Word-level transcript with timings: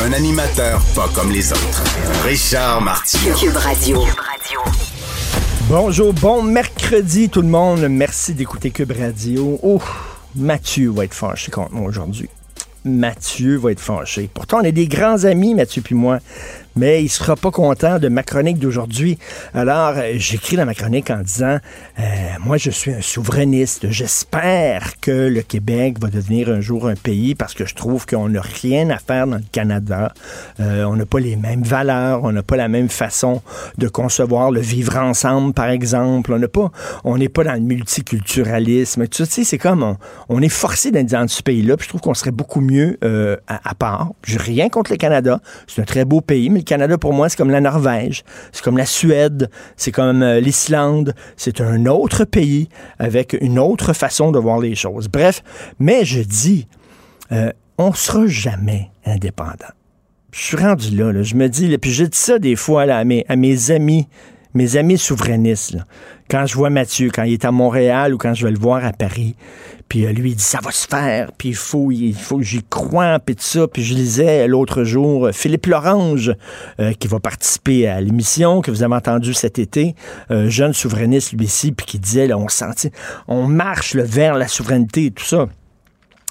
Un 0.00 0.12
animateur 0.12 0.80
pas 0.94 1.08
comme 1.12 1.32
les 1.32 1.52
autres. 1.52 1.82
Richard 2.24 2.80
Martineau. 2.80 3.34
Cube 3.34 3.56
Radio. 3.56 4.04
Bonjour, 5.68 6.12
bon 6.12 6.40
mercredi 6.42 7.28
tout 7.28 7.42
le 7.42 7.48
monde. 7.48 7.80
Merci 7.88 8.34
d'écouter 8.34 8.70
Cube 8.70 8.92
Radio. 8.92 9.58
Oh, 9.62 9.80
Mathieu 10.36 10.90
va 10.90 11.04
être 11.04 11.14
fâché 11.14 11.50
contre 11.50 11.72
moi 11.72 11.88
aujourd'hui. 11.88 12.28
Mathieu 12.84 13.56
va 13.56 13.72
être 13.72 13.80
fâché. 13.80 14.30
Pourtant, 14.32 14.58
on 14.60 14.64
est 14.64 14.72
des 14.72 14.86
grands 14.86 15.24
amis, 15.24 15.54
Mathieu 15.54 15.82
puis 15.82 15.96
moi 15.96 16.20
mais 16.78 17.02
il 17.02 17.08
sera 17.08 17.34
pas 17.34 17.50
content 17.50 17.98
de 17.98 18.08
ma 18.08 18.22
chronique 18.22 18.58
d'aujourd'hui. 18.58 19.18
Alors, 19.52 19.94
euh, 19.96 20.12
j'écris 20.14 20.56
dans 20.56 20.64
ma 20.64 20.74
chronique 20.74 21.10
en 21.10 21.18
disant, 21.18 21.58
euh, 21.98 22.02
moi, 22.44 22.56
je 22.56 22.70
suis 22.70 22.92
un 22.92 23.00
souverainiste. 23.00 23.90
J'espère 23.90 25.00
que 25.00 25.10
le 25.10 25.42
Québec 25.42 25.98
va 26.00 26.08
devenir 26.08 26.48
un 26.50 26.60
jour 26.60 26.86
un 26.86 26.94
pays 26.94 27.34
parce 27.34 27.54
que 27.54 27.66
je 27.66 27.74
trouve 27.74 28.06
qu'on 28.06 28.28
n'a 28.28 28.40
rien 28.40 28.90
à 28.90 28.98
faire 28.98 29.26
dans 29.26 29.36
le 29.36 29.42
Canada. 29.50 30.12
Euh, 30.60 30.84
on 30.84 30.94
n'a 30.94 31.04
pas 31.04 31.18
les 31.18 31.34
mêmes 31.34 31.64
valeurs, 31.64 32.22
on 32.22 32.30
n'a 32.30 32.44
pas 32.44 32.56
la 32.56 32.68
même 32.68 32.88
façon 32.88 33.42
de 33.76 33.88
concevoir 33.88 34.52
le 34.52 34.60
vivre 34.60 34.96
ensemble, 34.98 35.54
par 35.54 35.70
exemple. 35.70 36.32
On 37.02 37.18
n'est 37.18 37.28
pas 37.28 37.44
dans 37.44 37.54
le 37.54 37.60
multiculturalisme. 37.60 39.08
Tu 39.08 39.24
sais, 39.24 39.42
c'est 39.42 39.58
comme 39.58 39.96
on, 40.28 40.42
est 40.42 40.48
forcé 40.48 40.92
d'être 40.92 41.10
dans 41.10 41.26
ce 41.26 41.42
pays-là. 41.42 41.76
Puis 41.76 41.86
je 41.86 41.88
trouve 41.88 42.02
qu'on 42.02 42.14
serait 42.14 42.30
beaucoup 42.30 42.60
mieux 42.60 42.98
à, 43.48 43.68
à 43.68 43.74
part. 43.74 44.10
J'ai 44.24 44.38
rien 44.38 44.68
contre 44.68 44.92
le 44.92 44.96
Canada. 44.96 45.40
C'est 45.66 45.82
un 45.82 45.84
très 45.84 46.04
beau 46.04 46.20
pays, 46.20 46.50
mais 46.50 46.62
Canada, 46.68 46.98
pour 46.98 47.12
moi, 47.12 47.28
c'est 47.28 47.36
comme 47.36 47.50
la 47.50 47.60
Norvège, 47.60 48.22
c'est 48.52 48.62
comme 48.62 48.76
la 48.76 48.86
Suède, 48.86 49.50
c'est 49.76 49.90
comme 49.90 50.22
euh, 50.22 50.40
l'Islande. 50.40 51.14
C'est 51.36 51.60
un 51.60 51.86
autre 51.86 52.24
pays 52.24 52.68
avec 52.98 53.36
une 53.40 53.58
autre 53.58 53.92
façon 53.92 54.30
de 54.30 54.38
voir 54.38 54.60
les 54.60 54.74
choses. 54.74 55.08
Bref, 55.08 55.42
mais 55.78 56.04
je 56.04 56.20
dis, 56.20 56.68
euh, 57.32 57.50
on 57.78 57.92
sera 57.92 58.26
jamais 58.26 58.90
indépendant. 59.04 59.72
Je 60.30 60.40
suis 60.40 60.56
rendu 60.56 60.94
là, 60.94 61.22
je 61.22 61.34
me 61.34 61.48
dis, 61.48 61.76
puis 61.78 61.90
je 61.90 62.04
dis 62.04 62.18
ça 62.18 62.38
des 62.38 62.54
fois 62.54 62.82
à, 62.82 63.04
mes, 63.04 63.24
à 63.28 63.36
mes 63.36 63.70
amis 63.70 64.06
mes 64.54 64.76
amis 64.76 64.98
souverainistes, 64.98 65.76
quand 66.28 66.46
je 66.46 66.54
vois 66.54 66.70
Mathieu, 66.70 67.10
quand 67.12 67.24
il 67.24 67.34
est 67.34 67.44
à 67.44 67.52
Montréal 67.52 68.14
ou 68.14 68.18
quand 68.18 68.34
je 68.34 68.44
vais 68.44 68.52
le 68.52 68.58
voir 68.58 68.84
à 68.84 68.92
Paris, 68.92 69.36
puis 69.88 70.04
euh, 70.04 70.12
lui, 70.12 70.30
il 70.30 70.36
dit 70.36 70.42
ça 70.42 70.60
va 70.62 70.70
se 70.70 70.86
faire, 70.86 71.32
puis 71.32 71.50
il 71.50 71.54
faut, 71.54 71.90
il 71.90 72.14
faut 72.14 72.42
j'y 72.42 72.62
croie, 72.62 73.18
puis 73.18 73.36
tout 73.36 73.42
ça. 73.42 73.66
Puis 73.66 73.82
je 73.82 73.94
lisais 73.94 74.46
l'autre 74.46 74.84
jour 74.84 75.26
euh, 75.26 75.32
Philippe 75.32 75.66
Lorange, 75.66 76.34
euh, 76.78 76.92
qui 76.92 77.08
va 77.08 77.20
participer 77.20 77.88
à 77.88 78.00
l'émission 78.00 78.60
que 78.60 78.70
vous 78.70 78.82
avez 78.82 78.94
entendu 78.94 79.32
cet 79.32 79.58
été, 79.58 79.94
jeune 80.30 80.72
souverainiste 80.72 81.32
lui 81.32 81.46
ici, 81.46 81.72
puis 81.72 81.86
qui 81.86 81.98
disait, 81.98 82.26
là, 82.26 82.36
on 82.36 82.48
sentit, 82.48 82.90
on 83.26 83.46
marche 83.46 83.96
vers 83.96 84.34
la 84.34 84.48
souveraineté 84.48 85.06
et 85.06 85.10
tout 85.10 85.24
ça. 85.24 85.46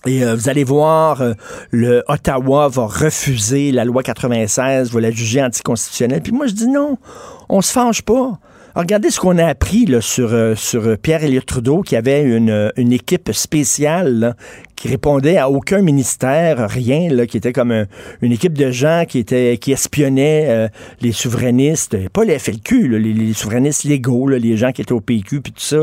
Et 0.06 0.24
vous 0.24 0.48
allez 0.48 0.64
voir, 0.64 1.24
le 1.72 2.04
Ottawa 2.08 2.68
va 2.70 2.86
refuser 2.86 3.72
la 3.72 3.84
loi 3.84 4.04
96, 4.04 4.92
va 4.92 5.02
la 5.02 5.12
juger 5.12 5.44
anticonstitutionnelle. 5.44 6.22
Puis 6.22 6.32
moi, 6.32 6.48
je 6.48 6.54
dis 6.54 6.68
non, 6.68 6.98
on 7.50 7.62
se 7.62 7.72
fâche 7.72 8.02
pas. 8.02 8.40
Regardez 8.78 9.10
ce 9.10 9.20
qu'on 9.20 9.40
a 9.40 9.46
appris 9.48 9.88
sur, 10.02 10.32
euh, 10.34 10.54
sur 10.54 11.00
Pierre-Éliott 11.00 11.44
Trudeau, 11.44 11.82
qui 11.82 11.96
avait 11.96 12.22
une, 12.22 12.52
euh, 12.52 12.70
équipe 12.78 13.32
spéciale 13.34 14.36
qui 14.76 14.88
répondait 14.88 15.40
à 15.40 15.50
aucun 15.50 15.82
ministère, 15.82 16.70
rien, 16.70 17.10
là, 17.10 17.26
qui 17.26 17.38
était 17.38 17.54
comme 17.54 17.88
une 18.22 18.32
équipe 18.32 18.56
de 18.56 18.70
gens 18.70 19.06
qui 19.10 19.18
étaient 19.18 19.58
qui 19.58 19.72
espionnaient 19.72 20.46
euh, 20.50 20.68
les 21.02 21.12
souverainistes, 21.12 22.08
pas 22.10 22.24
les 22.24 22.38
FLQ, 22.38 23.00
les, 23.00 23.34
souverainistes 23.34 23.84
légaux, 23.84 24.28
les 24.30 24.58
gens 24.58 24.72
qui 24.72 24.84
étaient 24.84 24.94
au 24.94 25.02
PQ, 25.02 25.42
puis 25.42 25.54
tout 25.54 25.60
ça. 25.60 25.80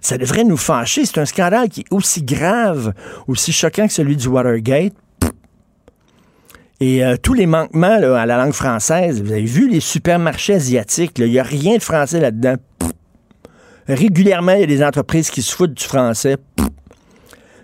Ça 0.00 0.16
devrait 0.16 0.44
nous 0.44 0.56
fâcher. 0.56 1.04
C'est 1.04 1.18
un 1.18 1.26
scandale 1.26 1.68
qui 1.68 1.80
est 1.80 1.92
aussi 1.92 2.22
grave, 2.22 2.94
aussi 3.28 3.52
choquant 3.52 3.86
que 3.86 3.92
celui 3.92 4.16
du 4.16 4.28
Watergate. 4.28 4.94
Et 6.82 7.04
euh, 7.04 7.14
tous 7.16 7.34
les 7.34 7.46
manquements 7.46 7.92
à 7.92 8.26
la 8.26 8.36
langue 8.36 8.54
française, 8.54 9.22
vous 9.22 9.30
avez 9.30 9.44
vu 9.44 9.68
les 9.68 9.78
supermarchés 9.78 10.54
asiatiques, 10.54 11.16
il 11.20 11.30
n'y 11.30 11.38
a 11.38 11.44
rien 11.44 11.76
de 11.76 11.82
français 11.82 12.18
là-dedans. 12.18 12.56
Régulièrement, 13.86 14.50
il 14.54 14.62
y 14.62 14.64
a 14.64 14.66
des 14.66 14.82
entreprises 14.82 15.30
qui 15.30 15.42
se 15.42 15.54
foutent 15.54 15.74
du 15.74 15.84
français. 15.84 16.38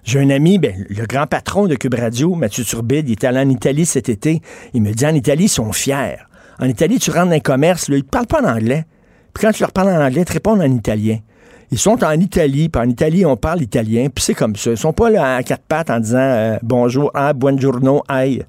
J'ai 0.05 0.21
un 0.21 0.31
ami, 0.31 0.59
ben, 0.59 0.87
le 0.89 1.05
grand 1.05 1.27
patron 1.27 1.67
de 1.67 1.75
Cube 1.75 1.95
Radio, 1.95 2.37
Mathieu 2.37 2.63
Turbide, 2.63 3.09
il 3.09 3.15
était 3.15 3.27
allé 3.27 3.41
en 3.41 3.49
Italie 3.49 3.87
cet 3.87 4.09
été. 4.09 4.41
Il 4.73 4.83
me 4.83 4.93
dit 4.93 5.05
en 5.05 5.17
Italie, 5.17 5.47
ils 5.47 5.49
sont 5.49 5.73
fiers. 5.73 6.19
En 6.61 6.67
Italie, 6.67 7.01
tu 7.01 7.11
rentres 7.11 7.31
dans 7.31 7.35
un 7.35 7.41
commerce, 7.41 7.89
ils 7.89 7.97
ne 7.97 8.03
parlent 8.03 8.29
pas 8.29 8.41
en 8.41 8.49
anglais. 8.49 8.85
Puis 9.35 9.45
quand 9.45 9.51
tu 9.51 9.65
leur 9.65 9.73
parles 9.73 9.89
en 9.89 10.01
anglais, 10.01 10.21
ils 10.21 10.27
te 10.27 10.33
répondent 10.33 10.61
en 10.61 10.71
italien. 10.71 11.19
Ils 11.73 11.79
sont 11.79 12.05
en 12.05 12.13
Italie, 12.13 12.69
puis 12.69 12.81
en 12.81 12.89
Italie, 12.89 13.27
on 13.27 13.37
parle 13.37 13.63
italien, 13.63 14.11
puis 14.15 14.23
c'est 14.23 14.35
comme 14.35 14.55
ça. 14.55 14.71
Ils 14.71 14.79
sont 14.79 14.93
pas 14.93 15.11
là 15.11 15.35
à 15.35 15.43
quatre 15.43 15.65
pattes 15.65 15.91
en 15.91 15.99
disant 15.99 16.19
euh, 16.19 16.57
bonjour, 16.63 17.11
ah, 17.15 17.33
buongiorno, 17.33 18.05
aïe. 18.07 18.45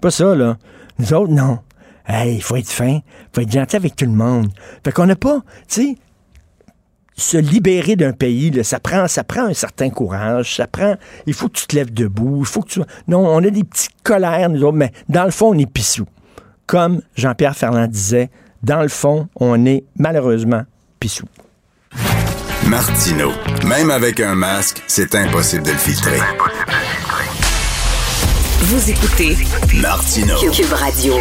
Pas 0.00 0.10
ça, 0.10 0.34
là. 0.34 0.56
Nous 0.98 1.12
autres, 1.12 1.32
non. 1.32 1.60
Hey, 2.06 2.36
il 2.36 2.42
faut 2.42 2.56
être 2.56 2.70
fin, 2.70 3.00
il 3.00 3.02
faut 3.34 3.40
être 3.40 3.50
gentil 3.50 3.76
avec 3.76 3.96
tout 3.96 4.04
le 4.04 4.12
monde. 4.12 4.48
Fait 4.84 4.92
qu'on 4.92 5.06
n'a 5.06 5.16
pas, 5.16 5.40
tu 5.68 5.82
sais, 5.82 5.94
se 7.16 7.36
libérer 7.36 7.96
d'un 7.96 8.12
pays, 8.12 8.52
ça 8.62 8.78
prend, 8.78 9.08
ça 9.08 9.24
prend 9.24 9.46
un 9.46 9.54
certain 9.54 9.90
courage, 9.90 10.56
ça 10.56 10.66
prend, 10.66 10.94
il 11.26 11.34
faut 11.34 11.48
que 11.48 11.58
tu 11.58 11.66
te 11.66 11.74
lèves 11.74 11.92
debout, 11.92 12.40
il 12.40 12.46
faut 12.46 12.62
que 12.62 12.68
tu, 12.68 12.80
non, 13.08 13.26
on 13.26 13.38
a 13.38 13.50
des 13.50 13.64
petits 13.64 13.88
colères, 14.04 14.48
nous 14.50 14.62
autres, 14.62 14.76
mais 14.76 14.92
dans 15.08 15.24
le 15.24 15.30
fond, 15.30 15.54
on 15.54 15.58
est 15.58 15.70
pissou. 15.70 16.06
Comme 16.66 17.00
Jean-Pierre 17.16 17.56
Ferland 17.56 17.88
disait, 17.88 18.30
dans 18.62 18.82
le 18.82 18.88
fond, 18.88 19.28
on 19.36 19.64
est 19.66 19.84
malheureusement 19.98 20.62
pissou. 21.00 21.24
Martino, 22.68 23.30
même 23.64 23.90
avec 23.90 24.20
un 24.20 24.34
masque, 24.34 24.82
c'est 24.86 25.14
impossible 25.14 25.64
de 25.64 25.70
le 25.70 25.78
filtrer. 25.78 26.20
Vous 28.68 28.90
écoutez 28.90 29.36
Martino 29.80 30.34
Cube 30.50 30.72
Radio. 30.72 31.14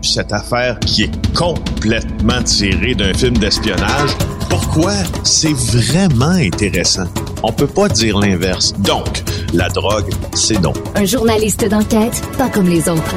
Cette 0.00 0.32
affaire 0.32 0.78
qui 0.78 1.02
est 1.02 1.34
complètement 1.34 2.40
tirée 2.44 2.94
d'un 2.94 3.12
film 3.12 3.36
d'espionnage, 3.36 4.10
pourquoi 4.48 4.92
c'est 5.24 5.54
vraiment 5.54 6.26
intéressant? 6.26 7.08
On 7.42 7.50
peut 7.50 7.66
pas 7.66 7.88
dire 7.88 8.16
l'inverse. 8.16 8.74
Donc, 8.74 9.24
la 9.52 9.68
drogue, 9.70 10.08
c'est 10.34 10.60
non. 10.60 10.72
Un 10.94 11.04
journaliste 11.04 11.68
d'enquête, 11.68 12.22
pas 12.38 12.48
comme 12.48 12.68
les 12.68 12.88
autres. 12.88 13.16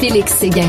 Félix 0.00 0.32
Séguin. 0.32 0.68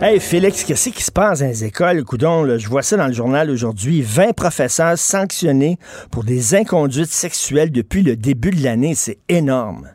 Hey 0.00 0.20
Félix, 0.20 0.62
qu'est-ce 0.62 0.90
qui 0.90 1.02
se 1.02 1.10
passe 1.10 1.40
dans 1.40 1.48
les 1.48 1.64
écoles? 1.64 2.04
Coudon, 2.04 2.56
je 2.56 2.68
vois 2.68 2.82
ça 2.82 2.96
dans 2.96 3.08
le 3.08 3.12
journal 3.12 3.50
aujourd'hui. 3.50 4.00
20 4.00 4.32
professeurs 4.32 4.96
sanctionnés 4.96 5.74
pour 6.12 6.22
des 6.22 6.54
inconduites 6.54 7.10
sexuelles 7.10 7.72
depuis 7.72 8.04
le 8.04 8.14
début 8.14 8.50
de 8.50 8.62
l'année. 8.62 8.94
C'est 8.94 9.18
énorme. 9.28 9.88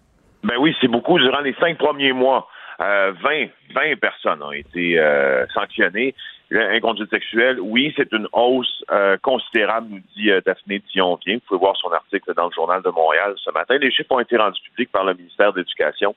Ben 0.43 0.55
oui, 0.59 0.75
c'est 0.81 0.89
beaucoup. 0.89 1.17
Durant 1.19 1.39
les 1.39 1.53
cinq 1.53 1.77
premiers 1.77 2.11
mois, 2.11 2.49
20, 2.79 2.85
euh, 2.85 3.13
20 3.23 3.99
personnes 4.01 4.43
ont 4.43 4.51
été 4.51 4.99
euh, 4.99 5.45
sanctionnées. 5.53 6.13
Inconduite 6.51 7.09
sexuelle, 7.09 7.61
oui, 7.61 7.93
c'est 7.95 8.11
une 8.11 8.27
hausse 8.33 8.83
euh, 8.91 9.15
considérable, 9.23 9.87
nous 9.89 10.01
dit 10.17 10.29
Daphné 10.45 10.83
dion 10.93 11.17
Vous 11.25 11.39
pouvez 11.47 11.59
voir 11.59 11.77
son 11.77 11.91
article 11.93 12.33
dans 12.35 12.47
le 12.47 12.51
Journal 12.53 12.81
de 12.83 12.89
Montréal 12.89 13.35
ce 13.37 13.51
matin. 13.51 13.77
Les 13.77 13.89
chiffres 13.89 14.11
ont 14.11 14.19
été 14.19 14.35
rendus 14.35 14.61
publics 14.63 14.91
par 14.91 15.05
le 15.05 15.13
ministère 15.13 15.53
de 15.53 15.59
l'Éducation. 15.59 16.13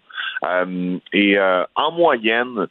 et 1.13 1.39
en 1.77 1.93
moyenne, 1.93 2.67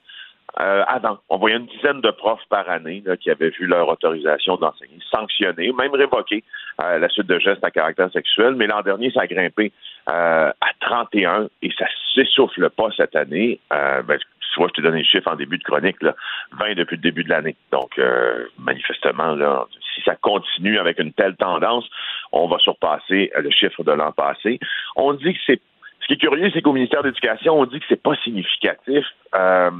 euh, 0.59 0.83
avant. 0.87 1.17
On 1.29 1.37
voyait 1.37 1.57
une 1.57 1.65
dizaine 1.65 2.01
de 2.01 2.11
profs 2.11 2.45
par 2.49 2.69
année 2.69 3.03
qui 3.21 3.29
avaient 3.29 3.49
vu 3.49 3.65
leur 3.65 3.89
autorisation 3.89 4.55
d'enseigner 4.57 4.99
sanctionnée, 5.11 5.71
même 5.73 5.93
révoquée 5.93 6.43
à 6.77 6.97
la 6.97 7.09
suite 7.09 7.27
de 7.27 7.39
gestes 7.39 7.63
à 7.63 7.71
caractère 7.71 8.11
sexuel. 8.11 8.55
Mais 8.55 8.67
l'an 8.67 8.81
dernier, 8.81 9.11
ça 9.11 9.21
a 9.21 9.27
grimpé 9.27 9.71
euh, 10.09 10.49
à 10.49 10.67
31 10.81 11.47
et 11.61 11.71
ça 11.77 11.85
s'essouffle 12.13 12.69
pas 12.69 12.89
cette 12.95 13.15
année. 13.15 13.59
Euh, 13.73 14.01
ben, 14.03 14.17
tu 14.17 14.61
vois, 14.61 14.69
je 14.69 14.73
t'ai 14.75 14.81
donné 14.81 14.99
le 14.99 15.03
chiffre 15.03 15.27
en 15.29 15.35
début 15.35 15.57
de 15.57 15.63
chronique, 15.63 16.01
là, 16.01 16.15
20 16.59 16.75
depuis 16.75 16.95
le 16.95 17.01
début 17.01 17.25
de 17.25 17.29
l'année. 17.29 17.57
Donc, 17.73 17.99
euh, 17.99 18.45
manifestement, 18.57 19.35
là, 19.35 19.65
si 19.93 20.01
ça 20.03 20.15
continue 20.15 20.79
avec 20.79 20.97
une 20.99 21.11
telle 21.11 21.35
tendance, 21.35 21.83
on 22.31 22.47
va 22.47 22.57
surpasser 22.59 23.31
le 23.37 23.51
chiffre 23.51 23.83
de 23.83 23.91
l'an 23.91 24.13
passé. 24.13 24.59
On 24.95 25.11
dit 25.11 25.33
que 25.33 25.39
c'est 25.45 25.61
ce 26.05 26.07
qui 26.07 26.13
est 26.13 26.29
curieux, 26.29 26.51
c'est 26.53 26.61
qu'au 26.61 26.71
ministère 26.71 27.01
de 27.01 27.07
l'Éducation, 27.07 27.59
on 27.59 27.65
dit 27.65 27.79
que 27.79 27.85
c'est 27.89 28.01
pas 28.01 28.15
significatif 28.23 29.03
euh, 29.33 29.71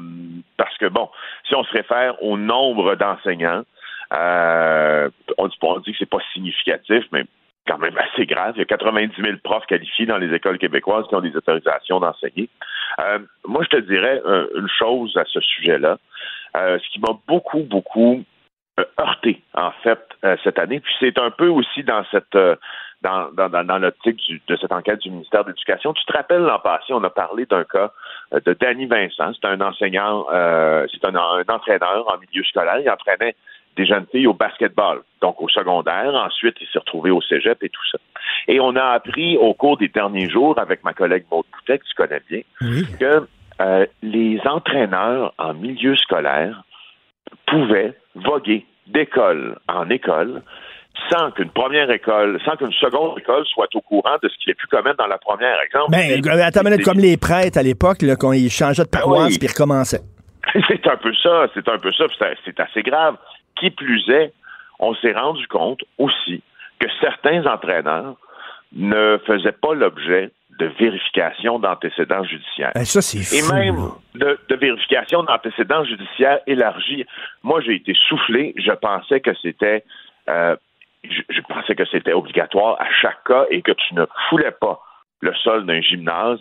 parce 0.57 0.75
que 0.79 0.87
bon, 0.87 1.07
si 1.47 1.53
on 1.53 1.63
se 1.63 1.71
réfère 1.71 2.21
au 2.23 2.35
nombre 2.35 2.95
d'enseignants, 2.95 3.61
euh, 4.11 5.07
on, 5.37 5.47
dit, 5.47 5.57
on 5.61 5.79
dit 5.81 5.91
que 5.91 5.97
c'est 5.99 6.09
pas 6.09 6.23
significatif, 6.33 7.03
mais 7.11 7.25
quand 7.67 7.77
même 7.77 7.95
assez 7.97 8.25
grave. 8.25 8.53
Il 8.55 8.59
y 8.59 8.61
a 8.63 8.65
90 8.65 9.21
000 9.21 9.37
profs 9.43 9.67
qualifiés 9.67 10.07
dans 10.07 10.17
les 10.17 10.33
écoles 10.33 10.57
québécoises 10.57 11.05
qui 11.07 11.15
ont 11.15 11.21
des 11.21 11.35
autorisations 11.35 11.99
d'enseigner. 11.99 12.49
Euh, 12.99 13.19
moi, 13.47 13.63
je 13.63 13.77
te 13.77 13.81
dirais 13.81 14.19
euh, 14.25 14.47
une 14.55 14.67
chose 14.67 15.15
à 15.17 15.25
ce 15.25 15.39
sujet-là. 15.39 15.99
Euh, 16.57 16.79
ce 16.79 16.89
qui 16.89 16.99
m'a 16.99 17.15
beaucoup, 17.27 17.61
beaucoup 17.61 18.23
heurté, 18.99 19.41
en 19.53 19.71
fait, 19.83 19.99
cette 20.43 20.59
année, 20.59 20.81
puis 20.81 20.93
c'est 20.99 21.17
un 21.17 21.31
peu 21.31 21.47
aussi 21.47 21.83
dans 21.83 22.03
cette 22.11 22.37
dans, 23.05 23.49
dans, 23.49 23.63
dans 23.63 23.77
l'optique 23.77 24.19
de 24.47 24.55
cette 24.57 24.71
enquête 24.71 24.99
du 25.01 25.11
ministère 25.11 25.43
de 25.43 25.49
l'Éducation. 25.49 25.93
Tu 25.93 26.03
te 26.05 26.13
rappelles 26.13 26.41
l'an 26.41 26.59
passé, 26.59 26.91
on 26.91 27.03
a 27.03 27.09
parlé 27.09 27.45
d'un 27.45 27.63
cas 27.63 27.91
de 28.33 28.53
Danny 28.53 28.87
Vincent. 28.87 29.31
C'est 29.33 29.47
un 29.47 29.61
enseignant, 29.61 30.25
c'est 30.29 31.05
un, 31.05 31.15
un, 31.15 31.43
entraîneur 31.47 32.07
en 32.07 32.17
milieu 32.17 32.43
scolaire. 32.43 32.79
Il 32.79 32.89
entraînait 32.89 33.35
des 33.75 33.85
jeunes 33.85 34.05
filles 34.11 34.27
au 34.27 34.33
basketball, 34.33 35.01
donc 35.21 35.41
au 35.41 35.49
secondaire. 35.49 36.13
Ensuite, 36.13 36.55
il 36.61 36.67
s'est 36.67 36.79
retrouvé 36.79 37.11
au 37.11 37.21
cégep 37.21 37.61
et 37.63 37.69
tout 37.69 37.87
ça. 37.91 37.97
Et 38.47 38.59
on 38.59 38.75
a 38.75 38.85
appris 38.85 39.37
au 39.37 39.53
cours 39.53 39.77
des 39.77 39.89
derniers 39.89 40.29
jours, 40.29 40.57
avec 40.59 40.83
ma 40.83 40.93
collègue 40.93 41.25
Maud 41.31 41.45
Boutet, 41.53 41.79
que 41.79 41.85
tu 41.85 41.95
connais 41.95 42.21
bien, 42.29 42.41
que 42.99 43.27
euh, 43.61 43.85
les 44.01 44.39
entraîneurs 44.45 45.33
en 45.37 45.53
milieu 45.53 45.95
scolaire 45.95 46.63
pouvaient 47.47 47.93
voguer 48.15 48.65
d'école 48.87 49.57
en 49.67 49.89
école 49.89 50.41
sans 51.09 51.31
qu'une 51.31 51.49
première 51.49 51.89
école, 51.91 52.39
sans 52.45 52.55
qu'une 52.55 52.71
seconde 52.73 53.19
école 53.19 53.45
soit 53.45 53.67
au 53.75 53.81
courant 53.81 54.17
de 54.21 54.29
ce 54.29 54.37
qu'il 54.37 54.51
ait 54.51 54.55
pu 54.55 54.67
commettre 54.67 54.97
dans 54.97 55.07
la 55.07 55.17
première. 55.17 55.59
Exemple, 55.61 55.91
ben, 55.91 56.41
attends 56.41 56.61
comme 56.83 56.99
les 56.99 57.17
prêtres 57.17 57.57
à 57.57 57.63
l'époque, 57.63 57.97
quand 58.19 58.31
ils 58.31 58.49
changeaient 58.49 58.83
de 58.83 58.89
paroisse 58.89 59.37
puis 59.37 59.47
recommençaient. 59.47 60.01
C'est 60.67 60.87
un 60.87 60.97
peu 60.97 61.13
ça, 61.15 61.47
c'est 61.55 61.67
un 61.67 61.79
peu 61.79 61.91
ça, 61.91 62.05
c'est 62.45 62.59
assez 62.59 62.83
grave. 62.83 63.15
Qui 63.59 63.71
plus 63.71 64.07
est, 64.09 64.31
on 64.79 64.93
s'est 64.95 65.11
rendu 65.11 65.45
compte 65.47 65.81
aussi 65.97 66.43
que 66.79 66.87
certains 67.01 67.45
entraîneurs 67.47 68.15
ne 68.73 69.17
faisaient 69.25 69.53
pas 69.53 69.73
l'objet 69.73 70.31
de 70.59 70.67
vérification 70.79 71.59
d'antécédents 71.59 72.23
judiciaires. 72.23 72.71
Eh, 72.75 72.85
ça, 72.85 73.01
c'est 73.01 73.37
Et 73.37 73.41
même 73.51 73.89
de, 74.13 74.37
vérification 74.55 75.23
d'antécédents 75.23 75.83
judiciaires 75.83 76.39
élargis. 76.47 77.05
Moi, 77.43 77.61
j'ai 77.61 77.75
été 77.75 77.93
soufflé. 78.07 78.53
Je 78.57 78.71
pensais 78.71 79.19
que 79.19 79.31
c'était, 79.41 79.83
euh, 80.29 80.55
je, 81.09 81.41
pensais 81.41 81.75
que 81.75 81.85
c'était 81.85 82.13
obligatoire 82.13 82.79
à 82.79 82.87
chaque 83.01 83.23
cas 83.25 83.45
et 83.49 83.61
que 83.61 83.71
tu 83.71 83.95
ne 83.95 84.05
foulais 84.29 84.51
pas 84.51 84.79
le 85.21 85.33
sol 85.35 85.65
d'un 85.65 85.81
gymnase 85.81 86.39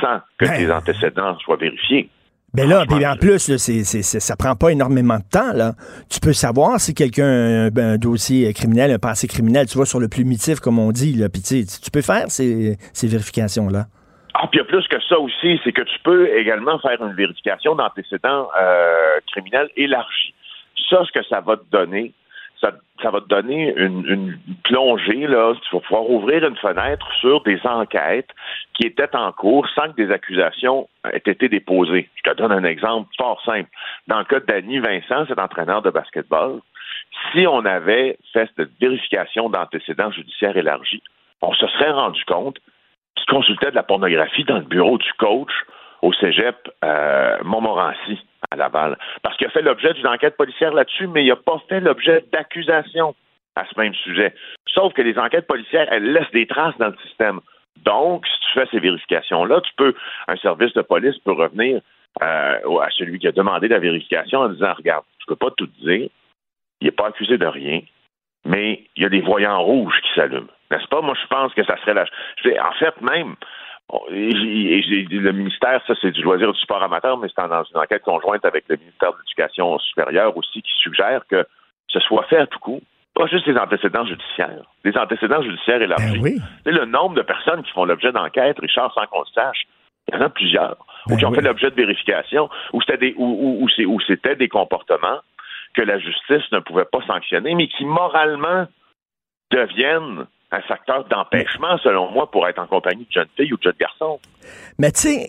sans 0.00 0.20
que 0.38 0.46
ben, 0.46 0.56
tes 0.56 0.72
antécédents 0.72 1.38
soient 1.38 1.56
vérifiés. 1.56 2.08
Ben 2.54 2.68
là, 2.68 2.84
puis 2.86 3.04
en 3.04 3.16
plus, 3.16 3.48
là, 3.48 3.58
c'est, 3.58 3.82
ça 3.82 4.36
prend 4.36 4.54
pas 4.54 4.70
énormément 4.70 5.18
de 5.18 5.28
temps. 5.28 5.52
Là. 5.52 5.72
Tu 6.08 6.20
peux 6.20 6.32
savoir 6.32 6.78
si 6.78 6.94
quelqu'un 6.94 7.68
a 7.68 7.80
un, 7.80 7.96
dossier 7.96 8.52
criminel, 8.54 8.92
un 8.92 8.98
passé 9.00 9.26
criminel, 9.26 9.66
tu 9.66 9.76
vois, 9.76 9.86
sur 9.86 9.98
le 9.98 10.08
plumitif, 10.08 10.60
comme 10.60 10.78
on 10.78 10.92
dit. 10.92 11.14
Là, 11.14 11.28
puis 11.28 11.42
tu 11.42 11.90
peux 11.90 12.02
faire 12.02 12.30
ces, 12.30 12.76
ces 12.92 13.08
vérifications-là. 13.08 13.86
Ah, 14.34 14.46
puis 14.48 14.58
il 14.58 14.58
y 14.58 14.60
a 14.60 14.64
plus 14.64 14.86
que 14.88 15.00
ça 15.08 15.18
aussi, 15.18 15.60
c'est 15.64 15.72
que 15.72 15.82
tu 15.82 15.98
peux 16.04 16.28
également 16.36 16.78
faire 16.78 17.00
une 17.02 17.14
vérification 17.14 17.74
d'antécédents 17.74 18.48
euh, 18.60 19.16
criminels 19.32 19.70
élargi. 19.76 20.34
Ça, 20.90 21.04
ce 21.04 21.12
que 21.12 21.24
ça 21.26 21.40
va 21.40 21.56
te 21.56 21.64
donner, 21.72 22.12
ça, 23.02 23.10
va 23.10 23.20
te 23.20 23.28
donner 23.28 23.74
une, 23.76 24.38
plongée, 24.64 25.26
là. 25.26 25.54
Tu 25.62 25.76
vas 25.76 25.80
pouvoir 25.80 26.08
ouvrir 26.08 26.46
une 26.46 26.56
fenêtre 26.56 27.06
sur 27.20 27.42
des 27.42 27.60
enquêtes 27.64 28.30
qui 28.74 28.86
étaient 28.86 29.14
en 29.14 29.32
cours 29.32 29.68
sans 29.74 29.92
que 29.92 29.96
des 29.96 30.10
accusations 30.10 30.88
aient 31.12 31.22
été 31.24 31.48
déposées. 31.48 32.08
Je 32.14 32.30
te 32.30 32.36
donne 32.36 32.52
un 32.52 32.64
exemple 32.64 33.08
fort 33.16 33.42
simple. 33.44 33.68
Dans 34.08 34.18
le 34.18 34.24
cas 34.24 34.40
Danny 34.40 34.78
Vincent, 34.78 35.26
cet 35.26 35.38
entraîneur 35.38 35.82
de 35.82 35.90
basketball, 35.90 36.60
si 37.32 37.46
on 37.46 37.64
avait 37.64 38.18
fait 38.32 38.48
cette 38.56 38.70
vérification 38.80 39.48
d'antécédents 39.48 40.10
judiciaires 40.10 40.56
élargis, 40.56 41.02
on 41.42 41.52
se 41.52 41.66
serait 41.68 41.92
rendu 41.92 42.24
compte 42.24 42.58
qu'il 43.16 43.26
consultait 43.26 43.70
de 43.70 43.76
la 43.76 43.82
pornographie 43.82 44.44
dans 44.44 44.58
le 44.58 44.64
bureau 44.64 44.98
du 44.98 45.12
coach 45.18 45.52
au 46.02 46.12
cégep 46.12 46.56
euh, 46.84 47.38
Montmorency 47.44 48.18
à 48.50 48.56
Laval. 48.56 48.98
Parce 49.22 49.36
qu'il 49.36 49.46
a 49.46 49.50
fait 49.50 49.62
l'objet 49.62 49.92
d'une 49.94 50.06
enquête 50.06 50.36
policière 50.36 50.72
là-dessus, 50.72 51.06
mais 51.06 51.24
il 51.24 51.28
n'a 51.28 51.36
pas 51.36 51.62
fait 51.68 51.80
l'objet 51.80 52.24
d'accusations 52.32 53.14
à 53.56 53.64
ce 53.66 53.78
même 53.78 53.94
sujet. 53.94 54.34
Sauf 54.66 54.92
que 54.94 55.02
les 55.02 55.18
enquêtes 55.18 55.46
policières, 55.46 55.88
elles 55.90 56.12
laissent 56.12 56.30
des 56.32 56.46
traces 56.46 56.76
dans 56.78 56.88
le 56.88 56.96
système. 57.06 57.40
Donc, 57.84 58.26
si 58.26 58.40
tu 58.40 58.52
fais 58.52 58.66
ces 58.70 58.80
vérifications-là, 58.80 59.60
tu 59.60 59.72
peux, 59.76 59.94
un 60.28 60.36
service 60.36 60.72
de 60.74 60.82
police 60.82 61.18
peut 61.18 61.32
revenir 61.32 61.80
euh, 62.22 62.78
à 62.80 62.90
celui 62.90 63.18
qui 63.18 63.28
a 63.28 63.32
demandé 63.32 63.68
la 63.68 63.78
vérification 63.78 64.40
en 64.40 64.48
disant, 64.48 64.72
regarde, 64.74 65.04
je 65.18 65.24
ne 65.24 65.34
peux 65.34 65.46
pas 65.46 65.52
tout 65.56 65.68
dire, 65.82 66.08
il 66.80 66.84
n'est 66.84 66.92
pas 66.92 67.08
accusé 67.08 67.38
de 67.38 67.46
rien, 67.46 67.80
mais 68.44 68.84
il 68.96 69.02
y 69.02 69.06
a 69.06 69.08
des 69.08 69.20
voyants 69.20 69.62
rouges 69.62 70.00
qui 70.02 70.14
s'allument. 70.14 70.48
N'est-ce 70.70 70.86
pas? 70.88 71.00
Moi, 71.00 71.14
je 71.20 71.26
pense 71.28 71.52
que 71.54 71.64
ça 71.64 71.76
serait 71.78 71.94
la... 71.94 72.04
En 72.66 72.72
fait, 72.72 73.00
même, 73.00 73.36
le 73.92 75.32
ministère, 75.32 75.82
ça 75.86 75.94
c'est 76.00 76.10
du 76.10 76.22
loisir 76.22 76.52
du 76.52 76.60
sport 76.60 76.82
amateur, 76.82 77.18
mais 77.18 77.28
c'est 77.28 77.46
dans 77.46 77.64
une 77.64 77.78
enquête 77.78 78.02
conjointe 78.02 78.44
avec 78.44 78.64
le 78.68 78.76
ministère 78.76 79.12
de 79.12 79.18
l'Éducation 79.18 79.78
supérieure 79.78 80.36
aussi 80.36 80.62
qui 80.62 80.72
suggère 80.78 81.22
que 81.28 81.46
ce 81.88 82.00
soit 82.00 82.24
fait 82.24 82.38
à 82.38 82.46
tout 82.46 82.58
coup, 82.58 82.80
pas 83.14 83.26
juste 83.26 83.46
les 83.46 83.56
antécédents 83.56 84.04
judiciaires, 84.04 84.64
les 84.84 84.96
antécédents 84.96 85.42
judiciaires 85.42 85.80
élargis. 85.80 86.18
Ben 86.18 86.38
c'est 86.64 86.72
le 86.72 86.84
nombre 86.86 87.14
de 87.14 87.22
personnes 87.22 87.62
qui 87.62 87.70
font 87.72 87.84
l'objet 87.84 88.10
d'enquêtes, 88.10 88.58
Richard, 88.58 88.92
sans 88.94 89.06
qu'on 89.06 89.20
le 89.20 89.26
sache, 89.34 89.62
il 90.08 90.14
y 90.14 90.18
en 90.18 90.20
a 90.22 90.28
plusieurs, 90.28 90.76
ou 91.06 91.10
ben 91.10 91.16
qui 91.18 91.24
ont 91.26 91.32
fait 91.32 91.42
l'objet 91.42 91.70
de 91.70 91.76
vérification, 91.76 92.50
ou 92.72 92.80
c'était 92.80 92.98
des, 92.98 93.14
ou, 93.16 93.68
c'était 94.06 94.36
des 94.36 94.48
comportements 94.48 95.20
que 95.74 95.82
la 95.82 95.98
justice 95.98 96.50
ne 96.52 96.60
pouvait 96.60 96.84
pas 96.84 97.00
sanctionner, 97.06 97.54
mais 97.54 97.68
qui 97.68 97.84
moralement 97.84 98.66
deviennent 99.50 100.26
un 100.54 100.62
facteur 100.62 101.04
d'empêchement, 101.08 101.76
selon 101.82 102.10
moi, 102.10 102.30
pour 102.30 102.46
être 102.48 102.58
en 102.58 102.66
compagnie 102.66 103.04
de 103.04 103.12
jeunes 103.12 103.28
filles 103.36 103.52
ou 103.52 103.56
de 103.56 103.62
jeunes 103.62 103.74
garçons. 103.80 104.18
Mais 104.78 104.92
tu 104.92 105.00
sais, 105.00 105.28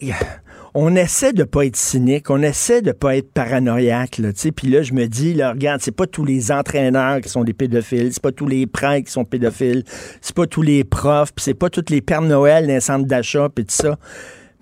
on 0.73 0.95
essaie 0.95 1.33
de 1.33 1.43
pas 1.43 1.65
être 1.65 1.75
cynique, 1.75 2.29
on 2.29 2.41
essaie 2.41 2.81
de 2.81 2.91
pas 2.91 3.15
être 3.15 3.31
paranoïaque, 3.33 4.17
là, 4.17 4.29
puis 4.55 4.67
là, 4.67 4.81
je 4.81 4.93
me 4.93 5.07
dis, 5.07 5.33
là, 5.33 5.51
regarde, 5.51 5.81
c'est 5.81 5.95
pas 5.95 6.05
tous 6.05 6.25
les 6.25 6.51
entraîneurs 6.51 7.21
qui 7.21 7.29
sont 7.29 7.43
des 7.43 7.53
pédophiles, 7.53 8.11
c'est 8.13 8.21
pas 8.21 8.31
tous 8.31 8.47
les 8.47 8.67
prêtres 8.67 9.05
qui 9.05 9.11
sont 9.11 9.25
pédophiles, 9.25 9.83
c'est 10.21 10.35
pas 10.35 10.47
tous 10.47 10.61
les 10.61 10.83
profs, 10.83 11.33
puis 11.33 11.43
c'est 11.43 11.53
pas 11.53 11.69
tous 11.69 11.85
les 11.89 12.01
pères 12.01 12.21
Noël 12.21 12.67
dans 12.67 12.79
centres 12.79 13.07
d'achat, 13.07 13.49
puis 13.53 13.65
tout 13.65 13.73
ça. 13.73 13.95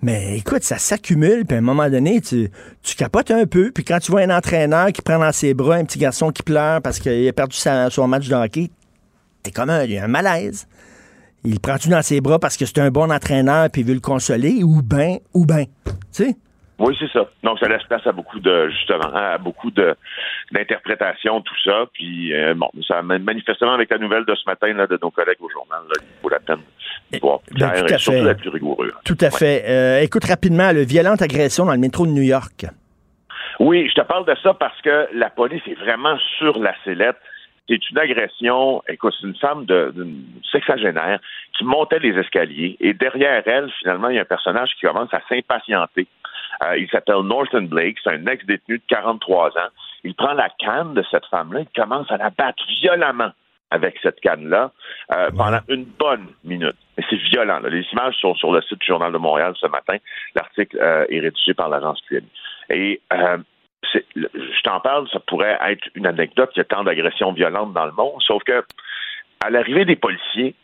Mais 0.02 0.36
écoute, 0.36 0.62
ça 0.62 0.76
s'accumule, 0.76 1.46
puis 1.46 1.56
à 1.56 1.58
un 1.58 1.62
moment 1.62 1.88
donné, 1.88 2.20
tu, 2.20 2.50
tu 2.82 2.94
capotes 2.94 3.30
un 3.30 3.46
peu, 3.46 3.70
puis 3.72 3.84
quand 3.84 3.98
tu 3.98 4.12
vois 4.12 4.20
un 4.20 4.30
entraîneur 4.30 4.88
qui 4.92 5.02
prend 5.02 5.18
dans 5.18 5.32
ses 5.32 5.54
bras 5.54 5.76
un 5.76 5.84
petit 5.84 5.98
garçon 5.98 6.30
qui 6.30 6.42
pleure 6.42 6.82
parce 6.82 6.98
qu'il 7.00 7.26
a 7.26 7.32
perdu 7.32 7.56
son 7.56 8.06
match 8.06 8.28
de 8.28 8.34
hockey, 8.34 8.70
t'es 9.44 9.52
comme 9.52 9.70
un, 9.70 9.84
un 9.84 10.08
malaise. 10.08 10.66
Il 11.44 11.60
prend-tu 11.60 11.90
dans 11.90 12.02
ses 12.02 12.20
bras 12.20 12.38
parce 12.38 12.56
que 12.56 12.64
c'est 12.64 12.80
un 12.80 12.90
bon 12.90 13.12
entraîneur 13.12 13.68
puis 13.70 13.82
il 13.82 13.86
veut 13.86 13.94
le 13.94 14.00
consoler, 14.00 14.64
ou 14.64 14.80
ben, 14.82 15.18
ou 15.34 15.46
ben, 15.46 15.66
tu 15.84 15.92
sais? 16.10 16.36
Oui, 16.78 16.96
c'est 16.98 17.10
ça. 17.12 17.28
Donc, 17.44 17.60
ça 17.60 17.68
laisse 17.68 17.84
place 17.84 18.04
à 18.04 18.10
beaucoup 18.10 18.40
de, 18.40 18.68
justement, 18.70 19.14
à 19.14 19.38
beaucoup 19.38 19.70
de 19.70 19.94
d'interprétations, 20.50 21.40
tout 21.40 21.54
ça. 21.64 21.84
Puis, 21.92 22.34
euh, 22.34 22.54
bon, 22.54 22.68
ça 22.86 23.00
manifestement 23.02 23.74
avec 23.74 23.90
la 23.90 23.98
nouvelle 23.98 24.24
de 24.24 24.34
ce 24.34 24.42
matin 24.46 24.72
là, 24.72 24.86
de 24.88 24.98
nos 25.00 25.10
collègues 25.10 25.40
au 25.40 25.48
journal, 25.48 25.82
là, 25.86 25.94
il 26.00 26.22
vaut 26.22 26.28
la 26.30 26.40
peine 26.40 26.58
de 27.12 27.18
voir 27.20 27.40
plus 27.40 27.60
ben, 27.60 27.70
clair 27.70 27.92
et 27.92 27.98
surtout 27.98 28.24
la 28.24 28.34
plus 28.34 28.48
rigoureux. 28.48 28.92
Tout 29.04 29.18
à 29.20 29.30
fait. 29.30 29.64
Euh, 29.68 30.00
écoute 30.00 30.24
rapidement, 30.24 30.72
le 30.72 30.82
violente 30.82 31.22
agression 31.22 31.64
dans 31.64 31.72
le 31.72 31.78
métro 31.78 32.06
de 32.06 32.12
New 32.12 32.22
York. 32.22 32.66
Oui, 33.60 33.88
je 33.88 33.94
te 33.94 34.06
parle 34.06 34.26
de 34.26 34.34
ça 34.42 34.54
parce 34.54 34.80
que 34.82 35.08
la 35.14 35.30
police 35.30 35.62
est 35.68 35.78
vraiment 35.78 36.18
sur 36.38 36.58
la 36.58 36.74
sellette 36.84 37.16
c'est 37.68 37.90
une 37.90 37.98
agression. 37.98 38.82
Écoute, 38.88 39.14
c'est 39.18 39.26
une 39.26 39.36
femme 39.36 39.64
d'une 39.64 40.24
sexagénaire 40.50 41.20
qui 41.56 41.64
montait 41.64 41.98
les 41.98 42.18
escaliers 42.18 42.76
et 42.80 42.92
derrière 42.92 43.42
elle, 43.46 43.70
finalement, 43.78 44.08
il 44.08 44.16
y 44.16 44.18
a 44.18 44.22
un 44.22 44.26
personnage 44.26 44.70
qui 44.74 44.86
commence 44.86 45.12
à 45.12 45.20
s'impatienter. 45.28 46.06
Euh, 46.64 46.78
il 46.78 46.88
s'appelle 46.90 47.20
Norton 47.22 47.62
Blake, 47.62 47.96
c'est 48.02 48.10
un 48.10 48.26
ex-détenu 48.26 48.78
de 48.78 48.82
43 48.88 49.50
ans. 49.50 49.70
Il 50.04 50.14
prend 50.14 50.34
la 50.34 50.48
canne 50.58 50.94
de 50.94 51.04
cette 51.10 51.26
femme-là, 51.26 51.60
il 51.60 51.80
commence 51.80 52.10
à 52.10 52.16
la 52.16 52.30
battre 52.30 52.62
violemment 52.80 53.30
avec 53.70 53.96
cette 54.02 54.20
canne-là 54.20 54.70
euh, 55.14 55.30
pendant 55.36 55.58
une 55.68 55.84
bonne 55.84 56.28
minute. 56.44 56.76
Et 56.98 57.02
c'est 57.10 57.16
violent. 57.16 57.60
Les 57.60 57.84
images 57.92 58.14
sont 58.20 58.34
sur 58.34 58.52
le 58.52 58.62
site 58.62 58.78
du 58.78 58.86
Journal 58.86 59.10
de 59.10 59.18
Montréal 59.18 59.54
ce 59.56 59.66
matin. 59.66 59.96
L'article 60.36 60.78
euh, 60.80 61.06
est 61.08 61.18
rédigé 61.18 61.54
par 61.54 61.68
l'agence 61.68 62.00
QMI. 62.08 62.28
Et 62.70 63.00
je 64.14 64.62
t'en 64.62 64.80
parle, 64.80 65.08
ça 65.10 65.20
pourrait 65.20 65.58
être 65.66 65.88
une 65.94 66.06
anecdote, 66.06 66.50
il 66.54 66.58
y 66.58 66.62
a 66.62 66.64
tant 66.64 66.84
d'agressions 66.84 67.32
violentes 67.32 67.72
dans 67.72 67.86
le 67.86 67.92
monde, 67.92 68.20
sauf 68.20 68.42
que 68.44 68.64
à 69.40 69.50
l'arrivée 69.50 69.84
des 69.84 69.96
policiers, 69.96 70.54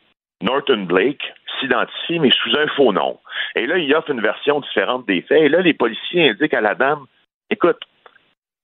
Norton 0.42 0.84
Blake 0.84 1.22
s'identifie, 1.58 2.18
mais 2.18 2.30
sous 2.30 2.56
un 2.56 2.66
faux 2.68 2.92
nom. 2.92 3.18
Et 3.54 3.66
là, 3.66 3.78
il 3.78 3.94
offre 3.94 4.10
une 4.10 4.22
version 4.22 4.60
différente 4.60 5.06
des 5.06 5.22
faits. 5.22 5.42
Et 5.42 5.48
là, 5.48 5.60
les 5.60 5.74
policiers 5.74 6.30
indiquent 6.30 6.54
à 6.54 6.62
la 6.62 6.74
dame, 6.74 7.04
écoute, 7.50 7.80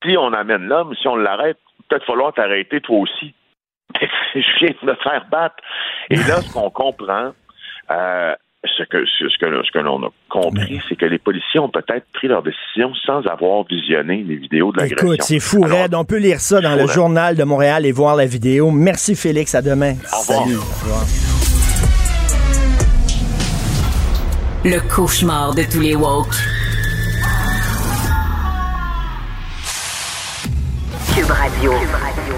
si 0.04 0.16
on 0.16 0.32
amène 0.32 0.66
l'homme, 0.66 0.94
si 0.96 1.06
on 1.08 1.16
l'arrête, 1.16 1.58
peut-être 1.88 2.06
falloir 2.06 2.32
t'arrêter 2.32 2.80
toi 2.80 2.98
aussi. 2.98 3.34
je 4.00 4.58
viens 4.58 4.74
de 4.80 4.86
me 4.86 4.94
faire 4.96 5.26
battre. 5.26 5.56
Et 6.10 6.16
là, 6.16 6.40
ce 6.40 6.52
qu'on 6.52 6.70
comprend, 6.70 7.32
euh, 7.90 8.34
ce 8.64 8.82
que, 8.84 9.04
ce 9.06 9.24
que, 9.38 9.62
ce 9.62 9.70
que 9.72 9.78
l'on 9.78 10.02
a 10.04 10.10
compris, 10.28 10.80
c'est 10.88 10.96
que 10.96 11.06
les 11.06 11.18
policiers 11.18 11.60
ont 11.60 11.68
peut-être 11.68 12.06
pris 12.12 12.26
leur 12.28 12.42
décision 12.42 12.92
sans 13.04 13.20
avoir 13.26 13.64
visionné 13.64 14.24
les 14.26 14.36
vidéos 14.36 14.72
de 14.72 14.78
l'agression. 14.78 15.12
Écoute, 15.12 15.22
c'est 15.22 15.40
fou, 15.40 15.62
Red. 15.62 15.94
On 15.94 16.04
peut 16.04 16.18
lire 16.18 16.40
ça 16.40 16.60
dans 16.60 16.74
le 16.74 16.86
journal 16.86 17.36
de 17.36 17.44
Montréal 17.44 17.86
et 17.86 17.92
voir 17.92 18.16
la 18.16 18.26
vidéo. 18.26 18.70
Merci, 18.70 19.14
Félix. 19.14 19.54
À 19.54 19.62
demain. 19.62 19.94
Au 20.12 20.18
revoir. 20.20 20.46
Le 24.64 24.80
cauchemar 24.88 25.54
de 25.54 25.62
tous 25.62 25.80
les 25.80 25.94
woke. 25.94 26.34
Cube 31.14 31.30
Radio. 31.30 31.72
Cube 31.72 31.90
Radio. 31.92 32.34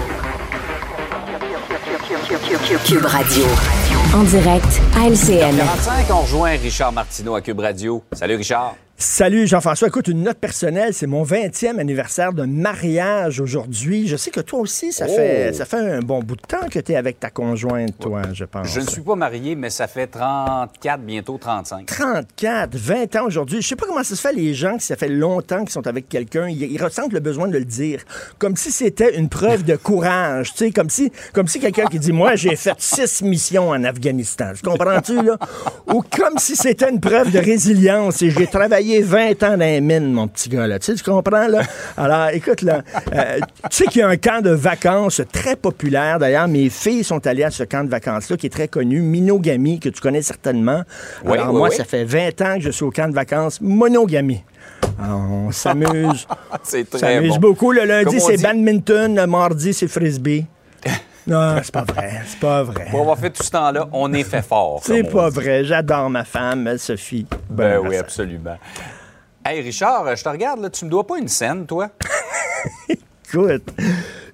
Cube 2.85 3.05
Radio. 3.05 3.88
En 4.13 4.23
direct 4.23 4.81
à 4.97 5.07
LCN. 5.07 5.55
45, 5.57 6.05
on 6.11 6.21
rejoint 6.21 6.49
Richard 6.57 6.91
Martineau 6.91 7.35
à 7.35 7.41
Cube 7.41 7.59
Radio. 7.59 8.01
Salut 8.13 8.35
Richard. 8.35 8.75
Salut 9.01 9.47
Jean-François. 9.47 9.87
Écoute, 9.87 10.09
une 10.09 10.23
note 10.23 10.39
personnelle, 10.39 10.93
c'est 10.93 11.07
mon 11.07 11.23
20e 11.23 11.79
anniversaire 11.79 12.33
de 12.33 12.43
mariage 12.43 13.39
aujourd'hui. 13.39 14.09
Je 14.09 14.17
sais 14.17 14.29
que 14.29 14.41
toi 14.41 14.59
aussi, 14.59 14.91
ça, 14.91 15.05
Oh. 15.07 15.15
fait, 15.15 15.53
ça 15.53 15.63
fait 15.63 15.77
un 15.77 15.99
bon 16.01 16.19
bout 16.21 16.35
de 16.35 16.41
temps 16.41 16.67
que 16.69 16.79
tu 16.79 16.91
es 16.91 16.97
avec 16.97 17.17
ta 17.17 17.29
conjointe, 17.29 17.97
toi, 17.97 18.23
je 18.33 18.43
pense. 18.43 18.67
Je 18.67 18.81
ne 18.81 18.85
suis 18.87 18.99
pas 18.99 19.15
marié, 19.15 19.55
mais 19.55 19.69
ça 19.69 19.87
fait 19.87 20.07
34, 20.07 20.99
bientôt 20.99 21.37
35. 21.37 21.85
34, 21.85 22.75
20 22.75 23.15
ans 23.15 23.25
aujourd'hui. 23.27 23.61
Je 23.61 23.67
sais 23.69 23.77
pas 23.77 23.85
comment 23.85 24.03
ça 24.03 24.17
se 24.17 24.21
fait, 24.21 24.33
les 24.33 24.53
gens 24.53 24.75
qui 24.75 24.85
ça 24.85 24.97
fait 24.97 25.07
longtemps 25.07 25.59
qu'ils 25.61 25.69
sont 25.69 25.87
avec 25.87 26.09
quelqu'un, 26.09 26.49
ils, 26.49 26.61
ils 26.63 26.83
ressentent 26.83 27.13
le 27.13 27.21
besoin 27.21 27.47
de 27.47 27.57
le 27.57 27.63
dire. 27.63 28.01
Comme 28.37 28.57
si 28.57 28.69
c'était 28.69 29.17
une 29.17 29.29
preuve 29.29 29.63
de 29.63 29.77
courage. 29.77 30.51
Tu 30.51 30.65
sais, 30.65 30.71
comme 30.71 30.89
si, 30.89 31.09
comme 31.31 31.47
si 31.47 31.61
quelqu'un 31.61 31.85
qui 31.85 31.99
dit 31.99 32.11
Moi, 32.11 32.35
j'ai 32.35 32.57
fait 32.57 32.75
six 32.77 33.21
missions 33.23 33.69
en 33.69 33.81
Afghanistan. 33.85 33.98
Tu 33.99 34.69
comprends-tu, 34.69 35.21
là? 35.21 35.37
Ou 35.87 36.01
comme 36.01 36.37
si 36.37 36.55
c'était 36.55 36.89
une 36.89 36.99
preuve 36.99 37.31
de 37.31 37.39
résilience 37.39 38.21
et 38.21 38.29
j'ai 38.31 38.47
travaillé 38.47 39.01
20 39.01 39.43
ans 39.43 39.51
dans 39.51 39.59
les 39.59 39.81
mines, 39.81 40.11
mon 40.13 40.27
petit 40.27 40.49
gars, 40.49 40.67
là. 40.67 40.79
Tu 40.79 40.85
sais, 40.87 40.95
tu 40.95 41.03
comprends, 41.03 41.47
là? 41.47 41.61
Alors, 41.97 42.29
écoute, 42.29 42.61
là, 42.61 42.81
euh, 43.13 43.39
tu 43.69 43.77
sais 43.77 43.85
qu'il 43.85 43.99
y 44.01 44.03
a 44.03 44.07
un 44.07 44.17
camp 44.17 44.41
de 44.41 44.51
vacances 44.51 45.21
très 45.31 45.55
populaire. 45.55 46.19
D'ailleurs, 46.19 46.47
mes 46.47 46.69
filles 46.69 47.03
sont 47.03 47.25
allées 47.27 47.43
à 47.43 47.51
ce 47.51 47.63
camp 47.63 47.83
de 47.83 47.89
vacances-là 47.89 48.37
qui 48.37 48.45
est 48.47 48.49
très 48.49 48.67
connu, 48.67 49.01
Minogami, 49.01 49.79
que 49.79 49.89
tu 49.89 50.01
connais 50.01 50.21
certainement. 50.21 50.83
Oui, 51.25 51.33
Alors, 51.33 51.51
oui, 51.53 51.57
moi, 51.59 51.69
oui. 51.69 51.75
ça 51.75 51.85
fait 51.85 52.03
20 52.05 52.41
ans 52.41 52.55
que 52.55 52.61
je 52.61 52.69
suis 52.71 52.83
au 52.85 52.91
camp 52.91 53.09
de 53.09 53.15
vacances 53.15 53.59
Monogamy. 53.61 54.43
Alors, 55.01 55.21
on 55.29 55.51
s'amuse. 55.51 56.27
C'est 56.63 56.81
On 56.93 56.97
très 56.97 57.15
s'amuse 57.15 57.33
bon. 57.35 57.39
beaucoup. 57.49 57.71
Le 57.71 57.85
lundi, 57.85 58.19
c'est 58.19 58.41
badminton. 58.41 59.15
Le 59.15 59.27
mardi, 59.27 59.73
c'est 59.73 59.87
frisbee. 59.87 60.45
Non, 61.29 61.59
c'est 61.63 61.71
pas 61.71 61.83
vrai. 61.83 62.21
C'est 62.25 62.39
pas 62.39 62.63
vrai. 62.63 62.87
Pour 62.89 63.01
avoir 63.01 63.17
fait 63.17 63.29
tout 63.29 63.43
ce 63.43 63.51
temps-là, 63.51 63.87
on 63.93 64.11
est 64.13 64.23
fait 64.23 64.41
fort. 64.41 64.81
C'est 64.83 65.03
pas 65.03 65.29
dit. 65.29 65.35
vrai. 65.35 65.63
J'adore 65.63 66.09
ma 66.09 66.23
femme, 66.23 66.77
Sophie. 66.77 67.27
Ben 67.49 67.79
oui, 67.79 67.95
absolument. 67.97 68.57
Hey 69.45 69.61
Richard, 69.61 70.15
je 70.15 70.23
te 70.23 70.29
regarde, 70.29 70.61
là, 70.61 70.69
tu 70.69 70.85
me 70.85 70.89
dois 70.89 71.05
pas 71.05 71.17
une 71.17 71.27
scène, 71.27 71.65
toi? 71.65 71.89
Écoute, 72.89 73.63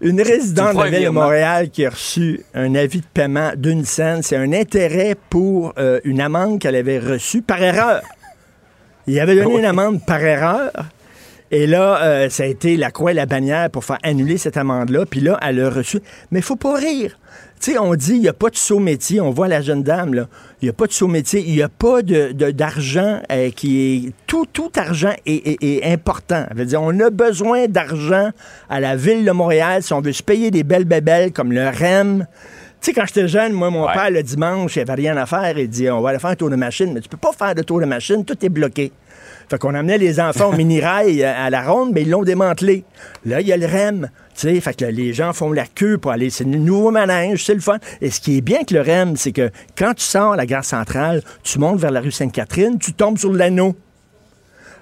une 0.02 0.22
résidente 0.22 0.74
de 0.74 0.78
la 0.80 0.84
un 0.86 0.90
ville 0.90 1.04
de. 1.04 1.10
Montréal 1.10 1.70
qui 1.70 1.86
a 1.86 1.90
reçu 1.90 2.46
un 2.54 2.74
avis 2.76 3.02
de 3.02 3.06
paiement 3.14 3.52
d'une 3.56 3.84
scène, 3.84 4.24
c'est 4.24 4.38
un 4.38 4.54
intérêt 4.54 5.16
pour 5.30 5.74
euh, 5.78 6.00
une 6.06 6.22
amende 6.22 6.60
qu'elle 6.60 6.76
avait 6.76 7.00
reçue 7.00 7.42
par 7.42 7.62
erreur. 7.62 8.02
Il 9.08 9.20
avait 9.20 9.36
donné 9.36 9.60
une 9.60 9.66
amende 9.66 10.04
par 10.06 10.22
erreur. 10.22 10.72
Et 11.52 11.68
là, 11.68 12.02
euh, 12.04 12.30
ça 12.30 12.44
a 12.44 12.46
été 12.48 12.76
la 12.76 12.90
croix 12.92 13.12
et 13.12 13.14
la 13.14 13.26
bannière 13.28 13.70
pour 13.70 13.86
faire 13.86 14.00
annuler 14.04 14.38
cette 14.38 14.58
amende-là. 14.58 15.06
Puis 15.06 15.20
là, 15.22 15.38
elle 15.42 15.62
a 15.62 15.70
reçu. 15.70 16.00
Mais 16.32 16.40
il 16.40 16.44
faut 16.44 16.56
pas 16.56 16.74
rire. 16.76 17.20
Tu 17.62 17.72
sais, 17.72 17.78
on 17.78 17.96
dit, 17.96 18.14
il 18.16 18.22
n'y 18.22 18.28
a 18.28 18.34
pas 18.34 18.50
de 18.50 18.56
saut 18.58 18.80
métier. 18.80 19.22
On 19.22 19.30
voit 19.30 19.48
la 19.48 19.62
jeune 19.62 19.84
dame, 19.84 20.14
là. 20.14 20.28
Il 20.62 20.66
n'y 20.66 20.70
a 20.70 20.74
pas 20.74 20.88
de 20.88 20.92
saut 20.92 21.08
métier. 21.08 21.44
Il 21.46 21.54
n'y 21.56 21.62
a 21.62 21.70
pas 21.70 22.02
de, 22.02 22.32
de- 22.32 22.52
d'argent 22.52 23.22
euh, 23.32 23.50
qui 23.52 23.80
est. 24.08 24.12
Tout, 24.28 24.46
tout 24.52 24.72
argent 24.76 25.14
est, 25.26 25.48
est- 25.48 25.64
est 25.64 25.86
important. 25.94 26.46
Ça 26.50 26.54
veut 26.56 26.66
dire, 26.66 26.82
on 26.82 27.00
a 27.00 27.10
besoin 27.12 27.68
d'argent 27.68 28.32
à 28.70 28.80
la 28.80 28.96
ville 28.96 29.24
de 29.24 29.32
Montréal 29.32 29.84
si 29.84 29.94
on 29.94 30.02
veut 30.02 30.14
se 30.14 30.24
payer 30.24 30.52
des 30.52 30.64
belles 30.64 30.86
bébelles 30.86 31.32
comme 31.32 31.52
le 31.54 31.68
REM. 31.70 32.26
Tu 32.82 32.92
sais, 32.92 32.94
quand 32.94 33.06
j'étais 33.08 33.28
jeune, 33.28 33.54
moi, 33.54 33.70
mon 33.70 33.86
Ouais. 33.86 33.94
père, 33.94 34.12
le 34.12 34.22
dimanche, 34.22 34.76
il 34.76 34.82
avait 34.82 34.94
rien 34.94 35.16
à 35.18 35.26
faire. 35.26 35.58
Il 35.58 35.70
dit, 35.70 35.90
on 35.90 36.02
va 36.02 36.10
aller 36.10 36.20
faire 36.20 36.32
un 36.32 36.36
tour 36.36 36.50
de 36.50 36.56
machine. 36.56 36.92
Mais 36.94 37.02
tu 37.02 37.10
peux 37.10 37.18
pas 37.18 37.32
faire 37.32 37.56
de 37.56 37.62
tour 37.62 37.80
de 37.80 37.86
machine. 37.86 38.26
Tout 38.26 38.44
est 38.46 38.50
bloqué. 38.50 38.92
Fait 39.50 39.58
qu'on 39.60 39.74
amenait 39.76 39.98
les 39.98 40.20
enfants 40.20 40.50
au 40.50 40.54
mini-rail 40.58 41.24
euh, 41.24 41.34
à 41.46 41.50
la 41.50 41.62
ronde, 41.64 41.92
mais 41.94 42.02
ils 42.04 42.10
l'ont 42.10 42.24
démantelé. 42.24 42.84
Là, 43.26 43.42
il 43.42 43.48
y 43.48 43.54
a 43.54 43.58
le 43.58 43.66
REM. 43.66 44.10
Tu 44.36 44.42
sais, 44.54 44.60
fait 44.60 44.74
que 44.76 44.86
là, 44.86 44.92
les 44.92 45.14
gens 45.14 45.32
font 45.34 45.52
la 45.52 45.66
queue 45.66 45.98
pour 45.98 46.12
aller. 46.12 46.30
C'est 46.30 46.44
le 46.44 46.58
nouveau 46.58 46.92
manège, 46.92 47.46
c'est 47.46 47.54
le 47.54 47.62
fun. 47.62 47.78
Et 48.02 48.12
ce 48.12 48.20
qui 48.20 48.38
est 48.38 48.42
bien 48.42 48.58
avec 48.58 48.72
le 48.72 48.82
REM, 48.82 49.16
c'est 49.16 49.32
que 49.32 49.50
quand 49.78 49.94
tu 49.94 50.04
sors 50.04 50.34
à 50.34 50.36
la 50.36 50.46
gare 50.46 50.66
centrale, 50.66 51.22
tu 51.44 51.58
montes 51.60 51.80
vers 51.80 51.92
la 51.92 52.02
rue 52.02 52.12
Sainte-Catherine, 52.12 52.78
tu 52.80 52.94
tombes 52.94 53.18
sur 53.18 53.32
l'anneau. 53.32 53.76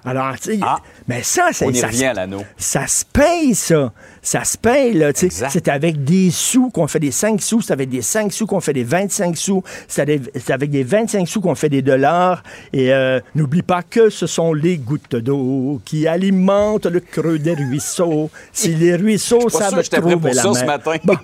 Alors, 0.06 0.34
tu 0.38 0.52
sais, 0.54 0.58
Ah. 0.60 0.76
mais 1.08 1.22
ça, 1.22 1.48
c'est 1.52 1.64
On 1.66 1.70
y 1.70 1.76
ça, 1.76 1.86
revient 1.86 2.06
à 2.06 2.12
l'anneau. 2.12 2.42
ça 2.58 2.86
se 2.86 3.04
paye, 3.06 3.54
ça. 3.54 3.90
Ça 4.26 4.42
se 4.42 4.56
paye, 4.56 4.94
là. 4.94 5.12
tu 5.12 5.20
sais. 5.20 5.26
Exact. 5.26 5.50
C'est 5.52 5.68
avec 5.68 6.02
des 6.02 6.30
sous 6.30 6.70
qu'on 6.70 6.86
fait 6.86 6.98
des 6.98 7.10
5 7.10 7.42
sous, 7.42 7.60
c'est 7.60 7.72
avec 7.74 7.90
des 7.90 8.00
5 8.00 8.32
sous 8.32 8.46
qu'on 8.46 8.60
fait 8.60 8.72
des 8.72 8.82
25 8.82 9.36
sous, 9.36 9.62
c'est 9.86 10.00
avec, 10.00 10.70
des 10.70 10.82
25 10.82 11.28
sous 11.28 11.42
qu'on 11.42 11.54
fait 11.54 11.68
des 11.68 11.82
dollars. 11.82 12.42
Et 12.72 12.92
euh, 12.92 13.20
n'oublie 13.34 13.60
pas 13.60 13.82
que 13.82 14.08
ce 14.08 14.26
sont 14.26 14.54
les 14.54 14.78
gouttes 14.78 15.14
d'eau 15.16 15.80
qui 15.84 16.08
alimentent 16.08 16.86
le 16.86 17.00
creux 17.00 17.38
des 17.38 17.52
ruisseaux. 17.54 18.30
Si 18.50 18.74
les 18.74 18.96
ruisseaux 18.96 19.50
savent 19.50 19.86
trouver 19.90 20.16
pour 20.16 20.28
la 20.28 20.34
ça 20.34 20.54
ce 20.54 20.58
mer. 20.60 20.66
matin. 20.66 20.96
Bon, 21.04 21.16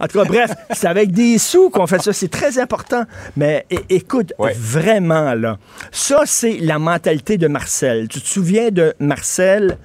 en 0.00 0.06
tout 0.08 0.18
cas, 0.18 0.24
bref, 0.24 0.50
c'est 0.72 0.86
avec 0.88 1.12
des 1.12 1.36
sous 1.36 1.68
qu'on 1.68 1.86
fait 1.86 2.00
ça. 2.00 2.14
C'est 2.14 2.30
très 2.30 2.58
important. 2.58 3.04
Mais 3.36 3.66
écoute, 3.90 4.32
Ouais. 4.38 4.54
vraiment, 4.58 5.34
là, 5.34 5.58
ça, 5.92 6.22
c'est 6.24 6.56
la 6.60 6.78
mentalité 6.78 7.36
de 7.36 7.48
Marcel. 7.48 8.08
Tu 8.08 8.22
te 8.22 8.26
souviens 8.26 8.70
de 8.70 8.94
Marcel, 8.98 9.76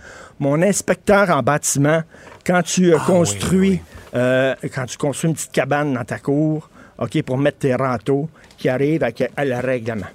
mon 0.42 0.62
inspecteur 0.62 1.30
en 1.30 1.42
bâtiment, 1.44 2.02
quand 2.46 2.62
tu 2.64 2.94
euh, 2.94 2.98
construis, 3.06 3.80
euh, 4.16 4.54
quand 4.74 4.86
tu 4.88 4.98
construis 4.98 5.30
une 5.30 5.36
petite 5.36 5.52
cabane 5.54 5.94
dans 5.94 6.04
ta 6.04 6.18
cour, 6.20 6.68
OK, 6.98 7.22
pour 7.24 7.38
mettre 7.38 7.60
tes 7.60 7.76
râteaux, 7.76 8.28
qui 8.58 8.68
arrive 8.68 9.04
avec 9.04 9.32
à 9.38 9.46
le 9.46 9.56
règlement. 9.56 10.08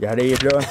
Il 0.00 0.06
arrive 0.06 0.36
là. 0.44 0.58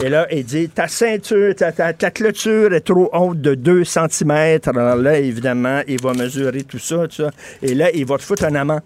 Et 0.00 0.08
là, 0.08 0.28
il 0.30 0.44
dit 0.44 0.68
Ta 0.68 0.86
ceinture, 0.86 1.54
ta, 1.56 1.72
ta- 1.72 1.92
ta 1.92 2.10
clôture 2.12 2.72
est 2.72 2.82
trop 2.82 3.10
haute 3.12 3.40
de 3.40 3.54
2 3.56 3.82
cm. 3.84 4.30
Alors 4.66 4.94
là, 4.96 5.18
évidemment, 5.18 5.80
il 5.88 6.00
va 6.00 6.12
mesurer 6.14 6.62
tout 6.62 6.78
ça, 6.78 7.08
tout 7.08 7.22
ça. 7.24 7.30
Et 7.62 7.74
là, 7.74 7.90
il 7.92 8.06
va 8.06 8.16
te 8.16 8.22
foutre 8.22 8.44
un 8.44 8.54
amende. 8.54 8.82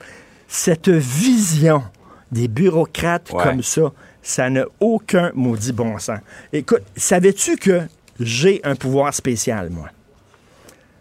Cette 0.49 0.88
vision 0.88 1.83
des 2.31 2.49
bureaucrates 2.49 3.31
Ouais. 3.33 3.42
comme 3.45 3.62
ça, 3.62 3.92
ça 4.22 4.48
n'a 4.48 4.64
aucun 4.80 5.32
maudit 5.34 5.72
bon 5.72 5.98
sens. 5.98 6.20
Écoute, 6.52 6.82
savais-tu 6.96 7.56
que 7.56 7.82
j'ai 8.20 8.60
un 8.64 8.76
pouvoir 8.76 9.12
spécial, 9.12 9.70
moi? 9.70 9.88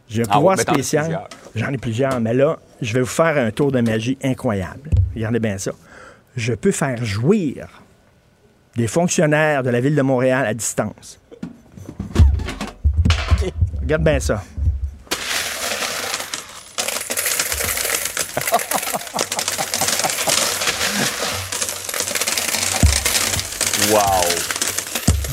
J'ai 0.09 0.23
un 0.23 0.25
Ah 0.29 0.33
pouvoir 0.33 0.57
ouais, 0.57 0.63
spécial. 0.63 1.21
J'en 1.55 1.71
ai 1.71 1.77
plusieurs, 1.77 2.19
mais 2.19 2.33
là, 2.33 2.57
je 2.81 2.93
vais 2.93 3.01
vous 3.01 3.05
faire 3.05 3.37
un 3.37 3.51
tour 3.51 3.71
de 3.71 3.79
magie 3.79 4.17
incroyable. 4.23 4.89
Regardez 5.15 5.39
bien 5.39 5.57
ça. 5.57 5.71
Je 6.35 6.53
peux 6.53 6.71
faire 6.71 7.03
jouir 7.05 7.81
des 8.75 8.87
fonctionnaires 8.87 9.63
de 9.63 9.69
la 9.69 9.79
ville 9.79 9.95
de 9.95 10.01
Montréal 10.01 10.45
à 10.45 10.53
distance. 10.53 11.19
Regarde 13.81 14.03
bien 14.03 14.19
ça. 14.19 14.43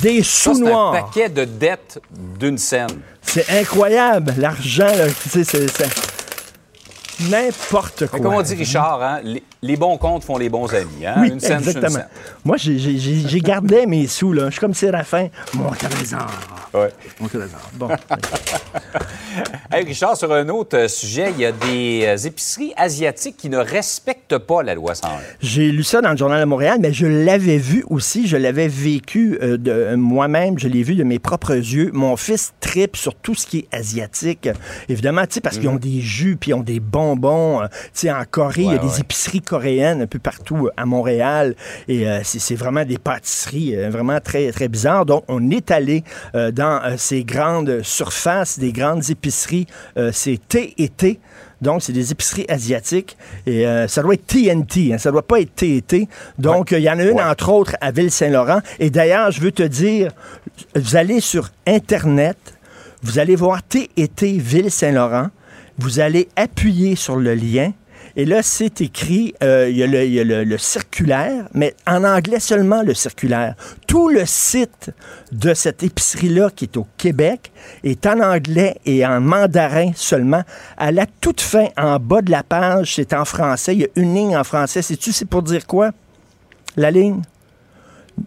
Des 0.02 0.23
Ça, 0.23 0.52
sous 0.52 0.55
c'est 0.57 0.73
un 0.73 0.93
paquet 0.93 1.28
de 1.28 1.45
dettes 1.45 2.00
d'une 2.38 2.59
scène. 2.59 3.00
C'est 3.23 3.49
incroyable. 3.50 4.35
L'argent, 4.38 4.87
là, 4.87 5.09
tu 5.09 5.28
sais, 5.28 5.45
c'est 5.45 5.69
c'est 5.69 6.18
n'importe 7.21 8.07
quoi. 8.07 8.21
Comme 8.21 8.35
on 8.35 8.43
dit 8.43 8.55
Richard, 8.55 9.03
hein, 9.03 9.21
les, 9.23 9.43
les 9.63 9.77
bons 9.77 9.97
comptes 9.99 10.25
font 10.25 10.39
les 10.39 10.49
bons 10.49 10.73
amis. 10.75 11.07
Hein? 11.07 11.17
Oui, 11.21 11.29
une 11.29 11.41
scène, 11.41 11.61
une 11.63 11.69
exactement. 11.69 11.91
scène. 11.91 12.09
Moi, 12.45 12.57
j'ai- 12.57 13.41
gardé 13.41 13.87
mes 13.87 14.07
sous, 14.07 14.33
là. 14.33 14.47
Je 14.47 14.51
suis 14.53 14.61
comme 14.61 14.75
Séraphin. 14.75 15.29
Mon 15.55 15.71
trésor. 15.71 16.27
Ouais. 16.75 16.91
Mon 17.21 17.29
trésor. 17.29 17.61
Bon. 17.75 17.89
Hey, 19.71 19.85
Richard, 19.85 20.17
sur 20.17 20.33
un 20.33 20.49
autre 20.49 20.77
euh, 20.77 20.89
sujet, 20.89 21.31
il 21.31 21.41
y 21.41 21.45
a 21.45 21.53
des 21.53 22.03
euh, 22.07 22.17
épiceries 22.27 22.73
asiatiques 22.77 23.37
qui 23.37 23.49
ne 23.51 23.59
respectent 23.59 24.39
pas 24.39 24.63
la 24.63 24.75
loi 24.75 24.95
101. 24.95 25.11
J'ai 25.41 25.71
lu 25.71 25.85
ça 25.85 26.01
dans 26.01 26.11
le 26.11 26.17
Journal 26.17 26.41
de 26.41 26.47
Montréal, 26.47 26.79
mais 26.81 26.93
je 26.93 27.07
l'avais 27.07 27.59
vu 27.59 27.85
aussi, 27.89 28.27
je 28.27 28.37
l'avais 28.37 28.67
vécu 28.67 29.39
euh, 29.43 29.57
de 29.59 29.95
moi-même, 29.95 30.59
je 30.59 30.67
l'ai 30.69 30.83
vu 30.83 30.95
de 30.95 31.05
mes 31.05 31.19
propres 31.19 31.55
yeux. 31.55 31.91
Mon 31.93 32.17
fils 32.17 32.55
tripe 32.61 32.97
sur 32.97 33.15
tout 33.15 33.35
ce 33.35 33.47
qui 33.47 33.59
est 33.59 33.77
asiatique. 33.77 34.49
Évidemment, 34.89 35.25
parce 35.43 35.59
qu'ils 35.59 35.69
ont 35.69 35.77
des 35.77 36.01
jus, 36.01 36.37
puis 36.37 36.51
ils 36.51 36.55
ont 36.55 36.63
des 36.63 36.81
bonbons. 37.17 37.62
euh, 37.62 37.67
Tu 37.95 38.00
sais, 38.07 38.12
en 38.12 38.25
Corée, 38.31 38.62
il 38.62 38.65
y 38.65 38.69
a 38.69 38.73
Ouais, 38.73 38.79
des 38.79 39.00
épiceries 39.00 39.41
coréennes 39.41 40.03
un 40.03 40.07
peu 40.07 40.19
partout 40.19 40.67
euh, 40.67 40.71
à 40.77 40.85
Montréal. 40.87 41.55
Et 41.88 42.09
euh, 42.09 42.21
c'est 42.25 42.55
vraiment 42.55 42.85
des 42.85 42.99
pâtisseries 42.99 43.75
vraiment 43.88 44.21
très, 44.21 44.50
très 44.53 44.69
bizarres. 44.69 45.07
Donc, 45.07 45.25
on 45.29 45.50
est 45.50 45.71
allé 45.71 46.05
dans 46.35 46.81
ces 46.97 47.25
grandes 47.25 47.83
surfaces, 47.83 48.59
des 48.59 48.73
grandes 48.73 49.09
épiceries. 49.11 49.67
C'est 50.12 50.38
T 50.49 50.75
et. 50.79 50.91
Donc, 51.61 51.83
c'est 51.83 51.93
des 51.93 52.12
épiceries 52.12 52.47
asiatiques. 52.49 53.17
Et 53.47 53.67
euh, 53.67 53.88
ça 53.88 54.03
doit 54.03 54.15
être 54.15 54.27
TNT, 54.27 54.93
hein, 54.93 54.99
ça 54.99 55.11
doit 55.11 55.27
pas 55.27 55.41
être 55.41 55.55
T&T. 55.57 56.09
Donc, 56.38 56.73
euh, 56.73 56.79
il 56.79 56.85
y 56.85 56.91
en 56.91 56.99
a 56.99 57.03
une, 57.03 57.17
Ouais. 57.17 57.23
entre 57.23 57.49
autres, 57.50 57.75
à 57.81 57.91
Ville-Saint-Laurent. 57.91 58.61
Et 58.79 58.91
d'ailleurs, 58.91 59.31
je 59.33 59.41
veux 59.41 59.50
te 59.53 59.65
dire, 59.65 60.12
vous 60.77 60.95
allez 60.97 61.21
sur 61.21 61.50
Internet, 61.67 62.38
vous 63.03 63.19
allez 63.19 63.35
voir 63.37 63.62
T&T 63.62 64.38
Ville-Saint-Laurent, 64.38 65.29
vous 65.79 66.01
allez 66.01 66.29
appuyer 66.37 66.97
sur 66.97 67.17
le 67.17 67.35
lien 67.35 67.73
Et 68.17 68.25
là, 68.25 68.43
c'est 68.43 68.81
écrit, 68.81 69.35
euh, 69.43 69.69
il 69.71 69.77
y 69.77 69.83
a, 69.83 69.87
le, 69.87 70.45
le 70.45 70.59
circulaire, 70.59 71.49
mais 71.55 71.75
en 71.87 72.03
anglais 72.05 72.41
seulement 72.41 72.83
le 72.83 72.95
circulaire. 72.95 73.55
Tout 73.87 74.09
le 74.09 74.27
site 74.27 74.91
de 75.31 75.55
cette 75.55 75.83
épicerie-là 75.83 76.51
qui 76.51 76.65
est 76.65 76.77
au 76.77 76.87
Québec 76.97 77.53
est 77.85 78.07
en 78.07 78.21
anglais 78.21 78.77
et 78.85 79.07
en 79.07 79.21
mandarin 79.21 79.93
seulement. 79.95 80.43
À 80.77 80.91
la 80.91 81.07
toute 81.21 81.41
fin, 81.41 81.69
en 81.77 81.99
bas 81.99 82.23
de 82.23 82.31
la 82.31 82.43
page, 82.43 82.97
c'est 82.97 83.13
en 83.13 83.25
français. 83.25 83.75
Il 83.75 83.81
y 83.83 83.85
a 83.85 83.89
une 83.95 84.15
ligne 84.15 84.37
en 84.37 84.45
français. 84.45 84.83
Sais-tu, 84.83 85.13
c'est 85.13 85.27
pour 85.29 85.43
dire 85.43 85.67
quoi? 85.67 85.93
La 86.77 86.91
ligne? 86.91 87.23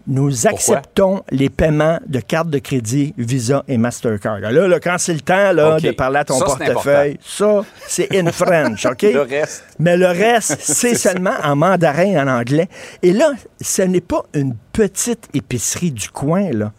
Nous 0.07 0.47
acceptons 0.47 1.23
les 1.31 1.49
paiements 1.49 1.99
de 2.07 2.19
cartes 2.19 2.49
de 2.49 2.59
crédit, 2.59 3.13
Visa 3.17 3.63
et 3.67 3.77
Mastercard. 3.77 4.39
Là, 4.39 4.51
là, 4.51 4.79
quand 4.79 4.97
c'est 4.97 5.13
le 5.13 5.21
temps 5.21 5.51
là, 5.51 5.79
de 5.79 5.91
parler 5.91 6.19
à 6.19 6.25
ton 6.25 6.39
Ça, 6.39 6.45
portefeuille, 6.45 7.17
ça, 7.23 7.63
c'est 7.87 8.15
in 8.15 8.31
French, 8.31 8.85
OK? 8.85 9.03
Le 9.03 9.21
reste. 9.21 9.63
Mais 9.79 9.97
le 9.97 10.07
reste, 10.07 10.57
c'est 10.61 10.95
seulement 10.95 11.35
en 11.43 11.55
mandarin 11.55 12.03
et 12.03 12.19
en 12.19 12.27
anglais. 12.27 12.67
Et 13.03 13.13
là, 13.13 13.31
ce 13.59 13.81
n'est 13.81 14.01
pas 14.01 14.23
une 14.33 14.55
petite 14.73 15.27
épicerie 15.33 15.91
du 15.91 16.09
coin, 16.09 16.51
là. 16.51 16.71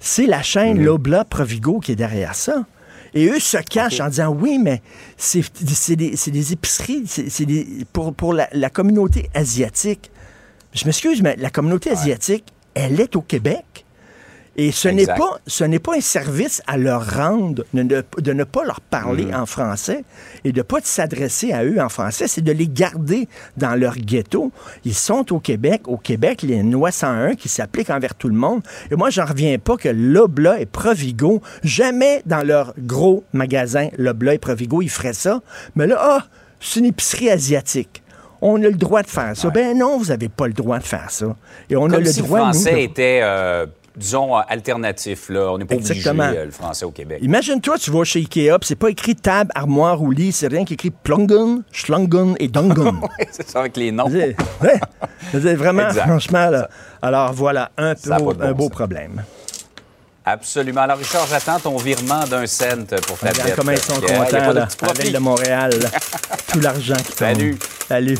C'est 0.00 0.26
la 0.26 0.42
chaîne 0.42 0.82
Lobla 0.82 1.24
Provigo 1.24 1.80
qui 1.80 1.92
est 1.92 1.96
derrière 1.96 2.34
ça. 2.34 2.64
Et 3.14 3.26
eux 3.26 3.40
se 3.40 3.56
cachent 3.58 4.00
en 4.00 4.08
disant 4.08 4.28
oui, 4.28 4.58
mais 4.62 4.82
c'est 5.16 5.42
des, 5.96 6.14
des 6.30 6.52
épiceries 6.52 7.04
c'est 7.06 7.46
pour, 7.92 8.14
pour 8.14 8.32
la, 8.32 8.48
la 8.52 8.70
communauté 8.70 9.28
asiatique. 9.34 10.10
Je 10.72 10.84
m'excuse, 10.84 11.22
mais 11.22 11.34
la 11.36 11.50
communauté 11.50 11.90
asiatique, 11.90 12.44
elle 12.78 13.00
est 13.00 13.16
au 13.16 13.22
Québec. 13.22 13.84
Et 14.60 14.72
ce 14.72 14.88
n'est 14.88 15.06
pas, 15.06 15.38
ce 15.46 15.62
n'est 15.62 15.78
pas 15.78 15.96
un 15.96 16.00
service 16.00 16.62
à 16.66 16.76
leur 16.78 17.14
rendre 17.14 17.64
de 17.72 17.82
ne, 17.82 18.02
de 18.18 18.32
ne 18.32 18.42
pas 18.42 18.64
leur 18.64 18.80
parler 18.80 19.26
Mm. 19.26 19.34
en 19.34 19.46
français 19.46 20.04
et 20.42 20.50
de 20.50 20.58
ne 20.58 20.62
pas 20.62 20.78
s'adresser 20.82 21.52
à 21.52 21.64
eux 21.64 21.80
en 21.80 21.88
français, 21.88 22.26
c'est 22.26 22.40
de 22.40 22.50
les 22.50 22.66
garder 22.66 23.28
dans 23.56 23.76
leur 23.76 23.94
ghetto. 23.94 24.50
Ils 24.84 24.94
sont 24.94 25.32
au 25.32 25.38
Québec. 25.38 25.82
Au 25.86 25.96
Québec, 25.96 26.42
il 26.42 26.50
y 26.50 26.54
a 26.54 26.56
une 26.56 26.72
loi 26.72 26.90
101 26.90 27.36
qui 27.36 27.48
s'applique 27.48 27.88
envers 27.88 28.16
tout 28.16 28.28
le 28.28 28.34
monde. 28.34 28.62
Et 28.90 28.96
moi, 28.96 29.10
j'en 29.10 29.26
reviens 29.26 29.58
pas 29.58 29.76
que 29.76 29.88
Lobla 29.88 30.60
et 30.60 30.66
Provigo, 30.66 31.40
jamais 31.62 32.22
dans 32.26 32.44
leur 32.44 32.74
gros 32.78 33.22
magasin 33.32 33.90
Lobla 33.96 34.34
et 34.34 34.38
Provigo, 34.38 34.82
ils 34.82 34.90
feraient 34.90 35.12
ça. 35.12 35.40
Mais 35.76 35.86
là, 35.86 35.98
ah, 36.00 36.26
c'est 36.58 36.80
une 36.80 36.86
épicerie 36.86 37.30
asiatique. 37.30 38.02
On 38.40 38.56
a 38.62 38.66
le 38.68 38.74
droit 38.74 39.02
de 39.02 39.08
faire 39.08 39.36
ça. 39.36 39.50
Ben 39.50 39.76
non, 39.76 39.98
vous 39.98 40.06
n'avez 40.06 40.28
pas 40.28 40.46
le 40.46 40.52
droit 40.52 40.78
de 40.78 40.84
faire 40.84 41.10
ça. 41.10 41.34
Et 41.68 41.76
on 41.76 41.86
a 41.90 41.98
le 41.98 42.04
si 42.06 42.22
droit, 42.22 42.38
le 42.38 42.44
nous, 42.46 42.52
français 42.52 42.72
de- 42.72 42.78
était, 42.78 43.20
euh, 43.22 43.66
disons, 43.96 44.36
euh, 44.36 44.40
alternatif. 44.48 45.28
Là. 45.28 45.50
On 45.52 45.58
n'est 45.58 45.64
pas 45.64 45.74
obligé, 45.74 45.94
Exactement. 45.94 46.30
euh, 46.34 46.44
le 46.44 46.50
français 46.52 46.84
au 46.84 46.90
Québec. 46.92 47.18
Imagine-toi, 47.22 47.78
tu 47.78 47.90
vas 47.90 48.04
chez 48.04 48.20
Ikea, 48.20 48.58
puis 48.60 48.68
c'est 48.68 48.76
pas 48.76 48.90
écrit 48.90 49.16
table, 49.16 49.50
armoire 49.54 50.00
ou 50.02 50.10
lit, 50.12 50.30
c'est 50.32 50.46
rien 50.48 50.64
qui 50.64 50.74
écrit 50.74 50.90
plungun, 50.90 51.62
schlungun 51.72 52.34
et 52.38 52.46
dungun. 52.48 53.00
c'est 53.32 53.48
ça 53.48 53.60
avec 53.60 53.76
les 53.76 53.90
noms. 53.90 54.08
C'est 54.08 54.36
ouais, 55.44 55.54
vraiment, 55.54 55.88
Exact. 55.88 56.06
franchement, 56.06 56.50
là. 56.50 56.68
Alors 57.02 57.32
voilà, 57.32 57.70
un, 57.76 57.94
beau, 58.18 58.34
bon 58.54 58.68
problème. 58.68 59.22
Absolument. 60.32 60.82
Alors, 60.82 60.98
Richard, 60.98 61.26
j'attends 61.26 61.58
ton 61.58 61.76
virement 61.78 62.24
d'un 62.26 62.46
cent 62.46 62.84
pour 63.06 63.18
ta 63.18 63.30
Regarde 63.30 63.52
comment 63.56 63.72
ils 63.72 63.78
sont. 63.78 63.94
Il 64.00 64.12
a 64.12 64.18
contents, 64.18 64.48
de 64.48 64.58
là, 64.58 64.66
petit 64.66 64.84
à 64.84 64.88
la 64.88 64.92
ville 64.92 65.12
de 65.12 65.18
Montréal. 65.18 65.70
Tout 66.52 66.60
l'argent 66.60 66.96
qui 66.96 67.04
tombe. 67.04 67.16
Salut. 67.18 67.58
Salut. 67.88 68.18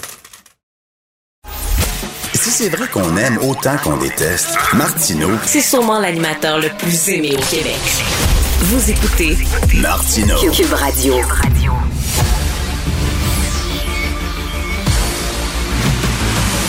Si 2.34 2.50
c'est 2.50 2.68
vrai 2.70 2.88
qu'on 2.88 3.16
aime 3.16 3.38
autant 3.38 3.76
qu'on 3.78 3.96
déteste, 3.96 4.56
Martineau, 4.72 5.30
C'est 5.44 5.60
sûrement 5.60 5.98
l'animateur 5.98 6.58
le 6.58 6.68
plus 6.70 7.08
aimé 7.10 7.36
au 7.36 7.42
Québec. 7.42 7.76
Vous 8.60 8.90
écoutez 8.90 9.36
Martineau, 9.74 10.38
Cube 10.50 10.72
Radio. 10.72 11.14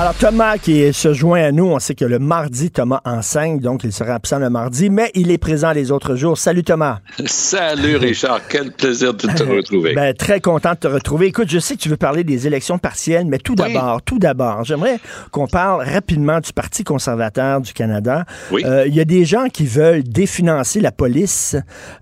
Alors, 0.00 0.14
Thomas 0.14 0.58
qui 0.58 0.92
se 0.92 1.12
joint 1.12 1.42
à 1.42 1.50
nous, 1.50 1.64
on 1.64 1.80
sait 1.80 1.96
que 1.96 2.04
le 2.04 2.20
mardi, 2.20 2.70
Thomas 2.70 3.00
enseigne, 3.04 3.58
donc 3.58 3.82
il 3.82 3.92
sera 3.92 4.14
absent 4.14 4.38
le 4.38 4.48
mardi, 4.48 4.90
mais 4.90 5.10
il 5.16 5.32
est 5.32 5.38
présent 5.38 5.72
les 5.72 5.90
autres 5.90 6.14
jours. 6.14 6.38
Salut 6.38 6.62
Thomas. 6.62 7.00
Salut 7.26 7.96
Richard, 7.96 8.42
quel 8.48 8.70
plaisir 8.70 9.12
de 9.12 9.26
te 9.26 9.42
retrouver. 9.56 9.94
Ben, 9.94 10.14
très 10.14 10.40
content 10.40 10.74
de 10.74 10.76
te 10.76 10.86
retrouver. 10.86 11.26
Écoute, 11.26 11.48
je 11.50 11.58
sais 11.58 11.74
que 11.74 11.80
tu 11.80 11.88
veux 11.88 11.96
parler 11.96 12.22
des 12.22 12.46
élections 12.46 12.78
partielles, 12.78 13.26
mais 13.26 13.38
tout 13.38 13.56
Oui. 13.58 13.72
d'abord, 13.74 14.00
tout 14.02 14.20
d'abord, 14.20 14.62
j'aimerais 14.62 15.00
qu'on 15.32 15.48
parle 15.48 15.82
rapidement 15.82 16.38
du 16.38 16.52
Parti 16.52 16.84
conservateur 16.84 17.60
du 17.60 17.72
Canada. 17.72 18.24
Oui. 18.52 18.62
Euh, 18.64 18.86
Il 18.86 18.94
y 18.94 19.00
a 19.00 19.04
des 19.04 19.24
gens 19.24 19.48
qui 19.52 19.66
veulent 19.66 20.04
définancer 20.04 20.78
la 20.80 20.92
police. 20.92 21.56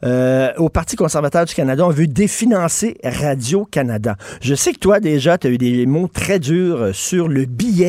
Euh, 0.04 0.52
au 0.58 0.68
Parti 0.68 0.96
conservateur 0.96 1.46
du 1.46 1.54
Canada, 1.54 1.86
on 1.86 1.90
veut 1.90 2.06
définancer 2.08 2.98
Radio-Canada. 3.02 4.16
Je 4.42 4.54
sais 4.54 4.74
que 4.74 4.80
toi, 4.80 5.00
déjà, 5.00 5.38
tu 5.38 5.46
as 5.46 5.50
eu 5.50 5.56
des 5.56 5.86
mots 5.86 6.10
très 6.12 6.38
durs 6.38 6.76
euh, 6.82 6.92
sur 6.92 7.28
le 7.28 7.46
billet. 7.46 7.85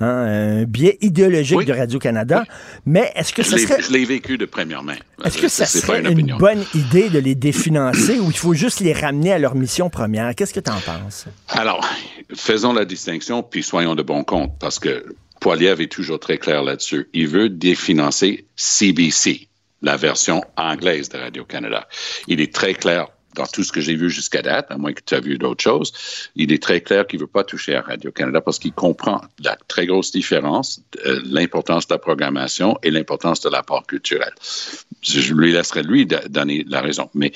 Hein, 0.00 0.06
un 0.06 0.64
biais 0.64 0.98
idéologique 1.00 1.58
Oui. 1.58 1.64
de 1.64 1.72
Radio-Canada. 1.72 2.44
Mais 2.86 3.12
est-ce 3.14 3.32
que 3.32 3.42
l'ai 3.42 3.58
serait... 3.66 3.82
je 3.82 3.92
l'ai 3.92 4.04
vécu 4.04 4.38
de 4.38 4.46
première 4.46 4.82
main. 4.82 4.96
Est-ce 5.24 5.38
que 5.38 5.48
ça 5.48 5.66
serait 5.66 6.00
une, 6.00 6.36
bonne 6.36 6.64
idée 6.74 7.08
de 7.08 7.18
les 7.18 7.34
définancer 7.34 8.18
ou 8.18 8.30
il 8.30 8.36
faut 8.36 8.54
juste 8.54 8.80
les 8.80 8.92
ramener 8.92 9.32
à 9.32 9.38
leur 9.38 9.54
mission 9.54 9.90
première? 9.90 10.34
Qu'est-ce 10.34 10.54
que 10.54 10.60
tu 10.60 10.70
en 10.70 10.80
penses? 10.80 11.26
Alors, 11.48 11.88
faisons 12.34 12.72
la 12.72 12.84
distinction, 12.84 13.42
puis 13.42 13.62
soyons 13.62 13.94
de 13.94 14.02
bon 14.02 14.24
compte, 14.24 14.52
parce 14.58 14.78
que 14.78 15.14
Poiliev 15.40 15.80
est 15.80 15.92
toujours 15.92 16.18
très 16.18 16.38
clair 16.38 16.62
là-dessus. 16.62 17.08
Il 17.12 17.28
veut 17.28 17.48
définancer 17.48 18.46
CBC, 18.56 19.48
la 19.82 19.96
version 19.96 20.42
anglaise 20.56 21.08
de 21.08 21.18
Radio-Canada. 21.18 21.86
Il 22.28 22.40
est 22.40 22.52
très 22.52 22.74
clair 22.74 23.08
dans 23.34 23.46
tout 23.46 23.64
ce 23.64 23.72
que 23.72 23.80
j'ai 23.80 23.94
vu 23.94 24.10
jusqu'à 24.10 24.42
date, 24.42 24.66
à 24.70 24.78
moins 24.78 24.92
que 24.92 25.02
tu 25.04 25.14
as 25.14 25.20
vu 25.20 25.38
d'autres 25.38 25.62
choses, 25.62 25.92
il 26.36 26.52
est 26.52 26.62
très 26.62 26.80
clair 26.80 27.06
qu'il 27.06 27.18
ne 27.18 27.24
veut 27.24 27.30
pas 27.30 27.44
toucher 27.44 27.74
à 27.74 27.82
Radio-Canada 27.82 28.40
parce 28.40 28.58
qu'il 28.58 28.72
comprend 28.72 29.20
la 29.42 29.56
très 29.68 29.86
grosse 29.86 30.12
différence, 30.12 30.80
euh, 31.06 31.20
l'importance 31.24 31.86
de 31.86 31.94
la 31.94 31.98
programmation 31.98 32.78
et 32.82 32.90
l'importance 32.90 33.40
de 33.40 33.50
l'apport 33.50 33.86
culturel. 33.86 34.32
Je 35.02 35.34
lui 35.34 35.52
laisserai 35.52 35.82
lui 35.82 36.06
donner 36.06 36.64
la 36.68 36.80
raison. 36.80 37.10
Mais 37.14 37.32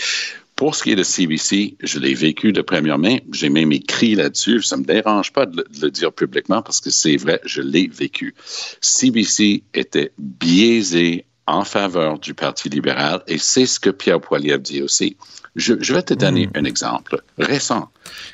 pour 0.57 0.75
ce 0.75 0.83
qui 0.83 0.91
est 0.91 0.97
de 0.97 1.05
CBC, 1.05 1.77
je 1.81 1.99
l'ai 2.01 2.15
vécu 2.15 2.53
de 2.53 2.63
première 2.63 2.99
main. 2.99 3.19
J'ai 3.33 3.49
même 3.49 3.71
écrit 3.73 4.15
là-dessus. 4.15 4.63
Ça 4.63 4.77
me 4.77 4.85
dérange 4.85 5.33
pas 5.33 5.47
de 5.47 5.59
le, 5.59 5.65
de 5.79 5.87
le 5.87 5.91
dire 5.91 6.13
publiquement 6.13 6.63
parce 6.63 6.81
que 6.81 6.91
c'est 6.91 7.17
vrai, 7.17 7.41
je 7.45 7.63
l'ai 7.63 7.87
vécu. 7.87 8.35
CBC 8.81 9.63
était 9.75 10.11
biaisé 10.19 11.25
en 11.47 11.65
faveur 11.65 12.19
du 12.19 12.35
Parti 12.35 12.69
libéral 12.69 13.23
et 13.27 13.39
c'est 13.39 13.67
ce 13.67 13.81
que 13.81 13.91
Pierre 13.91 14.21
Poilievre 14.21 14.61
dit 14.61 14.83
aussi. 14.83 15.17
Je, 15.57 15.75
je 15.81 15.95
vais 15.95 16.03
te 16.03 16.15
donner 16.15 16.49
un 16.55 16.65
exemple 16.65 17.23
récent. 17.39 17.91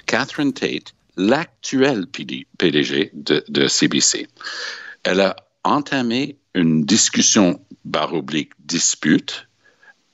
Catherine 0.06 0.52
Tate, 0.52 0.94
l'actuelle 1.16 2.06
PD 2.06 2.46
PDG 2.58 3.10
de, 3.14 3.44
de 3.48 3.68
CBC, 3.68 4.26
elle 5.04 5.20
a 5.20 5.36
entamé 5.64 6.36
une 6.54 6.84
discussion 6.84 7.60
barre 7.84 8.14
oblique 8.14 8.52
dispute 8.58 9.48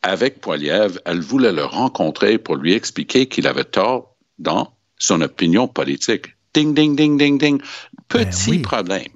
avec 0.03 0.41
Poiliev, 0.41 0.99
elle 1.05 1.21
voulait 1.21 1.53
le 1.53 1.65
rencontrer 1.65 2.39
pour 2.39 2.57
lui 2.57 2.73
expliquer 2.73 3.27
qu'il 3.27 3.47
avait 3.47 3.65
tort 3.65 4.17
dans 4.39 4.75
son 4.97 5.21
opinion 5.21 5.69
politique. 5.69 6.35
Ding, 6.55 6.75
ding, 6.75 6.97
ding, 6.97 7.19
ding, 7.19 7.39
ding. 7.39 7.61
Petit 8.09 8.51
oui. 8.51 8.59
problème. 8.59 9.09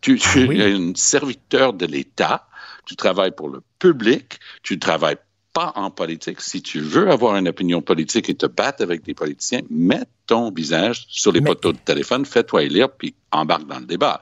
Tu, 0.00 0.18
tu 0.18 0.46
oui. 0.46 0.60
es 0.60 0.72
un 0.72 0.92
serviteur 0.94 1.72
de 1.72 1.86
l'État, 1.86 2.48
tu 2.84 2.96
travailles 2.96 3.34
pour 3.34 3.48
le 3.48 3.62
public, 3.78 4.38
tu 4.62 4.78
travailles 4.78 5.16
pas 5.56 5.72
en 5.74 5.90
politique. 5.90 6.42
Si 6.42 6.60
tu 6.60 6.80
veux 6.80 7.10
avoir 7.10 7.34
une 7.36 7.48
opinion 7.48 7.80
politique 7.80 8.28
et 8.28 8.34
te 8.34 8.44
battre 8.44 8.82
avec 8.82 9.02
des 9.02 9.14
politiciens, 9.14 9.62
mets 9.70 10.04
ton 10.26 10.50
visage 10.50 11.06
sur 11.08 11.32
les 11.32 11.40
Mais- 11.40 11.48
poteaux 11.48 11.72
de 11.72 11.78
téléphone, 11.78 12.26
fais-toi 12.26 12.64
élire, 12.64 12.90
puis 12.90 13.14
embarque 13.32 13.66
dans 13.66 13.78
le 13.78 13.86
débat. 13.86 14.20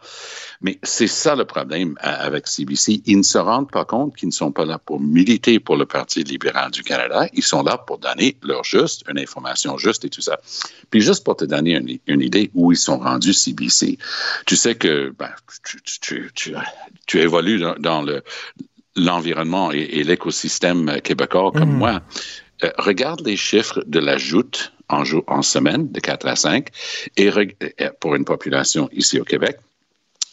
Mais 0.60 0.78
c'est 0.84 1.08
ça 1.08 1.34
le 1.34 1.44
problème 1.44 1.96
euh, 2.04 2.14
avec 2.20 2.46
CBC. 2.46 3.02
Ils 3.06 3.18
ne 3.18 3.22
se 3.24 3.38
rendent 3.38 3.68
pas 3.68 3.84
compte 3.84 4.14
qu'ils 4.14 4.28
ne 4.28 4.32
sont 4.32 4.52
pas 4.52 4.64
là 4.64 4.78
pour 4.78 5.00
militer 5.00 5.58
pour 5.58 5.76
le 5.76 5.86
Parti 5.86 6.22
libéral 6.22 6.70
du 6.70 6.84
Canada. 6.84 7.26
Ils 7.32 7.42
sont 7.42 7.64
là 7.64 7.78
pour 7.78 7.98
donner 7.98 8.36
leur 8.44 8.62
juste, 8.62 9.02
une 9.10 9.18
information 9.18 9.76
juste 9.76 10.04
et 10.04 10.10
tout 10.10 10.20
ça. 10.20 10.38
Puis 10.90 11.00
juste 11.00 11.24
pour 11.24 11.34
te 11.34 11.44
donner 11.44 11.72
une, 11.74 11.98
une 12.06 12.20
idée 12.22 12.52
où 12.54 12.70
ils 12.70 12.78
sont 12.78 12.98
rendus 13.00 13.34
CBC. 13.34 13.98
Tu 14.46 14.54
sais 14.54 14.76
que 14.76 15.12
ben, 15.18 15.30
tu, 15.64 15.82
tu, 15.82 15.98
tu, 16.00 16.30
tu, 16.32 16.54
tu 17.08 17.20
évolues 17.20 17.58
dans, 17.58 17.74
dans 17.80 18.02
le 18.02 18.22
l'environnement 18.96 19.72
et, 19.72 19.80
et 19.80 20.04
l'écosystème 20.04 21.00
québécois 21.02 21.52
comme 21.52 21.76
moi. 21.76 22.02
Euh, 22.62 22.70
regarde 22.78 23.26
les 23.26 23.36
chiffres 23.36 23.82
de 23.86 23.98
la 23.98 24.16
joute 24.16 24.72
en, 24.88 25.04
jour, 25.04 25.24
en 25.26 25.42
semaine 25.42 25.90
de 25.90 26.00
4 26.00 26.26
à 26.26 26.36
5 26.36 26.68
et 27.16 27.28
euh, 27.28 27.90
pour 28.00 28.14
une 28.14 28.24
population 28.24 28.88
ici 28.92 29.20
au 29.20 29.24
Québec. 29.24 29.58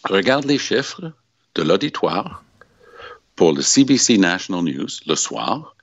Regarde 0.03 0.45
les 0.45 0.57
chiffres 0.57 1.11
de 1.55 1.63
l'auditoire 1.63 2.43
pour 3.35 3.53
le 3.53 3.61
CBC 3.61 4.17
National 4.17 4.63
News 4.63 4.89
le 5.07 5.15
soir. 5.15 5.75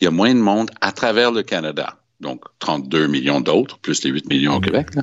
Il 0.00 0.04
y 0.04 0.08
a 0.08 0.10
moins 0.10 0.34
de 0.34 0.40
monde 0.40 0.70
à 0.80 0.92
travers 0.92 1.30
le 1.30 1.42
Canada. 1.42 1.96
donc 2.20 2.44
32 2.58 3.06
millions 3.06 3.40
d'autres, 3.40 3.78
plus 3.78 4.02
les 4.04 4.10
8 4.10 4.28
millions 4.28 4.56
au 4.56 4.60
Québec. 4.60 4.88
Là. 4.94 5.02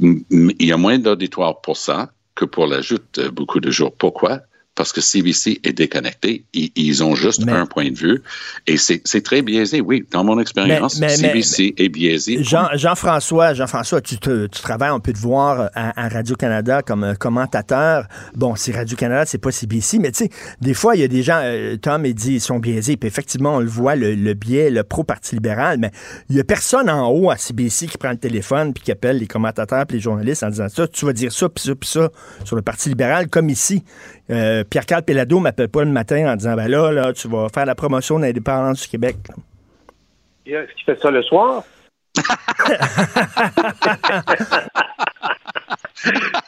Il 0.00 0.54
y 0.58 0.72
a 0.72 0.76
moins 0.76 0.98
d'auditoire 0.98 1.60
pour 1.60 1.76
ça 1.76 2.10
que 2.34 2.44
pour 2.44 2.66
l'ajout 2.66 2.98
de 3.14 3.28
beaucoup 3.28 3.60
de 3.60 3.70
jours. 3.70 3.94
Pourquoi? 3.96 4.40
Parce 4.76 4.92
que 4.92 5.00
CBC 5.00 5.60
est 5.64 5.72
déconnecté. 5.72 6.44
Ils, 6.52 7.02
ont 7.02 7.14
juste 7.14 7.48
un 7.48 7.66
point 7.66 7.90
de 7.90 7.96
vue. 7.96 8.22
Et 8.66 8.76
c'est 8.76 9.22
très 9.22 9.42
biaisé, 9.42 9.80
oui. 9.80 10.06
Dans 10.12 10.22
mon 10.22 10.38
expérience, 10.38 11.00
CBC 11.00 11.74
est 11.78 11.88
biaisé. 11.88 12.38
Jean-François, 12.42 13.54
Jean-François, 13.54 14.02
tu, 14.02 14.18
tu, 14.18 14.48
travailles, 14.50 14.90
on 14.90 15.00
peut 15.00 15.14
te 15.14 15.18
voir 15.18 15.70
à, 15.74 16.08
Radio-Canada 16.08 16.82
comme 16.82 17.14
commentateur. 17.18 18.06
Bon, 18.34 18.54
c'est 18.54 18.72
Radio-Canada, 18.72 19.24
c'est 19.26 19.38
pas 19.38 19.50
CBC, 19.50 19.98
mais 19.98 20.12
tu 20.12 20.24
sais, 20.24 20.30
des 20.60 20.74
fois, 20.74 20.94
il 20.94 21.00
y 21.00 21.04
a 21.04 21.08
des 21.08 21.22
gens, 21.22 21.40
euh, 21.42 21.76
Tom, 21.78 22.04
il 22.04 22.14
dit, 22.14 22.34
ils 22.34 22.40
sont 22.40 22.58
biaisés. 22.58 22.98
Puis 22.98 23.08
effectivement, 23.08 23.56
on 23.56 23.60
le 23.60 23.66
voit, 23.66 23.96
le, 23.96 24.34
biais, 24.34 24.68
le 24.68 24.84
pro-parti 24.84 25.36
libéral, 25.36 25.78
mais 25.78 25.90
il 26.28 26.36
y 26.36 26.40
a 26.40 26.44
personne 26.44 26.90
en 26.90 27.08
haut 27.08 27.30
à 27.30 27.38
CBC 27.38 27.86
qui 27.86 27.96
prend 27.96 28.10
le 28.10 28.18
téléphone 28.18 28.74
puis 28.74 28.84
qui 28.84 28.92
appelle 28.92 29.18
les 29.18 29.26
commentateurs 29.26 29.86
puis 29.86 29.96
les 29.96 30.02
journalistes 30.02 30.42
en 30.42 30.50
disant 30.50 30.68
ça, 30.68 30.86
tu 30.86 31.06
vas 31.06 31.14
dire 31.14 31.32
ça, 31.32 31.48
puis 31.48 31.64
ça, 31.64 31.74
puis 31.74 31.88
ça 31.88 32.10
sur 32.44 32.56
le 32.56 32.62
Parti 32.62 32.90
libéral, 32.90 33.28
comme 33.28 33.48
ici. 33.48 33.82
Euh, 34.30 34.64
Pierre-Carl 34.64 35.02
Pelado 35.02 35.38
m'appelle 35.38 35.68
pas 35.68 35.84
le 35.84 35.90
matin 35.90 36.32
en 36.32 36.36
disant 36.36 36.56
ben 36.56 36.68
là, 36.68 36.90
là, 36.90 37.12
tu 37.12 37.28
vas 37.28 37.48
faire 37.48 37.66
la 37.66 37.74
promotion 37.74 38.18
de 38.18 38.24
l'indépendance 38.24 38.82
du 38.82 38.88
Québec. 38.88 39.16
Est-ce 40.44 40.72
qu'il 40.74 40.84
fait 40.84 41.00
ça 41.00 41.10
le 41.10 41.22
soir? 41.22 41.64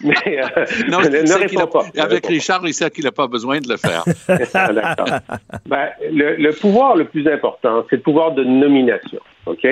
Mais, 0.01 0.15
euh, 0.27 0.65
non, 0.89 1.01
ne 1.01 1.39
réponds 1.39 1.67
pas. 1.67 1.85
Avec 2.03 2.27
Richard, 2.27 2.61
il 2.65 2.75
sait 2.75 2.91
qu'il 2.91 3.05
n'a 3.05 3.13
pas 3.13 3.27
besoin 3.27 3.61
de 3.61 3.69
le 3.69 3.77
faire. 3.77 4.05
ben, 5.67 5.89
le, 6.11 6.51
pouvoir 6.53 6.97
le 6.97 7.05
plus 7.07 7.27
important, 7.29 7.85
c'est 7.89 7.97
le 7.97 8.03
pouvoir 8.03 8.33
de 8.33 8.45
nomination. 8.45 9.21
OK? 9.47 9.67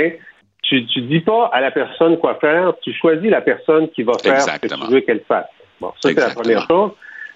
Tu 0.62 0.86
ne 0.96 1.06
dis 1.06 1.20
pas 1.20 1.50
à 1.52 1.60
la 1.60 1.70
personne 1.70 2.18
quoi 2.18 2.36
faire, 2.40 2.72
tu 2.82 2.92
choisis 2.92 3.30
la 3.30 3.40
personne 3.40 3.88
qui 3.90 4.02
va 4.02 4.14
faire 4.18 4.40
ce 4.40 4.58
que 4.58 4.66
tu 4.66 4.90
veux 4.90 5.00
qu'elle 5.00 5.22
fasse. 5.28 5.46
Bon, 5.80 5.92
ça, 6.00 6.08
c'est 6.08 6.14
la 6.14 6.30
première 6.30 6.66
chose. 6.66 6.92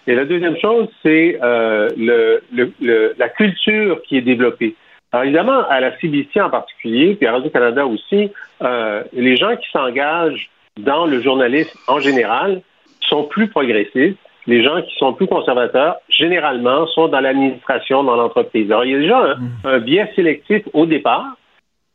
Et 0.07 0.15
la 0.15 0.25
deuxième 0.25 0.57
chose, 0.59 0.89
c'est 1.03 1.39
euh, 1.43 1.89
le, 1.97 2.43
le, 2.53 3.15
la 3.19 3.29
culture 3.29 4.03
qui 4.03 4.17
est 4.17 4.23
développée. 4.23 4.75
Alors 5.13 5.25
évidemment, 5.25 5.67
à 5.69 5.81
la 5.81 5.97
CBC 5.99 6.41
en 6.41 6.51
particulier, 6.51 7.17
puis 7.17 7.27
à 7.27 7.33
Radio-Canada 7.33 7.87
aussi, 7.87 8.31
euh, 8.63 9.03
les 9.13 9.37
gens 9.37 9.57
qui 9.57 9.69
s'engagent 9.73 10.51
dans 10.79 11.07
le 11.07 11.21
journalisme 11.21 11.77
en 11.89 12.01
général 12.01 12.63
sont 13.01 13.25
plus 13.25 13.49
progressistes. 13.49 14.19
Les 14.47 14.63
gens 14.63 14.81
qui 14.83 14.95
sont 14.97 15.13
plus 15.13 15.27
conservateurs, 15.27 15.97
généralement, 16.09 16.87
sont 16.89 17.09
dans 17.09 17.21
l'administration, 17.21 18.05
dans 18.05 18.17
l'entreprise. 18.17 18.71
Alors, 18.71 18.85
il 18.85 18.93
y 18.93 18.95
a 18.95 18.99
déjà 18.99 19.19
un, 19.19 19.35
mm. 19.35 19.51
un 19.65 19.79
biais 19.81 20.13
sélectif 20.17 20.63
au 20.73 20.87
départ. 20.87 21.37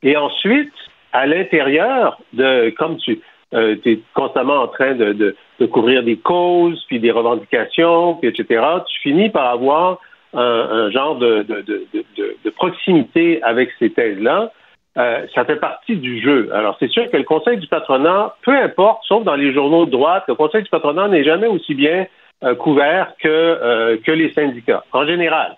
Et 0.03 0.15
ensuite, 0.15 0.71
à 1.11 1.25
l'intérieur 1.25 2.19
de, 2.33 2.69
comme 2.77 2.97
tu, 2.97 3.19
euh, 3.53 3.75
tu 3.81 3.93
es 3.93 3.99
constamment 4.13 4.61
en 4.61 4.67
train 4.67 4.93
de, 4.93 5.13
de, 5.13 5.35
couvrir 5.65 6.03
des 6.03 6.17
causes, 6.17 6.83
puis 6.87 6.99
des 6.99 7.11
revendications, 7.11 8.15
puis 8.15 8.29
etc., 8.29 8.63
tu 8.87 9.01
finis 9.01 9.29
par 9.29 9.49
avoir 9.49 9.99
un, 10.33 10.89
genre 10.91 11.15
de, 11.15 11.43
de, 11.43 12.49
proximité 12.49 13.41
avec 13.41 13.69
ces 13.79 13.89
thèses-là. 13.89 14.51
Euh, 14.97 15.25
ça 15.33 15.45
fait 15.45 15.57
partie 15.57 15.95
du 15.95 16.21
jeu. 16.21 16.49
Alors, 16.53 16.75
c'est 16.79 16.89
sûr 16.89 17.09
que 17.09 17.17
le 17.17 17.23
Conseil 17.23 17.57
du 17.57 17.67
patronat, 17.67 18.35
peu 18.43 18.55
importe, 18.55 19.03
sauf 19.05 19.23
dans 19.23 19.35
les 19.35 19.53
journaux 19.53 19.85
de 19.85 19.91
droite, 19.91 20.23
le 20.27 20.35
Conseil 20.35 20.63
du 20.63 20.69
patronat 20.69 21.07
n'est 21.07 21.23
jamais 21.23 21.47
aussi 21.47 21.73
bien 21.73 22.05
euh, 22.43 22.55
couvert 22.55 23.13
que, 23.21 23.97
que 23.97 24.11
les 24.11 24.31
syndicats, 24.33 24.83
en 24.91 25.05
général. 25.05 25.57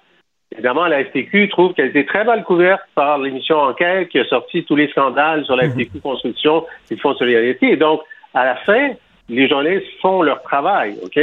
Évidemment, 0.51 0.87
la 0.87 1.03
FTQ 1.03 1.49
trouve 1.49 1.73
qu'elle 1.73 1.87
était 1.87 2.05
très 2.05 2.23
mal 2.23 2.43
couverte 2.43 2.81
par 2.95 3.17
l'émission 3.17 3.57
Enquête 3.57 4.09
qui 4.09 4.19
a 4.19 4.25
sorti 4.25 4.63
tous 4.63 4.75
les 4.75 4.87
scandales 4.87 5.43
sur 5.45 5.55
la 5.55 5.67
mhm. 5.67 5.73
FTQ 5.73 5.99
Construction 5.99 6.65
et 6.89 6.95
le 6.95 6.99
Fonds 6.99 7.13
de 7.13 7.17
solidarité. 7.17 7.71
Et 7.71 7.77
donc, 7.77 8.01
à 8.33 8.45
la 8.45 8.55
fin, 8.57 8.91
les 9.29 9.47
journalistes 9.47 9.87
font 10.01 10.21
leur 10.21 10.41
travail, 10.43 10.97
OK? 11.03 11.19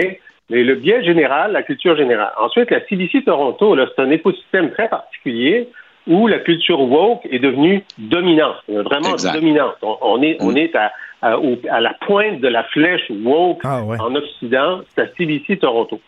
Mais 0.51 0.63
le 0.63 0.75
biais 0.75 1.03
général, 1.05 1.53
la 1.53 1.63
culture 1.63 1.97
générale. 1.97 2.33
Ensuite, 2.39 2.71
la 2.71 2.85
CBC 2.87 3.23
Toronto, 3.25 3.77
c'est 3.77 4.03
un 4.03 4.11
écosystème 4.11 4.71
très 4.73 4.89
particulier 4.89 5.69
où 6.07 6.27
la 6.27 6.39
culture 6.39 6.81
woke 6.81 7.27
est 7.31 7.39
devenue 7.39 7.83
dominante, 7.97 8.57
vraiment 8.69 9.17
dominante. 9.33 9.77
On, 9.81 10.21
est, 10.23 10.37
on 10.41 10.55
est 10.55 10.75
à, 10.77 10.93
à, 11.23 11.81
la 11.81 11.95
pointe 12.07 12.41
de 12.41 12.49
la 12.49 12.65
flèche 12.65 13.11
woke 13.11 13.61
ah, 13.65 13.81
en 13.99 14.15
Occident, 14.15 14.81
c'est 14.89 15.01
à 15.01 15.07
CBC 15.17 15.59
Toronto. 15.59 15.99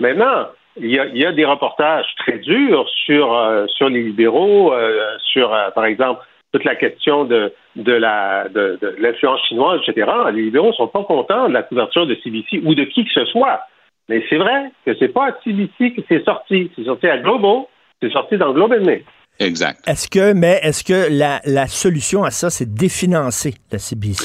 Maintenant, 0.00 0.46
il 0.78 0.90
y, 0.90 1.24
a, 1.24 1.32
des 1.32 1.44
reportages 1.44 2.06
très 2.18 2.38
durs 2.38 2.86
sur, 3.06 3.34
euh, 3.34 3.66
sur 3.68 3.88
les 3.88 4.02
libéraux, 4.02 4.74
euh, 4.74 5.16
sur, 5.32 5.54
euh, 5.54 5.70
par 5.70 5.86
exemple, 5.86 6.20
toute 6.56 6.64
la 6.64 6.74
question 6.74 7.24
de, 7.24 7.52
de 7.76 7.92
la 7.92 8.48
de, 8.48 8.78
l'influence 8.98 9.40
chinoise, 9.46 9.80
etc. 9.86 10.10
Les 10.32 10.42
libéraux 10.42 10.72
sont 10.72 10.88
pas 10.88 11.04
contents 11.04 11.48
de 11.48 11.52
la 11.52 11.62
couverture 11.62 12.06
de 12.06 12.16
CBC 12.24 12.62
ou 12.64 12.74
de 12.74 12.84
qui 12.84 13.04
que 13.04 13.10
ce 13.12 13.26
soit. 13.26 13.60
Mais 14.08 14.24
c'est 14.30 14.38
vrai 14.38 14.70
que 14.86 14.92
c'est 14.98 15.08
pas 15.08 15.28
à 15.28 15.32
CBC 15.44 15.92
que 15.92 16.02
c'est 16.08 16.24
sorti. 16.24 16.70
C'est 16.74 16.84
sorti 16.84 17.08
à 17.08 17.18
Global, 17.18 17.64
c'est 18.00 18.10
sorti 18.10 18.38
dans 18.38 18.54
Global 18.54 18.84
Mail. 18.84 19.02
Exact. 19.38 19.86
Est-ce 19.86 20.08
que, 20.08 20.32
mais 20.32 20.60
est-ce 20.62 20.82
que 20.82 21.12
la, 21.12 21.42
la, 21.44 21.66
solution 21.66 22.24
à 22.24 22.30
ça, 22.30 22.48
c'est 22.48 22.72
définancer 22.72 23.52
la 23.70 23.78
CBC? 23.78 24.24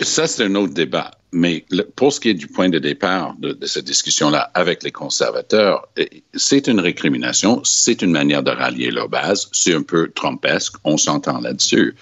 Ça, 0.00 0.26
c'est 0.26 0.44
un 0.44 0.54
autre 0.54 0.72
débat. 0.72 1.10
Mais 1.32 1.64
pour 1.94 2.12
ce 2.12 2.18
qui 2.18 2.30
est 2.30 2.34
du 2.34 2.48
point 2.48 2.68
de 2.68 2.78
départ 2.78 3.36
de, 3.38 3.56
cette 3.66 3.84
discussion-là 3.84 4.50
avec 4.54 4.82
les 4.82 4.90
conservateurs, 4.90 5.88
eh, 5.96 6.24
c'est 6.34 6.66
une 6.66 6.80
récrimination, 6.80 7.62
c'est 7.62 8.02
une 8.02 8.10
manière 8.10 8.42
de 8.42 8.50
rallier 8.50 8.90
leur 8.90 9.08
base, 9.08 9.48
c'est 9.52 9.74
un 9.74 9.82
peu 9.82 10.10
trompesque, 10.10 10.74
on 10.82 10.96
s'entend 10.96 11.40
là-dessus. 11.40 11.94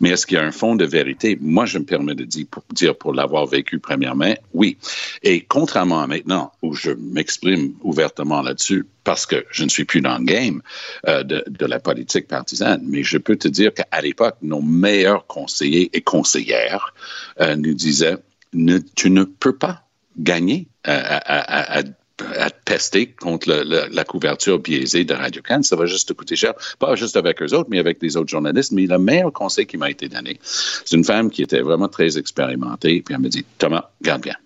Mais 0.00 0.10
est-ce 0.10 0.26
qu'il 0.26 0.36
y 0.36 0.40
a 0.40 0.44
un 0.44 0.52
fond 0.52 0.74
de 0.76 0.84
vérité? 0.84 1.38
Moi, 1.40 1.64
je 1.64 1.78
me 1.78 1.84
permets 1.84 2.14
de 2.14 2.24
dire, 2.24 2.46
pour, 2.50 2.62
dire 2.72 2.96
pour 2.96 3.14
l'avoir 3.14 3.46
vécu 3.46 3.78
premièrement, 3.78 4.34
oui. 4.52 4.76
Et 5.22 5.40
contrairement 5.40 6.02
à 6.02 6.06
maintenant, 6.06 6.52
où 6.60 6.74
je 6.74 6.90
m'exprime 6.90 7.74
ouvertement 7.82 8.42
là-dessus, 8.42 8.86
parce 9.02 9.26
que 9.26 9.44
je 9.50 9.64
ne 9.64 9.68
suis 9.68 9.84
plus 9.84 10.00
dans 10.00 10.18
le 10.18 10.24
game 10.24 10.62
euh, 11.06 11.22
de, 11.22 11.44
de, 11.46 11.66
la 11.66 11.78
politique 11.78 12.26
partisane, 12.26 12.82
mais 12.84 13.02
je 13.02 13.18
peux 13.18 13.36
te 13.36 13.48
dire 13.48 13.72
qu'à 13.72 14.00
l'époque, 14.00 14.36
nos 14.42 14.62
meilleurs 14.62 15.26
conseillers 15.26 15.90
et 15.92 16.00
conseillères 16.00 16.94
euh, 17.40 17.54
nous 17.56 17.74
disaient 17.74 18.16
tu 18.94 19.10
ne 19.10 19.24
peux 19.24 19.56
pas 19.56 19.84
gagner 20.18 20.68
à, 20.84 21.82
tester 22.64 23.08
contre 23.08 23.48
la 23.50 24.04
couverture 24.04 24.60
biaisée 24.60 25.04
de 25.04 25.14
Radio-Can. 25.14 25.62
Ça 25.62 25.76
va 25.76 25.86
juste 25.86 26.08
te 26.08 26.12
coûter 26.12 26.36
cher, 26.36 26.54
pas 26.78 26.94
juste 26.94 27.16
avec 27.16 27.42
eux 27.42 27.52
autres, 27.54 27.68
mais 27.70 27.78
avec 27.78 28.00
les 28.00 28.16
autres 28.16 28.30
journalistes. 28.30 28.72
Mais 28.72 28.86
le 28.86 28.98
meilleur 28.98 29.32
conseil 29.32 29.66
qui 29.66 29.76
m'a 29.76 29.90
été 29.90 30.08
donné, 30.08 30.38
c'est 30.42 30.96
une 30.96 31.04
femme 31.04 31.30
qui 31.30 31.42
était 31.42 31.60
vraiment 31.60 31.88
très 31.88 32.16
expérimentée, 32.16 33.02
puis 33.02 33.14
elle 33.14 33.20
me 33.20 33.28
dit, 33.28 33.44
Thomas, 33.58 33.90
garde 34.00 34.22
bien. 34.22 34.36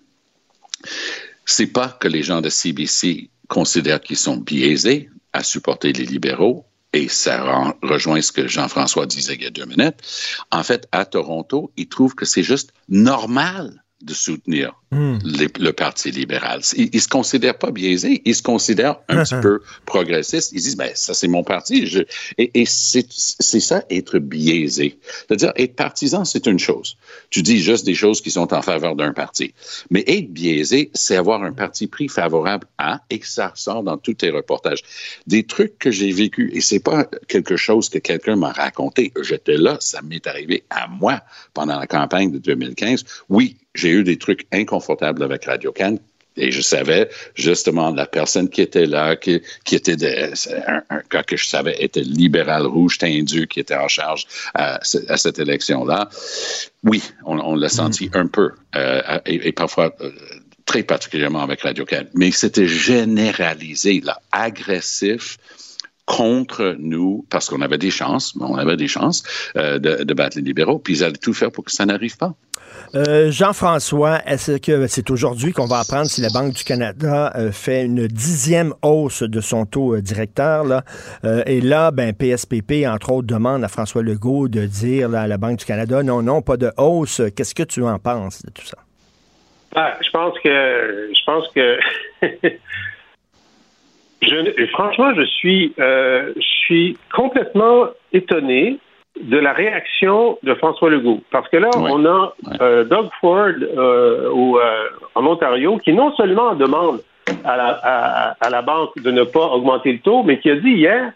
C'est 1.45 1.67
pas 1.67 1.89
que 1.89 2.07
les 2.07 2.23
gens 2.23 2.41
de 2.41 2.49
CBC 2.49 3.29
considèrent 3.47 4.01
qu'ils 4.01 4.17
sont 4.17 4.37
biaisés 4.37 5.09
à 5.33 5.43
supporter 5.43 5.93
les 5.93 6.05
libéraux, 6.05 6.65
et 6.93 7.07
ça 7.07 7.75
rejoint 7.83 8.21
ce 8.21 8.31
que 8.31 8.47
Jean-François 8.47 9.05
disait 9.05 9.35
il 9.35 9.43
y 9.43 9.45
a 9.45 9.51
deux 9.51 9.65
minutes. 9.65 9.97
En 10.51 10.63
fait, 10.63 10.87
à 10.91 11.05
Toronto, 11.05 11.71
ils 11.77 11.87
trouvent 11.87 12.15
que 12.15 12.25
c'est 12.25 12.43
juste 12.43 12.73
normal 12.87 13.83
de 14.01 14.13
soutenir 14.13 14.78
hmm. 14.91 15.17
le 15.23 15.71
Parti 15.71 16.11
libéral. 16.11 16.61
Ils 16.75 16.89
ne 16.93 16.99
se 16.99 17.07
considèrent 17.07 17.57
pas 17.57 17.71
biaisés, 17.71 18.21
ils 18.25 18.35
se 18.35 18.41
considèrent 18.41 18.97
un 19.07 19.23
petit 19.23 19.35
peu 19.41 19.61
progressistes. 19.85 20.51
Ils 20.51 20.61
disent, 20.61 20.77
ben, 20.77 20.91
ça 20.95 21.13
c'est 21.13 21.27
mon 21.27 21.43
parti. 21.43 21.87
Je... 21.87 22.01
Et, 22.37 22.61
et 22.61 22.65
c'est 22.65 23.09
ça, 23.59 23.83
être 23.89 24.19
biaisé. 24.19 24.99
C'est-à-dire, 25.27 25.53
être 25.55 25.75
partisan, 25.75 26.25
c'est 26.25 26.45
une 26.47 26.59
chose. 26.59 26.97
Tu 27.29 27.41
dis 27.41 27.59
juste 27.59 27.85
des 27.85 27.95
choses 27.95 28.21
qui 28.21 28.31
sont 28.31 28.53
en 28.53 28.61
faveur 28.61 28.95
d'un 28.95 29.13
parti. 29.13 29.53
Mais 29.89 30.03
être 30.07 30.31
biaisé, 30.31 30.91
c'est 30.93 31.15
avoir 31.15 31.43
un 31.43 31.53
parti 31.53 31.87
pris 31.87 32.07
favorable 32.07 32.67
à, 32.77 33.01
et 33.09 33.19
ça 33.23 33.49
ressort 33.49 33.83
dans 33.83 33.97
tous 33.97 34.15
tes 34.15 34.29
reportages. 34.29 34.83
Des 35.27 35.43
trucs 35.43 35.77
que 35.77 35.91
j'ai 35.91 36.11
vécu, 36.11 36.51
et 36.53 36.61
c'est 36.61 36.79
pas 36.79 37.05
quelque 37.27 37.57
chose 37.57 37.89
que 37.89 37.99
quelqu'un 37.99 38.35
m'a 38.35 38.51
raconté. 38.51 39.11
J'étais 39.21 39.57
là, 39.57 39.77
ça 39.79 40.01
m'est 40.01 40.25
arrivé 40.27 40.63
à 40.69 40.87
moi 40.87 41.21
pendant 41.53 41.79
la 41.79 41.87
campagne 41.87 42.31
de 42.31 42.37
2015. 42.37 43.03
Oui, 43.29 43.57
j'ai 43.75 43.89
eu 43.89 44.03
des 44.03 44.17
trucs 44.17 44.47
inconfortables 44.79 45.23
avec 45.23 45.45
Radio 45.45 45.71
Can 45.71 45.97
et 46.37 46.51
je 46.51 46.61
savais 46.61 47.09
justement 47.35 47.91
la 47.91 48.05
personne 48.05 48.49
qui 48.49 48.61
était 48.61 48.85
là, 48.85 49.17
qui, 49.17 49.41
qui 49.65 49.75
était 49.75 49.97
un, 50.67 50.83
un, 50.89 51.01
que 51.23 51.35
je 51.35 51.45
savais 51.45 51.75
était 51.83 52.01
libéral 52.01 52.65
rouge 52.65 52.97
tendu, 52.97 53.47
qui 53.47 53.59
était 53.59 53.75
en 53.75 53.89
charge 53.89 54.25
à, 54.53 54.79
cette 54.83 55.39
élection-là. 55.39 56.07
Oui, 56.83 57.03
on, 57.25 57.55
l'a 57.55 57.67
senti 57.67 58.07
mm. 58.07 58.11
un 58.17 58.27
peu, 58.27 58.51
euh, 58.75 59.19
et, 59.25 59.51
parfois 59.51 59.93
euh, 59.99 60.11
très 60.65 60.83
particulièrement 60.83 61.41
avec 61.41 61.61
Radio 61.61 61.83
Can, 61.83 62.05
mais 62.13 62.31
c'était 62.31 62.67
généralisé, 62.67 63.99
là, 63.99 64.21
agressif 64.31 65.37
contre 66.09 66.75
nous 66.79 67.23
parce 67.29 67.49
qu'on 67.49 67.61
avait 67.61 67.77
des 67.77 67.91
chances, 67.91 68.35
on 68.39 68.55
avait 68.55 68.77
des 68.77 68.87
chances 68.87 69.23
euh, 69.55 69.77
de, 69.77 70.03
de 70.03 70.13
battre 70.15 70.37
les 70.37 70.43
libéraux, 70.43 70.79
puis 70.79 70.95
ils 70.95 71.03
allaient 71.03 71.13
tout 71.13 71.33
faire 71.33 71.51
pour 71.51 71.63
que 71.63 71.71
ça 71.71 71.85
n'arrive 71.85 72.17
pas. 72.17 72.33
Euh, 72.95 73.29
Jean-François, 73.29 74.17
est-ce 74.25 74.57
que 74.57 74.87
c'est 74.87 75.11
aujourd'hui 75.11 75.53
qu'on 75.53 75.67
va 75.67 75.79
apprendre 75.79 76.07
si 76.07 76.21
la 76.21 76.29
Banque 76.29 76.53
du 76.53 76.63
Canada 76.63 77.31
euh, 77.35 77.51
fait 77.51 77.85
une 77.85 78.07
dixième 78.07 78.73
hausse 78.81 79.21
de 79.21 79.39
son 79.39 79.67
taux 79.67 79.95
euh, 79.95 80.01
directeur? 80.01 80.63
Là? 80.63 80.83
et 81.45 81.61
là, 81.61 81.91
ben, 81.91 82.13
PSPP, 82.13 82.87
entre 82.87 83.11
autres, 83.11 83.27
demande 83.27 83.63
à 83.63 83.67
François 83.67 84.01
Legault 84.01 84.47
de 84.47 84.65
dire 84.65 85.13
à 85.13 85.27
la 85.27 85.37
Banque 85.37 85.59
du 85.59 85.65
Canada, 85.65 86.01
non, 86.01 86.23
non, 86.23 86.41
pas 86.41 86.57
de 86.57 86.71
hausse. 86.77 87.21
Qu'est-ce 87.35 87.53
que 87.53 87.63
tu 87.63 87.83
en 87.83 87.99
penses 87.99 88.43
de 88.43 88.49
tout 88.49 88.65
ça? 88.65 88.77
Ah, 89.75 89.95
je 90.03 90.09
pense 90.09 90.33
que 90.39 91.11
je 91.13 91.23
pense 91.25 91.47
que 91.53 91.77
je, 94.21 94.65
franchement, 94.67 95.13
je 95.15 95.25
suis 95.25 95.73
je 95.77 96.33
suis 96.39 96.97
complètement 97.13 97.87
étonné 98.13 98.79
de 99.21 99.37
la 99.37 99.53
réaction 99.53 100.37
de 100.43 100.53
François 100.55 100.89
Legault. 100.89 101.21
Parce 101.31 101.47
que 101.49 101.57
là, 101.57 101.69
on 101.75 102.05
a 102.05 102.33
euh, 102.61 102.83
Doug 102.85 103.09
Ford 103.19 103.47
euh, 103.47 104.29
euh, 104.31 104.89
en 105.15 105.25
Ontario 105.25 105.77
qui 105.77 105.93
non 105.93 106.15
seulement 106.15 106.55
demande 106.55 107.01
à 107.43 107.57
la, 107.57 108.35
à, 108.39 108.49
la 108.49 108.61
banque 108.61 108.97
de 109.01 109.11
ne 109.11 109.23
pas 109.23 109.47
augmenter 109.47 109.93
le 109.93 109.99
taux, 109.99 110.23
mais 110.23 110.39
qui 110.39 110.49
a 110.49 110.55
dit 110.55 110.71
hier, 110.71 111.11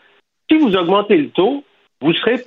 si 0.50 0.58
vous 0.58 0.76
augmentez 0.76 1.18
le 1.18 1.30
taux, 1.30 1.64
vous 2.02 2.14
serez 2.14 2.42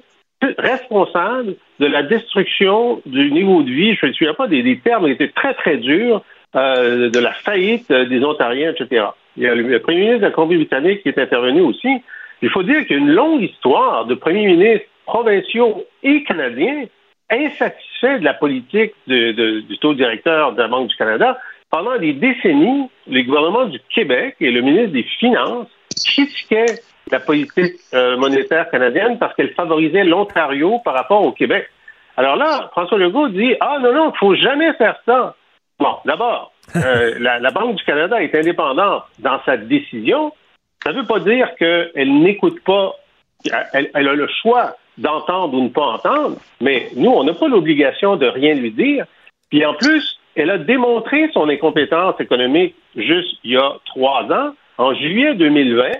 responsable 0.59 1.57
de 1.81 1.87
la 1.87 2.03
destruction 2.03 3.01
du 3.07 3.33
niveau 3.33 3.63
de 3.63 3.71
vie. 3.71 3.95
Je 3.95 4.07
ne 4.07 4.11
me 4.11 4.15
souviens 4.15 4.35
pas 4.35 4.47
des, 4.47 4.63
des 4.63 4.79
termes 4.79 5.07
qui 5.07 5.13
étaient 5.13 5.33
très, 5.35 5.55
très 5.55 5.79
durs, 5.79 6.23
de 6.57 7.19
la 7.19 7.33
faillite 7.33 7.93
des 7.93 8.25
Ontariens, 8.25 8.73
etc. 8.73 9.07
Il 9.37 9.43
y 9.43 9.47
a 9.47 9.55
le 9.55 9.79
premier 9.81 9.99
ministre 9.99 10.21
de 10.21 10.27
la 10.27 10.31
Colombie-Britannique 10.31 11.03
qui 11.03 11.11
est 11.11 11.19
intervenu 11.19 11.61
aussi. 11.61 12.03
Il 12.43 12.51
faut 12.51 12.63
dire 12.63 12.87
qu'il 12.87 12.97
y 12.97 12.99
a 12.99 13.03
une 13.03 13.13
longue 13.13 13.43
histoire 13.43 14.07
de 14.07 14.15
premier 14.15 14.47
ministre 14.47 14.87
provinciaux 15.07 15.85
et 16.03 16.23
canadiens 16.25 16.85
insatisfaits 17.31 18.21
de 18.21 18.25
la 18.25 18.35
politique 18.35 18.95
du 19.07 19.79
taux 19.81 19.95
directeur 19.95 20.53
de 20.53 20.63
la 20.63 20.69
Banque 20.69 20.89
du 20.89 20.97
Canada. 20.97 21.39
Pendant 21.71 21.99
des 21.99 22.13
décennies, 22.13 22.89
les 23.07 23.25
gouvernements 23.25 23.67
du 23.67 23.81
Québec 23.95 24.37
et 24.41 24.51
le 24.51 24.61
ministre 24.61 24.93
des 24.93 25.03
Finances 25.19 25.69
critiquaient 26.07 26.81
la 27.11 27.21
politique 27.21 27.75
euh, 27.95 28.17
monétaire 28.17 28.71
canadienne 28.71 29.19
parce 29.19 29.35
qu'elle 29.35 29.53
favorisait 29.55 30.05
l'Ontario 30.05 30.81
par 30.85 30.95
rapport 30.95 31.23
au 31.23 31.33
Québec. 31.33 31.69
Alors 32.17 32.37
là, 32.37 32.69
François 32.73 32.99
Legault 32.99 33.29
dit 33.29 33.55
Ah 33.61 33.79
non, 33.81 33.93
non, 33.93 34.05
il 34.05 34.13
ne 34.13 34.19
faut 34.19 34.35
jamais 34.35 34.73
faire 34.75 34.97
ça. 35.05 35.37
Bon, 35.79 35.97
d'abord, 36.05 36.53
euh, 36.77 37.15
la, 37.19 37.51
Banque 37.51 37.77
du 37.77 37.85
Canada 37.85 38.23
est 38.23 38.35
indépendante 38.35 39.05
dans 39.19 39.41
sa 39.45 39.57
décision. 39.57 40.33
Ça 40.83 40.93
ne 40.93 41.01
veut 41.01 41.07
pas 41.07 41.21
dire 41.21 41.55
qu'elle 41.57 42.21
n'écoute 42.21 42.63
pas, 42.65 42.95
elle, 43.73 43.91
a 43.95 44.15
le 44.15 44.29
choix 44.43 44.77
d'entendre 44.99 45.55
ou 45.55 45.65
ne 45.65 45.69
pas 45.69 45.87
entendre, 45.87 46.37
mais 46.61 46.89
nous, 46.97 47.11
on 47.11 47.25
n'a 47.25 47.35
pas 47.35 47.49
l'obligation 47.49 48.17
de 48.17 48.27
rien 48.27 48.55
lui 48.55 48.71
dire. 48.71 49.05
Puis 49.51 49.65
en 49.65 49.75
plus, 49.75 50.19
elle 50.35 50.51
a 50.51 50.59
démontré 50.59 51.31
son 51.33 51.49
incompétence 51.49 52.19
économique 52.21 52.75
juste 52.97 53.39
il 53.45 53.53
y 53.53 53.57
a 53.57 53.75
trois 53.87 54.25
ans. 54.33 54.55
En 54.79 54.95
juillet 54.95 55.35
2020, 55.35 55.93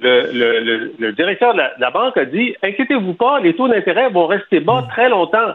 le, 0.00 1.10
directeur 1.12 1.54
de 1.54 1.62
la, 1.78 1.90
banque 1.90 2.16
a 2.16 2.24
dit 2.24 2.54
Inquiétez-vous 2.62 3.14
pas, 3.14 3.40
les 3.40 3.54
taux 3.54 3.68
d'intérêt 3.68 4.10
vont 4.10 4.26
rester 4.26 4.60
bas 4.60 4.84
très 4.90 5.08
longtemps. 5.08 5.54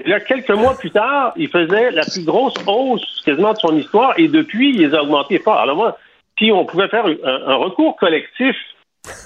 Et 0.00 0.08
là, 0.08 0.20
quelques 0.20 0.50
mois 0.50 0.76
plus 0.76 0.90
tard, 0.90 1.32
il 1.36 1.48
faisait 1.48 1.90
la 1.90 2.02
plus 2.02 2.24
grosse 2.24 2.54
hausse 2.66 3.22
quasiment 3.24 3.52
de 3.52 3.58
son 3.58 3.76
histoire 3.76 4.14
et 4.18 4.28
depuis, 4.28 4.70
il 4.70 4.78
les 4.78 4.94
a 4.94 5.02
augmentés 5.02 5.38
fort. 5.38 5.58
Alors 5.58 5.76
moi, 5.76 5.98
si 6.38 6.50
on 6.50 6.64
pouvait 6.64 6.88
faire 6.88 7.06
un 7.06 7.54
recours 7.54 7.96
collectif 7.96 8.56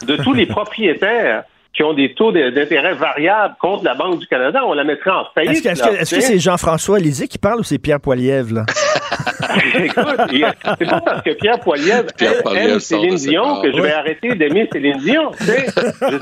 de 0.06 0.16
tous 0.16 0.34
les 0.34 0.46
propriétaires 0.56 1.44
qui 1.78 1.84
ont 1.84 1.94
des 1.94 2.12
taux 2.12 2.32
d'intérêt 2.32 2.94
variables 2.94 3.54
contre 3.60 3.84
la 3.84 3.94
Banque 3.94 4.18
du 4.18 4.26
Canada, 4.26 4.62
on 4.66 4.72
la 4.72 4.82
mettrait 4.82 5.12
en 5.12 5.26
faillite. 5.32 5.64
Est-ce 5.64 6.12
que 6.12 6.20
c'est 6.20 6.40
Jean-François 6.40 6.98
Lisée 6.98 7.28
qui 7.28 7.38
parle 7.38 7.60
ou 7.60 7.62
c'est 7.62 7.78
Pierre 7.78 8.00
Poilievre, 8.00 8.52
là? 8.52 8.66
Écoute, 9.84 10.04
c'est 10.78 10.90
pas 10.90 11.00
parce 11.00 11.22
que 11.22 11.30
Pierre 11.34 11.60
Poilievre 11.60 12.08
aime 12.56 12.80
Céline 12.80 13.14
Dion 13.14 13.62
que 13.62 13.72
je 13.72 13.80
vais 13.80 13.92
arrêter 13.92 14.34
d'aimer 14.34 14.68
Céline 14.72 14.98
Dion. 14.98 15.30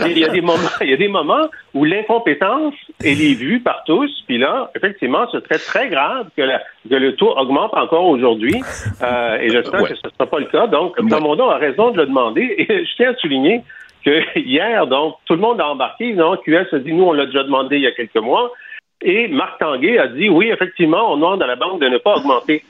Il 0.05 0.19
y, 0.19 0.25
a 0.25 0.29
des 0.29 0.43
moments, 0.43 0.69
il 0.83 0.91
y 0.91 0.93
a 0.93 0.97
des 0.99 1.09
moments 1.09 1.49
où 1.73 1.85
l'incompétence, 1.85 2.75
elle 3.03 3.23
est 3.23 3.35
vue 3.35 3.61
par 3.61 3.83
tous, 3.87 4.11
puis 4.27 4.37
là, 4.37 4.71
effectivement, 4.77 5.27
ce 5.33 5.41
serait 5.41 5.59
très 5.59 5.89
grave 5.89 6.27
que, 6.37 6.43
le 6.91 7.17
taux 7.17 7.35
augmente 7.35 7.73
encore 7.73 8.07
aujourd'hui, 8.07 8.63
euh, 9.03 9.39
et 9.41 9.49
j'espère 9.49 9.85
que 9.85 9.95
ce 9.95 10.07
ne 10.07 10.13
sera 10.13 10.27
pas 10.27 10.39
le 10.39 10.47
cas. 10.47 10.67
Donc, 10.67 10.97
Plamondon 11.09 11.49
a 11.49 11.57
raison 11.57 11.93
de 11.93 11.97
le 11.97 12.07
demander, 12.07 12.55
et 12.59 12.85
je 12.85 12.97
tiens 12.97 13.13
à 13.13 13.15
souligner 13.17 13.63
que 14.07 14.39
hier, 14.39 14.87
donc, 14.87 15.17
tout 15.27 15.35
le 15.35 15.41
monde 15.41 15.61
a 15.61 15.69
embarqué. 15.69 16.15
Non, 16.15 16.37
QS 16.37 16.73
a 16.73 16.79
dit, 16.79 16.93
nous, 16.93 17.05
on 17.05 17.13
l'a 17.13 17.27
déjà 17.27 17.43
demandé 17.43 17.77
il 17.77 17.83
y 17.83 17.87
a 17.87 17.93
quelques 17.93 18.17
mois. 18.17 18.53
Et 19.03 19.29
Marc 19.29 19.59
Tanguay 19.59 19.99
a 19.99 20.09
dit, 20.09 20.31
oui, 20.31 20.49
effectivement, 20.49 21.13
on 21.13 21.17
demande 21.17 21.43
à 21.43 21.47
la 21.47 21.57
banque 21.57 21.81
de 21.81 21.89
ne 21.89 21.99
pas 21.99 22.17
augmenter. 22.17 22.65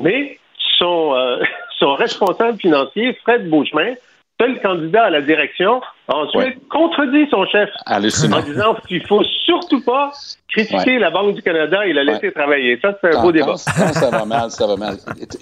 Mais 0.00 0.38
son, 0.78 1.14
euh, 1.14 1.42
son 1.78 1.94
responsable 1.94 2.58
financier, 2.58 3.18
Fred 3.24 3.48
Beauchemin, 3.48 3.94
seul 4.40 4.60
candidat 4.60 5.04
à 5.04 5.10
la 5.10 5.22
direction, 5.22 5.80
a 6.08 6.16
ensuite 6.16 6.68
contredit 6.68 7.26
son 7.30 7.46
chef 7.46 7.70
en 7.86 8.00
disant 8.00 8.76
qu'il 8.86 9.04
faut 9.06 9.24
surtout 9.44 9.82
pas 9.84 10.12
critiquer 10.48 10.98
la 10.98 11.10
Banque 11.10 11.34
du 11.34 11.42
Canada 11.42 11.86
et 11.86 11.92
la 11.92 12.04
laisser 12.04 12.32
travailler. 12.32 12.78
Ça, 12.80 12.96
c'est 13.00 13.16
un 13.16 13.22
beau 13.22 13.32
débat. 13.32 13.56
ça 13.56 14.10
va 14.10 14.24
mal, 14.24 14.50
ça 14.50 14.66
va 14.66 14.76
mal. 14.76 14.96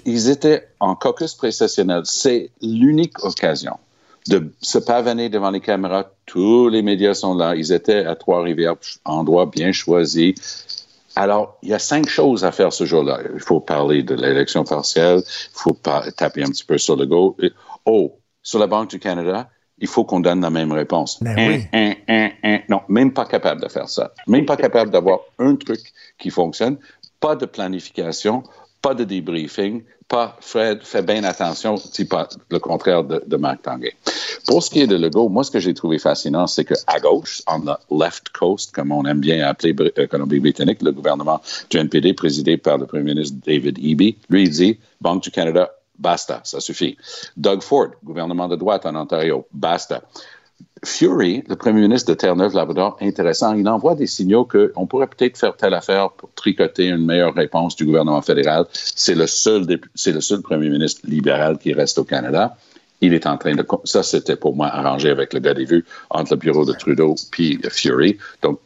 Ils 0.05 0.29
étaient 0.29 0.63
en 0.79 0.95
caucus 0.95 1.33
précessionnel. 1.33 2.01
C'est 2.05 2.49
l'unique 2.61 3.23
occasion 3.23 3.77
de 4.27 4.51
se 4.61 4.77
pavaner 4.77 5.29
devant 5.29 5.51
les 5.51 5.61
caméras. 5.61 6.11
Tous 6.25 6.69
les 6.69 6.81
médias 6.81 7.13
sont 7.13 7.35
là. 7.35 7.55
Ils 7.55 7.71
étaient 7.71 8.05
à 8.05 8.15
Trois-Rivières, 8.15 8.75
endroit 9.05 9.45
bien 9.45 9.71
choisi. 9.71 10.35
Alors, 11.15 11.57
il 11.61 11.69
y 11.69 11.73
a 11.73 11.79
cinq 11.79 12.07
choses 12.07 12.45
à 12.45 12.51
faire 12.51 12.71
ce 12.71 12.85
jour-là. 12.85 13.19
Il 13.33 13.41
faut 13.41 13.59
parler 13.59 14.03
de 14.03 14.15
l'élection 14.15 14.63
partielle, 14.63 15.21
il 15.25 15.49
faut 15.53 15.77
taper 16.15 16.43
un 16.43 16.47
petit 16.47 16.63
peu 16.63 16.77
sur 16.77 16.95
le 16.95 17.05
go. 17.05 17.35
Oh, 17.85 18.17
sur 18.41 18.59
la 18.59 18.67
Banque 18.67 18.91
du 18.91 18.99
Canada, 18.99 19.49
il 19.77 19.87
faut 19.87 20.05
qu'on 20.05 20.21
donne 20.21 20.41
la 20.41 20.49
même 20.49 20.71
réponse. 20.71 21.21
Ben 21.21 21.65
non, 22.69 22.81
même 22.87 23.11
pas 23.11 23.25
capable 23.25 23.61
de 23.61 23.67
faire 23.67 23.89
ça. 23.89 24.13
Même 24.27 24.45
pas 24.45 24.55
capable 24.55 24.91
d'avoir 24.91 25.19
un 25.37 25.55
truc 25.55 25.81
qui 26.17 26.29
fonctionne. 26.29 26.77
Pas 27.19 27.35
de 27.35 27.45
planification, 27.45 28.43
pas 28.81 28.93
de 28.93 29.03
debriefing, 29.03 29.83
pas 30.07 30.37
Fred, 30.41 30.81
fais 30.83 31.01
bien 31.01 31.23
attention, 31.23 31.77
c'est 31.77 32.09
pas 32.09 32.27
le 32.49 32.59
contraire 32.59 33.03
de, 33.03 33.23
de 33.25 33.37
Marc 33.37 33.61
Tanguay. 33.61 33.93
Pour 34.45 34.63
ce 34.63 34.69
qui 34.69 34.81
est 34.81 34.87
de 34.87 34.95
Legault, 34.95 35.29
moi, 35.29 35.43
ce 35.43 35.51
que 35.51 35.59
j'ai 35.59 35.73
trouvé 35.73 35.99
fascinant, 35.99 36.47
c'est 36.47 36.65
qu'à 36.65 36.99
gauche, 36.99 37.41
on 37.47 37.61
the 37.61 37.77
left 37.91 38.29
coast, 38.29 38.73
comme 38.73 38.91
on 38.91 39.05
aime 39.05 39.19
bien 39.19 39.45
appeler 39.45 39.75
euh, 39.97 40.07
Colombie-Britannique, 40.07 40.81
le 40.81 40.91
gouvernement 40.91 41.41
du 41.69 41.77
NPD, 41.77 42.13
présidé 42.13 42.57
par 42.57 42.77
le 42.77 42.87
premier 42.87 43.13
ministre 43.13 43.37
David 43.45 43.77
Eby, 43.77 44.17
lui, 44.29 44.43
il 44.43 44.49
dit 44.49 44.79
Banque 44.99 45.23
du 45.23 45.31
Canada, 45.31 45.71
basta, 45.97 46.41
ça 46.43 46.59
suffit. 46.59 46.97
Doug 47.37 47.61
Ford, 47.61 47.91
gouvernement 48.03 48.47
de 48.47 48.55
droite 48.55 48.85
en 48.85 48.95
Ontario, 48.95 49.47
basta. 49.53 50.01
Fury, 50.83 51.43
le 51.47 51.55
premier 51.55 51.81
ministre 51.81 52.11
de 52.11 52.15
Terre-Neuve-Labrador, 52.15 52.97
intéressant, 53.01 53.53
il 53.53 53.67
envoie 53.69 53.93
des 53.93 54.07
signaux 54.07 54.45
qu'on 54.45 54.87
pourrait 54.87 55.07
peut-être 55.07 55.37
faire 55.37 55.55
telle 55.55 55.75
affaire 55.75 56.09
pour 56.11 56.31
tricoter 56.33 56.87
une 56.87 57.05
meilleure 57.05 57.35
réponse 57.35 57.75
du 57.75 57.85
gouvernement 57.85 58.21
fédéral. 58.21 58.65
C'est 58.73 59.15
le 59.15 59.27
seul, 59.27 59.65
c'est 59.93 60.11
le 60.11 60.21
seul 60.21 60.41
premier 60.41 60.69
ministre 60.69 61.01
libéral 61.03 61.59
qui 61.59 61.73
reste 61.73 61.99
au 61.99 62.03
Canada. 62.03 62.57
Il 63.01 63.13
est 63.13 63.27
en 63.27 63.37
train 63.37 63.55
de, 63.55 63.65
ça 63.83 64.03
c'était 64.03 64.35
pour 64.35 64.55
moi 64.55 64.67
arrangé 64.67 65.09
avec 65.09 65.33
le 65.33 65.39
gars 65.39 65.53
des 65.53 65.65
vues 65.65 65.85
entre 66.09 66.33
le 66.33 66.37
bureau 66.37 66.65
de 66.65 66.73
Trudeau 66.73 67.15
puis 67.31 67.59
Fury. 67.69 68.17
Donc, 68.41 68.59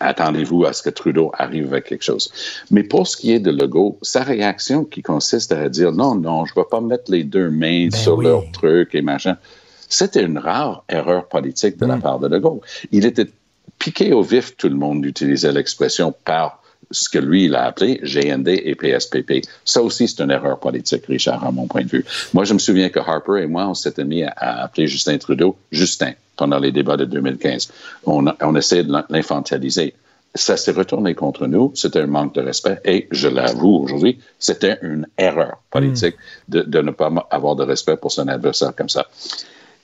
attendez-vous 0.00 0.64
à 0.64 0.72
ce 0.72 0.82
que 0.82 0.90
Trudeau 0.90 1.32
arrive 1.38 1.72
avec 1.72 1.86
quelque 1.86 2.04
chose. 2.04 2.30
Mais 2.70 2.82
pour 2.82 3.06
ce 3.06 3.16
qui 3.16 3.32
est 3.32 3.40
de 3.40 3.50
Legault, 3.50 3.98
sa 4.02 4.22
réaction 4.22 4.84
qui 4.84 5.02
consiste 5.02 5.52
à 5.52 5.68
dire 5.68 5.92
non, 5.92 6.14
non, 6.14 6.44
je 6.44 6.52
ne 6.56 6.62
vais 6.62 6.68
pas 6.70 6.80
mettre 6.80 7.10
les 7.10 7.24
deux 7.24 7.50
mains 7.50 7.88
ben 7.88 7.98
sur 7.98 8.20
leur 8.20 8.50
truc 8.52 8.94
et 8.94 9.02
machin. 9.02 9.36
C'était 9.88 10.22
une 10.22 10.38
rare 10.38 10.84
erreur 10.88 11.28
politique 11.28 11.78
de 11.78 11.86
la 11.86 11.96
mm. 11.96 12.02
part 12.02 12.18
de 12.18 12.28
Legault. 12.28 12.60
Il 12.92 13.06
était 13.06 13.28
piqué 13.78 14.12
au 14.12 14.22
vif, 14.22 14.56
tout 14.56 14.68
le 14.68 14.74
monde 14.74 15.04
utilisait 15.04 15.52
l'expression 15.52 16.14
par 16.24 16.62
ce 16.90 17.08
que 17.08 17.18
lui, 17.18 17.44
il 17.44 17.54
a 17.54 17.64
appelé 17.64 18.00
GND 18.02 18.48
et 18.48 18.74
PSPP. 18.74 19.46
Ça 19.64 19.82
aussi, 19.82 20.08
c'est 20.08 20.22
une 20.22 20.30
erreur 20.30 20.58
politique, 20.58 21.06
Richard, 21.06 21.44
à 21.44 21.50
mon 21.50 21.66
point 21.66 21.82
de 21.82 21.88
vue. 21.88 22.04
Moi, 22.32 22.44
je 22.44 22.54
me 22.54 22.58
souviens 22.58 22.88
que 22.88 22.98
Harper 22.98 23.42
et 23.42 23.46
moi, 23.46 23.68
on 23.68 23.74
s'était 23.74 24.04
mis 24.04 24.22
à, 24.22 24.62
appeler 24.62 24.86
Justin 24.86 25.18
Trudeau 25.18 25.56
Justin 25.70 26.12
pendant 26.36 26.58
les 26.58 26.72
débats 26.72 26.96
de 26.96 27.04
2015. 27.04 27.70
On, 28.06 28.26
on 28.40 28.56
essayait 28.56 28.84
de 28.84 28.94
l'infantiliser. 29.10 29.94
Ça 30.34 30.56
s'est 30.56 30.72
retourné 30.72 31.14
contre 31.14 31.46
nous. 31.46 31.72
C'était 31.74 32.00
un 32.00 32.06
manque 32.06 32.34
de 32.34 32.42
respect. 32.42 32.80
Et 32.84 33.08
je 33.10 33.28
l'avoue 33.28 33.82
aujourd'hui, 33.82 34.18
c'était 34.38 34.78
une 34.82 35.06
erreur 35.18 35.58
politique 35.70 36.14
mm. 36.14 36.52
de, 36.52 36.62
de 36.62 36.80
ne 36.80 36.90
pas 36.90 37.12
avoir 37.30 37.56
de 37.56 37.64
respect 37.64 37.96
pour 37.96 38.12
son 38.12 38.28
adversaire 38.28 38.74
comme 38.74 38.88
ça. 38.88 39.06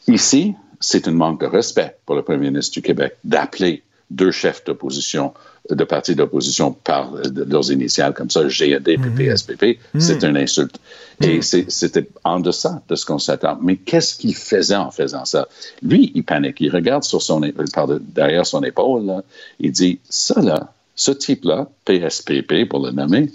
Ici, 0.09 0.55
c'est 0.81 1.09
un 1.09 1.13
manque 1.13 1.41
de 1.41 1.47
respect 1.47 1.97
pour 2.07 2.15
le 2.15 2.23
premier 2.23 2.51
ministre 2.51 2.75
du 2.75 2.83
Québec 2.83 3.17
d'appeler 3.25 3.83
deux 4.11 4.31
chefs 4.31 4.65
d'opposition, 4.65 5.33
de 5.71 5.83
partis 5.85 6.15
d'opposition 6.15 6.73
par 6.73 7.13
leurs 7.35 7.73
initiales 7.73 8.13
comme 8.13 8.31
ça, 8.31 8.43
GAD 8.45 8.89
et 8.89 8.99
PSPP. 8.99 9.79
C'est 9.99 10.23
une 10.23 10.37
insulte. 10.37 10.79
Et 11.23 11.39
mm-hmm. 11.39 11.71
c'était 11.71 12.07
en 12.25 12.41
deçà 12.41 12.83
de 12.89 12.95
ce 12.97 13.07
qu'on 13.07 13.19
s'attend. 13.19 13.59
Mais 13.63 13.77
qu'est-ce 13.77 14.17
qu'il 14.17 14.35
faisait 14.35 14.77
en 14.77 14.91
faisant 14.91 15.25
ça? 15.25 15.49
Lui, 15.83 16.13
il 16.15 16.23
panique. 16.23 16.61
Il 16.61 16.71
regarde 16.71 17.05
sur 17.05 17.23
son, 17.23 17.41
par 17.73 17.89
derrière 17.89 18.45
son 18.45 18.63
épaule. 18.63 19.07
Là, 19.07 19.23
il 19.59 19.73
dit, 19.73 19.99
ça 20.09 20.41
là, 20.43 20.73
ce 20.97 21.13
type-là, 21.13 21.69
PSPP 21.87 22.69
pour 22.69 22.85
le 22.85 22.93
nommer, 22.93 23.31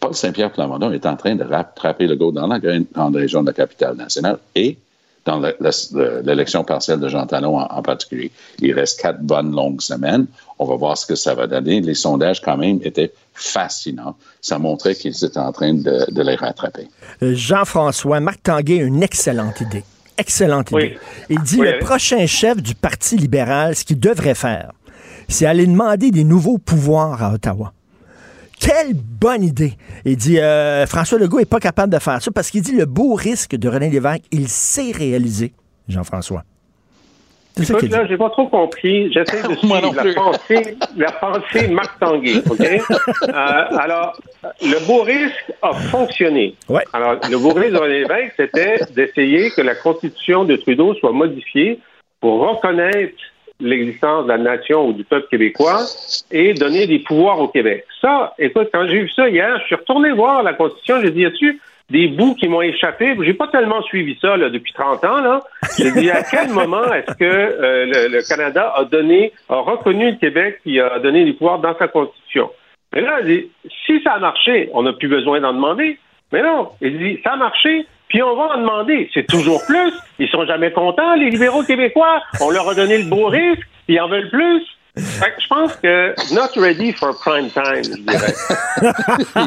Paul 0.00 0.14
Saint-Pierre 0.14 0.52
Plamondon 0.52 0.92
est 0.92 1.06
en 1.06 1.16
train 1.16 1.36
de 1.36 1.44
rattraper 1.44 2.06
le 2.06 2.16
go 2.16 2.32
dans 2.32 2.46
la 2.46 2.58
grande 2.58 3.16
région 3.16 3.42
de 3.42 3.48
la 3.48 3.52
capitale 3.52 3.96
nationale 3.96 4.38
et 4.54 4.76
dans 5.24 5.40
l'élection 6.24 6.64
partielle 6.64 7.00
de 7.00 7.08
Jean 7.08 7.26
Talon 7.26 7.58
en, 7.58 7.82
particulier. 7.82 8.32
Il 8.60 8.72
reste 8.72 9.00
quatre 9.00 9.20
bonnes 9.20 9.52
longues 9.52 9.80
semaines. 9.80 10.26
On 10.58 10.64
va 10.64 10.76
voir 10.76 10.98
ce 10.98 11.06
que 11.06 11.14
ça 11.14 11.34
va 11.34 11.46
donner. 11.46 11.80
Les 11.80 11.94
sondages, 11.94 12.40
quand 12.40 12.56
même, 12.56 12.80
étaient 12.82 13.12
fascinants. 13.34 14.16
Ça 14.40 14.58
montrait 14.58 14.94
qu'ils 14.94 15.24
étaient 15.24 15.38
en 15.38 15.52
train 15.52 15.74
de, 15.74 16.22
les 16.22 16.34
rattraper. 16.34 16.88
Euh, 17.22 17.34
Jean-François, 17.34 18.20
Marc 18.20 18.42
Tanguay 18.42 18.80
a 18.80 18.84
une 18.84 19.02
excellente 19.02 19.60
idée. 19.60 19.84
Excellente 20.18 20.70
idée. 20.72 20.98
Il 21.30 21.40
dit 21.40 21.58
le 21.58 21.78
prochain 21.78 22.26
chef 22.26 22.60
du 22.62 22.74
Parti 22.74 23.16
libéral, 23.16 23.76
ce 23.76 23.84
qu'il 23.84 23.98
devrait 23.98 24.34
faire, 24.34 24.72
c'est 25.28 25.46
aller 25.46 25.66
demander 25.66 26.10
des 26.10 26.24
nouveaux 26.24 26.58
pouvoirs 26.58 27.22
à 27.22 27.32
Ottawa. 27.32 27.72
Quelle 28.62 28.94
bonne 28.94 29.42
idée! 29.42 29.72
Il 30.04 30.16
dit 30.16 30.38
euh, 30.38 30.86
François 30.86 31.18
Legault 31.18 31.40
n'est 31.40 31.44
pas 31.44 31.58
capable 31.58 31.92
de 31.92 31.98
faire 31.98 32.22
ça 32.22 32.30
parce 32.30 32.48
qu'il 32.48 32.62
dit 32.62 32.76
le 32.76 32.86
beau 32.86 33.14
risque 33.14 33.56
de 33.56 33.68
René 33.68 33.90
Lévesque, 33.90 34.22
il 34.30 34.46
sait 34.48 34.92
réaliser, 34.92 35.52
Jean-François. 35.88 36.44
Écoute, 37.60 37.82
là, 37.90 38.06
j'ai 38.06 38.16
pas 38.16 38.30
trop 38.30 38.46
compris. 38.46 39.12
J'essaie 39.12 39.42
de 39.42 39.54
suivre 39.56 39.92
la 39.92 40.14
pensée, 40.14 40.76
la 40.96 41.12
pensée 41.12 41.68
Marc 41.68 41.98
Tanguay, 41.98 42.36
OK? 42.48 42.60
euh, 42.60 43.32
alors, 43.32 44.16
le 44.62 44.86
beau 44.86 45.02
risque 45.02 45.52
a 45.60 45.74
fonctionné. 45.74 46.54
Ouais. 46.68 46.84
Alors, 46.92 47.16
le 47.28 47.38
beau 47.38 47.52
risque 47.52 47.72
de 47.72 47.78
René 47.78 47.98
Lévesque, 48.00 48.34
c'était 48.36 48.78
d'essayer 48.94 49.50
que 49.50 49.60
la 49.60 49.74
constitution 49.74 50.44
de 50.44 50.54
Trudeau 50.56 50.94
soit 50.94 51.12
modifiée 51.12 51.80
pour 52.20 52.48
reconnaître 52.48 53.12
l'existence 53.62 54.24
de 54.24 54.28
la 54.28 54.38
nation 54.38 54.88
ou 54.88 54.92
du 54.92 55.04
peuple 55.04 55.28
québécois 55.28 55.80
et 56.30 56.54
donner 56.54 56.86
des 56.86 56.98
pouvoirs 56.98 57.40
au 57.40 57.48
Québec. 57.48 57.86
Ça, 58.00 58.34
écoute, 58.38 58.68
quand 58.72 58.86
j'ai 58.88 59.00
vu 59.00 59.10
ça 59.10 59.28
hier, 59.28 59.58
je 59.60 59.66
suis 59.66 59.74
retourné 59.74 60.12
voir 60.12 60.42
la 60.42 60.54
Constitution, 60.54 61.00
j'ai 61.02 61.10
dit, 61.10 61.20
y 61.20 61.26
a-tu 61.26 61.60
des 61.90 62.08
bouts 62.08 62.34
qui 62.34 62.48
m'ont 62.48 62.62
échappé? 62.62 63.14
J'ai 63.22 63.34
pas 63.34 63.48
tellement 63.48 63.82
suivi 63.82 64.18
ça 64.20 64.36
là, 64.36 64.50
depuis 64.50 64.72
30 64.72 65.04
ans. 65.04 65.20
Là. 65.20 65.40
J'ai 65.78 65.92
dit, 65.92 66.10
à 66.10 66.22
quel 66.22 66.48
moment 66.52 66.92
est-ce 66.92 67.14
que 67.14 67.24
euh, 67.24 68.08
le, 68.08 68.28
Canada 68.28 68.72
a 68.74 68.84
donné, 68.84 69.32
a 69.48 69.56
reconnu 69.56 70.10
le 70.10 70.16
Québec 70.16 70.60
et 70.66 70.80
a 70.80 70.98
donné 70.98 71.24
des 71.24 71.34
pouvoirs 71.34 71.58
dans 71.58 71.76
sa 71.78 71.88
Constitution? 71.88 72.50
Mais 72.92 73.00
là, 73.00 73.20
si 73.86 74.02
ça 74.02 74.12
a 74.12 74.18
marché, 74.18 74.68
on 74.72 74.82
n'a 74.82 74.92
plus 74.92 75.08
besoin 75.08 75.40
d'en 75.40 75.52
demander. 75.52 75.98
Mais 76.32 76.42
non, 76.42 76.70
il 76.80 76.98
dit, 76.98 77.20
ça 77.22 77.32
a 77.32 77.36
marché, 77.36 77.86
puis 78.12 78.22
on 78.22 78.36
va 78.36 78.54
en 78.54 78.58
demander. 78.58 79.08
C'est 79.14 79.26
toujours 79.26 79.64
plus. 79.64 79.90
Ils 80.18 80.28
sont 80.28 80.44
jamais 80.44 80.70
contents, 80.70 81.14
les 81.14 81.30
libéraux 81.30 81.62
québécois. 81.62 82.22
On 82.42 82.50
leur 82.50 82.68
a 82.68 82.74
donné 82.74 82.98
le 82.98 83.08
beau 83.08 83.28
risque. 83.28 83.66
Ils 83.88 83.98
en 83.98 84.08
veulent 84.08 84.28
plus. 84.28 84.62
je 84.94 85.46
pense 85.48 85.74
que 85.76 86.14
not 86.34 86.60
ready 86.60 86.92
for 86.92 87.18
prime 87.18 87.48
time, 87.48 87.82
je 87.82 88.02
dirais. 88.02 88.34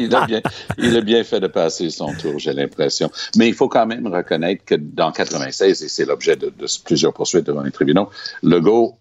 il, 0.00 0.12
a 0.16 0.26
bien, 0.26 0.40
il 0.78 0.96
a 0.96 1.00
bien 1.00 1.22
fait 1.22 1.38
de 1.38 1.46
passer 1.46 1.90
son 1.90 2.12
tour, 2.14 2.40
j'ai 2.40 2.52
l'impression. 2.52 3.08
Mais 3.36 3.46
il 3.46 3.54
faut 3.54 3.68
quand 3.68 3.86
même 3.86 4.08
reconnaître 4.08 4.64
que 4.64 4.74
dans 4.74 5.12
96, 5.12 5.84
et 5.84 5.88
c'est 5.88 6.04
l'objet 6.04 6.34
de, 6.34 6.52
plusieurs 6.84 7.12
poursuites 7.12 7.46
devant 7.46 7.62
les 7.62 7.70
tribunaux, 7.70 8.10
Legault 8.42 8.98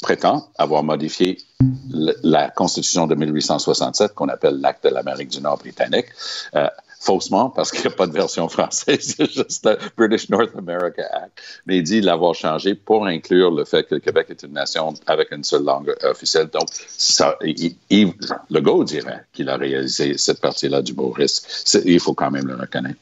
prétend 0.00 0.48
avoir 0.56 0.84
modifié 0.84 1.38
la 2.22 2.50
Constitution 2.50 3.08
de 3.08 3.16
1867, 3.16 4.14
qu'on 4.14 4.28
appelle 4.28 4.60
l'Acte 4.60 4.84
de 4.84 4.90
l'Amérique 4.90 5.30
du 5.30 5.40
Nord 5.40 5.58
britannique, 5.58 6.06
euh, 6.54 6.68
faussement 7.00 7.50
parce 7.50 7.70
qu'il 7.70 7.80
n'y 7.80 7.86
a 7.88 7.90
pas 7.90 8.06
de 8.06 8.12
version 8.12 8.48
française, 8.48 9.14
c'est 9.16 9.30
juste 9.30 9.64
le 9.64 9.78
British 9.96 10.28
North 10.28 10.50
America 10.56 11.02
Act, 11.12 11.40
mais 11.66 11.78
il 11.78 11.82
dit 11.82 12.00
l'avoir 12.00 12.34
changé 12.34 12.74
pour 12.74 13.06
inclure 13.06 13.50
le 13.50 13.64
fait 13.64 13.84
que 13.84 13.94
le 13.94 14.00
Québec 14.00 14.26
est 14.30 14.42
une 14.42 14.52
nation 14.52 14.94
avec 15.06 15.30
une 15.32 15.44
seule 15.44 15.64
langue 15.64 15.94
officielle. 16.02 16.48
Donc, 16.48 16.68
ça, 16.88 17.36
il, 17.42 17.76
il, 17.90 18.12
Legault 18.50 18.84
dirait 18.84 19.24
qu'il 19.32 19.48
a 19.48 19.56
réalisé 19.56 20.18
cette 20.18 20.40
partie-là 20.40 20.82
du 20.82 20.92
beau 20.92 21.10
risque. 21.10 21.44
Il 21.84 22.00
faut 22.00 22.14
quand 22.14 22.30
même 22.30 22.46
le 22.46 22.56
reconnaître. 22.56 22.98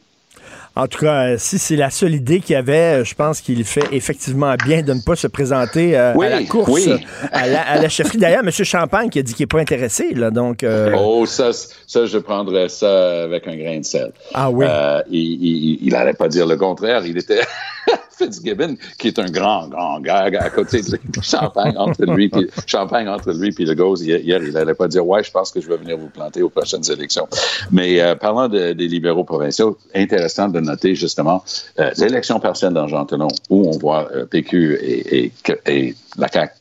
En 0.77 0.87
tout 0.89 0.99
cas, 0.99 1.29
euh, 1.29 1.37
si 1.39 1.59
c'est 1.59 1.75
la 1.75 1.89
seule 1.89 2.15
idée 2.15 2.41
qu'il 2.41 2.53
y 2.53 2.57
avait, 2.57 3.01
euh, 3.01 3.05
je 3.05 3.15
pense 3.15 3.41
qu'il 3.41 3.65
fait 3.65 3.89
effectivement 3.93 4.55
bien 4.63 4.83
de 4.83 4.93
ne 4.93 5.01
pas 5.01 5.17
se 5.17 5.27
présenter 5.27 5.97
euh, 5.97 6.13
à 6.13 6.29
la 6.29 6.43
course, 6.45 6.87
à, 7.33 7.47
la, 7.79 7.89
chefferie. 7.89 8.19
D'ailleurs, 8.19 8.43
M. 8.45 8.51
Champagne 8.51 9.09
qui 9.09 9.19
a 9.19 9.23
dit 9.23 9.33
qu'il 9.33 9.45
n'est 9.45 9.49
pas 9.49 9.61
intéressé. 9.61 10.13
Là, 10.13 10.31
donc, 10.31 10.65
Oh, 10.95 11.25
ça, 11.25 11.53
ça, 11.87 12.05
je 12.05 12.19
prendrais 12.19 12.69
ça 12.69 13.23
avec 13.23 13.49
un 13.49 13.57
grain 13.57 13.79
de 13.79 13.85
sel. 13.85 14.13
Ah 14.35 14.51
oui? 14.51 14.67
il 15.11 15.89
n'allait 15.93 16.13
pas 16.13 16.29
dire 16.29 16.47
le 16.47 16.57
contraire. 16.57 17.07
Il 17.07 17.17
était... 17.17 17.41
Fitzgibbon, 18.11 18.77
qui 18.99 19.09
est 19.09 19.19
un 19.19 19.31
grand, 19.31 19.69
grand 19.69 20.01
gars 20.01 20.25
à 20.25 20.51
côté 20.51 20.81
de 20.81 20.99
champagne 21.23 21.77
entre 21.77 22.05
lui, 22.05 22.29
puis 22.29 22.49
champagne 22.67 23.09
entre 23.09 23.33
lui 23.33 23.53
puis 23.53 23.65
le 23.65 23.75
Gauze. 23.75 24.03
Hier, 24.03 24.43
il 24.43 24.53
n'allait 24.53 24.75
pas 24.75 24.89
dire 24.89 25.07
ouais, 25.07 25.23
je 25.23 25.31
pense 25.31 25.51
que 25.51 25.61
je 25.61 25.69
vais 25.69 25.77
venir 25.77 25.97
vous 25.99 26.09
planter 26.09 26.43
aux 26.43 26.49
prochaines 26.49 26.91
élections. 26.91 27.29
Mais 27.71 28.01
euh, 28.01 28.15
parlant 28.15 28.49
des 28.49 28.75
libéraux 28.75 29.25
provinciaux, 29.25 29.79
intéressant 29.95 30.49
de 30.49 30.61
noter 30.61 30.95
justement 30.95 31.45
euh, 31.79 31.91
l'élection 31.99 32.41
partielle 32.41 32.73
dans 32.73 32.89
Jean 32.89 33.07
où 33.51 33.69
on 33.69 33.79
voit 33.79 34.09
euh, 34.13 34.27
PQ 34.27 34.79
et, 34.81 35.33
et, 35.67 35.95
la 36.19 36.29
CAQ 36.29 36.55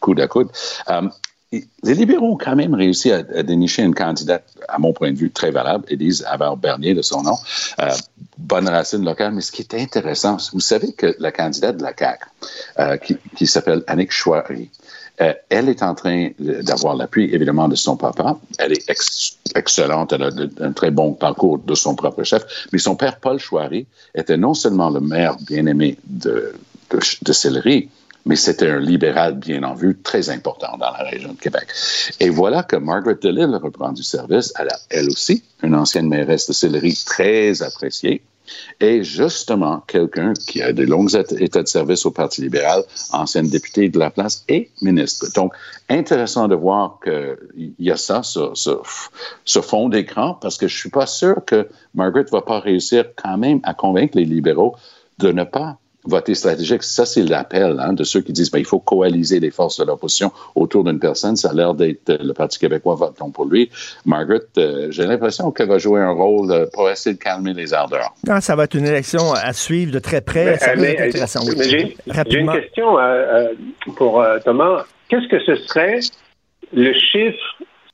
coude 0.00 0.20
à 0.20 0.28
coude 0.28 0.48
les 1.52 1.94
libéraux 1.94 2.32
ont 2.32 2.36
quand 2.36 2.56
même 2.56 2.74
réussi 2.74 3.12
à, 3.12 3.22
dénicher 3.42 3.82
une 3.82 3.94
candidate, 3.94 4.44
à 4.68 4.78
mon 4.78 4.92
point 4.92 5.12
de 5.12 5.18
vue, 5.18 5.30
très 5.30 5.50
valable, 5.50 5.84
Élise 5.88 6.24
Havard-Bernier 6.26 6.94
de 6.94 7.02
son 7.02 7.22
nom, 7.22 7.36
euh, 7.80 7.90
bonne 8.38 8.68
racine 8.68 9.04
locale. 9.04 9.32
Mais 9.32 9.42
ce 9.42 9.52
qui 9.52 9.62
est 9.62 9.74
intéressant, 9.74 10.38
vous 10.52 10.60
savez 10.60 10.92
que 10.92 11.14
la 11.18 11.30
candidate 11.30 11.76
de 11.76 11.82
la 11.82 11.92
CAQ, 11.96 12.24
euh, 12.78 12.96
qui, 13.36 13.46
s'appelle 13.46 13.82
Annick 13.86 14.12
Chouari, 14.12 14.70
euh, 15.20 15.34
elle 15.50 15.68
est 15.68 15.82
en 15.82 15.94
train 15.94 16.30
d'avoir 16.38 16.96
l'appui, 16.96 17.24
évidemment, 17.34 17.68
de 17.68 17.74
son 17.74 17.96
papa. 17.96 18.38
Elle 18.58 18.72
est 18.72 18.90
excellente, 19.54 20.14
elle 20.14 20.22
a 20.22 20.30
un 20.60 20.72
très 20.72 20.90
bon 20.90 21.12
parcours 21.12 21.58
de 21.58 21.74
son 21.74 21.94
propre 21.94 22.22
chef. 22.24 22.66
Mais 22.72 22.78
son 22.78 22.96
père, 22.96 23.18
Paul 23.18 23.38
Chouari, 23.38 23.86
était 24.14 24.38
non 24.38 24.54
seulement 24.54 24.88
le 24.88 25.00
maire 25.00 25.36
bien-aimé 25.46 25.98
de, 26.04 26.54
de, 26.90 27.32
mais 28.24 28.36
c'était 28.36 28.68
un 28.68 28.80
libéral 28.80 29.34
bien 29.34 29.62
en 29.62 29.74
vue, 29.74 29.98
très 30.02 30.30
important 30.30 30.76
dans 30.78 30.90
la 30.90 31.04
région 31.04 31.32
de 31.32 31.38
Québec. 31.38 31.68
Et 32.20 32.30
voilà 32.30 32.62
que 32.62 32.76
Margaret 32.76 33.18
DeLille 33.20 33.56
reprend 33.56 33.92
du 33.92 34.02
service. 34.02 34.52
Elle 34.58 34.68
a, 34.68 34.78
elle 34.90 35.08
aussi, 35.08 35.42
une 35.62 35.74
ancienne 35.74 36.08
mairesse 36.08 36.46
de 36.48 36.52
Sillery 36.52 36.96
très 37.04 37.62
appréciée, 37.62 38.22
et 38.80 39.02
justement 39.04 39.80
quelqu'un 39.86 40.32
qui 40.34 40.62
a 40.62 40.72
de 40.72 40.82
longues 40.84 41.14
états 41.14 41.62
de 41.62 41.68
service 41.68 42.04
au 42.06 42.10
Parti 42.10 42.42
libéral, 42.42 42.82
ancienne 43.12 43.48
députée 43.48 43.88
de 43.88 43.98
la 43.98 44.10
place 44.10 44.44
et 44.48 44.70
ministre. 44.80 45.26
Donc, 45.34 45.54
intéressant 45.88 46.48
de 46.48 46.54
voir 46.54 46.98
qu'il 47.02 47.74
y 47.78 47.90
a 47.90 47.96
ça 47.96 48.22
sur, 48.22 48.52
ce 48.56 49.60
fond 49.60 49.88
d'écran, 49.88 50.34
parce 50.40 50.58
que 50.58 50.68
je 50.68 50.76
suis 50.76 50.90
pas 50.90 51.06
sûr 51.06 51.44
que 51.44 51.68
Margaret 51.94 52.26
va 52.30 52.42
pas 52.42 52.60
réussir 52.60 53.06
quand 53.16 53.38
même 53.38 53.60
à 53.62 53.74
convaincre 53.74 54.16
les 54.16 54.24
libéraux 54.24 54.76
de 55.18 55.30
ne 55.32 55.44
pas 55.44 55.78
voter 56.04 56.34
stratégique, 56.34 56.82
ça, 56.82 57.06
c'est 57.06 57.22
l'appel 57.22 57.78
hein, 57.80 57.92
de 57.92 58.04
ceux 58.04 58.20
qui 58.20 58.32
disent 58.32 58.50
qu'il 58.50 58.58
ben, 58.58 58.60
il 58.60 58.66
faut 58.66 58.80
coaliser 58.80 59.40
les 59.40 59.50
forces 59.50 59.78
de 59.78 59.84
l'opposition 59.84 60.32
autour 60.54 60.84
d'une 60.84 60.98
personne. 60.98 61.36
Ça 61.36 61.50
a 61.50 61.54
l'air 61.54 61.74
d'être 61.74 62.10
euh, 62.10 62.18
le 62.20 62.32
Parti 62.32 62.58
québécois 62.58 62.94
votons 62.94 63.30
pour 63.30 63.46
lui. 63.46 63.70
Margaret, 64.04 64.40
euh, 64.58 64.88
j'ai 64.90 65.04
l'impression 65.04 65.50
qu'elle 65.52 65.68
va 65.68 65.78
jouer 65.78 66.00
un 66.00 66.10
rôle 66.10 66.50
euh, 66.50 66.66
pour 66.72 66.90
essayer 66.90 67.14
de 67.14 67.20
calmer 67.20 67.52
les 67.52 67.72
ardeurs. 67.72 68.14
Ah, 68.28 68.40
ça 68.40 68.56
va 68.56 68.64
être 68.64 68.74
une 68.74 68.86
élection 68.86 69.32
à 69.32 69.52
suivre 69.52 69.92
de 69.92 69.98
très 69.98 70.20
près. 70.20 70.58
ça 70.58 70.74
va 70.74 70.88
être 70.88 71.02
intéressant. 71.02 71.40
J'ai 71.56 71.96
une 72.38 72.52
question 72.52 72.96
pour 73.96 74.24
Thomas. 74.44 74.84
Qu'est-ce 75.08 75.28
que 75.28 75.40
ce 75.44 75.56
serait 75.66 76.00
le 76.72 76.92
chiffre 76.94 77.38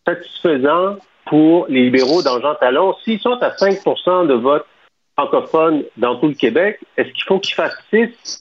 satisfaisant 0.06 0.96
pour 1.26 1.66
les 1.68 1.84
libéraux 1.84 2.22
dans 2.22 2.40
Jean 2.40 2.54
Talon 2.54 2.94
s'ils 3.04 3.20
sont 3.20 3.38
à 3.40 3.50
5% 3.50 4.26
de 4.26 4.34
vote 4.34 4.64
francophones 5.18 5.82
dans 5.96 6.16
tout 6.16 6.28
le 6.28 6.34
Québec, 6.34 6.78
est-ce 6.96 7.08
qu'il 7.08 7.24
faut 7.26 7.40
qu'ils 7.40 7.54
fassent 7.54 7.76
6 7.92 8.40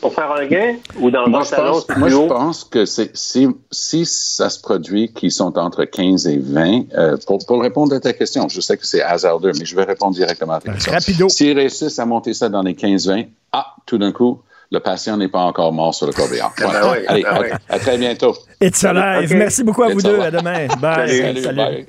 pour 0.00 0.14
faire 0.14 0.30
un 0.32 0.46
gain 0.46 0.76
ou 0.98 1.10
dans 1.10 1.26
moi, 1.28 1.42
je 1.44 1.54
pense, 1.54 1.88
moi, 1.96 2.08
je 2.08 2.28
pense 2.28 2.64
que 2.64 2.84
si, 2.84 3.48
si 3.70 4.04
ça 4.04 4.50
se 4.50 4.60
produit 4.60 5.12
qu'ils 5.12 5.32
sont 5.32 5.58
entre 5.58 5.84
15 5.84 6.26
et 6.26 6.38
20, 6.38 6.94
euh, 6.96 7.16
pour, 7.26 7.38
pour, 7.46 7.62
répondre 7.62 7.94
à 7.94 8.00
ta 8.00 8.12
question, 8.12 8.48
je 8.48 8.60
sais 8.60 8.76
que 8.76 8.86
c'est 8.86 9.02
hasardeux, 9.02 9.52
mais 9.58 9.64
je 9.64 9.74
vais 9.74 9.84
répondre 9.84 10.14
directement 10.14 10.54
à 10.54 10.60
ta 10.60 10.72
question. 10.72 10.92
Rapido. 10.92 11.28
S'ils 11.30 11.56
réussissent 11.56 11.98
à 11.98 12.04
monter 12.04 12.34
ça 12.34 12.50
dans 12.50 12.62
les 12.62 12.74
15-20, 12.74 13.28
ah, 13.52 13.74
tout 13.86 13.96
d'un 13.96 14.12
coup, 14.12 14.42
le 14.70 14.80
patient 14.80 15.16
n'est 15.16 15.28
pas 15.28 15.40
encore 15.40 15.72
mort 15.72 15.94
sur 15.94 16.06
le 16.06 16.12
corbillard. 16.12 16.52
Ah, 16.58 16.62
voilà. 16.64 16.80
Ben 16.80 17.04
Allez, 17.08 17.22
ben 17.22 17.58
à, 17.68 17.78
très 17.78 17.96
bientôt. 17.96 18.34
It's 18.60 18.84
alive. 18.84 19.34
Merci 19.34 19.64
beaucoup 19.64 19.84
à 19.84 19.88
vous 19.88 20.02
deux. 20.02 20.20
À 20.20 20.30
demain. 20.30 20.66
Bye. 20.80 21.42
Salut. 21.42 21.56
Bye. 21.56 21.86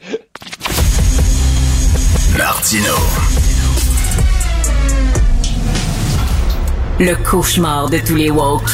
Martino. 2.38 2.96
Le 6.98 7.14
cauchemar 7.30 7.90
de 7.90 7.98
tous 7.98 8.16
les 8.16 8.30
woke. 8.32 8.70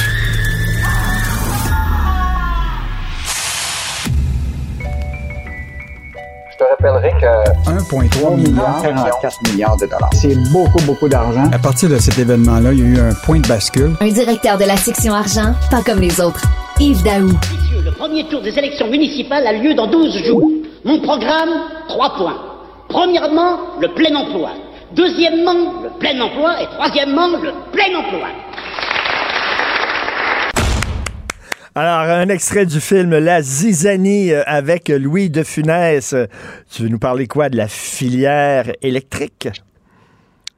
Je 6.52 6.58
te 6.58 6.64
rappellerai 6.64 7.12
que 7.20 7.72
1,3 7.72 8.36
milliard, 8.36 8.80
44 8.84 9.52
milliards 9.52 9.78
de 9.78 9.88
dollars. 9.88 10.10
C'est 10.14 10.36
beaucoup, 10.54 10.82
beaucoup 10.86 11.10
d'argent. 11.10 11.50
À 11.52 11.58
partir 11.58 11.90
de 11.90 11.98
cet 11.98 12.20
événement-là, 12.20 12.74
il 12.74 12.80
y 12.80 12.84
a 12.84 12.86
eu 12.86 13.00
un 13.00 13.14
point 13.26 13.40
de 13.40 13.48
bascule. 13.48 13.96
Un 14.00 14.10
directeur 14.10 14.60
de 14.60 14.66
la 14.66 14.78
section 14.78 15.16
argent, 15.16 15.56
pas 15.72 15.82
comme 15.82 16.00
les 16.00 16.22
autres. 16.22 16.44
Yves 16.80 17.02
Daou. 17.02 17.32
premier 17.98 18.28
tour 18.28 18.44
des 18.44 18.56
élections 18.56 18.88
municipales 18.88 19.48
a 19.48 19.54
lieu 19.54 19.74
dans 19.74 19.88
12 19.88 20.26
jours. 20.28 20.48
Mon 20.86 21.02
programme, 21.02 21.50
trois 21.88 22.14
points. 22.16 22.38
Premièrement, 22.88 23.58
le 23.82 23.88
plein 23.96 24.14
emploi. 24.16 24.52
Deuxièmement, 24.96 25.82
le 25.84 25.90
plein 26.00 26.20
emploi. 26.20 26.62
Et 26.62 26.66
troisièmement, 26.66 27.28
le 27.28 27.52
plein 27.72 27.98
emploi. 27.98 28.28
Alors, 31.74 32.00
un 32.02 32.28
extrait 32.28 32.66
du 32.66 32.82
film 32.82 33.18
La 33.18 33.42
Zizanie 33.42 34.34
euh, 34.34 34.44
avec 34.46 34.90
Louis 34.90 35.30
de 35.30 35.44
Funès. 35.44 36.14
Tu 36.70 36.84
veux 36.84 36.90
nous 36.90 37.00
parler 37.00 37.28
quoi 37.28 37.48
de 37.48 37.56
la 37.56 37.70
filière 37.70 38.74
électrique? 38.82 39.48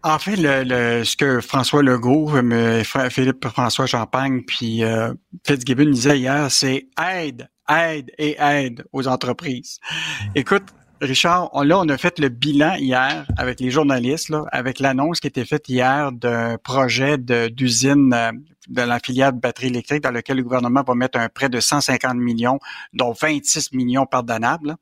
En 0.01 0.17
fait, 0.17 0.35
le, 0.37 1.03
ce 1.03 1.15
que 1.15 1.39
François 1.39 1.83
Legault, 1.83 2.31
euh, 2.35 2.83
Philippe 3.11 3.47
François 3.47 3.85
Champagne, 3.85 4.41
puis 4.41 4.83
euh, 4.83 5.13
Fitzgibbon 5.45 5.91
disait 5.91 6.17
hier, 6.17 6.47
c'est 6.49 6.87
aide, 7.15 7.47
aide 7.69 8.11
et 8.17 8.35
aide 8.41 8.83
aux 8.91 9.07
entreprises. 9.07 9.79
Écoute, 10.33 10.65
Richard, 11.03 11.49
là, 11.63 11.79
on 11.79 11.89
a 11.89 11.97
fait 11.97 12.19
le 12.19 12.29
bilan 12.29 12.75
hier 12.75 13.25
avec 13.37 13.59
les 13.59 13.69
journalistes, 13.69 14.33
avec 14.51 14.79
l'annonce 14.79 15.19
qui 15.19 15.27
a 15.27 15.29
été 15.29 15.45
faite 15.45 15.67
hier 15.67 16.11
d'un 16.11 16.57
projet 16.57 17.17
d'usine 17.17 18.13
euh, 18.13 18.31
de, 18.69 18.81
la 18.81 18.99
filière 18.99 19.33
de 19.33 19.39
batterie 19.39 19.67
électrique 19.67 20.01
dans 20.01 20.11
lequel 20.11 20.37
le 20.37 20.43
gouvernement 20.43 20.83
va 20.83 20.95
mettre 20.95 21.19
un 21.19 21.27
prêt 21.27 21.49
de 21.49 21.59
150 21.59 22.15
millions, 22.15 22.59
dont 22.93 23.11
26 23.11 23.73
millions 23.73 24.05
pardonnables. 24.05 24.75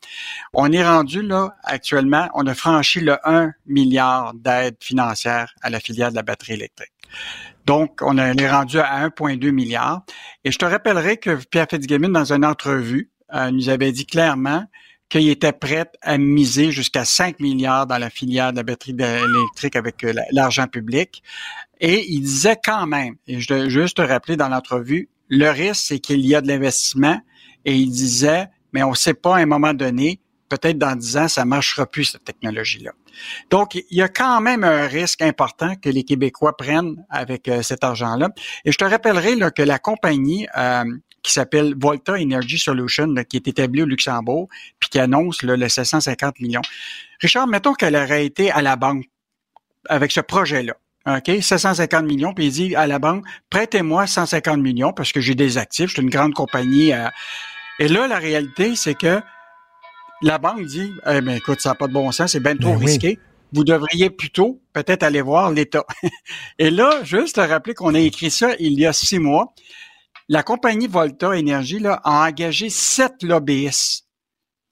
On 0.54 0.72
est 0.72 0.86
rendu 0.86 1.24
là, 1.24 1.56
actuellement, 1.64 2.30
on 2.36 2.46
a 2.46 2.54
franchi 2.54 3.00
le 3.00 3.18
1 3.28 3.52
milliard 3.66 4.34
d'aides 4.36 4.78
financières 4.80 5.54
à 5.62 5.70
la 5.70 5.80
filière 5.80 6.12
de 6.12 6.16
la 6.16 6.24
batterie 6.24 6.54
électrique. 6.54 6.94
Donc, 7.66 8.00
on 8.02 8.18
est 8.18 8.52
rendu 8.52 8.80
à 8.80 9.08
1,2 9.08 9.52
milliard. 9.52 10.04
Et 10.44 10.52
je 10.52 10.58
te 10.58 10.66
rappellerai 10.66 11.18
que 11.18 11.36
Pierre 11.46 11.68
Fitzgibbon, 11.70 12.10
dans 12.10 12.32
une 12.32 12.46
entrevue, 12.46 13.10
euh, 13.34 13.50
nous 13.52 13.70
avait 13.70 13.92
dit 13.92 14.06
clairement 14.06 14.66
qu'il 15.12 15.30
était 15.30 15.52
prêt 15.52 15.92
à 16.02 16.18
miser 16.18 16.72
jusqu'à 16.72 17.04
5 17.04 17.42
milliards 17.42 17.86
dans 17.86 17.98
la 17.98 18.10
filière 18.10 18.54
de 18.54 18.58
la 18.58 18.64
batterie 18.64 18.96
électrique 18.98 19.76
avec 19.76 20.04
euh, 20.06 20.14
l'argent 20.32 20.68
public. 20.68 21.22
Et 21.82 22.06
il 22.10 22.22
disait 22.22 22.58
quand 22.64 22.88
même, 22.88 23.16
et 23.28 23.42
je 23.42 23.48
dois 23.48 23.68
juste 23.68 23.98
te 23.98 24.02
rappeler 24.02 24.38
dans 24.38 24.48
l'entrevue, 24.48 25.10
le 25.28 25.50
risque, 25.50 25.84
c'est 25.88 26.00
qu'il 26.00 26.26
y 26.26 26.34
a 26.34 26.42
de 26.42 26.48
l'investissement. 26.48 27.20
Et 27.66 27.76
il 27.76 27.92
disait, 27.92 28.48
mais 28.72 28.84
on 28.84 28.92
ne 28.92 28.96
sait 28.96 29.14
pas 29.14 29.36
à 29.36 29.40
un 29.40 29.46
moment 29.46 29.74
donné, 29.74 30.22
peut-être 30.48 30.78
dans 30.78 30.96
10 30.96 31.18
ans, 31.18 31.28
ça 31.28 31.44
marchera 31.44 31.86
plus, 31.86 32.06
cette 32.06 32.24
technologie-là. 32.24 32.92
Donc, 33.50 33.76
il 33.76 33.98
y 33.98 34.02
a 34.02 34.08
quand 34.08 34.40
même 34.40 34.64
un 34.64 34.88
risque 34.88 35.22
important 35.22 35.76
que 35.76 35.90
les 35.90 36.04
Québécois 36.04 36.56
prennent 36.56 37.06
avec 37.10 37.50
euh, 37.50 37.62
cet 37.62 37.84
argent-là. 37.84 38.30
Et 38.64 38.72
je 38.72 38.78
te 38.78 38.86
rappellerai 38.86 39.36
là, 39.36 39.52
que 39.52 39.62
la 39.62 39.78
compagnie 39.78 40.48
euh, 40.58 40.86
qui 41.22 41.32
s'appelle 41.32 41.76
Volta 41.78 42.14
Energy 42.14 42.58
Solution, 42.58 43.14
qui 43.30 43.38
est 43.38 43.48
établi 43.48 43.84
au 43.84 43.86
Luxembourg, 43.86 44.48
puis 44.80 44.90
qui 44.90 45.00
annonce 45.00 45.44
le 45.44 45.68
750 45.68 46.40
millions. 46.40 46.62
Richard, 47.20 47.48
mettons 47.48 47.74
qu'elle 47.74 47.96
aurait 47.96 48.26
été 48.26 48.52
à 48.52 48.62
la 48.62 48.76
banque 48.76 49.06
avec 49.88 50.12
ce 50.12 50.22
projet-là. 50.22 50.74
OK, 51.08 51.42
750 51.42 52.06
millions, 52.06 52.34
puis 52.34 52.46
il 52.46 52.52
dit 52.52 52.76
à 52.76 52.86
la 52.86 53.00
banque, 53.00 53.26
prêtez-moi 53.50 54.06
150 54.06 54.60
millions 54.60 54.94
parce 54.94 55.12
que 55.12 55.20
j'ai 55.20 55.34
des 55.34 55.58
actifs, 55.58 55.88
je 55.88 55.94
suis 55.94 56.02
une 56.04 56.12
grande 56.12 56.34
compagnie. 56.34 56.94
Euh. 56.94 57.08
Et 57.80 57.88
là, 57.88 58.08
la 58.08 58.20
réalité, 58.20 58.76
c'est 58.76 58.94
que 58.94 59.20
la 60.22 60.38
banque 60.38 60.64
dit, 60.66 60.92
eh 61.08 61.22
bien, 61.22 61.36
écoute, 61.36 61.60
ça 61.60 61.70
n'a 61.70 61.76
pas 61.76 61.88
de 61.88 61.94
bon 61.94 62.12
sens, 62.12 62.34
c'est 62.34 62.40
bien 62.40 62.56
trop 62.56 62.76
ben 62.76 62.86
risqué. 62.86 63.20
Vous 63.52 63.64
devriez 63.64 64.12
plutôt 64.12 64.62
peut-être 64.74 65.02
aller 65.02 65.22
voir 65.22 65.52
l'État. 65.52 65.86
Et 66.60 66.70
là, 66.70 67.04
juste 67.04 67.36
te 67.36 67.42
rappeler 67.42 67.74
qu'on 67.74 67.96
a 67.96 68.00
écrit 68.00 68.32
ça 68.32 68.52
il 68.60 68.80
y 68.80 68.86
a 68.86 68.94
six 68.94 69.20
mois. 69.20 69.54
La 70.32 70.44
compagnie 70.44 70.88
Volta 70.88 71.36
Énergie 71.36 71.80
là, 71.80 72.00
a 72.06 72.26
engagé 72.26 72.70
sept 72.70 73.22
lobbyistes 73.22 74.08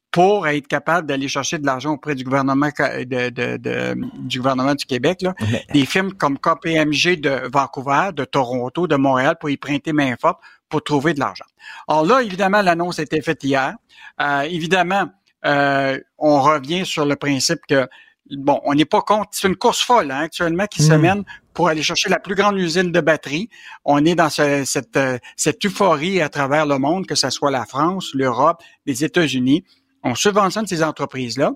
pour 0.10 0.48
être 0.48 0.70
capable 0.70 1.06
d'aller 1.06 1.28
chercher 1.28 1.58
de 1.58 1.66
l'argent 1.66 1.92
auprès 1.92 2.16
du 2.16 2.24
gouvernement 2.24 2.70
de, 2.70 3.94
du 4.26 4.40
gouvernement 4.40 4.74
du 4.74 4.86
Québec. 4.86 5.22
Là. 5.22 5.36
Des 5.74 5.86
firmes 5.86 6.14
comme 6.14 6.40
KPMG 6.40 7.20
de 7.20 7.50
Vancouver, 7.52 8.12
de 8.14 8.24
Toronto, 8.24 8.88
de 8.88 8.96
Montréal 8.96 9.36
pour 9.38 9.50
y 9.50 9.58
prêter 9.58 9.92
main 9.92 10.16
forte 10.16 10.40
pour 10.70 10.82
trouver 10.82 11.14
de 11.14 11.20
l'argent. 11.20 11.44
Alors 11.90 12.06
là, 12.06 12.24
évidemment, 12.24 12.62
l'annonce 12.62 13.00
a 13.00 13.04
été 13.04 13.22
faite 13.22 13.44
hier. 13.44 13.76
Euh, 14.22 14.44
évidemment, 14.44 15.10
euh, 15.46 16.00
on 16.18 16.42
revient 16.42 16.86
sur 16.86 17.04
le 17.04 17.18
principe 17.18 17.60
que 17.68 17.86
bon, 18.32 18.62
on 18.64 18.76
n'est 18.76 18.86
pas 18.86 19.02
contre. 19.02 19.32
C'est 19.34 19.50
une 19.50 19.58
course 19.58 19.82
folle 19.82 20.10
hein, 20.10 20.22
actuellement 20.22 20.68
qui 20.68 20.84
se 20.84 20.94
hmm. 20.94 21.02
mène 21.02 21.24
pour 21.60 21.68
aller 21.68 21.84
chercher 21.84 22.08
la 22.08 22.20
plus 22.20 22.36
grande 22.36 22.58
usine 22.58 22.94
de 22.94 23.02
batterie. 23.02 23.50
On 23.84 24.06
est 24.06 24.16
dans 24.16 24.30
cette, 24.30 24.96
euh, 24.96 25.18
cette 25.36 25.66
euphorie 25.66 26.22
à 26.22 26.30
travers 26.30 26.66
le 26.66 26.78
monde, 26.78 27.06
que 27.06 27.16
ce 27.16 27.30
soit 27.30 27.52
la 27.52 27.66
France, 27.66 28.12
l'Europe, 28.14 28.64
les 28.86 29.04
États-Unis. 29.04 29.66
On 30.02 30.16
subventionne 30.16 30.68
ces 30.68 30.82
entreprises-là. 30.82 31.52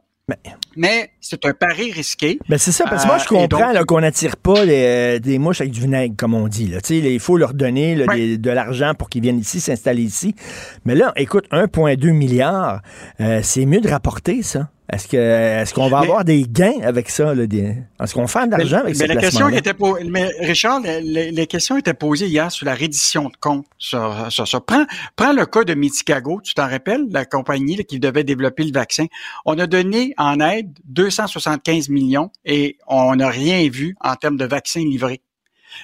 Mais, 0.76 1.12
c'est 1.22 1.45
un 1.45 1.54
pari 1.54 1.93
risqué. 1.93 2.38
Ben 2.49 2.58
c'est 2.58 2.74
ça, 2.74 2.84
parce 2.84 3.04
que 3.04 3.08
moi, 3.08 3.18
je 3.18 3.24
euh, 3.24 3.47
comprends 3.47 3.86
qu'on 3.86 4.01
n'attire 4.01 4.36
pas 4.36 4.66
des 4.66 5.38
mouches 5.39 5.62
avec 5.62 5.72
du 5.72 5.80
vinaigre, 5.80 6.16
comme 6.18 6.34
on 6.34 6.49
dit. 6.49 6.68
Là. 6.68 6.80
il 6.89 7.20
faut 7.22 7.38
leur 7.38 7.54
donner 7.54 7.95
de 7.95 8.49
l'argent 8.49 8.95
pour 8.95 9.10
qu'ils 9.10 9.22
viennent 9.22 9.39
ici, 9.39 9.62
s'installer 9.62 10.04
ici. 10.04 10.36
Mais 10.84 10.95
là, 10.95 11.14
écoute, 11.16 11.45
1,2 11.54 12.12
milliard, 12.12 12.82
euh, 13.22 13.39
c'est 13.41 13.66
mieux 13.66 13.80
de 13.80 13.88
rapporter 13.88 14.41
ça. 14.43 14.68
Est-ce 14.94 15.08
que 15.08 15.18
est-ce 15.18 15.74
qu'on 15.74 15.89
va 15.89 16.00
avoir 16.00 16.24
des 16.24 16.44
gains 16.44 16.82
avec 16.84 17.10
ça? 17.10 17.34
est-ce 17.34 18.14
qu'on 18.14 18.28
fait 18.28 18.46
de 18.46 18.52
l'argent 18.52 18.80
avec 18.80 18.98
mais 18.98 19.08
la 19.08 19.16
question 19.16 19.50
était 19.50 19.74
Mais 20.06 20.30
Richard, 20.39 20.82
les, 20.82 21.48
questions 21.48 21.78
étaient 21.78 21.94
posées 21.94 22.28
hier 22.28 22.52
sur 22.52 22.66
la 22.66 22.76
reddition 22.76 23.30
de 23.30 23.36
comptes. 23.39 23.66
Sur, 23.78 24.28
sur, 24.30 24.66
Prends, 24.66 24.86
prends 25.16 25.34
le 25.34 25.46
cas 25.46 25.64
de 25.64 25.74
Mitigago, 25.74 26.41
tu 26.41 26.54
t'en 26.54 26.70
rappelles, 26.70 27.06
la 27.10 27.26
compagnie 27.26 27.84
qui 27.86 28.00
devait 28.00 28.24
développer 28.24 28.64
le 28.64 28.72
vaccin. 28.72 29.06
On 29.46 29.58
a 29.60 29.68
donné 29.68 30.14
en 30.18 30.39
aide 30.39 30.70
275 30.86 31.89
millions 31.89 32.32
et 32.46 32.78
on 32.88 33.16
n'a 33.16 33.30
rien 33.30 33.68
vu 33.70 33.96
en 34.02 34.16
termes 34.16 34.38
de 34.38 34.46
vaccins 34.46 34.82
livrés. 34.82 35.22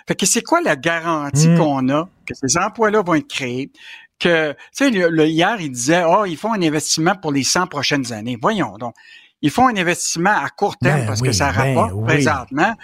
Fait 0.08 0.16
que 0.16 0.26
c'est 0.26 0.44
quoi 0.44 0.62
la 0.62 0.76
garantie 0.76 1.48
hmm. 1.48 1.58
qu'on 1.58 1.90
a 1.90 2.08
que 2.26 2.34
ces 2.36 2.58
emplois-là 2.58 3.02
vont 3.02 3.16
être 3.16 3.28
créés? 3.28 3.72
Que, 4.20 4.52
tu 4.52 4.58
sais, 4.72 4.90
le, 4.90 5.28
hier, 5.28 5.58
il 5.60 5.72
disait, 5.72 6.04
oh, 6.06 6.26
ils 6.26 6.38
font 6.38 6.54
un 6.54 6.62
investissement 6.62 7.16
pour 7.16 7.32
les 7.32 7.44
100 7.44 7.68
prochaines 7.68 8.12
années. 8.14 8.38
Voyons 8.42 8.78
donc. 8.78 8.94
Ils 9.42 9.52
font 9.52 9.68
un 9.68 9.78
investissement 9.78 10.36
à 10.36 10.50
court 10.50 10.78
terme 10.78 11.00
ben 11.00 11.08
parce 11.08 11.22
que 11.22 11.32
ça 11.32 11.54
ben 11.54 11.78
rapporte 11.78 12.06
présentement. 12.06 12.76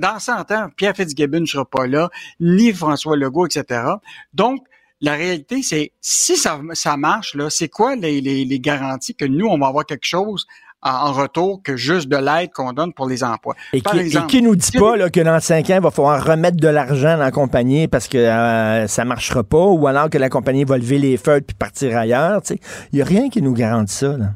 dans 0.00 0.18
100 0.18 0.50
ans, 0.52 0.68
Pierre 0.74 0.96
Fitzgibbon 0.96 1.40
ne 1.40 1.46
sera 1.46 1.66
pas 1.66 1.86
là, 1.86 2.08
ni 2.40 2.72
François 2.72 3.16
Legault, 3.16 3.46
etc. 3.46 3.82
Donc, 4.32 4.60
la 5.00 5.14
réalité, 5.14 5.62
c'est 5.62 5.92
si 6.00 6.36
ça, 6.36 6.60
ça 6.72 6.96
marche, 6.96 7.34
là, 7.34 7.50
c'est 7.50 7.68
quoi 7.68 7.94
les, 7.94 8.20
les, 8.20 8.44
les, 8.44 8.60
garanties 8.60 9.14
que 9.14 9.26
nous, 9.26 9.46
on 9.46 9.58
va 9.58 9.68
avoir 9.68 9.86
quelque 9.86 10.06
chose 10.06 10.46
en 10.82 11.12
retour 11.12 11.60
que 11.62 11.76
juste 11.76 12.08
de 12.08 12.16
l'aide 12.16 12.50
qu'on 12.52 12.72
donne 12.72 12.92
pour 12.92 13.08
les 13.08 13.24
emplois. 13.24 13.54
Et, 13.72 13.80
qui, 13.80 13.98
exemple, 13.98 14.26
qui 14.28 14.42
nous 14.42 14.54
dit 14.54 14.70
pas 14.72 14.96
là, 14.96 15.10
que 15.10 15.20
dans 15.20 15.40
cinq 15.40 15.70
ans, 15.70 15.76
il 15.76 15.82
va 15.82 15.90
falloir 15.90 16.24
remettre 16.24 16.56
de 16.56 16.68
l'argent 16.68 17.16
dans 17.16 17.24
la 17.24 17.30
compagnie 17.30 17.88
parce 17.88 18.06
que 18.06 18.18
euh, 18.18 18.86
ça 18.86 19.04
marchera 19.04 19.42
pas, 19.42 19.64
ou 19.64 19.86
alors 19.86 20.08
que 20.08 20.18
la 20.18 20.28
compagnie 20.28 20.64
va 20.64 20.78
lever 20.78 20.98
les 20.98 21.16
feuilles 21.16 21.42
puis 21.42 21.56
partir 21.56 21.96
ailleurs. 21.96 22.40
Il 22.50 22.58
n'y 22.92 23.02
a 23.02 23.04
rien 23.04 23.28
qui 23.28 23.42
nous 23.42 23.54
garantit 23.54 23.94
ça. 23.94 24.16
Là. 24.16 24.26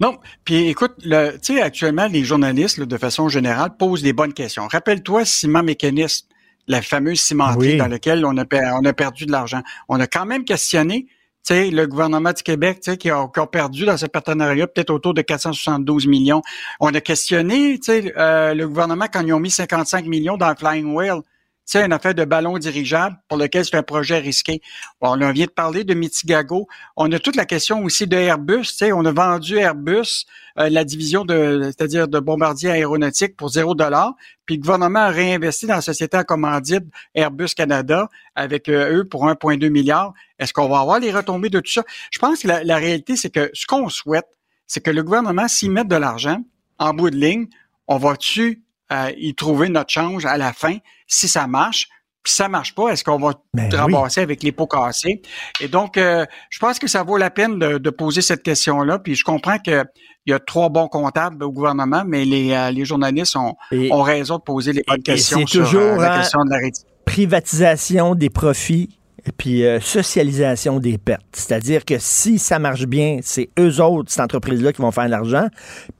Non. 0.00 0.18
Puis 0.44 0.68
écoute, 0.68 0.94
tu 1.02 1.10
sais, 1.42 1.60
actuellement, 1.60 2.06
les 2.06 2.24
journalistes, 2.24 2.80
de 2.80 2.96
façon 2.96 3.28
générale, 3.28 3.70
posent 3.78 4.02
des 4.02 4.14
bonnes 4.14 4.32
questions. 4.32 4.66
Rappelle-toi 4.66 5.24
Ciment 5.24 5.62
Mécaniste, 5.62 6.26
la 6.66 6.80
fameuse 6.80 7.20
cimenterie 7.20 7.76
dans 7.76 7.88
laquelle 7.88 8.24
on 8.24 8.36
a, 8.38 8.44
on 8.80 8.84
a 8.84 8.92
perdu 8.92 9.26
de 9.26 9.32
l'argent. 9.32 9.62
On 9.88 10.00
a 10.00 10.06
quand 10.06 10.24
même 10.24 10.44
questionné 10.44 11.06
sais, 11.42 11.70
le 11.70 11.86
gouvernement 11.86 12.32
du 12.32 12.42
Québec, 12.42 12.80
qui 12.98 13.10
a, 13.10 13.28
perdu 13.50 13.84
dans 13.84 13.96
ce 13.96 14.06
partenariat 14.06 14.66
peut-être 14.66 14.90
autour 14.90 15.14
de 15.14 15.22
472 15.22 16.06
millions. 16.06 16.42
On 16.80 16.94
a 16.94 17.00
questionné, 17.00 17.78
euh, 17.88 18.54
le 18.54 18.68
gouvernement 18.68 19.06
quand 19.12 19.26
ils 19.26 19.32
ont 19.32 19.40
mis 19.40 19.50
55 19.50 20.06
millions 20.06 20.36
dans 20.36 20.54
Flying 20.54 20.92
Whale. 20.94 21.22
Tu 21.70 21.78
sais, 21.78 21.84
une 21.84 21.92
affaire 21.92 22.16
de 22.16 22.24
ballon 22.24 22.58
dirigeable 22.58 23.16
pour 23.28 23.38
lequel 23.38 23.64
c'est 23.64 23.76
un 23.76 23.84
projet 23.84 24.18
risqué. 24.18 24.60
on 25.00 25.16
vient 25.30 25.46
de 25.46 25.50
parler 25.52 25.84
de 25.84 25.94
Mitigago. 25.94 26.66
On 26.96 27.12
a 27.12 27.20
toute 27.20 27.36
la 27.36 27.44
question 27.44 27.84
aussi 27.84 28.08
de 28.08 28.16
Airbus. 28.16 28.64
Tu 28.76 28.92
on 28.92 29.04
a 29.04 29.12
vendu 29.12 29.56
Airbus, 29.56 30.26
euh, 30.58 30.68
la 30.68 30.82
division 30.82 31.24
de, 31.24 31.62
c'est-à-dire 31.66 32.08
de 32.08 32.18
bombardiers 32.18 32.70
aéronautiques 32.72 33.36
pour 33.36 33.50
zéro 33.50 33.76
dollar. 33.76 34.14
Puis 34.46 34.56
le 34.56 34.62
gouvernement 34.62 34.98
a 34.98 35.10
réinvesti 35.10 35.66
dans 35.66 35.76
la 35.76 35.80
société 35.80 36.16
en 36.16 36.24
commandite 36.24 36.82
Airbus 37.14 37.50
Canada 37.56 38.08
avec 38.34 38.68
euh, 38.68 38.96
eux 38.96 39.04
pour 39.04 39.28
1,2 39.28 39.68
milliard. 39.70 40.12
Est-ce 40.40 40.52
qu'on 40.52 40.68
va 40.68 40.80
avoir 40.80 40.98
les 40.98 41.12
retombées 41.12 41.50
de 41.50 41.60
tout 41.60 41.70
ça? 41.70 41.84
Je 42.10 42.18
pense 42.18 42.40
que 42.40 42.48
la, 42.48 42.76
réalité, 42.78 43.14
c'est 43.14 43.30
que 43.30 43.48
ce 43.52 43.66
qu'on 43.66 43.88
souhaite, 43.88 44.26
c'est 44.66 44.80
que 44.80 44.90
le 44.90 45.04
gouvernement 45.04 45.46
s'y 45.46 45.68
mette 45.68 45.86
de 45.86 45.94
l'argent 45.94 46.42
en 46.80 46.94
bout 46.94 47.10
de 47.10 47.16
ligne. 47.16 47.46
On 47.86 47.96
va-tu 47.96 48.64
euh, 48.92 49.12
y 49.16 49.34
trouver 49.34 49.68
notre 49.68 49.90
change 49.90 50.26
à 50.26 50.36
la 50.36 50.52
fin 50.52 50.76
si 51.06 51.28
ça 51.28 51.46
marche? 51.46 51.88
Puis 52.22 52.34
ça 52.34 52.48
marche 52.48 52.74
pas, 52.74 52.88
est-ce 52.88 53.02
qu'on 53.02 53.18
va 53.18 53.32
ben 53.54 53.74
ramasser 53.74 54.20
avec 54.20 54.42
les 54.42 54.52
pots 54.52 54.66
cassés? 54.66 55.22
Et 55.58 55.68
donc, 55.68 55.96
euh, 55.96 56.26
je 56.50 56.58
pense 56.58 56.78
que 56.78 56.86
ça 56.86 57.02
vaut 57.02 57.16
la 57.16 57.30
peine 57.30 57.58
de, 57.58 57.90
poser 57.90 58.20
cette 58.20 58.42
question-là. 58.42 58.98
Puis 58.98 59.14
je 59.14 59.24
comprends 59.24 59.58
qu'il 59.58 59.82
y 60.26 60.32
a 60.32 60.38
trois 60.38 60.68
bons 60.68 60.88
comptables 60.88 61.42
au 61.42 61.50
gouvernement, 61.50 62.02
mais 62.06 62.26
les, 62.26 62.52
euh, 62.52 62.70
les 62.72 62.84
journalistes 62.84 63.36
ont, 63.36 63.54
ont, 63.72 64.02
raison 64.02 64.36
de 64.36 64.42
poser 64.42 64.74
les 64.74 64.82
bonnes 64.86 65.02
questions 65.02 65.46
sur 65.46 65.64
toujours, 65.64 65.96
la 65.96 66.12
hein, 66.12 66.18
question 66.18 66.44
de 66.44 66.50
la 66.50 66.58
privatisation 67.06 68.14
des 68.14 68.28
profits 68.28 68.99
puis 69.36 69.64
euh, 69.64 69.80
socialisation 69.80 70.78
des 70.78 70.98
pertes. 70.98 71.26
C'est-à-dire 71.32 71.84
que 71.84 71.96
si 71.98 72.38
ça 72.38 72.58
marche 72.58 72.86
bien, 72.86 73.20
c'est 73.22 73.50
eux 73.58 73.80
autres, 73.80 74.10
cette 74.10 74.20
entreprise-là, 74.20 74.72
qui 74.72 74.82
vont 74.82 74.90
faire 74.90 75.06
de 75.06 75.10
l'argent. 75.10 75.48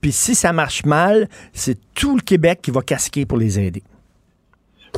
Puis 0.01 0.11
si 0.11 0.35
ça 0.35 0.53
marche 0.53 0.85
mal, 0.85 1.29
c'est 1.53 1.77
tout 1.93 2.15
le 2.15 2.21
Québec 2.21 2.59
qui 2.61 2.71
va 2.71 2.81
casquer 2.81 3.25
pour 3.25 3.37
les 3.37 3.59
aider. 3.59 3.83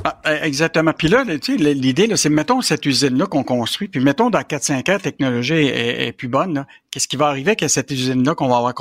Ah, 0.04 0.20
euh, 0.28 0.42
exactement. 0.42 0.92
Puis 0.94 1.08
là, 1.08 1.24
l'idée, 1.24 2.10
c'est 2.16 2.30
mettons 2.30 2.62
cette 2.62 2.86
usine-là 2.86 3.26
qu'on 3.28 3.44
construit, 3.44 3.88
puis 3.88 4.02
mettons 4.02 4.30
dans 4.30 4.42
4-5 4.42 4.90
ans, 4.90 4.94
la 4.94 5.00
technologie 5.00 5.54
est, 5.54 6.12
plus 6.12 6.28
bonne. 6.28 6.66
Qu'est-ce 6.92 7.08
qui 7.08 7.16
va 7.16 7.28
arriver 7.28 7.52
avec 7.52 7.70
cette 7.70 7.92
usine-là 7.92 8.36
qu'on 8.36 8.48
va 8.48 8.58
avoir 8.58 8.74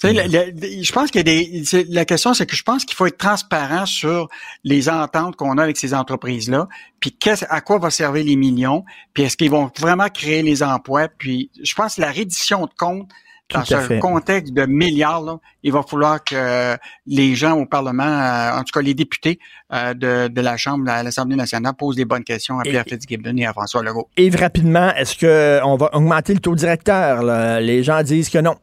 construit? 0.00 0.82
je 0.82 0.92
pense 0.92 1.10
qu'il 1.10 1.18
y 1.18 1.20
a 1.20 1.22
des. 1.22 1.84
La 1.88 2.04
question, 2.04 2.34
c'est 2.34 2.46
que 2.46 2.56
je 2.56 2.62
pense 2.62 2.84
qu'il 2.84 2.96
faut 2.96 3.06
être 3.06 3.18
transparent 3.18 3.86
sur 3.86 4.28
les 4.64 4.88
ententes 4.88 5.36
qu'on 5.36 5.58
a 5.58 5.62
avec 5.62 5.76
ces 5.76 5.94
entreprises-là, 5.94 6.68
puis 7.00 7.16
à 7.48 7.60
quoi 7.60 7.78
va 7.78 7.90
servir 7.90 8.24
les 8.24 8.36
millions, 8.36 8.84
puis 9.14 9.24
est-ce 9.24 9.36
qu'ils 9.36 9.50
vont 9.50 9.70
vraiment 9.78 10.08
créer 10.08 10.42
les 10.42 10.62
emplois, 10.62 11.08
puis 11.08 11.50
je 11.62 11.74
pense 11.74 11.96
que 11.96 12.00
la 12.00 12.10
reddition 12.10 12.66
de 12.66 12.70
comptes 12.76 13.10
dans 13.52 13.64
ce 13.64 13.98
contexte 13.98 14.52
de 14.52 14.66
milliards, 14.66 15.38
il 15.62 15.72
va 15.72 15.82
falloir 15.82 16.22
que 16.22 16.76
les 17.06 17.34
gens 17.34 17.58
au 17.58 17.66
Parlement, 17.66 18.04
euh, 18.04 18.58
en 18.58 18.62
tout 18.62 18.72
cas 18.72 18.82
les 18.82 18.94
députés 18.94 19.38
euh, 19.72 19.94
de, 19.94 20.40
la 20.40 20.56
Chambre, 20.56 20.84
de 20.84 21.04
l'Assemblée 21.04 21.36
nationale, 21.36 21.72
posent 21.74 21.96
les 21.96 22.04
bonnes 22.04 22.24
questions 22.24 22.58
à 22.58 22.62
Pierre 22.62 22.84
Fitzgibbon 22.86 23.36
et 23.36 23.46
à 23.46 23.52
François 23.52 23.82
Legault. 23.82 24.08
Et 24.16 24.30
rapidement, 24.30 24.94
est-ce 24.94 25.16
qu'on 25.18 25.76
va 25.76 25.94
augmenter 25.94 26.34
le 26.34 26.40
taux 26.40 26.54
directeur? 26.54 27.22
Les 27.60 27.82
gens 27.82 28.02
disent 28.02 28.28
que 28.28 28.38
non. 28.38 28.56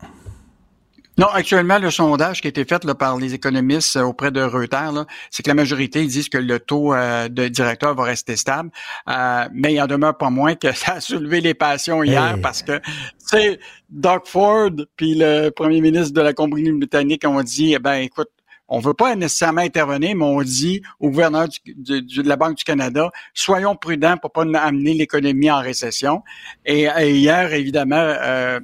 Non, 1.18 1.28
actuellement, 1.28 1.80
le 1.80 1.92
sondage 1.92 2.42
qui 2.42 2.48
a 2.48 2.50
été 2.50 2.66
fait 2.66 2.84
là, 2.84 2.94
par 2.94 3.18
les 3.18 3.34
économistes 3.34 3.96
euh, 3.96 4.04
auprès 4.04 4.32
de 4.32 4.42
Reuters, 4.42 5.06
c'est 5.30 5.44
que 5.44 5.50
la 5.50 5.54
majorité 5.54 6.02
ils 6.02 6.10
disent 6.10 6.28
que 6.28 6.38
le 6.38 6.60
taux 6.60 6.94
euh, 6.94 7.30
de 7.30 7.48
directeur 7.48 7.96
va 7.96 8.04
rester 8.04 8.36
stable. 8.36 8.70
Euh, 9.10 9.48
mais 9.54 9.74
il 9.74 9.82
en 9.82 9.88
demeure 9.88 10.18
pas 10.18 10.30
moins 10.30 10.56
que 10.56 10.72
ça 10.74 10.94
a 10.94 11.02
soulevé 11.02 11.40
les 11.40 11.54
passions 11.54 12.04
hier 12.04 12.38
parce 12.42 12.64
que 12.64 12.82
c'est 13.18 13.60
Doug 13.90 14.22
Ford 14.26 14.72
puis 14.98 15.16
le 15.16 15.50
premier 15.52 15.80
ministre 15.80 16.14
de 16.14 16.22
la 16.22 16.34
compagnie 16.34 16.72
britannique 16.72 17.24
ont 17.26 17.42
dit, 17.44 17.74
eh 17.74 17.80
ben 17.80 17.96
écoute, 17.96 18.30
on 18.68 18.80
veut 18.80 18.94
pas 18.94 19.16
nécessairement 19.16 19.62
intervenir, 19.62 20.16
mais 20.16 20.26
on 20.26 20.42
dit 20.42 20.82
au 21.00 21.10
gouverneur 21.10 21.48
de 21.68 22.28
la 22.28 22.36
Banque 22.36 22.58
du 22.58 22.64
Canada, 22.64 23.10
soyons 23.34 23.76
prudents 23.76 24.18
pour 24.18 24.32
pas 24.32 24.42
amener 24.42 24.94
l'économie 24.96 25.52
en 25.52 25.62
récession. 25.62 26.24
Et, 26.66 26.88
hier, 27.00 27.54
évidemment, 27.54 27.96
euh, 27.96 28.60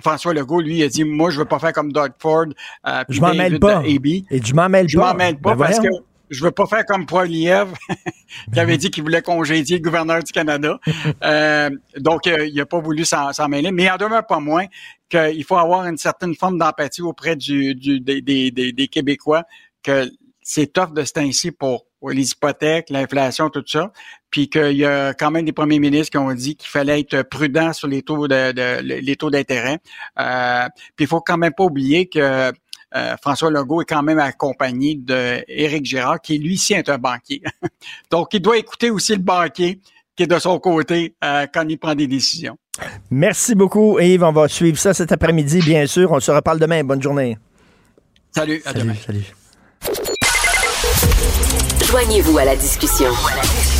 François 0.00 0.34
Legault, 0.34 0.60
lui, 0.60 0.82
a 0.82 0.88
dit, 0.88 1.04
moi, 1.04 1.30
je 1.30 1.38
veux 1.38 1.44
pas 1.44 1.58
faire 1.58 1.72
comme 1.72 1.92
Doug 1.92 2.12
Ford. 2.18 2.46
Euh, 2.86 3.04
je 3.08 3.20
m'en 3.20 3.34
mêle 3.34 3.58
pas. 3.58 3.82
Et 3.84 3.98
je 4.42 4.54
m'en 4.54 4.68
mêle 4.68 4.86
pas. 4.86 4.90
Je 4.90 4.98
m'en 4.98 5.14
mêle 5.14 5.38
pas 5.38 5.54
ben 5.54 5.66
parce 5.66 5.78
que 5.80 5.88
je 6.28 6.44
veux 6.44 6.50
pas 6.50 6.66
faire 6.66 6.84
comme 6.84 7.06
Poiliev, 7.06 7.72
qui 8.52 8.58
avait 8.58 8.76
dit 8.76 8.90
qu'il 8.90 9.02
voulait 9.02 9.22
congédier 9.22 9.78
le 9.78 9.82
gouverneur 9.82 10.22
du 10.22 10.32
Canada. 10.32 10.78
euh, 11.24 11.70
donc, 11.98 12.26
euh, 12.26 12.46
il 12.46 12.60
a 12.60 12.66
pas 12.66 12.80
voulu 12.80 13.04
s'en 13.04 13.48
mêler. 13.48 13.70
Mais 13.70 13.84
il 13.84 13.90
en 13.90 13.96
demeure 13.96 14.26
pas 14.26 14.40
moins 14.40 14.66
qu'il 15.08 15.44
faut 15.44 15.56
avoir 15.56 15.86
une 15.86 15.98
certaine 15.98 16.34
forme 16.34 16.58
d'empathie 16.58 17.02
auprès 17.02 17.36
du, 17.36 17.74
du 17.74 18.00
des, 18.00 18.20
des, 18.20 18.50
des, 18.50 18.88
Québécois, 18.88 19.44
que 19.82 20.10
c'est 20.42 20.72
tough 20.72 20.92
de 20.92 21.04
ce 21.04 21.12
temps-ci 21.12 21.52
pour 21.52 21.86
les 22.08 22.30
hypothèques, 22.30 22.90
l'inflation, 22.90 23.50
tout 23.50 23.64
ça, 23.66 23.92
puis 24.36 24.50
qu'il 24.50 24.76
y 24.76 24.84
a 24.84 25.14
quand 25.14 25.30
même 25.30 25.46
des 25.46 25.54
premiers 25.54 25.78
ministres 25.78 26.10
qui 26.10 26.18
ont 26.18 26.34
dit 26.34 26.56
qu'il 26.56 26.68
fallait 26.68 27.00
être 27.00 27.22
prudent 27.22 27.72
sur 27.72 27.88
les 27.88 28.02
taux 28.02 28.28
de, 28.28 28.82
les 28.82 29.16
taux 29.16 29.30
d'intérêt. 29.30 29.78
Euh, 30.20 30.66
puis 30.94 31.06
il 31.06 31.08
faut 31.08 31.22
quand 31.22 31.38
même 31.38 31.54
pas 31.54 31.64
oublier 31.64 32.06
que 32.06 32.18
euh, 32.18 33.16
François 33.22 33.50
Legault 33.50 33.80
est 33.80 33.86
quand 33.86 34.02
même 34.02 34.18
accompagné 34.18 34.94
d'Éric 34.94 35.86
Gérard, 35.86 36.20
qui 36.20 36.36
lui 36.36 36.52
aussi 36.52 36.74
est 36.74 36.86
un 36.90 36.98
banquier. 36.98 37.40
Donc, 38.10 38.34
il 38.34 38.42
doit 38.42 38.58
écouter 38.58 38.90
aussi 38.90 39.12
le 39.12 39.22
banquier 39.22 39.80
qui 40.14 40.24
est 40.24 40.26
de 40.26 40.38
son 40.38 40.58
côté 40.58 41.14
euh, 41.24 41.46
quand 41.50 41.66
il 41.66 41.78
prend 41.78 41.94
des 41.94 42.06
décisions. 42.06 42.58
Merci 43.10 43.54
beaucoup, 43.54 43.98
Yves. 43.98 44.22
On 44.22 44.32
va 44.32 44.48
suivre 44.48 44.76
ça 44.76 44.92
cet 44.92 45.12
après-midi, 45.12 45.60
bien 45.60 45.86
sûr. 45.86 46.12
On 46.12 46.20
se 46.20 46.30
reparle 46.30 46.58
demain. 46.58 46.84
Bonne 46.84 47.00
journée. 47.00 47.38
Salut, 48.32 48.60
à 48.66 48.74
demain. 48.74 48.96
Salut. 48.96 49.24
Joignez-vous 51.86 52.36
à 52.36 52.44
la 52.44 52.56
discussion. 52.56 53.08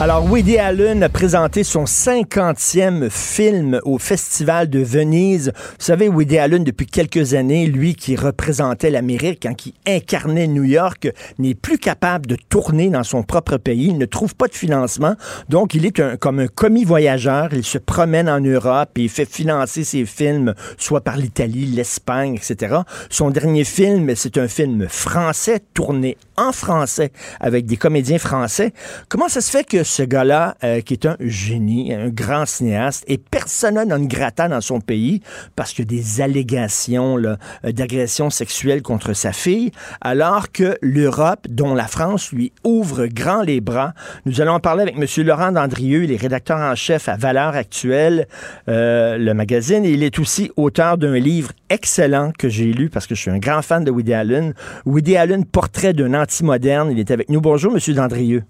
Alors, 0.00 0.30
Woody 0.30 0.58
Allen 0.58 1.02
a 1.02 1.08
présenté 1.08 1.64
son 1.64 1.82
50e 1.82 3.10
film 3.10 3.80
au 3.82 3.98
Festival 3.98 4.70
de 4.70 4.78
Venise. 4.78 5.50
Vous 5.56 5.84
savez, 5.84 6.08
Woody 6.08 6.38
Allen, 6.38 6.62
depuis 6.62 6.86
quelques 6.86 7.34
années, 7.34 7.66
lui 7.66 7.96
qui 7.96 8.14
représentait 8.14 8.92
l'Amérique, 8.92 9.44
hein, 9.44 9.54
qui 9.54 9.74
incarnait 9.88 10.46
New 10.46 10.62
York, 10.62 11.08
n'est 11.40 11.56
plus 11.56 11.78
capable 11.78 12.26
de 12.26 12.36
tourner 12.48 12.90
dans 12.90 13.02
son 13.02 13.24
propre 13.24 13.56
pays. 13.56 13.86
Il 13.88 13.98
ne 13.98 14.04
trouve 14.04 14.36
pas 14.36 14.46
de 14.46 14.54
financement. 14.54 15.16
Donc, 15.48 15.74
il 15.74 15.84
est 15.84 16.18
comme 16.18 16.38
un 16.38 16.46
commis 16.46 16.84
voyageur. 16.84 17.48
Il 17.52 17.64
se 17.64 17.78
promène 17.78 18.28
en 18.28 18.40
Europe 18.40 18.90
et 18.98 19.02
il 19.02 19.08
fait 19.08 19.28
financer 19.28 19.82
ses 19.82 20.06
films, 20.06 20.54
soit 20.76 21.00
par 21.00 21.16
l'Italie, 21.16 21.66
l'Espagne, 21.66 22.36
etc. 22.36 22.76
Son 23.10 23.30
dernier 23.30 23.64
film, 23.64 24.14
c'est 24.14 24.38
un 24.38 24.46
film 24.46 24.86
français, 24.88 25.60
tourné 25.74 26.16
en 26.36 26.52
français, 26.52 27.10
avec 27.40 27.66
des 27.66 27.76
comédiens 27.76 28.20
français. 28.20 28.72
Comment 29.08 29.28
ça 29.28 29.40
se 29.40 29.50
fait 29.50 29.64
que 29.64 29.87
ce 29.88 30.02
gars-là, 30.02 30.56
euh, 30.62 30.80
qui 30.80 30.94
est 30.94 31.06
un 31.06 31.16
génie, 31.20 31.92
un 31.94 32.08
grand 32.08 32.46
cinéaste, 32.46 33.04
et 33.08 33.18
personne 33.18 33.82
non 33.88 34.00
grata 34.00 34.48
dans 34.48 34.60
son 34.60 34.80
pays 34.80 35.22
parce 35.56 35.72
qu'il 35.72 35.90
y 35.90 35.98
a 35.98 36.00
des 36.00 36.20
allégations 36.20 37.18
euh, 37.18 37.36
d'agression 37.64 38.30
sexuelle 38.30 38.82
contre 38.82 39.14
sa 39.14 39.32
fille, 39.32 39.70
alors 40.00 40.52
que 40.52 40.76
l'Europe, 40.82 41.46
dont 41.48 41.74
la 41.74 41.86
France, 41.86 42.32
lui 42.32 42.52
ouvre 42.64 43.06
grand 43.06 43.42
les 43.42 43.60
bras. 43.60 43.94
Nous 44.26 44.40
allons 44.40 44.52
en 44.52 44.60
parler 44.60 44.82
avec 44.82 44.96
M. 44.96 45.26
Laurent 45.26 45.52
Dandrieux, 45.52 46.04
il 46.04 46.12
est 46.12 46.16
rédacteur 46.16 46.58
en 46.58 46.74
chef 46.74 47.08
à 47.08 47.16
Valeurs 47.16 47.56
Actuelles, 47.56 48.26
euh, 48.68 49.16
le 49.16 49.32
magazine, 49.32 49.84
il 49.84 50.02
est 50.02 50.18
aussi 50.18 50.50
auteur 50.56 50.98
d'un 50.98 51.18
livre 51.18 51.52
excellent 51.70 52.32
que 52.38 52.48
j'ai 52.48 52.72
lu 52.72 52.90
parce 52.90 53.06
que 53.06 53.14
je 53.14 53.20
suis 53.22 53.30
un 53.30 53.38
grand 53.38 53.62
fan 53.62 53.84
de 53.84 53.90
Woody 53.90 54.12
Allen. 54.12 54.54
Woody 54.84 55.16
Allen, 55.16 55.44
portrait 55.44 55.92
d'un 55.92 56.14
anti-moderne. 56.14 56.90
Il 56.92 56.98
est 56.98 57.10
avec 57.10 57.30
nous. 57.30 57.40
Bonjour, 57.40 57.74
M. 57.74 57.94
Dandrieux. 57.94 58.42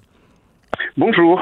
Bonjour. 0.97 1.41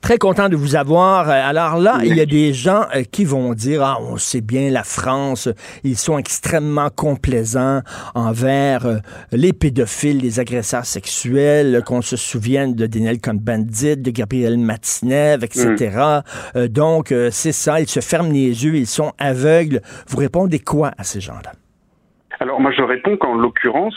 Très 0.00 0.18
content 0.18 0.48
de 0.48 0.56
vous 0.56 0.76
avoir. 0.76 1.28
Alors 1.28 1.76
là, 1.76 1.98
il 2.02 2.16
y 2.16 2.20
a 2.20 2.26
des 2.26 2.52
gens 2.52 2.82
euh, 2.94 3.02
qui 3.10 3.24
vont 3.24 3.52
dire, 3.54 3.82
ah, 3.82 3.98
on 4.00 4.16
sait 4.16 4.40
bien, 4.40 4.70
la 4.70 4.84
France, 4.84 5.48
ils 5.84 5.96
sont 5.96 6.18
extrêmement 6.18 6.88
complaisants 6.90 7.80
envers 8.14 8.86
euh, 8.86 8.96
les 9.32 9.52
pédophiles, 9.52 10.18
les 10.18 10.40
agresseurs 10.40 10.84
sexuels, 10.84 11.82
qu'on 11.84 12.02
se 12.02 12.16
souvienne 12.16 12.74
de 12.74 12.86
Daniel 12.86 13.20
Cohn-Bandit, 13.20 13.96
de 13.96 14.10
Gabriel 14.10 14.58
Matinev, 14.58 15.44
etc. 15.44 15.96
Mm. 15.96 16.58
Euh, 16.58 16.68
donc, 16.68 17.12
c'est 17.30 17.52
ça, 17.52 17.80
ils 17.80 17.88
se 17.88 18.00
ferment 18.00 18.32
les 18.32 18.64
yeux, 18.64 18.76
ils 18.76 18.86
sont 18.86 19.12
aveugles. 19.18 19.80
Vous 20.08 20.18
répondez 20.18 20.58
quoi 20.58 20.92
à 20.98 21.04
ces 21.04 21.20
gens-là? 21.20 21.52
Alors 22.38 22.60
moi 22.60 22.70
je 22.70 22.82
réponds 22.82 23.16
qu'en 23.16 23.34
l'occurrence, 23.34 23.96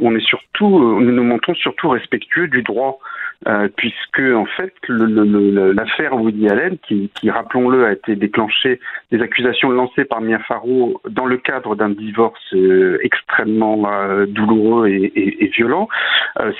on 0.00 0.16
est 0.16 0.26
surtout, 0.26 1.00
nous 1.00 1.12
nous 1.12 1.22
montrons 1.22 1.54
surtout 1.54 1.90
respectueux 1.90 2.48
du 2.48 2.62
droit 2.62 2.98
euh, 3.46 3.68
puisque 3.76 4.20
en 4.20 4.46
fait 4.46 4.72
l'affaire 4.88 6.14
Woody 6.14 6.48
Allen, 6.48 6.78
qui, 6.78 7.10
qui 7.14 7.30
rappelons-le 7.30 7.84
a 7.84 7.92
été 7.92 8.16
déclenchée 8.16 8.80
des 9.12 9.20
accusations 9.20 9.70
lancées 9.70 10.04
par 10.04 10.20
Mia 10.20 10.38
Farrow 10.40 11.00
dans 11.08 11.26
le 11.26 11.36
cadre 11.36 11.76
d'un 11.76 11.90
divorce 11.90 12.42
euh, 12.54 12.98
extrêmement 13.02 13.90
euh, 13.92 14.26
douloureux 14.26 14.88
et, 14.88 15.12
et, 15.14 15.44
et 15.44 15.48
violent, 15.48 15.88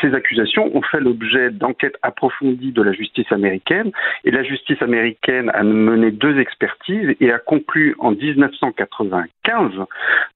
ces 0.01 0.14
accusations 0.14 0.74
ont 0.74 0.83
fait 0.83 1.01
l'objet 1.01 1.51
d'enquêtes 1.51 1.97
approfondies 2.03 2.72
de 2.72 2.83
la 2.83 2.93
justice 2.93 3.31
américaine. 3.31 3.91
Et 4.24 4.31
la 4.31 4.43
justice 4.43 4.81
américaine 4.81 5.51
a 5.55 5.62
mené 5.62 6.11
deux 6.11 6.39
expertises 6.39 7.14
et 7.20 7.33
a 7.33 7.39
conclu 7.39 7.95
en 7.99 8.12
1995, 8.12 9.72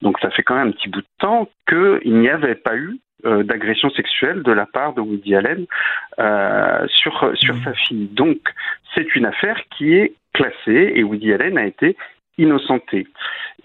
donc 0.01 0.19
ça 0.19 0.29
fait 0.31 0.43
quand 0.43 0.55
même 0.55 0.69
un 0.69 0.71
petit 0.71 0.89
bout 0.89 1.01
de 1.01 1.07
temps, 1.19 1.49
qu'il 1.67 2.19
n'y 2.19 2.29
avait 2.29 2.55
pas 2.55 2.75
eu 2.75 2.99
euh, 3.25 3.43
d'agression 3.43 3.89
sexuelle 3.89 4.43
de 4.43 4.51
la 4.51 4.65
part 4.65 4.93
de 4.93 5.01
Woody 5.01 5.35
Allen 5.35 5.65
euh, 6.19 6.85
sur 6.87 7.31
sur 7.35 7.55
mmh. 7.55 7.63
sa 7.63 7.73
fille. 7.73 8.07
Donc 8.07 8.39
c'est 8.93 9.15
une 9.15 9.25
affaire 9.25 9.61
qui 9.75 9.93
est 9.93 10.13
classée 10.33 10.93
et 10.95 11.03
Woody 11.03 11.33
Allen 11.33 11.57
a 11.57 11.65
été 11.65 11.97
innocenté. 12.37 13.07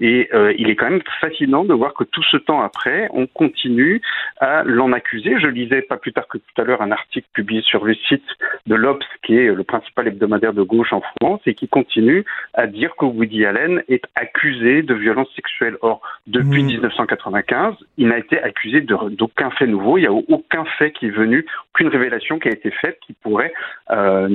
Et 0.00 0.28
euh, 0.34 0.52
il 0.58 0.68
est 0.68 0.76
quand 0.76 0.90
même 0.90 1.02
fascinant 1.20 1.64
de 1.64 1.72
voir 1.72 1.94
que 1.94 2.04
tout 2.04 2.22
ce 2.22 2.36
temps 2.36 2.60
après, 2.60 3.08
on 3.12 3.26
continue 3.26 4.02
à 4.40 4.62
l'en 4.64 4.92
accuser. 4.92 5.38
Je 5.40 5.46
lisais 5.46 5.82
pas 5.82 5.96
plus 5.96 6.12
tard 6.12 6.28
que 6.28 6.38
tout 6.38 6.60
à 6.60 6.64
l'heure 6.64 6.82
un 6.82 6.90
article 6.90 7.26
publié 7.32 7.62
sur 7.62 7.84
le 7.84 7.94
site 7.94 8.24
de 8.66 8.74
l'Obs, 8.74 9.04
qui 9.24 9.36
est 9.36 9.54
le 9.54 9.64
principal 9.64 10.08
hebdomadaire 10.08 10.52
de 10.52 10.62
gauche 10.62 10.92
en 10.92 11.00
France, 11.00 11.40
et 11.46 11.54
qui 11.54 11.68
continue 11.68 12.24
à 12.54 12.66
dire 12.66 12.94
que 12.96 13.06
Woody 13.06 13.46
Allen 13.46 13.82
est 13.88 14.04
accusé 14.14 14.82
de 14.82 14.94
violence 14.94 15.28
sexuelle. 15.34 15.76
Or, 15.80 16.02
depuis 16.26 16.62
1995, 16.62 17.72
mmh. 17.72 17.76
il 17.98 18.08
n'a 18.08 18.18
été 18.18 18.38
accusé 18.40 18.82
d'aucun 18.82 19.50
fait 19.50 19.66
nouveau. 19.66 19.96
Il 19.96 20.02
n'y 20.02 20.06
a 20.06 20.12
aucun 20.12 20.64
fait 20.78 20.92
qui 20.92 21.06
est 21.06 21.10
venu, 21.10 21.46
aucune 21.74 21.88
révélation 21.88 22.38
qui 22.38 22.48
a 22.48 22.52
été 22.52 22.70
faite 22.70 22.98
qui 23.06 23.14
pourrait, 23.14 23.52
euh, 23.90 24.28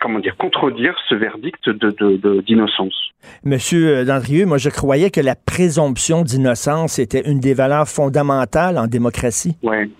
comment 0.00 0.18
dire, 0.18 0.36
contredire 0.36 0.94
ce 1.08 1.14
verdict 1.14 1.68
d'innocence. 1.70 3.12
De, 3.44 3.48
de, 3.48 3.58
Monsieur 3.70 4.06
Dandrieux, 4.06 4.46
moi 4.46 4.56
je 4.56 4.70
croyais 4.70 5.10
que 5.10 5.20
la 5.20 5.34
présomption 5.34 6.22
d'innocence 6.22 6.98
était 6.98 7.20
une 7.30 7.38
des 7.38 7.52
valeurs 7.52 7.86
fondamentales 7.86 8.78
en 8.78 8.86
démocratie. 8.86 9.58
Oui. 9.62 9.92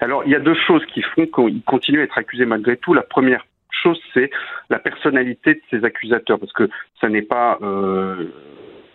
Alors, 0.00 0.22
il 0.24 0.32
y 0.32 0.34
a 0.34 0.40
deux 0.40 0.54
choses 0.66 0.82
qui 0.86 1.02
font 1.02 1.26
qu'il 1.26 1.62
continue 1.64 2.00
à 2.00 2.04
être 2.04 2.16
accusé 2.16 2.46
malgré 2.46 2.78
tout. 2.78 2.94
La 2.94 3.02
première 3.02 3.44
chose, 3.68 4.00
c'est 4.14 4.30
la 4.70 4.78
personnalité 4.78 5.52
de 5.52 5.60
ses 5.70 5.84
accusateurs, 5.84 6.38
parce 6.38 6.54
que 6.54 6.70
ça 6.98 7.10
n'est 7.10 7.20
pas 7.20 7.58
euh, 7.60 8.24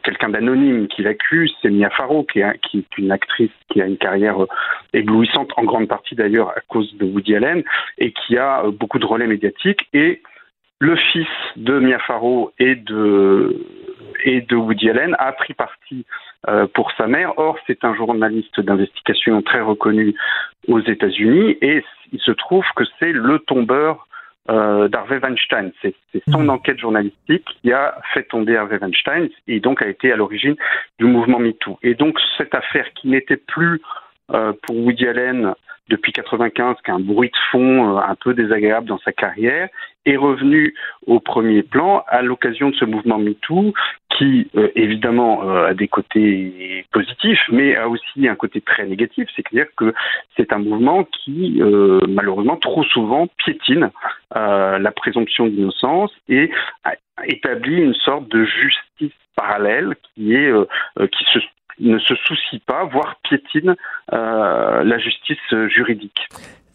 quelqu'un 0.01 0.29
d'anonyme 0.29 0.87
qui 0.87 1.03
l'accuse, 1.03 1.53
c'est 1.61 1.69
Mia 1.69 1.91
Farrow, 1.91 2.23
qui 2.23 2.39
est, 2.39 2.59
qui 2.63 2.79
est, 2.79 2.97
une 2.97 3.11
actrice 3.11 3.51
qui 3.71 3.79
a 3.79 3.85
une 3.85 3.97
carrière 3.97 4.41
euh, 4.41 4.47
éblouissante, 4.91 5.51
en 5.55 5.65
grande 5.65 5.87
partie 5.87 6.15
d'ailleurs 6.15 6.49
à 6.49 6.61
cause 6.67 6.91
de 6.97 7.05
Woody 7.05 7.35
Allen, 7.35 7.61
et 7.99 8.11
qui 8.11 8.39
a 8.39 8.65
euh, 8.65 8.71
beaucoup 8.71 8.97
de 8.97 9.05
relais 9.05 9.27
médiatiques. 9.27 9.87
Et 9.93 10.23
le 10.79 10.95
fils 10.95 11.27
de 11.57 11.77
Mia 11.77 11.99
Farrow 11.99 12.51
et 12.57 12.73
de, 12.73 13.65
et 14.23 14.41
de 14.41 14.55
Woody 14.55 14.89
Allen 14.89 15.15
a 15.19 15.31
pris 15.31 15.53
parti 15.53 16.05
euh, 16.47 16.67
pour 16.73 16.91
sa 16.93 17.07
mère. 17.07 17.37
Or, 17.37 17.57
c'est 17.67 17.83
un 17.83 17.93
journaliste 17.95 18.59
d'investigation 18.59 19.41
très 19.41 19.61
reconnu 19.61 20.15
aux 20.67 20.79
États-Unis 20.79 21.57
et 21.61 21.83
il 22.11 22.19
se 22.19 22.31
trouve 22.31 22.65
que 22.75 22.83
c'est 22.99 23.11
le 23.11 23.39
tombeur 23.39 24.07
euh, 24.49 24.87
d'Harvey 24.87 25.19
Weinstein. 25.19 25.71
C'est 25.81 25.93
son 26.29 26.43
mmh. 26.43 26.49
enquête 26.49 26.79
journalistique 26.79 27.45
qui 27.61 27.71
a 27.71 27.95
fait 28.13 28.23
tomber 28.23 28.57
Harvey 28.57 28.77
Weinstein 28.77 29.29
et 29.47 29.59
donc 29.59 29.81
a 29.81 29.87
été 29.87 30.11
à 30.11 30.15
l'origine 30.15 30.55
du 30.97 31.05
mouvement 31.05 31.39
MeToo. 31.39 31.77
Et 31.83 31.93
donc 31.93 32.19
cette 32.37 32.55
affaire 32.55 32.91
qui 32.93 33.09
n'était 33.09 33.37
plus 33.37 33.81
pour 34.29 34.75
Woody 34.75 35.07
Allen 35.07 35.53
depuis 35.89 36.11
95 36.13 36.77
qu'un 36.83 36.99
bruit 36.99 37.29
de 37.29 37.37
fond 37.51 37.97
euh, 37.97 38.01
un 38.01 38.15
peu 38.15 38.33
désagréable 38.33 38.87
dans 38.87 38.99
sa 38.99 39.11
carrière, 39.11 39.69
est 40.05 40.15
revenu 40.15 40.73
au 41.07 41.19
premier 41.19 41.61
plan 41.61 42.03
à 42.07 42.21
l'occasion 42.21 42.69
de 42.69 42.75
ce 42.75 42.85
mouvement 42.85 43.17
MeToo 43.17 43.73
qui 44.17 44.49
euh, 44.55 44.69
évidemment 44.75 45.43
euh, 45.43 45.67
a 45.67 45.73
des 45.73 45.87
côtés 45.87 46.85
positifs, 46.91 47.41
mais 47.51 47.75
a 47.75 47.89
aussi 47.89 48.27
un 48.27 48.35
côté 48.35 48.61
très 48.61 48.85
négatif, 48.85 49.27
c'est-à-dire 49.35 49.67
que 49.75 49.93
c'est 50.37 50.53
un 50.53 50.59
mouvement 50.59 51.03
qui 51.03 51.61
malheureusement 52.07 52.57
trop 52.57 52.83
souvent 52.83 53.27
piétine 53.37 53.91
la 54.35 54.91
présomption 54.95 55.47
d'innocence 55.47 56.11
et 56.27 56.51
établit 57.25 57.81
une 57.81 57.95
sorte 57.95 58.29
de 58.29 58.45
justice 58.45 59.17
parallèle 59.35 59.95
qui 60.15 60.35
est 60.35 60.51
qui 61.11 61.25
se 61.33 61.39
ne 61.79 61.99
se 61.99 62.15
soucie 62.15 62.59
pas, 62.59 62.85
voire 62.85 63.15
piétine 63.23 63.75
euh, 64.13 64.83
la 64.83 64.97
justice 64.99 65.37
juridique. 65.67 66.27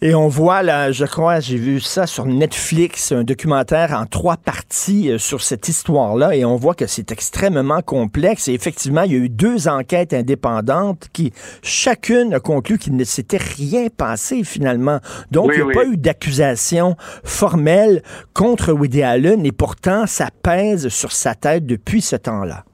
Et 0.06 0.14
on 0.14 0.28
voit 0.28 0.62
là, 0.62 0.92
je 0.92 1.06
crois, 1.06 1.40
j'ai 1.40 1.56
vu 1.56 1.80
ça 1.80 2.06
sur 2.06 2.26
Netflix, 2.26 3.10
un 3.10 3.24
documentaire 3.24 3.92
en 3.92 4.04
trois 4.04 4.36
parties 4.36 5.10
euh, 5.10 5.16
sur 5.16 5.40
cette 5.40 5.66
histoire-là, 5.66 6.36
et 6.36 6.44
on 6.44 6.56
voit 6.56 6.74
que 6.74 6.86
c'est 6.86 7.10
extrêmement 7.10 7.80
complexe. 7.80 8.48
Et 8.48 8.52
effectivement, 8.52 9.04
il 9.04 9.12
y 9.12 9.14
a 9.14 9.18
eu 9.18 9.30
deux 9.30 9.66
enquêtes 9.66 10.12
indépendantes 10.12 11.08
qui, 11.14 11.32
chacune 11.62 12.34
a 12.34 12.40
conclu 12.40 12.76
qu'il 12.76 12.96
ne 12.96 13.04
s'était 13.04 13.38
rien 13.38 13.86
passé 13.88 14.44
finalement. 14.44 14.98
Donc, 15.30 15.52
il 15.54 15.64
n'y 15.64 15.70
a 15.70 15.74
pas 15.74 15.86
eu 15.86 15.96
d'accusation 15.96 16.96
formelle 17.24 18.02
contre 18.34 18.72
Woody 18.72 19.02
Allen, 19.02 19.46
et 19.46 19.52
pourtant, 19.52 20.06
ça 20.06 20.28
pèse 20.42 20.88
sur 20.88 21.12
sa 21.12 21.34
tête 21.34 21.64
depuis 21.64 22.02
ce 22.02 22.16
temps-là. 22.16 22.64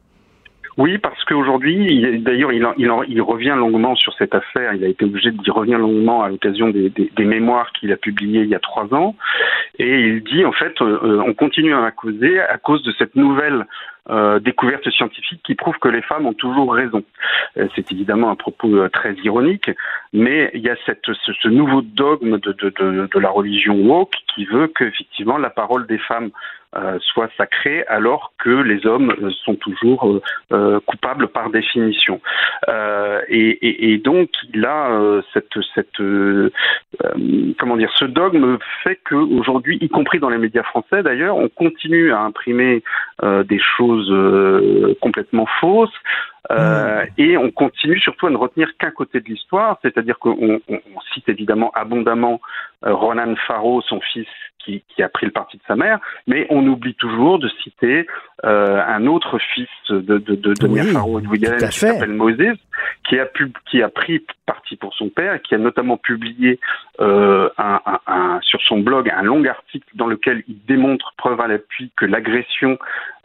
Oui, 0.81 0.97
parce 0.97 1.23
qu'aujourd'hui, 1.25 2.19
d'ailleurs, 2.21 2.55
il, 2.55 3.21
revient 3.21 3.55
longuement 3.55 3.95
sur 3.97 4.15
cette 4.15 4.35
affaire. 4.35 4.73
Il 4.73 4.83
a 4.83 4.89
été 4.89 5.05
obligé 5.05 5.31
d'y 5.31 5.51
revenir 5.51 5.79
longuement 5.79 6.23
à 6.23 6.31
l'occasion 6.31 6.71
des, 6.71 6.91
mémoires 7.19 7.71
qu'il 7.73 7.93
a 7.93 7.99
publiées 7.99 8.45
il 8.45 8.49
y 8.49 8.55
a 8.55 8.61
trois 8.61 8.87
ans. 8.95 9.15
Et 9.79 10.01
il 10.01 10.25
dit, 10.25 10.43
en 10.47 10.53
fait, 10.53 10.73
euh, 10.81 10.99
euh, 11.03 11.23
on 11.27 11.35
continue 11.35 11.75
à 11.75 11.91
causer 11.91 12.41
à 12.41 12.57
cause 12.57 12.83
de 12.83 12.93
cette 12.93 13.15
nouvelle 13.15 13.67
euh, 14.09 14.39
découverte 14.39 14.89
scientifique 14.89 15.43
qui 15.45 15.55
prouve 15.55 15.77
que 15.83 15.89
les 15.89 16.01
femmes 16.01 16.25
ont 16.25 16.33
toujours 16.33 16.73
raison. 16.73 17.03
C'est 17.77 17.93
évidemment 17.93 18.31
un 18.31 18.37
propos 18.37 18.89
très 18.89 19.13
ironique, 19.23 19.71
mais 20.15 20.51
il 20.55 20.63
y 20.63 20.71
a 20.71 20.77
ce, 20.87 21.49
nouveau 21.49 21.83
dogme 21.83 22.39
de, 22.39 22.53
de, 22.53 23.19
la 23.19 23.29
religion 23.29 23.75
woke 23.75 24.15
qui 24.35 24.47
veut 24.47 24.69
qu'effectivement 24.69 25.37
la 25.37 25.51
parole 25.51 25.87
des 25.87 25.99
femmes 25.99 26.31
soit 27.01 27.29
sacré 27.37 27.85
alors 27.89 28.33
que 28.39 28.51
les 28.51 28.87
hommes 28.87 29.15
euh, 29.23 29.31
sont 29.45 29.57
toujours 29.57 30.21
euh, 30.53 30.81
coupables 30.87 31.29
par 31.29 31.51
définition. 31.51 32.21
Et, 33.29 34.01
donc 34.03 34.31
là, 34.55 35.21
cette, 35.33 35.53
cette 35.75 35.97
comment 37.59 37.77
dire, 37.77 37.93
ce 37.97 38.05
dogme 38.05 38.59
fait 38.83 38.99
qu'aujourd'hui, 39.09 39.79
y 39.81 39.89
compris 39.89 40.19
dans 40.19 40.31
les 40.31 40.39
médias 40.39 40.63
français 40.63 41.03
d'ailleurs, 41.03 41.37
on 41.37 41.49
continue 41.49 42.13
à 42.13 42.21
imprimer 42.21 42.83
des 43.23 43.61
choses 43.77 44.13
complètement 45.01 45.47
fausses. 45.61 45.95
Euh, 46.51 47.05
et 47.19 47.37
on 47.37 47.51
continue 47.51 47.99
surtout 47.99 48.27
à 48.27 48.31
ne 48.31 48.37
retenir 48.37 48.77
qu'un 48.79 48.91
côté 48.91 49.21
de 49.21 49.27
l'histoire, 49.27 49.79
c'est-à-dire 49.83 50.19
qu'on 50.19 50.37
on, 50.41 50.61
on 50.69 51.01
cite 51.13 51.29
évidemment 51.29 51.71
abondamment 51.75 52.41
Ronan 52.83 53.35
Farrow, 53.47 53.83
son 53.83 54.01
fils, 54.01 54.27
qui, 54.65 54.83
qui, 54.95 55.03
a 55.03 55.09
pris 55.09 55.27
le 55.27 55.33
parti 55.33 55.57
de 55.57 55.63
sa 55.67 55.77
mère, 55.77 55.99
mais 56.27 56.47
on 56.51 56.67
oublie 56.67 56.95
toujours 56.95 57.39
de 57.39 57.49
citer 57.63 58.07
euh, 58.45 58.83
un 58.87 59.07
autre 59.07 59.39
fils 59.55 59.69
de, 59.89 60.01
de, 60.01 60.19
de, 60.19 60.55
de 60.55 60.67
oui, 60.67 60.81
Farrow 60.93 61.21
qui 61.21 61.73
s'appelle 61.73 62.13
Moses, 62.13 62.57
qui 63.09 63.19
a, 63.19 63.27
pu, 63.27 63.53
qui 63.71 63.83
a 63.83 63.89
pris 63.89 64.25
parti 64.47 64.77
pour 64.77 64.95
son 64.95 65.09
père 65.09 65.41
qui 65.43 65.55
a 65.55 65.59
notamment 65.59 65.97
publié 65.97 66.59
euh, 67.01 67.49
un, 67.59 67.81
un, 67.87 68.01
un, 68.07 68.41
sur 68.43 68.61
son 68.63 68.79
blog 68.79 69.11
un 69.11 69.23
long 69.23 69.45
article 69.45 69.89
dans 69.95 70.07
lequel 70.07 70.43
il 70.49 70.57
démontre 70.67 71.15
preuve 71.17 71.41
à 71.41 71.49
l'appui 71.49 71.91
que 71.97 72.05
l'agression 72.07 72.79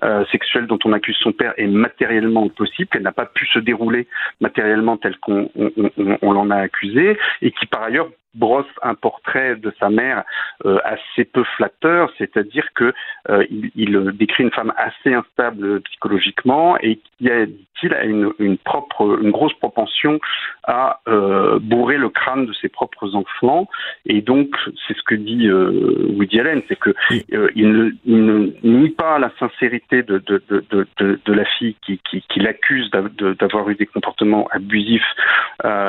euh, 0.03 0.25
sexuelle 0.31 0.67
dont 0.67 0.79
on 0.85 0.93
accuse 0.93 1.15
son 1.21 1.31
père 1.31 1.53
est 1.57 1.67
matériellement 1.67 2.49
possible, 2.49 2.89
qu'elle 2.89 3.03
n'a 3.03 3.11
pas 3.11 3.25
pu 3.25 3.45
se 3.47 3.59
dérouler 3.59 4.07
matériellement 4.41 4.97
tel 4.97 5.17
qu'on 5.17 5.49
on, 5.55 5.71
on, 5.77 6.17
on 6.21 6.31
l'en 6.33 6.49
a 6.49 6.57
accusé, 6.57 7.17
et 7.41 7.51
qui 7.51 7.65
par 7.65 7.83
ailleurs 7.83 8.09
brosse 8.35 8.65
un 8.81 8.95
portrait 8.95 9.55
de 9.55 9.73
sa 9.79 9.89
mère 9.89 10.23
euh, 10.65 10.77
assez 10.83 11.25
peu 11.25 11.43
flatteur, 11.55 12.11
c'est-à-dire 12.17 12.67
que 12.75 12.93
euh, 13.29 13.45
il, 13.49 13.71
il, 13.75 14.11
décrit 14.11 14.43
une 14.43 14.51
femme 14.51 14.73
assez 14.77 15.13
instable 15.13 15.81
psychologiquement 15.81 16.77
et 16.79 16.99
qui 17.17 17.29
a, 17.29 17.45
dit-il, 17.45 17.93
a 17.93 18.03
une, 18.03 18.31
une, 18.39 18.57
propre, 18.57 19.19
une 19.21 19.31
grosse 19.31 19.53
propension 19.53 20.19
à 20.63 20.99
euh, 21.07 21.59
bourrer 21.59 21.97
le 21.97 22.09
crâne 22.09 22.45
de 22.45 22.53
ses 22.53 22.69
propres 22.69 23.15
enfants. 23.15 23.67
Et 24.05 24.21
donc, 24.21 24.55
c'est 24.87 24.95
ce 24.95 25.03
que 25.03 25.15
dit 25.15 25.47
euh, 25.47 26.11
Woody 26.15 26.39
Allen, 26.39 26.61
c'est 26.67 26.79
que 26.79 26.93
euh, 27.33 27.49
il, 27.55 27.71
ne, 27.71 27.91
il 28.05 28.25
ne 28.25 28.51
nie 28.63 28.89
pas 28.89 29.19
la 29.19 29.31
sincérité 29.39 30.03
de, 30.03 30.19
de, 30.19 30.43
de, 30.49 30.87
de, 30.97 31.19
de 31.23 31.33
la 31.33 31.45
fille 31.45 31.75
qui, 31.85 31.99
qui, 32.09 32.21
qui 32.21 32.39
l'accuse 32.39 32.89
d'avoir 32.91 33.69
eu 33.69 33.75
des 33.75 33.85
comportements 33.85 34.47
abusifs 34.51 35.03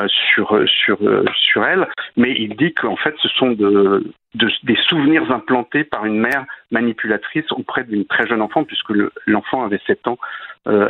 sur, 0.08 0.62
sur, 0.66 0.98
sur 1.34 1.64
elle, 1.64 1.86
mais 2.16 2.35
il 2.38 2.56
dit 2.56 2.72
qu'en 2.72 2.96
fait, 2.96 3.14
ce 3.22 3.28
sont 3.28 3.50
de, 3.50 4.12
de, 4.34 4.50
des 4.62 4.76
souvenirs 4.88 5.30
implantés 5.30 5.84
par 5.84 6.04
une 6.04 6.18
mère 6.18 6.44
manipulatrice 6.70 7.50
auprès 7.52 7.84
d'une 7.84 8.04
très 8.04 8.26
jeune 8.26 8.42
enfant, 8.42 8.64
puisque 8.64 8.92
l'enfant 9.26 9.64
avait 9.64 9.80
7 9.86 10.08
ans 10.08 10.18
euh, 10.66 10.88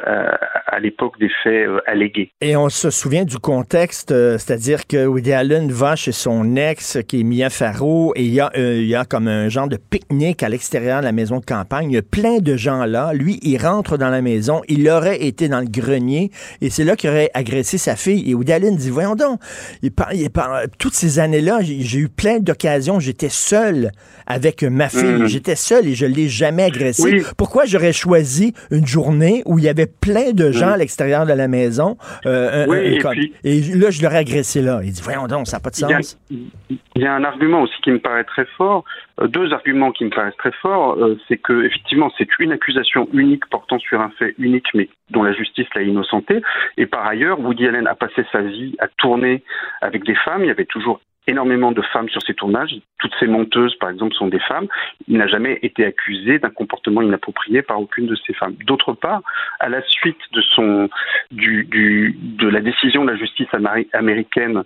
à, 0.66 0.78
l'époque 0.80 1.18
des 1.18 1.30
faits 1.42 1.68
euh, 1.68 1.80
allégués. 1.86 2.32
Et 2.40 2.56
on 2.56 2.68
se 2.68 2.90
souvient 2.90 3.24
du 3.24 3.38
contexte, 3.38 4.10
euh, 4.10 4.38
c'est-à-dire 4.38 4.86
que 4.86 5.06
Woody 5.06 5.32
Allen 5.32 5.70
va 5.70 5.96
chez 5.96 6.12
son 6.12 6.56
ex, 6.56 6.98
qui 7.08 7.20
est 7.20 7.22
Mia 7.22 7.50
Farrow, 7.50 8.12
et 8.16 8.24
il 8.24 8.32
y, 8.32 8.40
a, 8.40 8.50
euh, 8.56 8.76
il 8.76 8.86
y 8.86 8.94
a 8.94 9.04
comme 9.04 9.28
un 9.28 9.48
genre 9.48 9.68
de 9.68 9.76
pique-nique 9.76 10.42
à 10.42 10.48
l'extérieur 10.48 11.00
de 11.00 11.04
la 11.04 11.12
maison 11.12 11.40
de 11.40 11.44
campagne. 11.44 11.90
Il 11.90 11.94
y 11.94 11.98
a 11.98 12.02
plein 12.02 12.38
de 12.38 12.56
gens 12.56 12.84
là. 12.84 13.12
Lui, 13.12 13.38
il 13.42 13.58
rentre 13.58 13.96
dans 13.96 14.10
la 14.10 14.22
maison, 14.22 14.62
il 14.68 14.88
aurait 14.88 15.22
été 15.24 15.48
dans 15.48 15.60
le 15.60 15.68
grenier, 15.68 16.30
et 16.60 16.70
c'est 16.70 16.84
là 16.84 16.96
qu'il 16.96 17.10
aurait 17.10 17.30
agressé 17.34 17.78
sa 17.78 17.96
fille. 17.96 18.30
Et 18.30 18.34
Woody 18.34 18.52
Allen 18.52 18.76
dit, 18.76 18.90
voyons 18.90 19.14
donc, 19.14 19.40
il 19.82 19.92
par, 19.92 20.12
il 20.12 20.28
par, 20.30 20.62
toutes 20.78 20.94
ces 20.94 21.18
années-là, 21.18 21.60
j'ai 21.62 21.98
eu 21.98 22.08
plein 22.08 22.38
d'occasions, 22.38 23.00
j'étais 23.00 23.28
seul 23.28 23.92
avec 24.26 24.62
ma 24.62 24.88
fille, 24.88 25.22
mmh. 25.22 25.26
j'étais 25.26 25.56
seul 25.56 25.86
et 25.86 25.94
je 25.94 26.06
l'ai 26.06 26.28
jamais 26.28 26.64
agressé. 26.64 27.02
Oui. 27.02 27.22
Pourquoi 27.36 27.64
j'aurais 27.66 27.92
choisi 27.92 28.54
une 28.70 28.86
journée 28.86 29.42
où 29.46 29.58
il 29.58 29.65
y 29.66 29.70
avait 29.70 29.86
plein 29.86 30.32
de 30.32 30.50
gens 30.50 30.70
à 30.70 30.76
l'extérieur 30.76 31.26
de 31.26 31.32
la 31.32 31.48
maison. 31.48 31.96
Euh, 32.24 32.66
oui, 32.68 32.78
un, 32.78 32.82
et, 32.82 32.98
comme, 32.98 33.12
puis, 33.12 33.32
et, 33.44 33.60
là, 33.74 33.90
je 33.90 34.02
l'aurais 34.02 34.18
agressé 34.18 34.62
là. 34.62 34.80
Il 34.82 34.92
dit, 34.92 35.02
voyons 35.02 35.26
donc, 35.26 35.46
ça 35.46 35.56
n'a 35.56 35.60
pas 35.60 35.70
de 35.70 35.76
sens. 35.76 36.18
Il 36.30 36.36
y, 36.36 36.42
a, 36.42 36.76
il 36.96 37.02
y, 37.02 37.06
a, 37.06 37.14
un 37.14 37.24
argument 37.24 37.62
aussi 37.62 37.74
qui 37.82 37.90
me 37.90 37.98
paraît 37.98 38.24
très 38.24 38.46
fort, 38.56 38.84
euh, 39.20 39.28
deux 39.28 39.52
arguments 39.52 39.92
qui 39.92 40.04
me 40.04 40.10
paraissent 40.10 40.36
très 40.36 40.52
forts, 40.52 40.96
euh, 40.98 41.18
c'est 41.28 41.38
que 41.38 41.64
effectivement, 41.64 42.12
c'est 42.18 42.28
une 42.38 42.52
accusation 42.52 43.08
unique 43.12 43.46
portant 43.46 43.78
sur 43.78 44.00
un 44.00 44.10
fait 44.18 44.34
unique, 44.38 44.66
mais 44.74 44.88
dont 45.10 45.22
la 45.22 45.32
justice 45.32 45.66
l'a 45.74 45.82
innocenté. 45.82 46.42
Et 46.76 46.86
par 46.86 47.06
ailleurs, 47.06 47.40
Woody 47.40 47.66
Allen 47.66 47.86
a 47.86 47.94
passé 47.94 48.24
sa 48.32 48.42
vie 48.42 48.76
à 48.78 48.88
tourner 48.98 49.42
avec 49.80 50.04
des 50.04 50.16
femmes. 50.16 50.42
Il 50.42 50.48
y 50.48 50.50
avait 50.50 50.66
toujours 50.66 51.00
énormément 51.26 51.72
de 51.72 51.82
femmes 51.82 52.08
sur 52.08 52.22
ses 52.22 52.34
tournages. 52.34 52.76
Toutes 52.98 53.14
ses 53.18 53.26
monteuses, 53.26 53.74
par 53.76 53.90
exemple, 53.90 54.14
sont 54.14 54.28
des 54.28 54.38
femmes. 54.40 54.66
Il 55.08 55.18
n'a 55.18 55.26
jamais 55.26 55.58
été 55.62 55.84
accusé 55.84 56.38
d'un 56.38 56.50
comportement 56.50 57.02
inapproprié 57.02 57.62
par 57.62 57.80
aucune 57.80 58.06
de 58.06 58.16
ces 58.26 58.32
femmes. 58.32 58.54
D'autre 58.66 58.92
part, 58.92 59.22
à 59.60 59.68
la 59.68 59.82
suite 59.82 60.18
de 60.32 62.48
la 62.48 62.60
décision 62.60 63.04
de 63.04 63.10
la 63.10 63.16
justice 63.16 63.48
américaine 63.92 64.62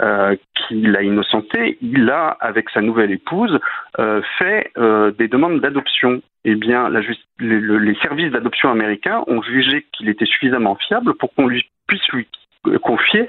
euh, 0.00 0.36
qui 0.54 0.82
l'a 0.82 1.02
innocenté, 1.02 1.78
il 1.80 2.10
a, 2.10 2.36
avec 2.40 2.70
sa 2.70 2.80
nouvelle 2.80 3.12
épouse, 3.12 3.58
euh, 3.98 4.22
fait 4.38 4.70
euh, 4.78 5.10
des 5.12 5.28
demandes 5.28 5.60
d'adoption. 5.60 6.22
Eh 6.44 6.56
bien, 6.56 6.90
les, 6.90 7.60
les 7.60 7.94
services 8.02 8.30
d'adoption 8.30 8.70
américains 8.70 9.24
ont 9.26 9.42
jugé 9.42 9.86
qu'il 9.92 10.08
était 10.08 10.26
suffisamment 10.26 10.76
fiable 10.76 11.14
pour 11.14 11.34
qu'on 11.34 11.46
lui 11.46 11.64
puisse 11.86 12.06
lui 12.12 12.26
confier 12.82 13.26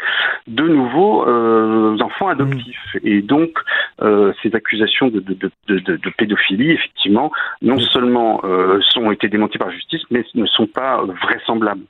de 0.48 0.64
nouveaux 0.68 1.28
euh, 1.28 1.98
enfants 2.02 2.28
adoptifs. 2.28 2.98
Et 3.04 3.22
donc, 3.22 3.58
euh, 4.02 4.34
ces 4.42 4.54
accusations 4.56 5.08
de, 5.08 5.20
de, 5.20 5.52
de, 5.68 5.80
de, 5.80 6.10
pédophilie, 6.18 6.72
effectivement, 6.72 7.32
non 7.62 7.80
seulement 7.80 8.42
euh, 8.44 8.80
sont 8.90 9.12
été 9.12 9.28
démenties 9.28 9.58
par 9.58 9.70
la 9.70 9.74
justice, 9.74 10.02
mais 10.12 10.24
ne 10.36 10.46
sont 10.46 10.68
pas 10.68 11.04
vraisemblables. 11.04 11.86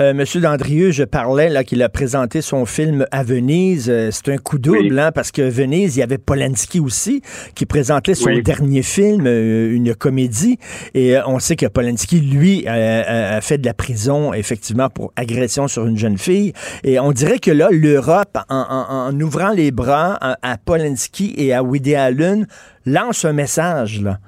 Euh, 0.00 0.14
Monsieur 0.14 0.40
Dandrieux, 0.40 0.90
je 0.90 1.04
parlais 1.04 1.48
là 1.48 1.64
qu'il 1.64 1.82
a 1.82 1.88
présenté 1.88 2.42
son 2.42 2.66
film 2.66 3.06
à 3.10 3.22
Venise. 3.22 3.88
Euh, 3.88 4.10
c'est 4.10 4.28
un 4.28 4.38
coup 4.38 4.58
double, 4.58 4.98
hein, 4.98 5.12
parce 5.12 5.30
que 5.32 5.42
Venise, 5.42 5.96
il 5.96 6.00
y 6.00 6.02
avait 6.02 6.18
Polanski 6.18 6.80
aussi 6.80 7.22
qui 7.54 7.66
présentait 7.66 8.14
son 8.14 8.38
dernier 8.38 8.82
film, 8.82 9.26
euh, 9.26 9.72
une 9.72 9.94
comédie. 9.94 10.58
Et 10.94 11.16
on 11.26 11.38
sait 11.38 11.56
que 11.56 11.66
Polanski, 11.66 12.20
lui, 12.20 12.66
a 12.66 13.40
fait 13.40 13.58
de 13.58 13.66
la 13.66 13.74
prison 13.74 14.32
effectivement 14.32 14.88
pour 14.88 15.12
agression 15.16 15.68
sur 15.68 15.86
une 15.86 15.96
jeune 15.96 16.18
fille. 16.18 16.52
Et 16.84 16.98
on 16.98 17.12
dirait 17.12 17.38
que 17.38 17.50
là, 17.50 17.68
l'Europe, 17.70 18.38
en, 18.48 19.18
ouvrant 19.20 19.50
les 19.50 19.70
bras 19.70 20.18
à, 20.20 20.56
Polanski 20.58 21.34
et 21.36 21.52
à 21.52 21.62
Woody 21.62 21.94
Allen, 21.94 22.46
lance 22.86 23.24
un 23.24 23.32
message. 23.32 24.00
Là. 24.00 24.18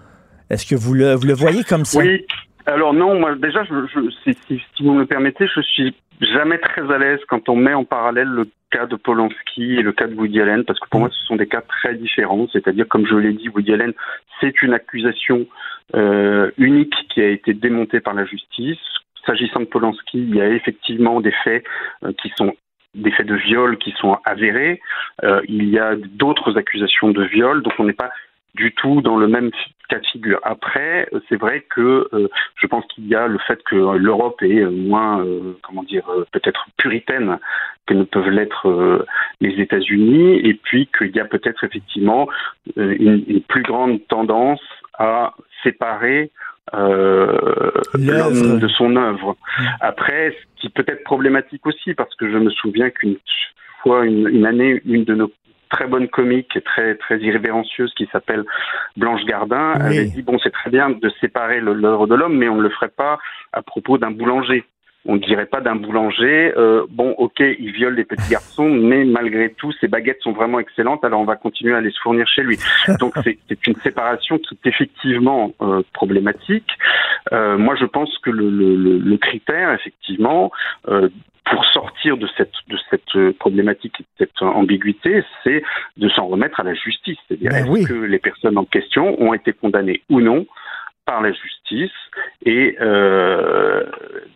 Est-ce 0.50 0.66
que 0.66 0.74
vous 0.74 0.94
le, 0.94 1.14
vous 1.14 1.26
le 1.26 1.34
voyez 1.34 1.64
comme 1.64 1.84
ça? 1.84 2.00
Oui. 2.00 2.26
Alors 2.66 2.94
non, 2.94 3.18
moi 3.18 3.34
déjà, 3.34 3.64
je, 3.64 3.74
je, 3.86 4.10
si, 4.22 4.36
si, 4.46 4.82
vous 4.82 4.92
me 4.92 5.04
permettez, 5.04 5.46
je 5.46 5.60
suis 5.60 5.94
jamais 6.20 6.58
très 6.58 6.90
à 6.92 6.98
l'aise 6.98 7.20
quand 7.28 7.48
on 7.48 7.56
met 7.56 7.74
en 7.74 7.84
parallèle 7.84 8.28
le 8.28 8.48
cas 8.70 8.86
de 8.86 8.96
Polanski 8.96 9.74
et 9.74 9.82
le 9.82 9.92
cas 9.92 10.06
de 10.06 10.14
Woody 10.14 10.40
Allen, 10.40 10.64
parce 10.64 10.78
que 10.78 10.88
pour 10.88 11.00
moi, 11.00 11.10
ce 11.10 11.24
sont 11.26 11.36
des 11.36 11.48
cas 11.48 11.60
très 11.60 11.94
différents. 11.94 12.46
C'est-à-dire, 12.52 12.86
comme 12.88 13.06
je 13.06 13.16
l'ai 13.16 13.32
dit, 13.32 13.48
Woody 13.48 13.72
Allen, 13.72 13.92
c'est 14.40 14.62
une 14.62 14.74
accusation 14.74 15.46
euh, 15.94 16.50
unique 16.56 16.94
qui 17.12 17.20
a 17.20 17.28
été 17.28 17.52
démontée 17.52 18.00
par 18.00 18.14
la 18.14 18.24
justice. 18.24 18.78
S'agissant 19.26 19.60
de 19.60 19.66
Polanski, 19.66 20.18
il 20.18 20.34
y 20.34 20.40
a 20.40 20.48
effectivement 20.48 21.20
des 21.20 21.34
faits 21.44 21.64
euh, 22.04 22.12
qui 22.20 22.32
sont 22.36 22.54
des 22.94 23.10
faits 23.10 23.26
de 23.26 23.34
viol 23.34 23.78
qui 23.78 23.92
sont 23.92 24.18
avérés. 24.24 24.80
Euh, 25.24 25.40
il 25.48 25.68
y 25.68 25.78
a 25.78 25.96
d'autres 25.96 26.58
accusations 26.58 27.10
de 27.10 27.24
viol, 27.24 27.62
donc 27.62 27.72
on 27.78 27.84
n'est 27.84 27.92
pas 27.92 28.10
du 28.55 28.72
tout 28.72 29.00
dans 29.00 29.16
le 29.16 29.28
même 29.28 29.50
cas 29.88 29.98
de 29.98 30.07
figure. 30.07 30.40
Après, 30.42 31.09
c'est 31.28 31.36
vrai 31.36 31.64
que 31.68 32.09
euh, 32.12 32.28
je 32.57 32.66
pense 32.66 32.84
qu'il 32.86 33.07
y 33.07 33.14
a 33.14 33.26
le 33.26 33.38
fait 33.38 33.62
que 33.64 33.76
l'Europe 33.96 34.42
est 34.42 34.64
moins, 34.64 35.24
euh, 35.24 35.57
comment 35.62 35.82
dire, 35.82 36.09
euh, 36.11 36.24
peut-être 36.32 36.66
puritaine 36.76 37.38
que 37.86 37.94
ne 37.94 38.05
peuvent 38.05 38.30
l'être 38.30 39.05
les 39.40 39.61
États-Unis, 39.61 40.40
et 40.46 40.55
puis 40.55 40.88
qu'il 40.96 41.14
y 41.16 41.20
a 41.20 41.24
peut-être 41.24 41.64
effectivement 41.64 42.28
une, 42.76 43.24
une, 43.26 43.42
plus 43.42 43.62
grande 43.62 44.07
tendance 44.07 44.62
à 44.98 45.34
séparer 45.64 46.30
l'homme 46.72 48.61
de 48.61 48.68
son 48.68 48.94
œuvre. 48.94 49.36
Après, 49.80 50.30
ce 50.30 50.61
qui 50.61 50.68
peut 50.68 50.84
être 50.86 51.03
problématique 51.03 51.66
aussi, 51.66 51.92
parce 51.94 52.14
que 52.14 52.30
je 52.30 52.38
me 52.38 52.50
souviens 52.50 52.90
qu'une 52.90 53.16
fois, 53.82 54.07
une, 54.07 54.28
une 54.28 54.46
année, 54.46 54.80
une 54.84 55.03
de 55.03 55.14
nos 55.16 55.32
très 55.72 55.86
bonne 55.86 56.08
comique 56.08 56.54
et 56.54 56.60
très 56.60 56.94
très 56.96 57.18
irrévérencieuse 57.18 57.92
qui 57.94 58.08
s'appelle 58.12 58.44
Blanche 58.96 59.24
Gardin. 59.24 59.72
Avait 59.80 60.04
dit 60.04 60.22
bon 60.22 60.38
c'est 60.42 60.52
très 60.52 60.70
bien 60.70 60.90
de 60.90 61.10
séparer 61.20 61.60
l'œuvre 61.60 62.06
de 62.06 62.14
l'homme 62.14 62.36
mais 62.36 62.48
on 62.48 62.56
ne 62.56 62.62
le 62.62 62.70
ferait 62.70 62.94
pas 62.96 63.18
à 63.52 63.62
propos 63.62 63.98
d'un 63.98 64.10
boulanger 64.10 64.64
on 65.05 65.14
ne 65.14 65.20
dirait 65.20 65.46
pas 65.46 65.61
d'un 65.61 65.74
boulanger, 65.74 66.53
euh, 66.57 66.86
bon, 66.88 67.11
ok, 67.18 67.40
il 67.40 67.72
viole 67.72 67.96
des 67.96 68.05
petits 68.05 68.30
garçons, 68.30 68.68
mais 68.68 69.05
malgré 69.05 69.50
tout, 69.50 69.72
ses 69.80 69.88
baguettes 69.88 70.20
sont 70.22 70.32
vraiment 70.32 70.61
excellentes, 70.61 71.05
alors 71.05 71.20
on 71.20 71.24
va 71.24 71.36
continuer 71.36 71.74
à 71.74 71.80
les 71.80 71.92
fournir 72.03 72.26
chez 72.28 72.42
lui. 72.42 72.59
Donc 73.00 73.14
c'est 73.24 73.66
une 73.66 73.76
séparation 73.76 74.38
qui 74.38 74.55
est 74.55 74.68
effectivement 74.68 75.53
euh, 75.61 75.82
problématique. 75.92 76.70
Euh, 77.32 77.59
moi, 77.59 77.74
je 77.76 77.84
pense 77.84 78.16
que 78.18 78.30
le, 78.30 78.48
le, 78.50 78.98
le 78.98 79.16
critère, 79.16 79.72
effectivement, 79.72 80.53
euh, 80.88 81.09
pour 81.44 81.64
sortir 81.66 82.16
de 82.16 82.28
cette, 82.36 82.53
de 82.68 82.78
cette 82.88 83.32
problématique, 83.38 83.98
de 83.98 84.05
cette 84.18 84.40
ambiguïté, 84.40 85.24
c'est 85.42 85.64
de 85.96 86.09
s'en 86.11 86.28
remettre 86.28 86.61
à 86.61 86.62
la 86.62 86.74
justice. 86.74 87.18
C'est-à-dire, 87.26 87.50
ben 87.50 87.74
est-ce 87.74 87.88
que 87.88 87.94
les 87.94 88.18
personnes 88.20 88.57
en 88.57 88.64
question 88.64 89.20
ont 89.20 89.34
été 89.34 89.53
condamnées 89.53 90.03
ou 90.09 90.20
non 90.20 90.46
par 91.05 91.20
la 91.20 91.32
justice 91.32 91.90
et 92.44 92.76
euh, 92.80 93.84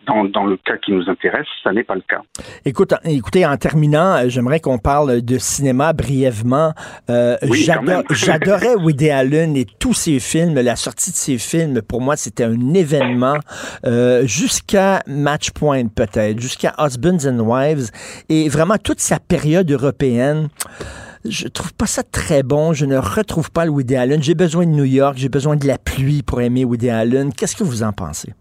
dans, 0.05 0.25
dans, 0.25 0.45
le 0.45 0.57
cas 0.57 0.77
qui 0.77 0.91
nous 0.91 1.09
intéresse, 1.09 1.45
ça 1.63 1.71
n'est 1.71 1.83
pas 1.83 1.95
le 1.95 2.01
cas. 2.01 2.21
Écoute, 2.65 2.93
écoutez, 3.03 3.45
en 3.45 3.55
terminant, 3.57 4.15
euh, 4.15 4.29
j'aimerais 4.29 4.59
qu'on 4.59 4.77
parle 4.77 5.21
de 5.21 5.37
cinéma 5.37 5.93
brièvement. 5.93 6.73
Euh, 7.09 7.37
J'adorais 8.11 8.75
Woody 8.75 9.09
Allen 9.09 9.55
et 9.55 9.65
tous 9.79 9.93
ses 9.93 10.19
films. 10.19 10.55
La 10.55 10.75
sortie 10.75 11.11
de 11.11 11.15
ses 11.15 11.37
films, 11.37 11.81
pour 11.81 12.01
moi, 12.01 12.15
c'était 12.15 12.45
un 12.45 12.73
événement 12.73 13.37
euh, 13.85 14.25
jusqu'à 14.25 15.01
Match 15.07 15.51
Point 15.51 15.87
peut-être, 15.87 16.39
jusqu'à 16.39 16.73
Husbands 16.79 17.27
and 17.27 17.39
Wives 17.39 17.91
et 18.29 18.49
vraiment 18.49 18.77
toute 18.77 18.99
sa 18.99 19.19
période 19.19 19.69
européenne 19.69 20.49
je 21.29 21.47
trouve 21.47 21.73
pas 21.73 21.85
ça 21.85 22.03
très 22.03 22.43
bon. 22.43 22.73
Je 22.73 22.85
ne 22.85 22.97
retrouve 22.97 23.51
pas 23.51 23.65
le 23.65 23.71
Woody 23.71 23.95
Allen. 23.95 24.21
J'ai 24.21 24.35
besoin 24.35 24.65
de 24.65 24.71
New 24.71 24.85
York, 24.85 25.15
j'ai 25.17 25.29
besoin 25.29 25.55
de 25.55 25.67
la 25.67 25.77
pluie 25.77 26.23
pour 26.23 26.41
aimer 26.41 26.65
Woody 26.65 26.89
Allen. 26.89 27.31
Qu'est-ce 27.33 27.55
que 27.55 27.63
vous 27.63 27.83
en 27.83 27.91
pensez? 27.91 28.33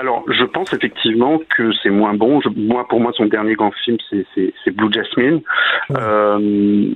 Alors, 0.00 0.24
je 0.28 0.44
pense 0.44 0.72
effectivement 0.72 1.40
que 1.56 1.72
c'est 1.82 1.90
moins 1.90 2.14
bon. 2.14 2.40
moi, 2.56 2.86
pour 2.88 3.00
moi, 3.00 3.12
son 3.14 3.26
dernier 3.26 3.54
grand 3.54 3.72
film, 3.84 3.98
c'est 4.10 4.70
Blue 4.70 4.90
Jasmine. 4.92 5.40
Euh, 5.90 6.94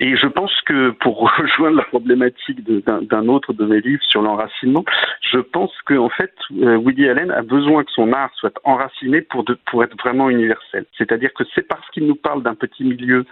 et 0.00 0.16
je 0.16 0.26
pense 0.26 0.52
que 0.62 0.90
pour 0.90 1.30
rejoindre 1.38 1.76
la 1.76 1.84
problématique 1.84 2.62
d'un 2.64 3.28
autre 3.28 3.52
de 3.52 3.64
mes 3.64 3.80
livres 3.80 4.02
sur 4.08 4.22
l'enracinement, 4.22 4.84
je 5.20 5.38
pense 5.38 5.72
qu'en 5.86 6.06
en 6.06 6.08
fait, 6.08 6.32
euh, 6.60 6.76
Woody 6.76 7.08
Allen 7.08 7.30
a 7.30 7.42
besoin 7.42 7.84
que 7.84 7.92
son 7.92 8.12
art 8.12 8.30
soit 8.34 8.58
enraciné 8.64 9.20
pour, 9.20 9.44
pour 9.66 9.84
être 9.84 9.96
vraiment 9.98 10.28
universel. 10.28 10.86
C'est-à-dire 10.98 11.32
que 11.34 11.44
c'est 11.54 11.66
parce 11.66 11.88
qu'il 11.90 12.06
nous 12.06 12.16
parle 12.16 12.42
d'un 12.42 12.54
petit 12.54 12.84
milieu 12.84 13.24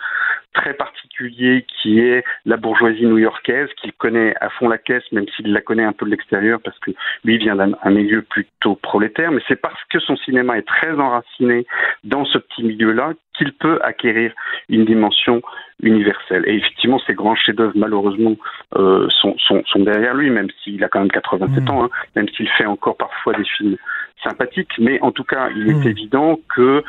très 0.55 0.75
particulier 0.75 1.67
qui 1.83 1.99
est 1.99 2.25
la 2.47 2.57
bourgeoisie 2.57 3.05
new-yorkaise, 3.05 3.69
qu'il 3.81 3.93
connaît 3.93 4.35
à 4.41 4.49
fond 4.51 4.69
la 4.69 4.79
caisse, 4.79 5.05
même 5.13 5.27
s'il 5.35 5.53
la 5.53 5.61
connaît 5.61 5.85
un 5.85 5.93
peu 5.93 6.07
de 6.07 6.11
l'extérieur, 6.11 6.61
parce 6.63 6.79
que 6.79 6.93
lui 7.25 7.39
vient 7.39 7.57
d'un 7.57 7.91
milieu 7.91 8.23
plutôt 8.23 8.77
prolétaire, 8.77 9.33
mais 9.33 9.43
c'est 9.49 9.61
parce 9.61 9.83
que 9.91 9.99
son 9.99 10.17
cinéma 10.17 10.57
est 10.59 10.67
très 10.67 10.93
enraciné 10.93 11.67
dans 12.05 12.25
ce 12.25 12.39
petit 12.39 12.63
milieu-là 12.63 13.15
qu'il 13.37 13.53
peut 13.53 13.81
acquérir 13.83 14.33
une 14.69 14.85
dimension 14.85 15.43
universelle. 15.83 16.44
Et 16.47 16.57
effectivement, 16.57 16.99
ces 17.07 17.15
grands 17.15 17.35
chefs-d'œuvre, 17.35 17.73
malheureusement, 17.75 18.37
euh, 18.77 19.09
sont, 19.11 19.37
sont, 19.39 19.63
sont, 19.67 19.81
derrière 19.81 20.15
lui, 20.15 20.31
même 20.31 20.49
s'il 20.63 20.83
a 20.85 20.89
quand 20.89 21.01
même 21.01 21.11
87 21.11 21.65
mmh. 21.65 21.71
ans, 21.71 21.85
hein, 21.85 21.91
même 22.17 22.29
s'il 22.31 22.49
fait 22.49 22.67
encore 22.67 22.97
parfois 22.97 23.35
des 23.35 23.45
films 23.45 23.77
sympathiques. 24.23 24.73
Mais 24.79 25.01
en 25.01 25.13
tout 25.13 25.25
cas, 25.25 25.49
il 25.55 25.69
est 25.69 25.85
mmh. 25.85 25.89
évident 25.89 26.39
que 26.55 26.83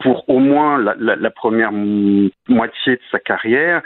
pour 0.00 0.28
au 0.28 0.38
moins 0.38 0.78
la, 0.78 0.94
la, 0.98 1.16
la 1.16 1.30
première 1.30 1.72
moitié 1.72 2.96
de 2.96 3.00
sa 3.10 3.18
carrière, 3.18 3.82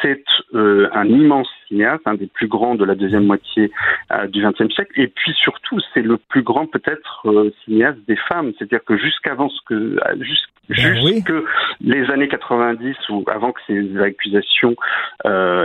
c'est 0.00 0.24
euh, 0.54 0.88
un 0.92 1.06
immense 1.06 1.50
cinéaste, 1.68 2.02
un 2.06 2.14
des 2.14 2.26
plus 2.26 2.48
grands 2.48 2.74
de 2.74 2.84
la 2.84 2.94
deuxième 2.94 3.26
moitié 3.26 3.70
euh, 4.12 4.26
du 4.26 4.42
XXe 4.42 4.74
siècle, 4.74 4.92
et 4.96 5.08
puis 5.08 5.32
surtout, 5.34 5.78
c'est 5.94 6.02
le 6.02 6.16
plus 6.16 6.42
grand 6.42 6.66
peut-être 6.66 7.22
euh, 7.26 7.50
cinéaste 7.64 7.98
des 8.08 8.16
femmes. 8.16 8.52
C'est-à-dire 8.58 8.84
que 8.84 8.96
jusqu'avant 8.96 9.48
ce 9.48 9.60
que, 9.66 9.98
jusqu 10.20 10.48
ben 10.68 10.94
jusque 10.94 11.32
les 11.80 12.10
années 12.10 12.28
90 12.28 12.94
ou 13.08 13.24
avant 13.28 13.52
que 13.52 13.60
ces 13.66 13.98
accusations 14.00 14.76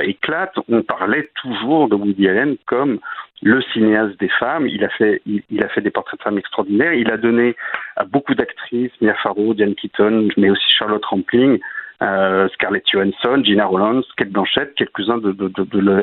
éclatent, 0.02 0.58
on 0.70 0.82
parlait 0.82 1.30
toujours 1.42 1.90
de 1.90 1.96
Woody 1.96 2.30
Allen 2.30 2.56
comme 2.66 3.00
le 3.44 3.62
cinéaste 3.74 4.20
des 4.20 4.30
femmes. 4.30 4.68
Il 4.68 4.84
a 4.84 4.90
fait, 4.90 5.22
il, 5.26 5.64
a 5.64 5.68
fait 5.68 5.82
des 5.82 5.92
portraits 5.92 6.20
de 6.20 6.24
femmes 6.24 6.38
extraordinaires. 6.38 6.94
Il 6.94 7.12
a 7.12 7.18
donné 7.18 7.56
à 7.96 8.06
beaucoup 8.06 8.34
d'actrices, 8.34 8.92
Mia 9.02 9.14
Farrow, 9.16 9.54
Diane 9.54 9.76
Keaton, 9.76 10.30
mais 10.38 10.50
aussi 10.50 10.66
Charlotte 10.70 11.06
Rampling, 11.06 11.60
euh, 12.04 12.48
Scarlett 12.50 12.84
Johansson, 12.88 13.42
Gina 13.44 13.66
Rollins, 13.66 14.02
Kate 14.18 14.30
Blanchett, 14.30 14.76
quelques-uns 14.76 15.20
de, 15.20 15.36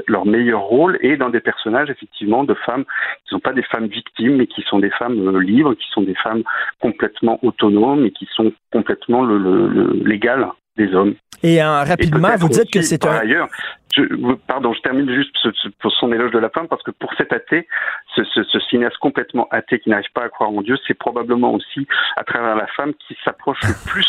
leurs 0.07 0.27
meilleurs 0.27 0.63
rôles 0.63 0.99
et 1.03 1.17
dans 1.17 1.29
des 1.29 1.41
personnages 1.41 1.91
effectivement 1.91 2.45
de 2.45 2.55
femmes 2.55 2.85
qui 2.85 3.35
ne 3.35 3.39
sont 3.39 3.41
pas 3.41 3.53
des 3.53 3.63
femmes 3.63 3.87
victimes 3.87 4.37
mais 4.37 4.47
qui 4.47 4.63
sont 4.63 4.79
des 4.79 4.91
femmes 4.91 5.19
euh, 5.29 5.41
libres, 5.41 5.75
qui 5.75 5.89
sont 5.91 6.03
des 6.03 6.15
femmes 6.15 6.43
complètement 6.81 7.39
autonomes 7.43 8.07
et 8.07 8.11
qui 8.11 8.27
sont 8.35 8.53
complètement 8.73 9.23
le, 9.23 9.39
le, 9.39 10.03
l'égal 10.05 10.47
des 10.77 10.95
hommes. 10.95 11.15
Et 11.43 11.63
euh, 11.63 11.83
rapidement, 11.85 12.29
vous 12.37 12.49
dites 12.49 12.71
que 12.71 12.83
c'est 12.83 13.05
un. 13.07 13.13
ailleurs, 13.13 13.49
je, 13.95 14.03
pardon, 14.47 14.73
je 14.73 14.81
termine 14.83 15.11
juste 15.13 15.37
pour 15.81 15.93
son 15.93 16.13
éloge 16.13 16.33
de 16.33 16.39
la 16.39 16.51
femme 16.51 16.69
parce 16.69 16.83
que 16.83 16.91
pour 16.91 17.13
cet 17.15 17.33
athée, 17.33 17.67
ce, 18.15 18.23
ce, 18.25 18.43
ce 18.45 18.61
cinéaste 18.61 18.99
complètement 18.99 19.49
athée 19.51 19.81
qui 19.81 19.91
n'arrive 19.91 20.11
pas 20.15 20.25
à 20.25 20.29
croire 20.29 20.51
en 20.51 20.63
Dieu, 20.63 20.77
c'est 20.87 20.95
probablement 20.95 21.55
aussi 21.55 21.87
à 22.17 22.25
travers 22.25 22.57
la 22.57 22.67
femme 22.69 22.93
qui 23.07 23.17
s'approche 23.25 23.61
le 23.63 23.75
plus 23.91 24.09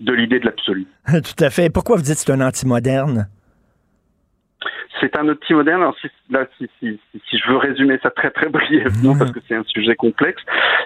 de 0.00 0.12
l'idée 0.12 0.40
de 0.40 0.46
l'absolu. 0.46 0.86
Tout 1.06 1.44
à 1.44 1.50
fait. 1.50 1.70
Pourquoi 1.70 1.96
vous 1.96 2.02
dites 2.02 2.14
que 2.14 2.20
c'est 2.20 2.32
un 2.32 2.40
anti-moderne? 2.40 3.28
c'est 5.00 5.16
un 5.16 5.28
outil 5.28 5.54
moderne. 5.54 5.80
Alors, 5.80 5.96
si, 6.00 6.08
là, 6.28 6.46
si, 6.58 6.68
si, 6.78 7.00
si, 7.28 7.38
je 7.38 7.50
veux 7.50 7.56
résumer 7.56 7.98
ça 8.02 8.10
très 8.10 8.30
très 8.30 8.48
brièvement, 8.48 9.16
parce 9.18 9.32
que 9.32 9.40
c'est 9.48 9.54
un 9.54 9.64
sujet 9.64 9.96
complexe, 9.96 10.42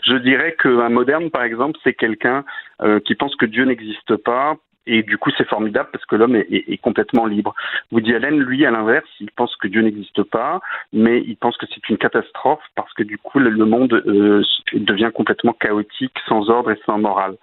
je 0.07 0.14
dirais 0.16 0.57
qu'un 0.62 0.88
moderne, 0.88 1.30
par 1.30 1.42
exemple, 1.42 1.78
c'est 1.82 1.95
quelqu'un 1.95 2.45
euh, 2.82 3.01
qui 3.01 3.14
pense 3.14 3.34
que 3.36 3.47
Dieu 3.47 3.64
n'existe 3.64 4.16
pas 4.16 4.57
et 4.87 5.03
du 5.03 5.16
coup, 5.16 5.30
c'est 5.37 5.49
formidable 5.49 5.89
parce 5.93 6.05
que 6.05 6.16
l'homme 6.16 6.37
est, 6.37 6.47
est, 6.51 6.76
complètement 6.78 7.26
libre. 7.26 7.55
Woody 7.91 8.14
Allen, 8.14 8.39
lui, 8.39 8.66
à 8.66 8.70
l'inverse, 8.70 9.09
il 9.20 9.30
pense 9.30 9.55
que 9.57 9.68
Dieu 9.68 9.80
n'existe 9.80 10.22
pas, 10.24 10.61
mais 10.93 11.22
il 11.26 11.37
pense 11.37 11.57
que 11.57 11.66
c'est 11.72 11.89
une 11.89 11.97
catastrophe 11.97 12.62
parce 12.74 12.93
que 12.93 13.03
du 13.03 13.16
coup, 13.16 13.39
le, 13.39 13.51
monde 13.64 13.95
euh, 13.95 14.43
devient 14.74 15.11
complètement 15.14 15.55
chaotique, 15.55 16.16
sans 16.28 16.51
ordre 16.51 16.70
et 16.70 16.78
sans 16.85 16.99
morale. 16.99 17.37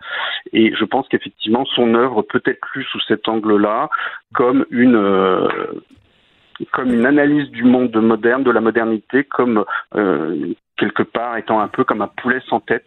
Et 0.53 0.73
je 0.75 0.85
pense 0.85 1.07
qu'effectivement, 1.07 1.65
son 1.65 1.95
œuvre 1.95 2.21
peut 2.21 2.43
être 2.45 2.67
lue 2.75 2.83
sous 2.85 3.01
cet 3.01 3.27
angle-là 3.27 3.89
comme 4.33 4.65
une 4.69 4.95
euh, 4.95 5.47
comme 6.71 6.93
une 6.93 7.07
analyse 7.07 7.49
du 7.49 7.63
monde 7.63 7.95
moderne, 7.95 8.43
de 8.43 8.51
la 8.51 8.61
modernité, 8.61 9.23
comme 9.23 9.65
euh, 9.95 10.53
quelque 10.77 11.01
part 11.01 11.37
étant 11.37 11.59
un 11.59 11.67
peu 11.67 11.83
comme 11.83 12.03
un 12.03 12.07
poulet 12.07 12.39
sans 12.47 12.59
tête 12.59 12.85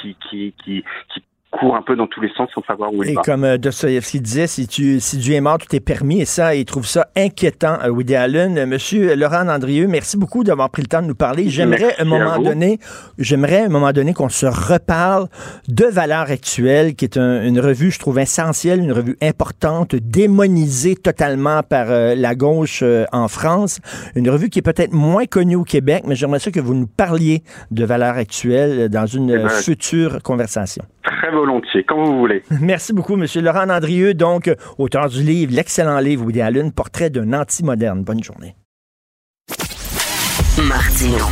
qui, 0.00 0.16
qui, 0.28 0.54
qui, 0.64 0.84
qui 1.08 1.22
court 1.52 1.76
un 1.76 1.82
peu 1.82 1.94
dans 1.94 2.06
tous 2.06 2.20
les 2.20 2.32
sens 2.32 2.48
sans 2.54 2.62
savoir 2.64 2.92
où 2.92 3.04
il 3.04 3.10
et 3.10 3.14
va. 3.14 3.20
Et 3.20 3.24
comme 3.24 3.44
euh, 3.44 3.58
Dostoevsky 3.58 4.20
disait, 4.20 4.46
si, 4.46 4.66
tu, 4.66 4.98
si 5.00 5.18
Dieu 5.18 5.34
est 5.34 5.40
mort, 5.40 5.58
tout 5.58 5.74
est 5.76 5.80
permis. 5.80 6.20
Et 6.20 6.24
ça, 6.24 6.54
il 6.54 6.64
trouve 6.64 6.86
ça 6.86 7.08
inquiétant, 7.16 7.78
euh, 7.84 7.90
Woody 7.90 8.16
Allen. 8.16 8.58
Euh, 8.58 8.66
monsieur 8.66 9.14
Laurent 9.14 9.48
Andrieux, 9.48 9.86
merci 9.86 10.16
beaucoup 10.16 10.42
d'avoir 10.42 10.70
pris 10.70 10.82
le 10.82 10.88
temps 10.88 11.02
de 11.02 11.06
nous 11.06 11.14
parler. 11.14 11.48
J'aimerais 11.48 11.94
un 11.98 12.04
moment 12.04 12.38
donné, 12.38 12.78
j'aimerais 13.18 13.66
un 13.66 13.68
moment 13.68 13.92
donné 13.92 14.14
qu'on 14.14 14.30
se 14.30 14.46
reparle 14.46 15.28
de 15.68 15.84
Valeurs 15.84 16.30
actuelles, 16.30 16.94
qui 16.94 17.04
est 17.04 17.18
une 17.18 17.60
revue, 17.60 17.90
je 17.90 17.98
trouve, 17.98 18.18
essentielle, 18.18 18.80
une 18.80 18.92
revue 18.92 19.16
importante, 19.20 19.94
démonisée 19.94 20.96
totalement 20.96 21.62
par 21.62 21.86
la 21.88 22.34
gauche 22.34 22.82
en 23.12 23.28
France. 23.28 23.80
Une 24.16 24.30
revue 24.30 24.48
qui 24.48 24.60
est 24.60 24.62
peut-être 24.62 24.92
moins 24.92 25.26
connue 25.26 25.56
au 25.56 25.64
Québec, 25.64 26.04
mais 26.06 26.14
j'aimerais 26.14 26.38
ça 26.38 26.50
que 26.50 26.60
vous 26.60 26.74
nous 26.74 26.86
parliez 26.86 27.42
de 27.70 27.84
Valeurs 27.84 28.16
actuelles 28.16 28.88
dans 28.88 29.06
une 29.06 29.30
eh 29.30 29.38
ben, 29.38 29.48
future 29.48 30.22
conversation. 30.22 30.84
Très 31.32 31.38
volontiers, 31.38 31.84
quand 31.84 32.04
vous 32.04 32.18
voulez. 32.18 32.42
Merci 32.60 32.92
beaucoup, 32.92 33.14
M. 33.14 33.24
Laurent 33.36 33.70
Andrieux, 33.70 34.12
donc 34.12 34.54
auteur 34.76 35.08
du 35.08 35.22
livre, 35.22 35.54
l'excellent 35.54 35.98
livre 35.98 36.26
Woody 36.26 36.42
Allen, 36.42 36.72
Portrait 36.72 37.08
d'un 37.08 37.32
anti-moderne. 37.32 38.02
Bonne 38.02 38.22
journée. 38.22 38.54
Martino. 40.68 41.24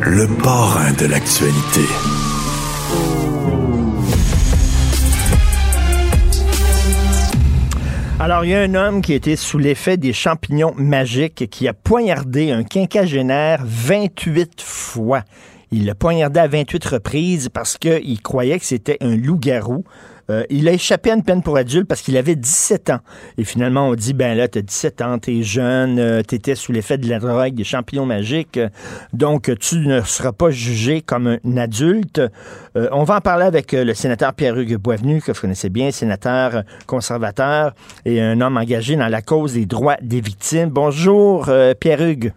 Le 0.00 0.26
parrain 0.42 0.92
de 0.94 1.06
l'actualité. 1.06 1.86
Alors, 8.18 8.44
il 8.44 8.50
y 8.50 8.54
a 8.54 8.62
un 8.62 8.74
homme 8.74 9.00
qui 9.00 9.12
était 9.12 9.36
sous 9.36 9.58
l'effet 9.58 9.96
des 9.96 10.12
champignons 10.12 10.74
magiques 10.76 11.48
qui 11.50 11.68
a 11.68 11.72
poignardé 11.72 12.50
un 12.50 12.64
quinquagénaire 12.64 13.60
28 13.62 14.60
fois. 14.60 15.22
Il 15.72 15.86
l'a 15.86 15.94
poignardé 15.94 16.38
à 16.40 16.46
28 16.46 16.84
reprises 16.84 17.48
parce 17.48 17.76
qu'il 17.76 18.22
croyait 18.22 18.58
que 18.58 18.64
c'était 18.64 18.98
un 19.00 19.16
loup-garou. 19.16 19.84
Euh, 20.28 20.44
il 20.50 20.68
a 20.68 20.72
échappé 20.72 21.10
à 21.10 21.14
une 21.14 21.22
peine 21.22 21.42
pour 21.42 21.56
adulte 21.56 21.86
parce 21.86 22.02
qu'il 22.02 22.16
avait 22.16 22.34
17 22.34 22.90
ans. 22.90 22.98
Et 23.38 23.44
finalement, 23.44 23.88
on 23.88 23.94
dit, 23.94 24.12
ben 24.12 24.36
là, 24.36 24.48
t'as 24.48 24.62
17 24.62 25.02
ans, 25.02 25.18
t'es 25.18 25.42
jeune, 25.42 25.98
euh, 25.98 26.22
t'étais 26.22 26.54
sous 26.54 26.72
l'effet 26.72 26.98
de 26.98 27.08
la 27.08 27.18
drogue, 27.18 27.54
des 27.54 27.64
champignons 27.64 28.06
magiques, 28.06 28.58
donc 29.12 29.50
tu 29.60 29.78
ne 29.78 30.00
seras 30.02 30.32
pas 30.32 30.50
jugé 30.50 31.00
comme 31.00 31.38
un 31.44 31.56
adulte. 31.56 32.20
Euh, 32.76 32.88
on 32.92 33.04
va 33.04 33.16
en 33.16 33.20
parler 33.20 33.44
avec 33.44 33.72
le 33.72 33.94
sénateur 33.94 34.34
Pierre-Hugues 34.34 34.76
Boisvenu, 34.76 35.20
que 35.20 35.32
vous 35.32 35.40
connaissez 35.40 35.68
bien, 35.68 35.90
sénateur 35.90 36.62
conservateur 36.86 37.74
et 38.04 38.20
un 38.20 38.40
homme 38.40 38.56
engagé 38.56 38.96
dans 38.96 39.08
la 39.08 39.22
cause 39.22 39.54
des 39.54 39.66
droits 39.66 39.96
des 40.02 40.20
victimes. 40.20 40.70
Bonjour, 40.70 41.48
Pierre-Hugues. 41.78 42.32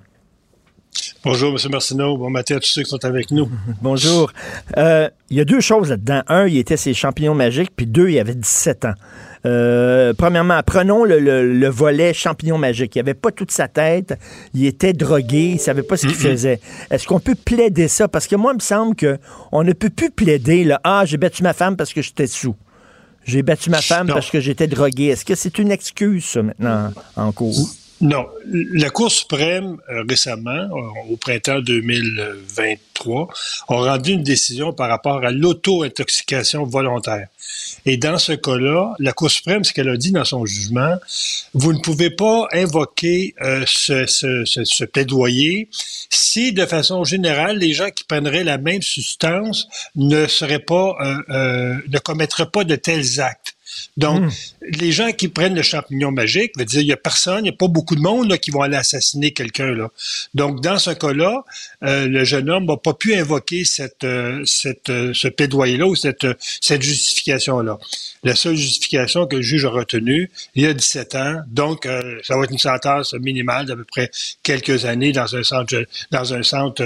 Bonjour, 1.23 1.49
M. 1.51 1.71
Martineau. 1.71 2.17
Bon 2.17 2.29
matin 2.29 2.55
à 2.55 2.59
tous 2.59 2.69
ceux 2.69 2.83
qui 2.83 2.89
sont 2.89 3.03
avec 3.03 3.31
nous. 3.31 3.49
Bonjour. 3.81 4.31
Euh, 4.77 5.09
il 5.29 5.37
y 5.37 5.41
a 5.41 5.45
deux 5.45 5.59
choses 5.59 5.89
là-dedans. 5.89 6.21
Un, 6.27 6.47
il 6.47 6.57
était 6.57 6.77
ses 6.77 6.93
champignons 6.93 7.35
magiques, 7.35 7.71
puis 7.75 7.85
deux, 7.85 8.09
il 8.09 8.19
avait 8.19 8.35
17 8.35 8.85
ans. 8.85 8.93
Euh, 9.45 10.13
premièrement, 10.17 10.59
prenons 10.65 11.03
le, 11.03 11.67
volet 11.67 12.13
champignon 12.13 12.57
magique. 12.57 12.95
Il 12.95 12.99
avait 12.99 13.13
pas 13.13 13.31
toute 13.31 13.51
sa 13.51 13.67
tête. 13.67 14.17
Il 14.53 14.65
était 14.65 14.93
drogué. 14.93 15.51
Il 15.53 15.59
savait 15.59 15.83
pas 15.83 15.97
ce 15.97 16.07
qu'il 16.07 16.15
faisait. 16.15 16.59
Est-ce 16.89 17.07
qu'on 17.07 17.19
peut 17.19 17.35
plaider 17.35 17.87
ça? 17.87 18.07
Parce 18.07 18.27
que 18.27 18.35
moi, 18.35 18.53
il 18.53 18.55
me 18.57 18.61
semble 18.61 18.95
qu'on 18.95 19.63
ne 19.63 19.73
peut 19.73 19.89
plus 19.89 20.11
plaider 20.11 20.63
le 20.63 20.75
Ah, 20.83 21.03
j'ai 21.05 21.17
battu 21.17 21.43
ma 21.43 21.53
femme 21.53 21.77
parce 21.77 21.93
que 21.93 22.01
j'étais 22.01 22.27
sous. 22.27 22.55
J'ai 23.25 23.43
battu 23.43 23.69
ma 23.69 23.81
femme 23.81 24.07
parce 24.07 24.29
que 24.29 24.39
j'étais 24.39 24.67
drogué. 24.67 25.07
Est-ce 25.07 25.25
que 25.25 25.35
c'est 25.35 25.59
une 25.59 25.71
excuse, 25.71 26.25
ça, 26.25 26.41
maintenant, 26.41 26.91
en 27.15 27.31
cours? 27.31 27.69
Non. 28.01 28.27
La 28.45 28.89
Cour 28.91 29.11
suprême, 29.11 29.77
euh, 29.89 30.03
récemment, 30.07 30.51
euh, 30.51 31.11
au 31.11 31.17
printemps 31.17 31.59
2023, 31.59 33.27
a 33.67 33.73
rendu 33.73 34.13
une 34.13 34.23
décision 34.23 34.71
par 34.71 34.87
rapport 34.87 35.25
à 35.25 35.31
l'auto-intoxication 35.31 36.63
volontaire. 36.63 37.27
Et 37.85 37.97
dans 37.97 38.17
ce 38.17 38.31
cas-là, 38.31 38.93
la 38.99 39.11
Cour 39.11 39.29
suprême, 39.29 39.65
ce 39.65 39.73
qu'elle 39.73 39.89
a 39.89 39.97
dit 39.97 40.11
dans 40.11 40.23
son 40.23 40.45
jugement, 40.45 40.95
vous 41.53 41.73
ne 41.73 41.79
pouvez 41.79 42.09
pas 42.09 42.47
invoquer 42.53 43.35
euh, 43.41 43.65
ce, 43.67 44.05
ce, 44.05 44.85
plaidoyer 44.85 45.67
si, 46.09 46.53
de 46.53 46.65
façon 46.65 47.03
générale, 47.03 47.57
les 47.57 47.73
gens 47.73 47.89
qui 47.89 48.05
prendraient 48.05 48.45
la 48.45 48.57
même 48.57 48.81
substance 48.81 49.67
ne 49.95 50.25
seraient 50.25 50.59
pas, 50.59 50.95
ne 51.27 51.99
commettraient 51.99 52.49
pas 52.49 52.63
de 52.63 52.75
tels 52.75 53.19
actes. 53.19 53.55
Donc, 53.97 54.21
hmm. 54.21 54.29
les 54.79 54.91
gens 54.91 55.11
qui 55.11 55.27
prennent 55.27 55.55
le 55.55 55.61
champignon 55.61 56.11
magique, 56.11 56.51
veut 56.57 56.65
dire, 56.65 56.81
il 56.81 56.87
y 56.87 56.93
a 56.93 56.97
personne, 56.97 57.39
il 57.39 57.43
n'y 57.43 57.49
a 57.49 57.57
pas 57.57 57.67
beaucoup 57.67 57.95
de 57.95 58.01
monde 58.01 58.29
là, 58.29 58.37
qui 58.37 58.51
vont 58.51 58.61
aller 58.61 58.77
assassiner 58.77 59.31
quelqu'un. 59.31 59.71
là. 59.71 59.89
Donc, 60.33 60.61
dans 60.61 60.79
ce 60.79 60.91
cas-là, 60.91 61.43
euh, 61.83 62.07
le 62.07 62.23
jeune 62.23 62.49
homme 62.49 62.65
n'a 62.65 62.77
pas 62.77 62.93
pu 62.93 63.15
invoquer 63.15 63.65
cette, 63.65 64.03
euh, 64.03 64.41
cette, 64.45 64.89
euh, 64.89 65.13
ce 65.13 65.27
plaidoyer-là 65.27 65.87
ou 65.87 65.95
cette, 65.95 66.27
cette 66.61 66.81
justification-là. 66.81 67.77
La 68.23 68.35
seule 68.35 68.55
justification 68.55 69.27
que 69.27 69.37
le 69.37 69.41
juge 69.41 69.65
a 69.65 69.69
retenue, 69.69 70.29
il 70.55 70.63
y 70.63 70.65
a 70.65 70.73
17 70.73 71.15
ans, 71.15 71.41
donc 71.47 71.87
ça 72.23 72.37
va 72.37 72.43
être 72.43 72.51
une 72.51 72.57
sentence 72.57 73.13
minimale 73.13 73.65
d'à 73.65 73.75
peu 73.75 73.85
près 73.85 74.11
quelques 74.43 74.85
années 74.85 75.11
dans 75.11 75.35
un 75.35 75.43
centre, 75.43 75.85
dans 76.11 76.33
un 76.33 76.43
centre 76.43 76.83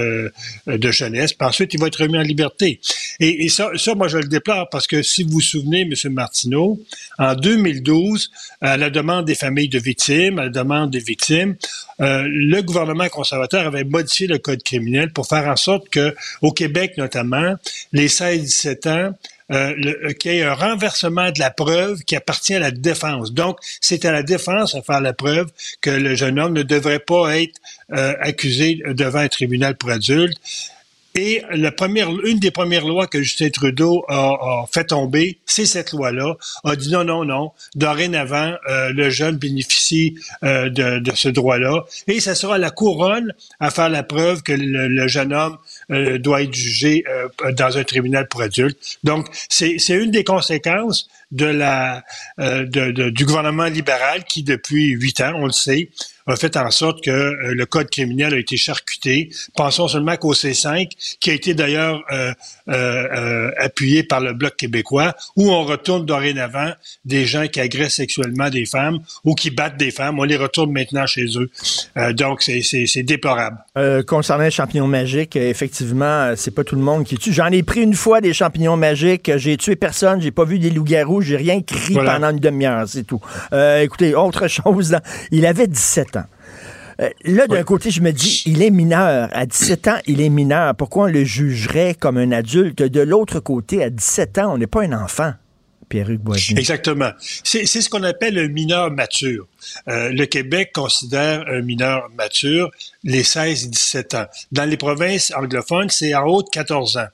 de 0.66 0.90
jeunesse. 0.90 1.32
Puis 1.32 1.46
ensuite, 1.46 1.74
il 1.74 1.80
va 1.80 1.88
être 1.88 2.00
remis 2.00 2.18
en 2.18 2.22
liberté. 2.22 2.80
Et, 3.20 3.44
et 3.44 3.48
ça, 3.48 3.70
ça, 3.76 3.94
moi, 3.94 4.08
je 4.08 4.18
le 4.18 4.28
déplore 4.28 4.68
parce 4.70 4.86
que 4.86 5.02
si 5.02 5.22
vous 5.22 5.32
vous 5.32 5.40
souvenez, 5.40 5.82
M. 5.82 6.12
Martineau, 6.12 6.80
en 7.18 7.34
2012, 7.34 8.30
à 8.60 8.76
la 8.76 8.90
demande 8.90 9.24
des 9.26 9.34
familles 9.34 9.68
de 9.68 9.78
victimes, 9.78 10.38
à 10.38 10.44
la 10.44 10.50
demande 10.50 10.90
des 10.90 11.00
victimes, 11.00 11.56
euh, 12.00 12.24
le 12.26 12.60
gouvernement 12.62 13.08
conservateur 13.08 13.66
avait 13.66 13.84
modifié 13.84 14.26
le 14.26 14.38
code 14.38 14.62
criminel 14.62 15.12
pour 15.12 15.26
faire 15.26 15.46
en 15.46 15.56
sorte 15.56 15.88
que, 15.88 16.14
au 16.42 16.52
Québec 16.52 16.94
notamment, 16.96 17.54
les 17.92 18.08
16-17 18.08 18.88
ans, 18.88 19.14
euh, 19.52 19.74
euh, 19.84 20.12
qu'il 20.12 20.32
y 20.32 20.38
ait 20.38 20.42
un 20.44 20.54
renversement 20.54 21.30
de 21.30 21.38
la 21.38 21.50
preuve 21.50 22.02
qui 22.04 22.16
appartient 22.16 22.54
à 22.54 22.58
la 22.58 22.70
défense. 22.70 23.32
Donc, 23.32 23.58
c'est 23.80 24.04
à 24.04 24.12
la 24.12 24.22
défense 24.22 24.74
à 24.74 24.82
faire 24.82 25.00
la 25.00 25.12
preuve 25.12 25.50
que 25.80 25.90
le 25.90 26.14
jeune 26.14 26.38
homme 26.38 26.54
ne 26.54 26.62
devrait 26.62 27.00
pas 27.00 27.36
être 27.38 27.60
accusé 27.90 28.82
devant 28.86 29.18
un 29.18 29.28
tribunal 29.28 29.76
pour 29.76 29.90
adultes. 29.90 30.38
Et 31.16 31.42
la 31.52 31.70
une 32.24 32.40
des 32.40 32.50
premières 32.50 32.84
lois 32.84 33.06
que 33.06 33.22
Justin 33.22 33.48
Trudeau 33.50 34.04
a, 34.08 34.64
fait 34.72 34.86
tomber, 34.86 35.38
c'est 35.46 35.64
cette 35.64 35.92
loi-là, 35.92 36.34
a 36.64 36.74
dit 36.74 36.90
non, 36.90 37.04
non, 37.04 37.24
non. 37.24 37.52
Dorénavant, 37.76 38.54
euh, 38.68 38.92
le 38.92 39.10
jeune 39.10 39.36
bénéficie 39.36 40.16
euh, 40.42 40.68
de, 40.70 40.98
de, 40.98 41.12
ce 41.14 41.28
droit-là. 41.28 41.84
Et 42.08 42.18
ce 42.18 42.34
sera 42.34 42.58
la 42.58 42.70
couronne 42.70 43.32
à 43.60 43.70
faire 43.70 43.90
la 43.90 44.02
preuve 44.02 44.42
que 44.42 44.52
le, 44.52 45.06
jeune 45.06 45.32
homme 45.32 45.56
euh, 45.90 46.18
doit 46.18 46.42
être 46.42 46.54
jugé 46.54 47.04
dans 47.56 47.78
un 47.78 47.84
tribunal 47.84 48.28
pour 48.28 48.42
adultes. 48.42 48.98
Donc, 49.04 49.26
c'est 49.48 49.76
une 49.88 50.10
des 50.10 50.24
conséquences 50.24 51.08
de 51.32 51.46
la, 51.46 52.04
de, 52.38 53.10
du 53.10 53.24
gouvernement 53.24 53.66
libéral 53.66 54.24
qui, 54.24 54.42
depuis 54.42 54.90
huit 54.90 55.20
ans, 55.20 55.32
on 55.36 55.46
le 55.46 55.52
sait, 55.52 55.90
a 56.26 56.36
fait 56.36 56.56
en 56.56 56.70
sorte 56.70 57.04
que 57.04 57.10
euh, 57.10 57.54
le 57.54 57.66
code 57.66 57.90
criminel 57.90 58.34
a 58.34 58.38
été 58.38 58.56
charcuté. 58.56 59.30
Pensons 59.56 59.88
seulement 59.88 60.16
qu'au 60.16 60.32
C5, 60.32 60.88
qui 61.20 61.30
a 61.30 61.34
été 61.34 61.54
d'ailleurs 61.54 62.02
euh, 62.12 62.32
euh, 62.68 63.50
appuyé 63.58 64.02
par 64.02 64.20
le 64.20 64.32
Bloc 64.32 64.56
québécois, 64.56 65.14
où 65.36 65.50
on 65.50 65.64
retourne 65.64 66.06
dorénavant 66.06 66.72
des 67.04 67.26
gens 67.26 67.46
qui 67.46 67.60
agressent 67.60 67.96
sexuellement 67.96 68.48
des 68.48 68.64
femmes 68.64 69.00
ou 69.24 69.34
qui 69.34 69.50
battent 69.50 69.76
des 69.76 69.90
femmes. 69.90 70.18
On 70.18 70.24
les 70.24 70.36
retourne 70.36 70.72
maintenant 70.72 71.06
chez 71.06 71.26
eux. 71.36 71.50
donc, 72.12 72.42
c'est 72.42 73.02
déplorable. 73.02 73.58
concernant 74.06 74.44
les 74.44 74.50
champignons 74.50 74.86
magiques, 74.86 75.36
effectivement, 75.36 76.34
c'est 76.36 76.50
pas 76.50 76.64
tout 76.64 76.76
le 76.76 76.82
monde 76.82 77.04
qui 77.04 77.16
tue. 77.18 77.32
J'en 77.32 77.48
ai 77.48 77.62
pris 77.62 77.82
une 77.82 77.94
fois 77.94 78.20
des 78.20 78.32
champignons 78.32 78.76
magiques. 78.76 79.30
J'ai 79.36 79.56
tué 79.56 79.76
personne. 79.76 80.20
J'ai 80.20 80.30
pas 80.30 80.44
vu 80.44 80.58
des 80.58 80.70
loups-garous. 80.70 81.22
J'ai 81.22 81.36
rien 81.36 81.60
crié 81.62 81.98
pendant 81.98 82.30
une 82.30 82.38
demi-heure. 82.38 82.88
C'est 82.88 83.04
tout. 83.04 83.20
écoutez, 83.52 84.14
autre 84.14 84.48
chose. 84.48 84.96
Il 85.30 85.46
avait 85.46 85.66
17 85.66 86.13
euh, 87.00 87.10
là, 87.24 87.46
d'un 87.46 87.62
côté, 87.62 87.90
je 87.90 88.00
me 88.00 88.12
dis, 88.12 88.42
il 88.46 88.62
est 88.62 88.70
mineur. 88.70 89.28
À 89.32 89.46
17 89.46 89.88
ans, 89.88 89.98
il 90.06 90.20
est 90.20 90.28
mineur. 90.28 90.74
Pourquoi 90.74 91.04
on 91.04 91.08
le 91.08 91.24
jugerait 91.24 91.94
comme 91.98 92.18
un 92.18 92.32
adulte? 92.32 92.82
De 92.82 93.00
l'autre 93.00 93.40
côté, 93.40 93.82
à 93.82 93.90
17 93.90 94.38
ans, 94.38 94.54
on 94.54 94.58
n'est 94.58 94.66
pas 94.66 94.82
un 94.82 94.92
enfant. 94.92 95.32
Exactement. 96.58 97.10
C'est 97.44 97.66
ce 97.66 97.88
qu'on 97.88 98.02
appelle 98.02 98.38
un 98.38 98.48
mineur 98.48 98.90
mature. 98.90 99.46
Euh, 99.88 100.10
le 100.10 100.26
Québec 100.26 100.70
considère 100.74 101.44
un 101.48 101.62
mineur 101.62 102.10
mature 102.16 102.70
les 103.02 103.22
16 103.22 103.64
et 103.64 103.68
17 103.68 104.14
ans. 104.14 104.26
Dans 104.52 104.64
les 104.64 104.76
provinces 104.76 105.32
anglophones, 105.36 105.90
c'est 105.90 106.14
en 106.14 106.24
haut 106.24 106.42
de 106.42 106.48
14 106.48 106.96
ans. 106.96 107.06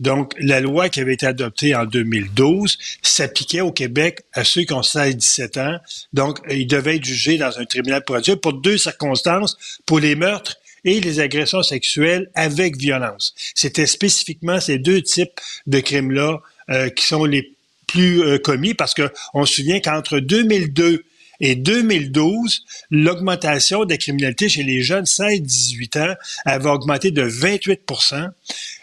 Donc, 0.00 0.32
la 0.38 0.60
loi 0.60 0.88
qui 0.88 1.00
avait 1.00 1.14
été 1.14 1.26
adoptée 1.26 1.74
en 1.74 1.84
2012 1.84 2.78
s'appliquait 3.02 3.60
au 3.62 3.72
Québec 3.72 4.20
à 4.32 4.44
ceux 4.44 4.62
qui 4.62 4.72
ont 4.72 4.82
16 4.82 5.10
et 5.10 5.14
17 5.14 5.56
ans. 5.58 5.76
Donc, 6.12 6.38
ils 6.50 6.66
devaient 6.66 6.96
être 6.96 7.04
jugés 7.04 7.38
dans 7.38 7.58
un 7.58 7.64
tribunal 7.64 8.04
pour 8.04 8.16
pour 8.42 8.52
deux 8.52 8.78
circonstances, 8.78 9.56
pour 9.86 10.00
les 10.00 10.14
meurtres 10.14 10.56
et 10.84 11.00
les 11.00 11.20
agressions 11.20 11.62
sexuelles 11.62 12.30
avec 12.34 12.76
violence. 12.76 13.34
C'était 13.54 13.86
spécifiquement 13.86 14.60
ces 14.60 14.78
deux 14.78 15.02
types 15.02 15.40
de 15.66 15.80
crimes-là 15.80 16.40
euh, 16.70 16.88
qui 16.88 17.06
sont 17.06 17.24
les 17.24 17.55
plus 17.86 18.22
euh, 18.22 18.38
commis 18.38 18.74
parce 18.74 18.94
que 18.94 19.10
on 19.34 19.44
se 19.46 19.54
souvient 19.54 19.80
qu'entre 19.80 20.18
2002 20.18 21.04
et 21.40 21.54
2012, 21.54 22.64
l'augmentation 22.90 23.84
de 23.84 23.90
la 23.90 23.98
criminalité 23.98 24.48
chez 24.48 24.62
les 24.62 24.82
jeunes 24.82 25.04
16-18 25.04 26.00
ans 26.00 26.14
avait 26.44 26.70
augmenté 26.70 27.10
de 27.10 27.28
28% 27.28 28.30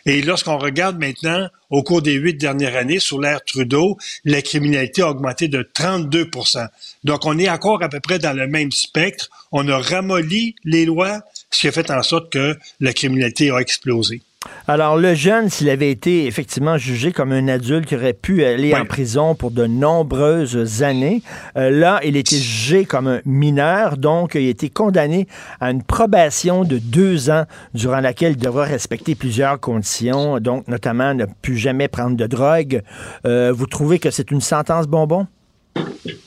Et 0.05 0.21
lorsqu'on 0.21 0.57
regarde 0.57 0.99
maintenant, 0.99 1.49
au 1.69 1.81
cours 1.81 2.01
des 2.01 2.13
huit 2.13 2.35
dernières 2.35 2.75
années, 2.75 2.99
sous 2.99 3.19
l'ère 3.19 3.43
Trudeau, 3.43 3.97
la 4.25 4.41
criminalité 4.41 5.01
a 5.01 5.09
augmenté 5.09 5.47
de 5.47 5.67
32% 5.73 6.67
Donc, 7.03 7.25
on 7.25 7.37
est 7.39 7.49
encore 7.49 7.81
à 7.81 7.89
peu 7.89 7.99
près 7.99 8.19
dans 8.19 8.33
le 8.33 8.47
même 8.47 8.71
spectre. 8.71 9.29
On 9.51 9.67
a 9.67 9.77
ramolli 9.77 10.55
les 10.63 10.85
lois, 10.85 11.21
ce 11.49 11.61
qui 11.61 11.67
a 11.67 11.71
fait 11.71 11.89
en 11.89 12.03
sorte 12.03 12.31
que 12.31 12.57
la 12.79 12.93
criminalité 12.93 13.49
a 13.49 13.57
explosé. 13.57 14.21
Alors, 14.67 14.97
le 14.97 15.13
jeune, 15.13 15.49
s'il 15.49 15.69
avait 15.69 15.91
été 15.91 16.25
effectivement 16.25 16.77
jugé 16.77 17.11
comme 17.11 17.31
un 17.31 17.47
adulte 17.47 17.85
qui 17.85 17.95
aurait 17.95 18.13
pu 18.13 18.43
aller 18.45 18.73
en 18.73 18.85
prison 18.85 19.35
pour 19.35 19.51
de 19.51 19.65
nombreuses 19.65 20.83
années, 20.83 21.21
euh, 21.57 21.69
là, 21.69 21.99
il 22.03 22.15
était 22.15 22.37
jugé 22.37 22.85
comme 22.85 23.07
un 23.07 23.19
mineur, 23.25 23.97
donc 23.97 24.35
il 24.35 24.47
a 24.47 24.49
été 24.49 24.69
condamné 24.69 25.27
à 25.59 25.69
une 25.69 25.83
probation 25.83 26.63
de 26.63 26.77
deux 26.77 27.29
ans 27.29 27.43
durant 27.73 27.99
laquelle 27.99 28.33
il 28.33 28.37
devra 28.37 28.63
respecter 28.63 29.15
plusieurs 29.15 29.59
conditions, 29.59 30.39
donc 30.39 30.67
notamment 30.67 31.13
ne 31.13 31.25
plus 31.41 31.57
jamais 31.57 31.87
prendre 31.87 32.15
de 32.15 32.25
drogue. 32.25 32.81
Euh, 33.25 33.51
vous 33.53 33.67
trouvez 33.67 33.99
que 33.99 34.11
c'est 34.11 34.31
une 34.31 34.41
sentence 34.41 34.87
bonbon? 34.87 35.27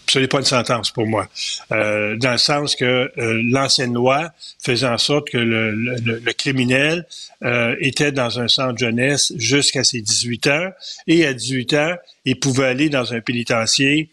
Ce 0.09 0.19
n'est 0.19 0.29
pas 0.29 0.39
une 0.39 0.45
sentence 0.45 0.91
pour 0.91 1.07
moi, 1.07 1.29
euh, 1.73 2.17
dans 2.17 2.33
le 2.33 2.39
sens 2.39 2.77
que 2.77 2.85
euh, 3.19 3.43
l'ancienne 3.51 3.93
loi 3.93 4.31
faisait 4.63 4.87
en 4.87 4.99
sorte 4.99 5.31
que 5.31 5.39
le, 5.39 5.73
le, 5.73 6.33
criminel 6.33 7.07
euh, 7.45 7.75
était 7.81 8.13
dans 8.13 8.41
un 8.41 8.49
centre 8.49 8.79
jeunesse 8.79 9.33
jusqu'à 9.37 9.85
ses 9.85 10.01
18 10.01 10.47
ans, 10.47 10.71
et 11.07 11.27
à 11.27 11.35
18 11.35 11.75
ans, 11.75 11.95
il 12.25 12.39
pouvait 12.39 12.67
aller 12.67 12.89
dans 12.89 13.13
un 13.13 13.21
pénitencier 13.21 14.11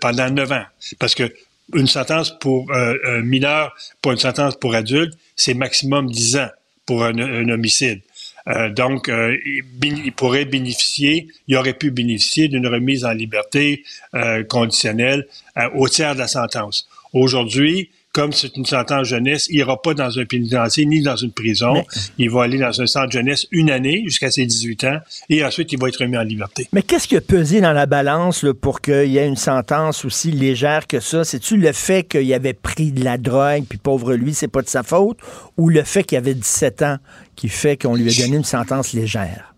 pendant 0.00 0.30
9 0.30 0.52
ans, 0.52 0.64
parce 0.98 1.14
que 1.14 1.32
une 1.72 1.88
sentence 1.88 2.38
pour 2.38 2.70
un 2.72 3.20
mineur, 3.22 3.74
pas 4.00 4.12
une 4.12 4.18
sentence 4.18 4.54
pour 4.54 4.74
adulte, 4.74 5.14
c'est 5.34 5.54
maximum 5.54 6.08
10 6.08 6.36
ans 6.36 6.50
pour 6.86 7.02
un, 7.02 7.18
un 7.18 7.48
homicide. 7.48 8.00
Euh, 8.48 8.68
donc, 8.70 9.08
euh, 9.08 9.36
il, 9.44 10.12
pourrait 10.12 10.44
bénéficier, 10.44 11.28
il 11.48 11.56
aurait 11.56 11.74
pu 11.74 11.90
bénéficier 11.90 12.48
d'une 12.48 12.66
remise 12.66 13.04
en 13.04 13.12
liberté 13.12 13.84
euh, 14.14 14.44
conditionnelle 14.44 15.26
au 15.74 15.88
tiers 15.88 16.14
de 16.14 16.20
la 16.20 16.28
sentence. 16.28 16.88
Aujourd'hui, 17.12 17.90
comme 18.14 18.32
c'est 18.32 18.56
une 18.56 18.64
sentence 18.64 19.08
jeunesse, 19.08 19.48
il 19.50 19.56
ira 19.56 19.82
pas 19.82 19.92
dans 19.92 20.20
un 20.20 20.24
pénitencier 20.24 20.86
ni 20.86 21.02
dans 21.02 21.16
une 21.16 21.32
prison. 21.32 21.84
Il 22.16 22.30
va 22.30 22.44
aller 22.44 22.58
dans 22.58 22.80
un 22.80 22.86
centre 22.86 23.10
jeunesse 23.10 23.46
une 23.50 23.70
année 23.70 24.04
jusqu'à 24.06 24.30
ses 24.30 24.46
18 24.46 24.84
ans 24.84 24.98
et 25.28 25.44
ensuite 25.44 25.72
il 25.72 25.80
va 25.80 25.88
être 25.88 25.98
remis 25.98 26.16
en 26.16 26.22
liberté. 26.22 26.68
Mais 26.72 26.82
qu'est-ce 26.82 27.08
qui 27.08 27.16
a 27.16 27.20
pesé 27.20 27.60
dans 27.60 27.72
la 27.72 27.86
balance 27.86 28.46
pour 28.60 28.80
qu'il 28.80 29.10
y 29.10 29.18
ait 29.18 29.26
une 29.26 29.36
sentence 29.36 30.04
aussi 30.04 30.30
légère 30.30 30.86
que 30.86 31.00
ça? 31.00 31.24
C'est-tu 31.24 31.56
le 31.56 31.72
fait 31.72 32.04
qu'il 32.04 32.32
avait 32.32 32.54
pris 32.54 32.92
de 32.92 33.02
la 33.02 33.18
drogue 33.18 33.64
puis 33.68 33.78
pauvre 33.78 34.14
lui, 34.14 34.32
c'est 34.32 34.46
pas 34.46 34.62
de 34.62 34.68
sa 34.68 34.84
faute? 34.84 35.18
Ou 35.56 35.68
le 35.68 35.82
fait 35.82 36.04
qu'il 36.04 36.16
avait 36.16 36.34
17 36.34 36.82
ans 36.82 36.98
qui 37.34 37.48
fait 37.48 37.76
qu'on 37.76 37.96
lui 37.96 38.08
a 38.08 38.22
donné 38.22 38.36
une 38.36 38.44
sentence 38.44 38.92
légère? 38.92 39.54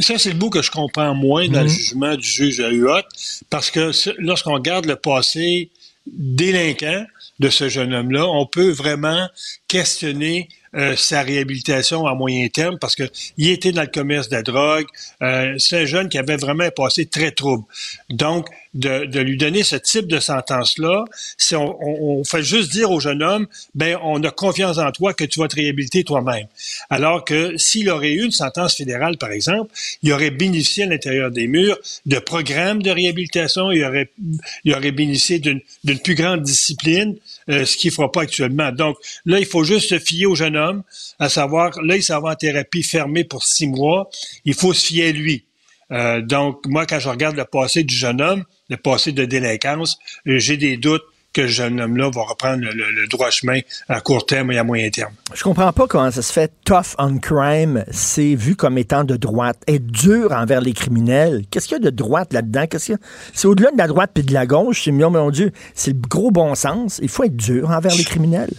Ça, 0.00 0.18
c'est 0.18 0.32
le 0.32 0.38
bout 0.38 0.50
que 0.50 0.60
je 0.60 0.70
comprends 0.70 1.14
moins 1.14 1.48
dans 1.48 1.60
le 1.60 1.68
mhm. 1.68 1.72
jugement 1.72 2.14
du 2.14 2.28
juge 2.28 2.60
à 2.60 2.70
UOT, 2.70 3.02
parce 3.48 3.70
que 3.70 3.90
lorsqu'on 4.18 4.54
regarde 4.54 4.86
le 4.86 4.96
passé 4.96 5.70
délinquant, 6.06 7.06
de 7.40 7.48
ce 7.48 7.68
jeune 7.68 7.92
homme-là, 7.92 8.26
on 8.26 8.46
peut 8.46 8.70
vraiment 8.70 9.28
questionner 9.68 10.48
euh, 10.74 10.96
sa 10.96 11.22
réhabilitation 11.22 12.06
à 12.06 12.14
moyen 12.14 12.48
terme 12.48 12.78
parce 12.80 12.94
que 12.96 13.04
il 13.36 13.50
était 13.50 13.72
dans 13.72 13.82
le 13.82 13.88
commerce 13.88 14.28
de 14.28 14.36
la 14.36 14.42
drogue. 14.42 14.86
Euh, 15.22 15.54
c'est 15.58 15.82
un 15.82 15.84
jeune 15.84 16.08
qui 16.08 16.18
avait 16.18 16.36
vraiment 16.36 16.68
passé 16.70 17.06
très 17.06 17.30
trouble. 17.30 17.64
Donc, 18.10 18.48
de, 18.74 19.20
lui 19.20 19.36
donner 19.36 19.62
ce 19.62 19.76
type 19.76 20.06
de 20.06 20.18
sentence-là, 20.18 21.04
c'est 21.38 21.56
on, 21.56 21.76
on, 21.80 22.24
fait 22.24 22.42
juste 22.42 22.72
dire 22.72 22.90
au 22.90 23.00
jeune 23.00 23.22
homme, 23.22 23.46
ben 23.74 23.98
on 24.02 24.22
a 24.22 24.30
confiance 24.30 24.78
en 24.78 24.90
toi 24.90 25.14
que 25.14 25.24
tu 25.24 25.40
vas 25.40 25.48
te 25.48 25.56
réhabiliter 25.56 26.04
toi-même. 26.04 26.46
Alors 26.90 27.24
que 27.24 27.56
s'il 27.56 27.88
aurait 27.90 28.12
eu 28.12 28.24
une 28.24 28.30
sentence 28.30 28.76
fédérale, 28.76 29.16
par 29.16 29.30
exemple, 29.30 29.72
il 30.02 30.12
aurait 30.12 30.30
bénéficié 30.30 30.84
à 30.84 30.86
l'intérieur 30.86 31.30
des 31.30 31.46
murs 31.46 31.78
de 32.06 32.18
programmes 32.18 32.82
de 32.82 32.90
réhabilitation, 32.90 33.70
il 33.70 33.84
aurait, 33.84 34.10
il 34.64 34.74
aurait 34.74 34.92
bénéficié 34.92 35.38
d'une 35.38 35.60
plus 36.02 36.14
grande 36.14 36.42
discipline, 36.42 37.16
euh, 37.48 37.64
ce 37.64 37.76
qu'il 37.76 37.90
ne 37.90 37.94
fera 37.94 38.10
pas 38.10 38.22
actuellement. 38.22 38.72
Donc 38.72 38.96
là, 39.24 39.38
il 39.38 39.46
faut 39.46 39.64
juste 39.64 39.90
se 39.90 39.98
fier 39.98 40.26
au 40.26 40.34
jeune 40.34 40.56
homme 40.56 40.82
à 41.18 41.28
savoir, 41.28 41.70
là, 41.82 41.96
il 41.96 42.02
s'en 42.02 42.20
va 42.20 42.30
en 42.30 42.34
thérapie 42.34 42.82
fermée 42.82 43.24
pour 43.24 43.44
six 43.44 43.66
mois, 43.66 44.10
il 44.44 44.54
faut 44.54 44.72
se 44.72 44.86
fier 44.86 45.08
à 45.08 45.12
lui. 45.12 45.44
Euh, 45.90 46.20
donc, 46.20 46.66
moi, 46.66 46.86
quand 46.86 46.98
je 46.98 47.08
regarde 47.08 47.36
le 47.36 47.44
passé 47.44 47.82
du 47.82 47.94
jeune 47.94 48.20
homme, 48.20 48.44
le 48.68 48.76
passé 48.76 49.12
de 49.12 49.24
délinquance, 49.24 49.98
j'ai 50.26 50.56
des 50.56 50.76
doutes 50.76 51.04
que 51.34 51.42
ce 51.42 51.52
jeune 51.52 51.80
homme-là 51.80 52.10
va 52.10 52.22
reprendre 52.22 52.64
le, 52.64 53.08
droit 53.08 53.28
chemin 53.28 53.58
à 53.88 54.00
court 54.00 54.24
terme 54.24 54.52
et 54.52 54.58
à 54.58 54.64
moyen 54.64 54.88
terme. 54.88 55.12
Je 55.34 55.42
comprends 55.42 55.72
pas 55.72 55.86
comment 55.86 56.10
ça 56.10 56.22
se 56.22 56.32
fait. 56.32 56.52
Tough 56.64 56.94
on 56.96 57.18
crime, 57.18 57.84
c'est 57.90 58.36
vu 58.36 58.54
comme 58.56 58.78
étant 58.78 59.04
de 59.04 59.16
droite. 59.16 59.60
Être 59.66 59.86
dur 59.86 60.32
envers 60.32 60.60
les 60.60 60.72
criminels. 60.72 61.42
Qu'est-ce 61.50 61.66
qu'il 61.66 61.76
y 61.76 61.80
a 61.80 61.84
de 61.84 61.90
droite 61.90 62.32
là-dedans? 62.32 62.66
Qu'est-ce 62.68 62.92
C'est 63.34 63.48
au-delà 63.48 63.72
de 63.72 63.78
la 63.78 63.88
droite 63.88 64.12
puis 64.14 64.22
de 64.22 64.32
la 64.32 64.46
gauche. 64.46 64.84
C'est 64.84 64.92
mon 64.92 65.30
Dieu. 65.30 65.50
C'est 65.74 65.90
le 65.90 66.08
gros 66.08 66.30
bon 66.30 66.54
sens. 66.54 67.00
Il 67.02 67.08
faut 67.08 67.24
être 67.24 67.36
dur 67.36 67.70
envers 67.70 67.94
les 67.94 68.04
criminels 68.04 68.50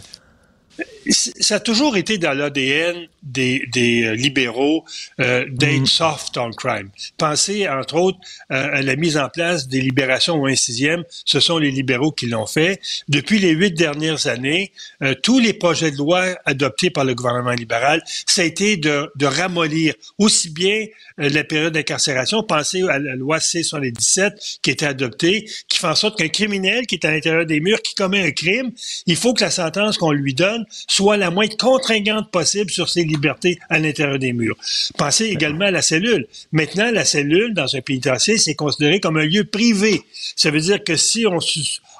ça 1.10 1.56
a 1.56 1.60
toujours 1.60 1.98
été 1.98 2.18
dans 2.18 2.34
l'ADN 2.34 3.08
des, 3.24 3.66
des 3.72 4.04
euh, 4.04 4.16
libéraux 4.16 4.86
euh, 5.20 5.46
d'être 5.50 5.82
mm. 5.82 5.86
soft 5.86 6.38
on 6.38 6.52
crime. 6.52 6.90
Pensez, 7.18 7.68
entre 7.68 7.96
autres, 7.96 8.20
euh, 8.52 8.70
à 8.74 8.82
la 8.82 8.96
mise 8.96 9.18
en 9.18 9.30
place 9.30 9.68
des 9.68 9.82
libérations 9.82 10.36
au 10.36 10.48
1 10.48 10.56
sixième. 10.56 11.04
Ce 11.26 11.40
sont 11.40 11.58
les 11.58 11.72
libéraux 11.72 12.12
qui 12.12 12.28
l'ont 12.28 12.46
fait. 12.46 12.80
Depuis 13.08 13.40
les 13.40 13.52
huit 13.52 13.72
dernières 13.72 14.28
années, 14.28 14.72
euh, 15.02 15.14
tous 15.22 15.40
les 15.40 15.54
projets 15.54 15.92
de 15.92 15.98
loi 15.98 16.26
adoptés 16.46 16.90
par 16.90 17.06
le 17.06 17.16
gouvernement 17.16 17.52
libéral, 17.52 18.04
ça 18.26 18.42
a 18.42 18.46
été 18.46 18.78
de, 18.78 19.12
de 19.16 19.26
ramollir 19.26 19.94
aussi 20.18 20.50
bien 20.50 20.86
la 21.18 21.44
période 21.44 21.74
d'incarcération. 21.74 22.44
Pensez 22.44 22.82
à 22.84 23.00
la 23.00 23.16
loi 23.16 23.40
C-77 23.40 24.60
qui 24.62 24.72
était 24.72 24.86
adoptée, 24.86 25.50
qui 25.68 25.80
fait 25.80 25.88
en 25.88 25.96
sorte 25.96 26.18
qu'un 26.18 26.28
criminel 26.28 26.86
qui 26.88 26.96
est 26.96 27.06
à 27.06 27.12
l'intérieur 27.12 27.46
des 27.46 27.60
murs, 27.60 27.82
qui 27.82 27.96
commet 27.96 28.22
un 28.22 28.32
crime, 28.32 28.72
il 29.06 29.16
faut 29.16 29.34
que 29.34 29.44
la 29.44 29.52
sentence 29.52 29.98
qu'on 29.98 30.12
lui 30.12 30.34
donne 30.34 30.65
soit 30.70 31.18
la 31.18 31.32
moins 31.32 31.48
contraignante 31.48 32.32
possible 32.32 32.72
sur 32.72 32.90
ses 32.90 33.04
libertés 33.04 33.60
à 33.70 33.80
l'intérieur 33.80 34.20
des 34.20 34.34
murs. 34.34 34.58
Pensez 34.98 35.26
également 35.26 35.66
à 35.66 35.72
la 35.72 35.82
cellule. 35.82 36.28
Maintenant, 36.52 36.92
la 36.92 37.06
cellule, 37.06 37.54
dans 37.54 37.76
un 37.76 37.82
pénitencier, 37.82 38.38
c'est 38.38 38.56
considéré 38.56 39.00
comme 39.00 39.18
un 39.18 39.26
lieu 39.26 39.44
privé. 39.44 40.02
Ça 40.36 40.52
veut 40.52 40.62
dire 40.62 40.84
que 40.84 40.96
si 40.96 41.26
on, 41.26 41.40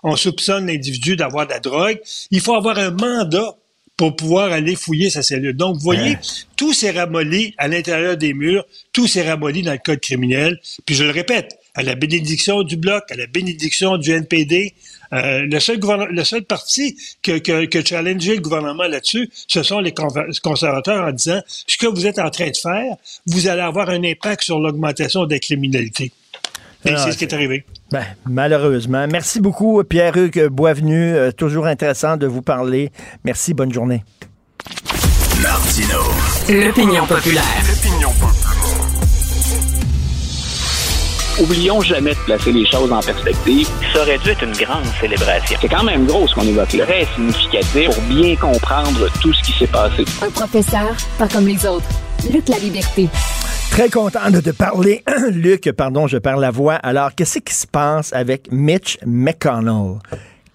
on 0.04 0.16
soupçonne 0.16 0.68
l'individu 0.68 1.16
d'avoir 1.16 1.48
de 1.48 1.52
la 1.52 1.60
drogue, 1.60 2.00
il 2.32 2.42
faut 2.42 2.56
avoir 2.56 2.78
un 2.80 2.92
mandat 2.92 3.56
pour 3.98 4.16
pouvoir 4.16 4.52
aller 4.52 4.76
fouiller 4.76 5.10
sa 5.10 5.24
cellule. 5.24 5.56
Donc, 5.56 5.76
vous 5.76 5.82
voyez, 5.82 6.18
tout 6.58 6.74
s'est 6.74 6.92
ramolli 6.92 7.54
à 7.58 7.68
l'intérieur 7.68 8.18
des 8.18 8.34
murs, 8.34 8.66
tout 8.92 9.08
s'est 9.08 9.28
ramolli 9.28 9.62
dans 9.62 9.72
le 9.72 9.80
code 9.84 10.02
criminel. 10.02 10.60
Puis 10.86 10.96
je 10.96 11.04
le 11.04 11.12
répète, 11.12 11.58
à 11.76 11.84
la 11.84 11.96
bénédiction 11.96 12.64
du 12.64 12.78
Bloc, 12.78 13.04
à 13.10 13.16
la 13.16 13.28
bénédiction 13.28 13.98
du 13.98 14.12
NPD, 14.12 14.74
euh, 15.14 15.46
le, 15.50 15.60
seul 15.60 15.80
le 16.10 16.24
seul 16.24 16.44
parti 16.44 16.98
que, 17.22 17.38
que, 17.38 17.66
que 17.66 17.86
challengeait 17.86 18.36
le 18.36 18.42
gouvernement 18.42 18.88
là-dessus, 18.88 19.30
ce 19.48 19.64
sont 19.64 19.80
les 19.80 19.94
conservateurs 19.94 21.08
en 21.08 21.12
disant 21.12 21.42
ce 21.48 21.78
que 21.78 21.88
vous 21.88 22.06
êtes 22.06 22.20
en 22.20 22.30
train 22.30 22.50
de 22.50 22.58
faire, 22.58 22.96
vous 23.28 23.48
allez 23.48 23.62
avoir 23.62 23.90
un 23.90 24.04
impact 24.04 24.44
sur 24.44 24.60
l'augmentation 24.60 25.26
de 25.26 25.34
la 25.34 25.40
criminalité. 25.40 26.12
Et 26.86 26.92
ah, 26.92 26.98
c'est 26.98 27.14
ce 27.14 27.18
qui 27.18 27.26
est 27.26 27.34
arrivé. 27.34 27.66
Ben, 27.92 28.06
malheureusement. 28.26 29.08
Merci 29.12 29.40
beaucoup, 29.40 29.84
Pierre-Hugues 29.84 30.48
Boisvenu. 30.50 31.16
Euh, 31.16 31.32
toujours 31.32 31.66
intéressant 31.66 32.16
de 32.16 32.28
vous 32.28 32.44
parler. 32.44 32.92
Merci, 33.24 33.54
bonne 33.54 33.74
journée. 33.74 34.04
Martino. 35.42 36.00
L'opinion 36.50 37.08
populaire. 37.08 37.44
L'opinion 37.68 38.12
populaire. 38.12 38.55
Oublions 41.38 41.82
jamais 41.82 42.12
de 42.12 42.20
placer 42.20 42.54
les 42.54 42.66
choses 42.66 42.90
en 42.94 43.02
perspective. 43.02 43.68
Ça 43.94 44.02
aurait 44.04 44.18
dû 44.20 44.30
être 44.30 44.44
une 44.44 44.54
grande 44.54 44.86
célébration. 45.02 45.58
C'est 45.60 45.68
quand 45.68 45.84
même 45.84 46.06
gros 46.06 46.26
ce 46.28 46.34
qu'on 46.34 46.44
évoque 46.44 46.72
là. 46.74 46.86
Très 46.86 47.06
significatif 47.14 47.90
pour 47.90 48.04
bien 48.04 48.36
comprendre 48.38 49.10
tout 49.22 49.34
ce 49.34 49.44
qui 49.44 49.52
s'est 49.52 49.68
passé. 49.68 50.06
Un 50.22 50.30
professeur, 50.30 50.96
pas 51.18 51.28
comme 51.28 51.46
les 51.46 51.66
autres. 51.66 51.88
Lutte 52.32 52.48
la 52.48 52.58
liberté. 52.60 53.10
Très 53.70 53.90
content 53.90 54.32
de 54.32 54.40
te 54.40 54.52
parler. 54.52 55.04
Luc, 55.32 55.70
pardon, 55.74 56.08
je 56.08 56.18
perds 56.18 56.38
la 56.38 56.52
voix. 56.52 56.76
Alors, 56.76 57.14
qu'est-ce 57.14 57.40
qui 57.40 57.54
se 57.54 57.68
passe 57.68 58.14
avec 58.14 58.50
Mitch 58.50 58.98
McConnell? 59.06 60.00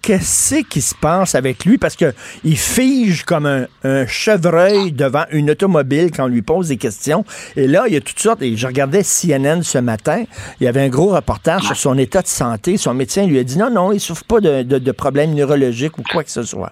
Qu'est-ce 0.01 0.63
qui 0.63 0.81
se 0.81 0.95
passe 0.95 1.35
avec 1.35 1.65
lui? 1.65 1.77
Parce 1.77 1.95
que 1.95 2.13
il 2.43 2.57
fige 2.57 3.23
comme 3.23 3.45
un, 3.45 4.07
chevreuil 4.07 4.91
devant 4.91 5.25
une 5.31 5.51
automobile 5.51 6.11
quand 6.11 6.25
on 6.25 6.27
lui 6.27 6.41
pose 6.41 6.69
des 6.69 6.77
questions. 6.77 7.23
Et 7.55 7.67
là, 7.67 7.83
il 7.87 7.93
y 7.93 7.97
a 7.97 8.01
toutes 8.01 8.19
sortes. 8.19 8.41
Et 8.41 8.55
je 8.55 8.67
regardais 8.67 9.03
CNN 9.03 9.61
ce 9.61 9.77
matin. 9.77 10.23
Il 10.59 10.63
y 10.63 10.67
avait 10.67 10.81
un 10.81 10.89
gros 10.89 11.09
reportage 11.09 11.63
sur 11.63 11.77
son 11.77 11.97
état 11.97 12.21
de 12.21 12.27
santé. 12.27 12.77
Son 12.77 12.93
médecin 12.93 13.27
lui 13.27 13.37
a 13.37 13.43
dit 13.43 13.57
non, 13.57 13.69
non, 13.69 13.91
il 13.91 13.99
souffre 13.99 14.23
pas 14.23 14.39
de, 14.39 14.63
de 14.63 14.91
problèmes 14.91 15.33
neurologiques 15.35 15.97
ou 15.97 16.03
quoi 16.03 16.23
que 16.23 16.31
ce 16.31 16.43
soit. 16.43 16.71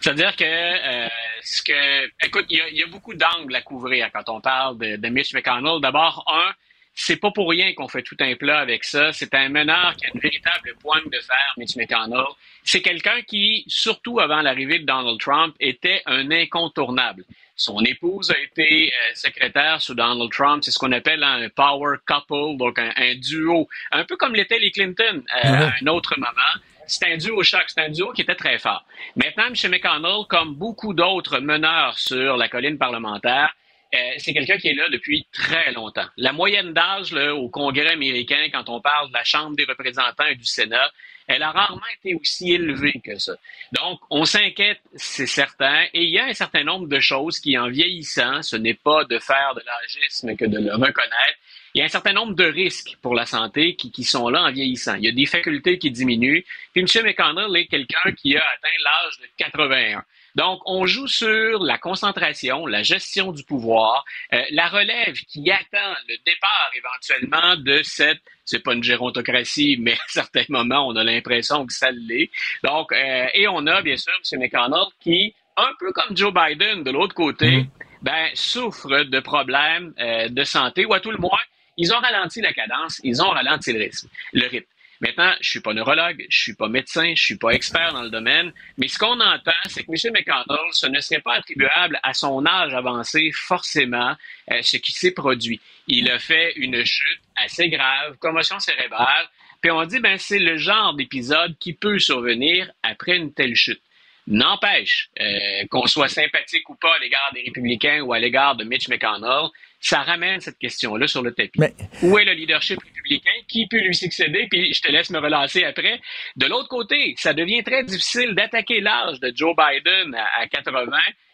C'est-à-dire 0.00 0.34
que, 0.36 0.44
euh, 0.44 1.08
ce 1.42 1.62
que, 1.62 2.26
écoute, 2.26 2.46
il 2.48 2.62
y, 2.72 2.82
a, 2.82 2.86
beaucoup 2.86 3.14
d'angles 3.14 3.54
à 3.54 3.62
couvrir 3.62 4.10
quand 4.12 4.28
on 4.28 4.40
parle 4.40 4.78
de, 4.78 5.08
Mitch 5.08 5.34
McConnell. 5.34 5.80
D'abord, 5.80 6.24
un, 6.28 6.52
c'est 7.00 7.16
pas 7.16 7.30
pour 7.30 7.48
rien 7.48 7.72
qu'on 7.74 7.86
fait 7.86 8.02
tout 8.02 8.16
un 8.18 8.34
plat 8.34 8.58
avec 8.58 8.82
ça. 8.82 9.12
C'est 9.12 9.32
un 9.32 9.48
meneur 9.48 9.94
qui 9.96 10.06
a 10.06 10.08
une 10.12 10.20
véritable 10.20 10.74
pointe 10.80 11.04
de 11.04 11.20
fer, 11.20 11.54
Mitch 11.56 11.76
McConnell. 11.76 12.26
C'est 12.64 12.82
quelqu'un 12.82 13.22
qui, 13.22 13.64
surtout 13.68 14.18
avant 14.18 14.42
l'arrivée 14.42 14.80
de 14.80 14.84
Donald 14.84 15.20
Trump, 15.20 15.54
était 15.60 16.02
un 16.06 16.28
incontournable. 16.32 17.24
Son 17.54 17.78
épouse 17.84 18.32
a 18.32 18.38
été 18.40 18.88
euh, 18.88 19.14
secrétaire 19.14 19.80
sous 19.80 19.94
Donald 19.94 20.28
Trump. 20.32 20.64
C'est 20.64 20.72
ce 20.72 20.78
qu'on 20.80 20.90
appelle 20.90 21.22
un 21.22 21.48
power 21.50 21.98
couple, 22.04 22.56
donc 22.58 22.80
un, 22.80 23.14
duo, 23.14 23.68
un 23.92 24.04
peu 24.04 24.16
comme 24.16 24.34
l'étaient 24.34 24.58
les 24.58 24.72
Clinton 24.72 25.22
euh, 25.44 25.48
à 25.48 25.72
un 25.80 25.86
autre 25.86 26.18
moment 26.18 26.58
c'est 26.90 27.04
un 27.04 27.18
duo 27.18 27.42
choc, 27.42 27.64
c'est 27.66 27.82
un 27.82 27.90
duo 27.90 28.12
qui 28.12 28.22
était 28.22 28.34
très 28.34 28.58
fort. 28.58 28.82
Maintenant, 29.14 29.48
M. 29.48 29.70
McConnell, 29.70 30.24
comme 30.26 30.54
beaucoup 30.54 30.94
d'autres 30.94 31.38
meneurs 31.38 31.98
sur 31.98 32.38
la 32.38 32.48
colline 32.48 32.78
parlementaire, 32.78 33.54
euh, 33.94 33.98
c'est 34.18 34.34
quelqu'un 34.34 34.58
qui 34.58 34.68
est 34.68 34.74
là 34.74 34.88
depuis 34.90 35.26
très 35.32 35.72
longtemps. 35.72 36.06
La 36.16 36.32
moyenne 36.32 36.72
d'âge 36.72 37.12
au 37.12 37.48
Congrès 37.48 37.88
américain, 37.88 38.48
quand 38.52 38.68
on 38.68 38.80
parle 38.80 39.08
de 39.08 39.14
la 39.14 39.24
Chambre 39.24 39.56
des 39.56 39.64
représentants 39.64 40.26
et 40.26 40.34
du 40.34 40.44
Sénat, 40.44 40.90
elle 41.26 41.42
a 41.42 41.50
rarement 41.50 41.80
été 41.98 42.14
aussi 42.14 42.52
élevée 42.52 43.00
que 43.04 43.18
ça. 43.18 43.34
Donc, 43.72 44.00
on 44.10 44.24
s'inquiète, 44.24 44.80
c'est 44.94 45.26
certain, 45.26 45.84
et 45.92 46.02
il 46.02 46.10
y 46.10 46.18
a 46.18 46.24
un 46.24 46.34
certain 46.34 46.64
nombre 46.64 46.88
de 46.88 47.00
choses 47.00 47.38
qui, 47.38 47.56
en 47.58 47.68
vieillissant, 47.68 48.42
ce 48.42 48.56
n'est 48.56 48.74
pas 48.74 49.04
de 49.04 49.18
faire 49.18 49.54
de 49.54 49.62
l'âgisme 49.64 50.36
que 50.36 50.46
de 50.46 50.58
le 50.58 50.72
reconnaître, 50.72 51.38
il 51.74 51.80
y 51.80 51.82
a 51.82 51.84
un 51.84 51.88
certain 51.88 52.14
nombre 52.14 52.34
de 52.34 52.44
risques 52.44 52.96
pour 53.02 53.14
la 53.14 53.26
santé 53.26 53.76
qui, 53.76 53.90
qui, 53.90 54.04
sont 54.04 54.28
là 54.30 54.42
en 54.42 54.50
vieillissant. 54.50 54.94
Il 54.94 55.04
y 55.04 55.08
a 55.08 55.12
des 55.12 55.26
facultés 55.26 55.78
qui 55.78 55.90
diminuent. 55.90 56.42
Puis 56.72 56.80
M. 56.82 57.04
McConnell 57.04 57.54
est 57.56 57.66
quelqu'un 57.66 58.10
qui 58.16 58.36
a 58.36 58.40
atteint 58.40 58.68
l'âge 58.84 59.18
de 59.20 59.26
81. 59.36 60.04
Donc, 60.38 60.60
on 60.66 60.86
joue 60.86 61.08
sur 61.08 61.64
la 61.64 61.78
concentration, 61.78 62.64
la 62.64 62.84
gestion 62.84 63.32
du 63.32 63.42
pouvoir, 63.42 64.04
euh, 64.32 64.40
la 64.52 64.68
relève 64.68 65.14
qui 65.14 65.50
attend 65.50 65.96
le 66.08 66.14
départ 66.24 66.70
éventuellement 66.76 67.56
de 67.56 67.82
cette, 67.82 68.20
c'est 68.44 68.62
pas 68.62 68.74
une 68.74 68.84
gérontocratie, 68.84 69.76
mais 69.80 69.94
à 69.94 70.04
certains 70.06 70.44
moments, 70.48 70.86
on 70.86 70.94
a 70.94 71.02
l'impression 71.02 71.66
que 71.66 71.72
ça 71.72 71.90
l'est. 71.90 72.30
Donc, 72.62 72.92
euh, 72.92 73.26
et 73.34 73.48
on 73.48 73.66
a 73.66 73.82
bien 73.82 73.96
sûr 73.96 74.12
M. 74.32 74.38
McConnell 74.38 74.86
qui, 75.00 75.34
un 75.56 75.72
peu 75.80 75.92
comme 75.92 76.16
Joe 76.16 76.32
Biden 76.32 76.84
de 76.84 76.92
l'autre 76.92 77.16
côté, 77.16 77.62
mm-hmm. 77.62 77.68
ben, 78.02 78.28
souffre 78.34 79.02
de 79.02 79.18
problèmes 79.18 79.92
euh, 79.98 80.28
de 80.28 80.44
santé, 80.44 80.84
ou 80.84 80.94
à 80.94 81.00
tout 81.00 81.10
le 81.10 81.18
moins, 81.18 81.40
ils 81.76 81.92
ont 81.92 81.98
ralenti 81.98 82.40
la 82.42 82.52
cadence, 82.52 83.00
ils 83.02 83.20
ont 83.20 83.30
ralenti 83.30 83.72
le 83.72 83.80
rythme. 83.80 84.08
Le 84.32 84.46
rythme. 84.46 84.70
Maintenant, 85.00 85.32
je 85.40 85.48
suis 85.48 85.60
pas 85.60 85.74
neurologue, 85.74 86.26
je 86.28 86.38
suis 86.40 86.54
pas 86.54 86.68
médecin, 86.68 87.12
je 87.14 87.22
suis 87.22 87.38
pas 87.38 87.50
expert 87.50 87.92
dans 87.92 88.02
le 88.02 88.10
domaine, 88.10 88.52
mais 88.78 88.88
ce 88.88 88.98
qu'on 88.98 89.20
entend, 89.20 89.52
c'est 89.66 89.84
que 89.84 89.90
M. 89.90 90.12
McConnell, 90.12 90.72
ce 90.72 90.86
ne 90.86 91.00
serait 91.00 91.20
pas 91.20 91.34
attribuable 91.34 92.00
à 92.02 92.14
son 92.14 92.44
âge 92.46 92.74
avancé 92.74 93.30
forcément 93.32 94.16
euh, 94.50 94.60
ce 94.62 94.76
qui 94.76 94.92
s'est 94.92 95.12
produit. 95.12 95.60
Il 95.86 96.10
a 96.10 96.18
fait 96.18 96.52
une 96.56 96.84
chute 96.84 97.20
assez 97.36 97.68
grave, 97.68 98.16
commotion 98.18 98.58
cérébrale, 98.58 99.28
puis 99.60 99.70
on 99.70 99.84
dit 99.84 100.00
ben 100.00 100.18
c'est 100.18 100.38
le 100.38 100.56
genre 100.56 100.94
d'épisode 100.94 101.56
qui 101.58 101.74
peut 101.74 101.98
survenir 101.98 102.70
après 102.82 103.16
une 103.16 103.32
telle 103.32 103.54
chute. 103.54 103.82
N'empêche 104.26 105.10
euh, 105.20 105.64
qu'on 105.70 105.86
soit 105.86 106.08
sympathique 106.08 106.68
ou 106.68 106.74
pas 106.74 106.94
à 106.94 106.98
l'égard 106.98 107.30
des 107.32 107.42
républicains 107.42 108.02
ou 108.02 108.12
à 108.12 108.18
l'égard 108.18 108.56
de 108.56 108.64
Mitch 108.64 108.88
McConnell, 108.88 109.48
ça 109.80 110.02
ramène 110.02 110.40
cette 110.40 110.58
question-là 110.58 111.06
sur 111.06 111.22
le 111.22 111.32
tapis. 111.32 111.60
Où 112.02 112.18
est 112.18 112.24
le 112.24 112.32
leadership 112.32 112.78
républicain? 112.82 113.30
Qui 113.48 113.66
peut 113.66 113.78
lui 113.78 113.94
succéder? 113.94 114.46
Puis 114.50 114.72
je 114.74 114.82
te 114.82 114.90
laisse 114.90 115.10
me 115.10 115.18
relancer 115.18 115.64
après. 115.64 116.00
De 116.36 116.46
l'autre 116.46 116.68
côté, 116.68 117.14
ça 117.16 117.32
devient 117.32 117.62
très 117.62 117.84
difficile 117.84 118.34
d'attaquer 118.34 118.80
l'âge 118.80 119.20
de 119.20 119.32
Joe 119.34 119.54
Biden 119.56 120.14
à, 120.14 120.46
80 120.46 120.86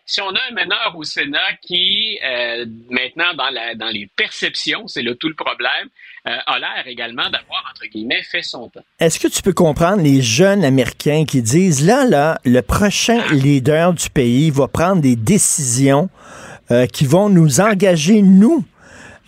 si 0.06 0.20
on 0.20 0.28
a 0.28 0.38
un 0.50 0.54
meneur 0.54 0.94
au 0.96 1.02
Sénat 1.02 1.56
qui, 1.62 2.18
euh, 2.22 2.66
maintenant, 2.90 3.32
dans, 3.38 3.48
la, 3.48 3.74
dans 3.74 3.88
les 3.88 4.06
perceptions, 4.14 4.86
c'est 4.86 5.02
là 5.02 5.14
tout 5.18 5.28
le 5.28 5.34
problème, 5.34 5.88
euh, 6.26 6.36
a 6.46 6.58
l'air 6.58 6.86
également 6.86 7.30
d'avoir, 7.30 7.64
entre 7.70 7.86
guillemets, 7.86 8.22
fait 8.22 8.42
son 8.42 8.68
temps. 8.68 8.84
Est-ce 9.00 9.18
que 9.18 9.28
tu 9.28 9.40
peux 9.40 9.54
comprendre 9.54 10.02
les 10.02 10.20
jeunes 10.20 10.62
Américains 10.62 11.24
qui 11.26 11.40
disent, 11.40 11.86
là, 11.86 12.04
là, 12.04 12.38
le 12.44 12.60
prochain 12.60 13.24
leader 13.32 13.94
du 13.94 14.10
pays 14.10 14.50
va 14.50 14.68
prendre 14.68 15.00
des 15.00 15.16
décisions 15.16 16.10
euh, 16.70 16.86
qui 16.86 17.04
vont 17.04 17.28
nous 17.28 17.60
engager, 17.60 18.22
nous. 18.22 18.64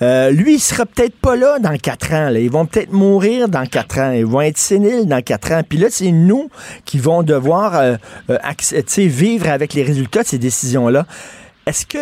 Euh, 0.03 0.31
lui, 0.31 0.55
il 0.55 0.61
sera 0.61 0.85
peut-être 0.87 1.17
pas 1.17 1.37
là 1.37 1.59
dans 1.59 1.77
quatre 1.77 2.13
ans. 2.13 2.29
Ils 2.35 2.51
vont 2.51 2.67
peut-être 2.67 2.93
mourir 2.93 3.49
dans 3.49 3.65
quatre 3.67 3.99
ans. 3.99 4.13
Ils 4.13 4.27
vont 4.27 4.43
être 4.43 4.59
séniles 4.59 5.07
dans 5.07 5.23
quatre 5.23 5.53
ans. 5.53 5.63
Puis 5.67 5.79
là, 5.79 5.89
c'est 5.91 6.13
nous 6.13 6.51
qui 6.85 6.99
vont 6.99 7.23
devoir 7.23 7.75
euh, 7.77 7.97
vivre 8.99 9.49
avec 9.49 9.75
les 9.75 9.83
résultats 9.83 10.23
de 10.23 10.29
ces 10.29 10.39
décisions-là. 10.39 11.07
Est-ce 11.67 11.87
que, 11.87 11.99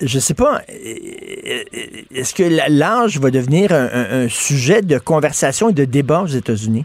je 0.00 0.18
sais 0.18 0.34
pas, 0.34 0.62
est-ce 0.68 2.34
que 2.34 2.44
l'âge 2.70 3.18
va 3.18 3.30
devenir 3.30 3.72
un 3.72 4.28
sujet 4.28 4.82
de 4.82 4.98
conversation 4.98 5.70
et 5.70 5.72
de 5.72 5.84
débat 5.84 6.22
aux 6.22 6.26
États-Unis? 6.26 6.84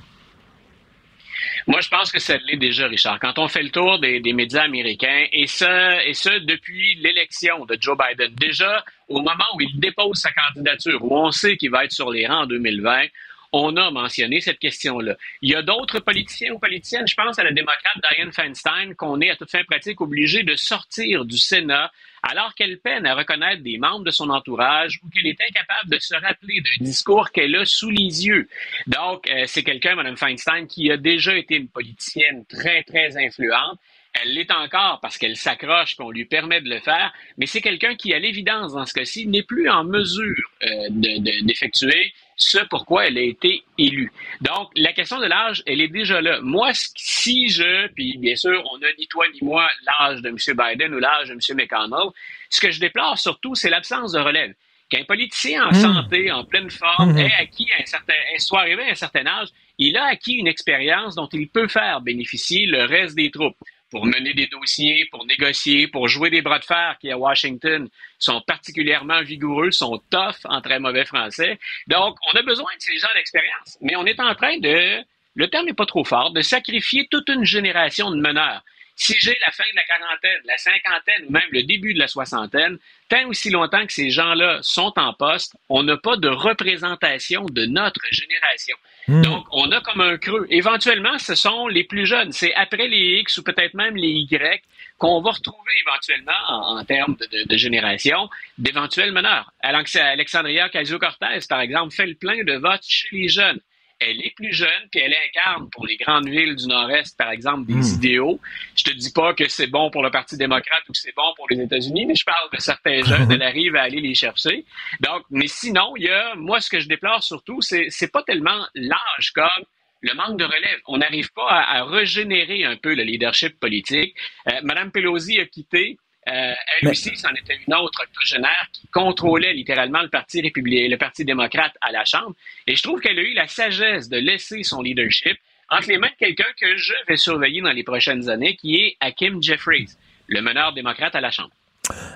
Moi, 1.67 1.81
je 1.81 1.89
pense 1.89 2.11
que 2.11 2.19
ça 2.19 2.37
l'est 2.45 2.57
déjà, 2.57 2.87
Richard. 2.87 3.19
Quand 3.19 3.39
on 3.39 3.47
fait 3.47 3.63
le 3.63 3.71
tour 3.71 3.99
des, 3.99 4.21
médias 4.33 4.63
américains, 4.63 5.25
et 5.31 5.47
ce, 5.47 6.07
et 6.07 6.13
ce 6.13 6.39
depuis 6.45 6.95
l'élection 6.95 7.65
de 7.65 7.75
Joe 7.79 7.97
Biden, 7.97 8.33
déjà 8.35 8.85
au 9.07 9.21
moment 9.21 9.45
où 9.55 9.61
il 9.61 9.79
dépose 9.79 10.17
sa 10.17 10.31
candidature, 10.31 11.03
où 11.03 11.17
on 11.17 11.31
sait 11.31 11.57
qu'il 11.57 11.71
va 11.71 11.85
être 11.85 11.91
sur 11.91 12.11
les 12.11 12.27
rangs 12.27 12.43
en 12.43 12.45
2020, 12.45 13.05
on 13.51 13.77
a 13.77 13.89
mentionné 13.89 14.41
cette 14.41 14.59
question-là. 14.59 15.15
Il 15.41 15.49
y 15.49 15.55
a 15.55 15.63
d'autres 15.63 15.99
politiciens 15.99 16.53
ou 16.53 16.59
politiciennes, 16.59 17.07
je 17.07 17.15
pense 17.15 17.39
à 17.39 17.43
la 17.43 17.51
démocrate 17.51 17.97
Diane 18.11 18.31
Feinstein, 18.31 18.93
qu'on 18.95 19.19
est 19.21 19.31
à 19.31 19.35
toute 19.35 19.49
fin 19.49 19.63
pratique 19.63 20.01
obligé 20.01 20.43
de 20.43 20.55
sortir 20.55 21.25
du 21.25 21.37
Sénat 21.37 21.91
alors 22.25 22.55
qu'elle 22.55 22.79
peine 22.79 23.05
à 23.05 23.15
reconnaître 23.15 23.61
des 23.61 23.77
membres 23.77 24.03
de 24.03 24.11
son 24.11 24.29
entourage 24.29 24.99
ou 25.03 25.09
qu'elle 25.09 25.27
est 25.27 25.39
incapable 25.39 25.91
de 25.91 25.99
se 25.99 26.15
rappeler 26.15 26.59
d'un 26.61 26.83
discours 26.83 27.31
qu'elle 27.31 27.55
a 27.55 27.65
sous 27.65 27.91
les 27.91 28.25
yeux. 28.25 28.49
Donc, 28.87 29.29
euh, 29.29 29.43
c'est 29.45 29.63
quelqu'un, 29.63 29.95
Mme 29.95 30.17
Feinstein, 30.17 30.65
qui 30.65 30.91
a 30.91 30.97
déjà 30.97 31.37
été 31.37 31.55
une 31.55 31.69
politicienne 31.69 32.43
très, 32.47 32.83
très 32.83 33.15
influente. 33.17 33.79
Elle 34.21 34.33
l'est 34.33 34.51
encore 34.51 34.99
parce 35.01 35.17
qu'elle 35.17 35.35
s'accroche, 35.35 35.95
qu'on 35.95 36.09
lui 36.09 36.25
permet 36.25 36.61
de 36.61 36.69
le 36.69 36.79
faire, 36.79 37.13
mais 37.37 37.45
c'est 37.45 37.61
quelqu'un 37.61 37.95
qui, 37.95 38.13
à 38.13 38.19
l'évidence, 38.19 38.73
dans 38.73 38.85
ce 38.85 38.93
cas-ci, 38.93 39.27
n'est 39.27 39.43
plus 39.43 39.69
en 39.69 39.83
mesure 39.83 40.51
euh, 40.63 40.87
d'effectuer 40.89 42.13
ce 42.35 42.59
pourquoi 42.69 43.07
elle 43.07 43.17
a 43.17 43.21
été 43.21 43.63
élue. 43.77 44.11
Donc, 44.41 44.69
la 44.75 44.93
question 44.93 45.19
de 45.19 45.25
l'âge, 45.25 45.63
elle 45.65 45.81
est 45.81 45.87
déjà 45.87 46.21
là. 46.21 46.39
Moi, 46.41 46.71
si 46.73 47.49
je, 47.49 47.87
puis 47.93 48.17
bien 48.17 48.35
sûr, 48.35 48.63
on 48.73 48.77
n'a 48.79 48.87
ni 48.97 49.07
toi 49.07 49.25
ni 49.33 49.39
moi 49.41 49.67
l'âge 49.85 50.21
de 50.21 50.29
M. 50.29 50.35
Biden 50.35 50.93
ou 50.93 50.99
l'âge 50.99 51.29
de 51.29 51.33
M. 51.33 51.39
McConnell, 51.55 52.11
ce 52.49 52.59
que 52.59 52.71
je 52.71 52.79
déplore 52.79 53.17
surtout, 53.17 53.55
c'est 53.55 53.69
l'absence 53.69 54.11
de 54.11 54.19
relève. 54.19 54.53
Qu'un 54.89 55.03
politicien 55.03 55.65
en 55.65 55.71
hmm. 55.71 55.73
santé, 55.73 56.31
en 56.31 56.43
pleine 56.43 56.69
forme, 56.69 57.13
hmm. 57.13 57.17
ait 57.17 57.33
acquis 57.39 57.67
un 57.79 57.85
certain, 57.85 58.13
soit 58.37 58.61
arrivé 58.61 58.83
à 58.83 58.91
un 58.91 58.95
certain 58.95 59.25
âge, 59.25 59.47
il 59.77 59.97
a 59.97 60.05
acquis 60.05 60.33
une 60.33 60.47
expérience 60.47 61.15
dont 61.15 61.27
il 61.33 61.49
peut 61.49 61.67
faire 61.67 62.01
bénéficier 62.01 62.65
le 62.67 62.83
reste 62.83 63.15
des 63.15 63.31
troupes 63.31 63.57
pour 63.91 64.05
mener 64.05 64.33
des 64.33 64.47
dossiers, 64.47 65.07
pour 65.11 65.25
négocier, 65.25 65.87
pour 65.87 66.07
jouer 66.07 66.29
des 66.29 66.41
bras 66.41 66.59
de 66.59 66.65
fer 66.65 66.97
qui, 66.99 67.11
à 67.11 67.17
Washington, 67.17 67.87
sont 68.19 68.41
particulièrement 68.41 69.21
vigoureux, 69.21 69.71
sont 69.71 70.01
tough 70.09 70.45
en 70.45 70.61
très 70.61 70.79
mauvais 70.79 71.05
français. 71.05 71.59
Donc, 71.87 72.17
on 72.33 72.37
a 72.37 72.41
besoin 72.41 72.71
de 72.75 72.81
ces 72.81 72.97
gens 72.97 73.07
d'expérience. 73.15 73.77
Mais 73.81 73.95
on 73.95 74.05
est 74.05 74.19
en 74.19 74.33
train 74.35 74.57
de, 74.57 75.03
le 75.35 75.47
terme 75.49 75.65
n'est 75.65 75.73
pas 75.73 75.85
trop 75.85 76.03
fort, 76.03 76.31
de 76.31 76.41
sacrifier 76.41 77.07
toute 77.09 77.29
une 77.29 77.45
génération 77.45 78.11
de 78.11 78.17
meneurs. 78.17 78.63
Si 78.95 79.13
j'ai 79.19 79.37
la 79.45 79.51
fin 79.51 79.65
de 79.71 79.75
la 79.75 79.83
quarantaine, 79.83 80.39
la 80.45 80.57
cinquantaine 80.57 81.25
ou 81.27 81.31
même 81.31 81.47
le 81.51 81.63
début 81.63 81.93
de 81.93 81.99
la 81.99 82.07
soixantaine, 82.07 82.77
tant 83.09 83.27
aussi 83.27 83.49
longtemps 83.49 83.85
que 83.85 83.91
ces 83.91 84.09
gens-là 84.09 84.59
sont 84.61 84.93
en 84.95 85.13
poste, 85.13 85.57
on 85.67 85.83
n'a 85.83 85.97
pas 85.97 86.15
de 86.15 86.29
représentation 86.29 87.45
de 87.45 87.65
notre 87.65 88.01
génération. 88.11 88.77
Hmm. 89.07 89.21
Donc, 89.21 89.45
on 89.51 89.69
a 89.71 89.81
comme 89.81 90.01
un 90.01 90.17
creux. 90.17 90.47
Éventuellement, 90.49 91.17
ce 91.19 91.35
sont 91.35 91.67
les 91.67 91.83
plus 91.83 92.05
jeunes. 92.05 92.31
C'est 92.31 92.53
après 92.55 92.87
les 92.87 93.19
X 93.19 93.37
ou 93.37 93.43
peut-être 93.43 93.73
même 93.73 93.95
les 93.97 94.25
Y 94.31 94.63
qu'on 94.97 95.21
va 95.21 95.31
retrouver 95.31 95.73
éventuellement, 95.85 96.31
en, 96.47 96.85
termes 96.85 97.17
de, 97.17 97.57
génération, 97.57 98.29
d'éventuels 98.57 99.11
meneurs. 99.11 99.51
Alexandria 99.61 100.67
Ocasio-Cortez, 100.67 101.39
par 101.49 101.59
exemple, 101.59 101.93
fait 101.93 102.05
le 102.05 102.15
plein 102.15 102.43
de 102.43 102.53
votes 102.53 102.85
chez 102.87 103.09
les 103.11 103.27
jeunes. 103.27 103.59
Elle 103.99 104.21
est 104.21 104.33
plus 104.35 104.53
jeune, 104.53 104.69
puis 104.91 104.99
elle 105.01 105.15
incarne 105.29 105.69
pour 105.69 105.85
les 105.85 105.97
grandes 105.97 106.27
villes 106.27 106.55
du 106.55 106.67
Nord-Est, 106.67 107.17
par 107.17 107.31
exemple, 107.31 107.65
des 107.65 107.73
Hmm. 107.91 107.95
idéaux. 107.95 108.39
Je 108.75 108.83
te 108.83 108.91
dis 108.91 109.11
pas 109.11 109.33
que 109.33 109.47
c'est 109.47 109.67
bon 109.67 109.89
pour 109.89 110.03
le 110.03 110.11
Parti 110.11 110.37
démocrate 110.37 110.83
ou 110.89 110.91
que 110.91 110.97
c'est 110.97 111.15
bon 111.15 111.33
pour 111.35 111.47
les 111.49 111.61
États-Unis, 111.61 112.05
mais 112.05 112.15
je 112.15 112.25
parle 112.25 112.49
de 112.53 112.59
certains 112.59 113.01
jeunes, 113.03 113.31
elle 113.31 113.41
arrive 113.43 113.75
à 113.75 113.83
aller 113.83 114.01
les 114.01 114.15
chercher. 114.15 114.65
Donc, 115.01 115.23
mais 115.29 115.47
sinon, 115.47 115.95
il 115.97 116.03
y 116.03 116.09
a, 116.09 116.35
moi, 116.35 116.59
ce 116.61 116.69
que 116.69 116.79
je 116.79 116.87
déplore 116.87 117.23
surtout, 117.23 117.61
c'est, 117.61 117.87
c'est 117.89 118.11
pas 118.11 118.23
tellement 118.23 118.65
l'âge 118.75 119.31
comme 119.33 119.65
le 120.01 120.13
manque 120.13 120.37
de 120.37 120.43
relève. 120.45 120.79
On 120.87 120.97
n'arrive 120.97 121.31
pas 121.33 121.47
à, 121.49 121.77
à 121.79 121.83
régénérer 121.85 122.63
un 122.65 122.75
peu 122.75 122.93
le 122.93 123.03
leadership 123.03 123.59
politique. 123.59 124.15
Euh, 124.49 124.59
Madame 124.63 124.91
Pelosi 124.91 125.39
a 125.39 125.45
quitté. 125.45 125.97
Euh, 126.27 126.53
elle 126.81 126.87
aussi, 126.89 127.15
c'en 127.15 127.33
était 127.33 127.59
une 127.67 127.73
autre 127.75 128.01
octogénaire 128.01 128.67
qui 128.73 128.87
contrôlait 128.87 129.53
littéralement 129.53 130.01
le 130.01 130.09
Parti 130.09 130.41
républicain, 130.41 130.87
le 130.89 130.97
Parti 130.97 131.23
démocrate 131.23 131.73
à 131.81 131.91
la 131.91 132.03
Chambre. 132.03 132.33
Et 132.65 132.75
je 132.75 132.81
trouve 132.81 132.99
qu'elle 132.99 133.19
a 133.19 133.21
eu 133.21 133.33
la 133.33 133.47
sagesse 133.47 134.09
de 134.09 134.17
laisser 134.17 134.63
son 134.63 134.81
leadership 134.81 135.37
entre 135.69 135.89
les 135.89 135.97
mains 135.97 136.09
de 136.09 136.25
quelqu'un 136.25 136.51
que 136.59 136.77
je 136.77 136.93
vais 137.07 137.17
surveiller 137.17 137.61
dans 137.61 137.71
les 137.71 137.83
prochaines 137.83 138.29
années, 138.29 138.55
qui 138.55 138.75
est 138.75 138.97
Hakim 138.99 139.41
Jeffries, 139.41 139.89
le 140.27 140.41
meneur 140.41 140.73
démocrate 140.73 141.15
à 141.15 141.21
la 141.21 141.31
Chambre. 141.31 141.51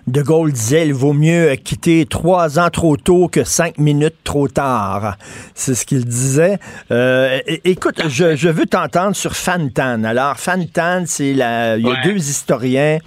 De 0.08 0.22
Gaulle 0.22 0.52
disait 0.52 0.88
il 0.88 0.94
vaut 0.94 1.14
mieux 1.14 1.56
quitter 1.56 2.06
trois 2.06 2.58
ans 2.60 2.70
trop 2.70 2.98
tôt 2.98 3.28
que 3.28 3.44
cinq 3.44 3.78
minutes 3.78 4.16
trop 4.24 4.48
tard. 4.48 5.18
C'est 5.54 5.76
ce 5.76 5.86
qu'il 5.86 6.06
disait. 6.06 6.58
Euh, 6.92 7.40
écoute, 7.64 8.02
je, 8.08 8.36
je 8.36 8.50
veux 8.50 8.66
t'entendre 8.66 9.16
sur 9.16 9.36
Fantan. 9.36 10.04
Alors, 10.04 10.38
Fantan, 10.38 11.04
c'est 11.06 11.34
la. 11.34 11.78
Il 11.78 11.84
y 11.84 11.88
a 11.88 11.90
Ouais. 11.92 11.96
deux 12.04 12.18
historiens 12.30 13.00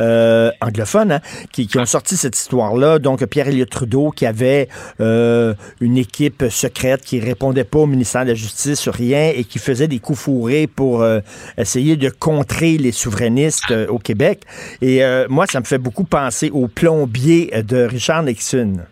euh, 0.00 0.50
anglophones 0.60 1.12
hein, 1.12 1.20
qui, 1.52 1.66
qui 1.66 1.78
ont 1.78 1.84
sorti 1.86 2.16
cette 2.16 2.36
histoire-là. 2.36 2.98
Donc, 2.98 3.24
Pierre 3.26 3.48
Elliott 3.48 3.68
Trudeau 3.70 4.10
qui 4.10 4.26
avait 4.26 4.68
euh, 5.00 5.54
une 5.80 5.96
équipe 5.96 6.44
secrète 6.50 7.02
qui 7.02 7.20
répondait 7.20 7.64
pas 7.64 7.78
au 7.80 7.86
ministère 7.86 8.24
de 8.24 8.30
la 8.30 8.34
Justice 8.34 8.78
sur 8.80 8.94
rien 8.94 9.32
et 9.34 9.44
qui 9.44 9.58
faisait 9.58 9.88
des 9.88 9.98
coups 9.98 10.18
fourrés 10.20 10.66
pour 10.66 11.04
essayer 11.56 11.96
de 11.96 12.08
contrer 12.10 12.76
les 12.78 12.92
souverainistes 12.92 13.70
euh, 13.70 13.86
au 13.88 13.98
Québec. 13.98 14.42
Et 14.82 15.02
moi, 15.28 15.46
ça 15.46 15.60
me 15.60 15.64
fait 15.64 15.78
beaucoup 15.78 16.04
penser 16.10 16.50
au 16.50 16.68
plombier 16.68 17.50
de 17.62 17.84
Richard 17.84 18.24
Nixon? 18.24 18.84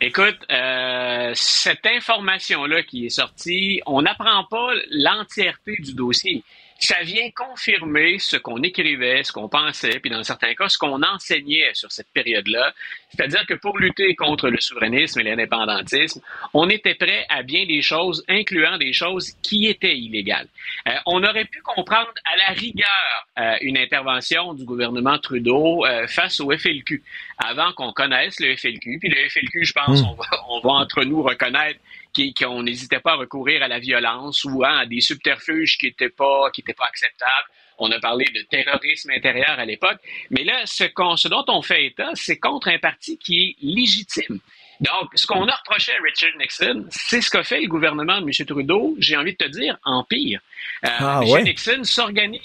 Écoute, 0.00 0.38
euh, 0.50 1.32
cette 1.34 1.86
information-là 1.86 2.82
qui 2.82 3.06
est 3.06 3.10
sortie, 3.10 3.80
on 3.86 4.02
n'apprend 4.02 4.44
pas 4.44 4.68
l'entièreté 4.90 5.76
du 5.78 5.94
dossier. 5.94 6.44
Ça 6.78 7.02
vient 7.02 7.30
confirmer 7.30 8.18
ce 8.18 8.36
qu'on 8.36 8.62
écrivait, 8.62 9.24
ce 9.24 9.32
qu'on 9.32 9.48
pensait, 9.48 9.98
puis 9.98 10.10
dans 10.10 10.22
certains 10.22 10.54
cas, 10.54 10.68
ce 10.68 10.76
qu'on 10.76 11.02
enseignait 11.02 11.70
sur 11.72 11.90
cette 11.90 12.08
période-là. 12.12 12.72
C'est-à-dire 13.10 13.46
que 13.46 13.54
pour 13.54 13.78
lutter 13.78 14.14
contre 14.14 14.50
le 14.50 14.60
souverainisme 14.60 15.20
et 15.20 15.22
l'indépendantisme, 15.22 16.20
on 16.52 16.68
était 16.68 16.94
prêt 16.94 17.24
à 17.30 17.42
bien 17.42 17.64
des 17.66 17.80
choses, 17.80 18.22
incluant 18.28 18.76
des 18.76 18.92
choses 18.92 19.32
qui 19.42 19.66
étaient 19.66 19.96
illégales. 19.96 20.48
Euh, 20.86 20.92
on 21.06 21.22
aurait 21.24 21.46
pu 21.46 21.62
comprendre 21.62 22.12
à 22.32 22.36
la 22.36 22.54
rigueur 22.54 23.26
euh, 23.38 23.56
une 23.62 23.78
intervention 23.78 24.52
du 24.54 24.64
gouvernement 24.64 25.18
Trudeau 25.18 25.84
euh, 25.86 26.06
face 26.06 26.40
au 26.40 26.50
FLQ, 26.50 27.02
avant 27.38 27.72
qu'on 27.72 27.92
connaisse 27.92 28.38
le 28.40 28.54
FLQ. 28.54 28.98
Puis 29.00 29.08
le 29.08 29.28
FLQ, 29.30 29.64
je 29.64 29.72
pense, 29.72 30.02
Mm. 30.02 30.06
on, 30.06 30.14
va, 30.14 30.26
on 30.50 30.60
va 30.60 30.70
entre 30.72 31.04
nous 31.04 31.22
reconnaître 31.22 31.80
qu'on 32.38 32.62
n'hésitait 32.62 33.00
pas 33.00 33.12
à 33.12 33.16
recourir 33.16 33.62
à 33.62 33.68
la 33.68 33.78
violence 33.78 34.44
ou 34.44 34.64
à 34.64 34.86
des 34.86 35.00
subterfuges 35.00 35.78
qui 35.78 35.86
n'étaient 35.86 36.08
pas, 36.08 36.50
qui 36.50 36.60
étaient 36.62 36.74
pas 36.74 36.86
acceptables. 36.88 37.48
On 37.78 37.90
a 37.90 38.00
parlé 38.00 38.24
de 38.34 38.40
terrorisme 38.42 39.10
intérieur 39.10 39.58
à 39.58 39.64
l'époque. 39.64 39.98
Mais 40.30 40.44
là, 40.44 40.62
ce, 40.64 40.84
dont 41.28 41.44
on 41.48 41.62
fait 41.62 41.86
état, 41.86 42.10
c'est 42.14 42.38
contre 42.38 42.68
un 42.68 42.78
parti 42.78 43.18
qui 43.18 43.40
est 43.40 43.56
légitime. 43.62 44.40
Donc, 44.80 45.10
ce 45.14 45.26
qu'on 45.26 45.46
a 45.46 45.54
reproché 45.54 45.92
à 45.92 46.02
Richard 46.02 46.36
Nixon, 46.38 46.86
c'est 46.90 47.20
ce 47.20 47.30
qu'a 47.30 47.42
fait 47.44 47.60
le 47.60 47.68
gouvernement 47.68 48.20
de 48.20 48.26
M. 48.26 48.46
Trudeau, 48.46 48.94
j'ai 48.98 49.16
envie 49.16 49.32
de 49.32 49.38
te 49.38 49.48
dire, 49.48 49.78
en 49.84 50.04
pire. 50.04 50.40
Euh, 50.84 50.88
Ah, 50.98 51.20
M. 51.22 51.30
ouais? 51.30 51.42
Nixon 51.44 51.84
s'organise. 51.84 52.40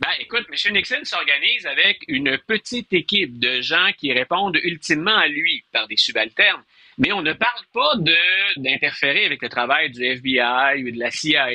Ben, 0.00 0.10
écoute, 0.20 0.46
M. 0.50 0.74
Nixon 0.74 1.04
s'organise 1.04 1.66
avec 1.66 2.00
une 2.08 2.38
petite 2.38 2.92
équipe 2.92 3.38
de 3.38 3.60
gens 3.62 3.90
qui 3.96 4.12
répondent 4.12 4.58
ultimement 4.62 5.16
à 5.16 5.26
lui 5.26 5.64
par 5.72 5.88
des 5.88 5.96
subalternes. 5.96 6.62
Mais 6.98 7.12
on 7.12 7.20
ne 7.20 7.34
parle 7.34 7.62
pas 7.74 7.94
de 7.96 8.16
d'interférer 8.56 9.26
avec 9.26 9.42
le 9.42 9.48
travail 9.48 9.90
du 9.90 10.02
FBI 10.02 10.82
ou 10.82 10.90
de 10.90 10.98
la 10.98 11.10
CIA 11.10 11.48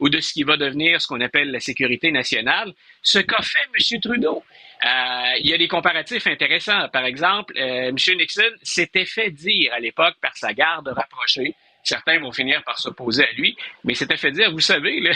ou 0.00 0.08
de 0.08 0.18
ce 0.20 0.32
qui 0.32 0.44
va 0.44 0.56
devenir 0.56 1.00
ce 1.00 1.06
qu'on 1.06 1.20
appelle 1.20 1.50
la 1.50 1.60
sécurité 1.60 2.10
nationale. 2.10 2.72
Ce 3.02 3.18
qu'a 3.18 3.42
fait 3.42 3.58
M. 3.74 4.00
Trudeau. 4.00 4.42
Euh, 4.84 5.32
il 5.40 5.50
y 5.50 5.54
a 5.54 5.58
des 5.58 5.68
comparatifs 5.68 6.26
intéressants. 6.26 6.88
Par 6.88 7.04
exemple, 7.04 7.52
euh, 7.58 7.88
M. 7.88 7.96
Nixon 8.16 8.42
s'était 8.62 9.04
fait 9.04 9.30
dire 9.30 9.72
à 9.74 9.80
l'époque 9.80 10.14
par 10.22 10.36
sa 10.36 10.54
garde 10.54 10.88
rapprochée, 10.88 11.54
certains 11.82 12.18
vont 12.20 12.32
finir 12.32 12.62
par 12.64 12.78
s'opposer 12.78 13.24
à 13.24 13.32
lui, 13.32 13.56
mais 13.84 13.94
s'était 13.94 14.16
fait 14.16 14.30
dire, 14.30 14.50
vous 14.52 14.60
savez, 14.60 15.00
là, 15.00 15.10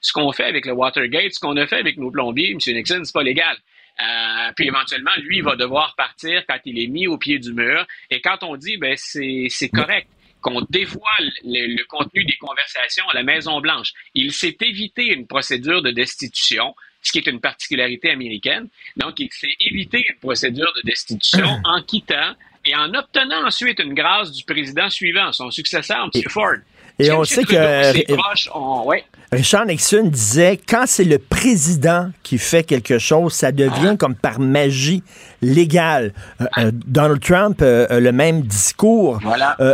ce 0.00 0.12
qu'on 0.12 0.32
fait 0.32 0.44
avec 0.44 0.66
le 0.66 0.72
Watergate, 0.72 1.32
ce 1.32 1.40
qu'on 1.40 1.56
a 1.56 1.66
fait 1.66 1.78
avec 1.78 1.96
nos 1.96 2.10
plombiers, 2.10 2.52
M. 2.52 2.58
Nixon, 2.74 3.02
c'est 3.04 3.12
pas 3.12 3.22
légal. 3.22 3.56
Euh, 4.00 4.52
puis 4.54 4.66
éventuellement, 4.68 5.10
lui, 5.22 5.38
il 5.38 5.42
va 5.42 5.56
devoir 5.56 5.94
partir 5.96 6.44
quand 6.48 6.58
il 6.64 6.78
est 6.78 6.86
mis 6.86 7.06
au 7.06 7.18
pied 7.18 7.38
du 7.38 7.52
mur. 7.52 7.86
Et 8.10 8.20
quand 8.20 8.42
on 8.42 8.56
dit, 8.56 8.76
ben 8.76 8.94
c'est 8.96 9.46
c'est 9.50 9.68
correct 9.68 10.08
qu'on 10.40 10.60
dévoile 10.70 11.32
le, 11.44 11.76
le 11.76 11.84
contenu 11.86 12.24
des 12.24 12.36
conversations 12.36 13.08
à 13.08 13.14
la 13.14 13.22
Maison 13.22 13.60
Blanche, 13.60 13.92
il 14.14 14.32
s'est 14.32 14.56
évité 14.60 15.06
une 15.06 15.26
procédure 15.26 15.82
de 15.82 15.90
destitution, 15.90 16.74
ce 17.02 17.12
qui 17.12 17.18
est 17.18 17.26
une 17.26 17.40
particularité 17.40 18.10
américaine. 18.10 18.68
Donc, 18.96 19.18
il 19.18 19.28
s'est 19.32 19.56
évité 19.60 20.06
une 20.08 20.18
procédure 20.18 20.72
de 20.76 20.82
destitution 20.82 21.60
en 21.64 21.82
quittant 21.82 22.34
et 22.64 22.74
en 22.74 22.92
obtenant 22.94 23.46
ensuite 23.46 23.80
une 23.80 23.94
grâce 23.94 24.32
du 24.32 24.44
président 24.44 24.90
suivant, 24.90 25.32
son 25.32 25.50
successeur, 25.50 26.08
M. 26.14 26.22
Ford. 26.28 26.56
Et 26.98 27.10
on 27.12 27.24
sait 27.24 27.44
que- 27.44 28.86
ouais. 28.86 29.04
Richard 29.30 29.66
Nixon 29.66 30.04
disait 30.06 30.58
quand 30.66 30.84
c'est 30.86 31.04
le 31.04 31.18
président 31.18 32.10
qui 32.22 32.38
fait 32.38 32.64
quelque 32.64 32.98
chose, 32.98 33.34
ça 33.34 33.52
devient 33.52 33.96
comme 33.98 34.14
par 34.14 34.40
magie 34.40 35.02
légal. 35.42 36.14
Euh, 36.40 36.46
euh, 36.58 36.70
Donald 36.72 37.20
Trump 37.20 37.58
euh, 37.60 38.00
le 38.00 38.10
même 38.12 38.40
discours. 38.42 39.20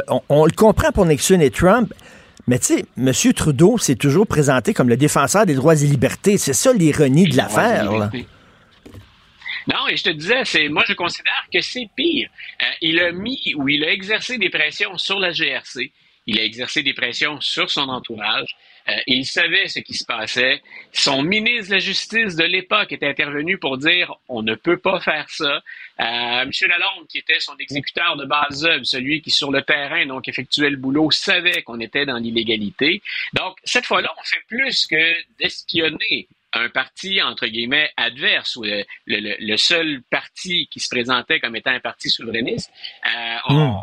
On, 0.09 0.21
on 0.29 0.45
le 0.45 0.51
comprend 0.53 0.91
pour 0.91 1.07
Nixon 1.07 1.39
et 1.41 1.51
Trump. 1.51 1.93
Mais 2.47 2.59
tu 2.59 2.67
sais, 2.79 2.85
M. 2.99 3.13
Trudeau 3.33 3.79
s'est 3.79 3.95
toujours 3.95 4.27
présenté 4.27 4.75
comme 4.75 4.89
le 4.89 4.97
défenseur 4.99 5.47
des 5.47 5.55
droits 5.55 5.75
et 5.81 5.87
libertés. 5.87 6.37
C'est 6.37 6.53
ça 6.53 6.73
l'ironie 6.75 7.27
de 7.29 7.37
l'affaire. 7.37 7.91
là. 7.93 8.11
Non, 9.67 9.89
et 9.89 9.97
je 9.97 10.03
te 10.05 10.11
disais, 10.11 10.43
c'est 10.45 10.69
moi 10.69 10.85
je 10.87 10.93
considère 10.93 11.33
que 11.53 11.61
c'est 11.63 11.89
pire. 11.97 12.29
Euh, 12.61 12.65
il 12.83 13.01
a 13.01 13.13
mis 13.13 13.55
ou 13.57 13.67
il 13.69 13.83
a 13.85 13.91
exercé 13.93 14.37
des 14.37 14.51
pressions 14.51 14.99
sur 14.99 15.19
la 15.19 15.31
GRC, 15.33 15.91
il 16.27 16.39
a 16.39 16.45
exercé 16.45 16.83
des 16.83 16.95
pressions 16.95 17.41
sur 17.41 17.71
son 17.71 17.89
entourage. 17.89 18.57
Euh, 18.87 18.93
il 19.07 19.25
savait 19.25 19.67
ce 19.69 19.79
qui 19.79 19.95
se 19.95 20.05
passait. 20.05 20.63
Son 20.93 21.23
ministre 21.23 21.69
de 21.71 21.75
la 21.77 21.79
Justice 21.79 22.37
de 22.37 22.45
l'époque 22.45 22.93
était 22.93 23.09
intervenu 23.09 23.57
pour 23.57 23.79
dire 23.79 24.13
on 24.29 24.43
ne 24.43 24.55
peut 24.55 24.77
pas 24.77 25.01
faire 25.01 25.25
ça. 25.31 25.63
Euh, 26.01 26.43
M. 26.43 26.51
Lalonde, 26.69 27.07
qui 27.09 27.17
était 27.19 27.41
son 27.41 27.57
exécuteur 27.57 28.17
de 28.17 28.27
base 28.27 28.67
œuvre, 28.67 28.85
celui 28.85 29.23
qui 29.23 29.31
sur 29.31 29.51
le 29.51 29.63
terrain 29.63 30.05
donc 30.05 30.29
effectuait 30.29 30.69
le 30.69 30.77
boulot, 30.77 31.11
savait 31.11 31.63
qu'on 31.63 31.81
était 31.81 32.05
dans 32.05 32.19
l'illégalité. 32.19 33.01
Donc 33.33 33.57
cette 33.65 33.87
fois-là, 33.87 34.13
on 34.21 34.25
fait 34.25 34.43
plus 34.49 34.87
que 34.87 35.15
d'espionner 35.39 36.29
un 36.53 36.69
parti, 36.69 37.21
entre 37.23 37.47
guillemets, 37.47 37.91
adverse, 37.97 38.55
ou 38.57 38.63
le, 38.65 38.85
le- 39.07 39.37
le 39.41 39.57
seul 39.57 40.03
parti 40.11 40.69
qui 40.71 40.79
se 40.79 40.89
présentait 40.89 41.41
comme 41.41 41.57
étant 41.57 41.71
un 41.73 41.81
parti 41.81 42.09
souverainiste, 42.11 42.71
euh, 43.07 43.37
on, 43.49 43.79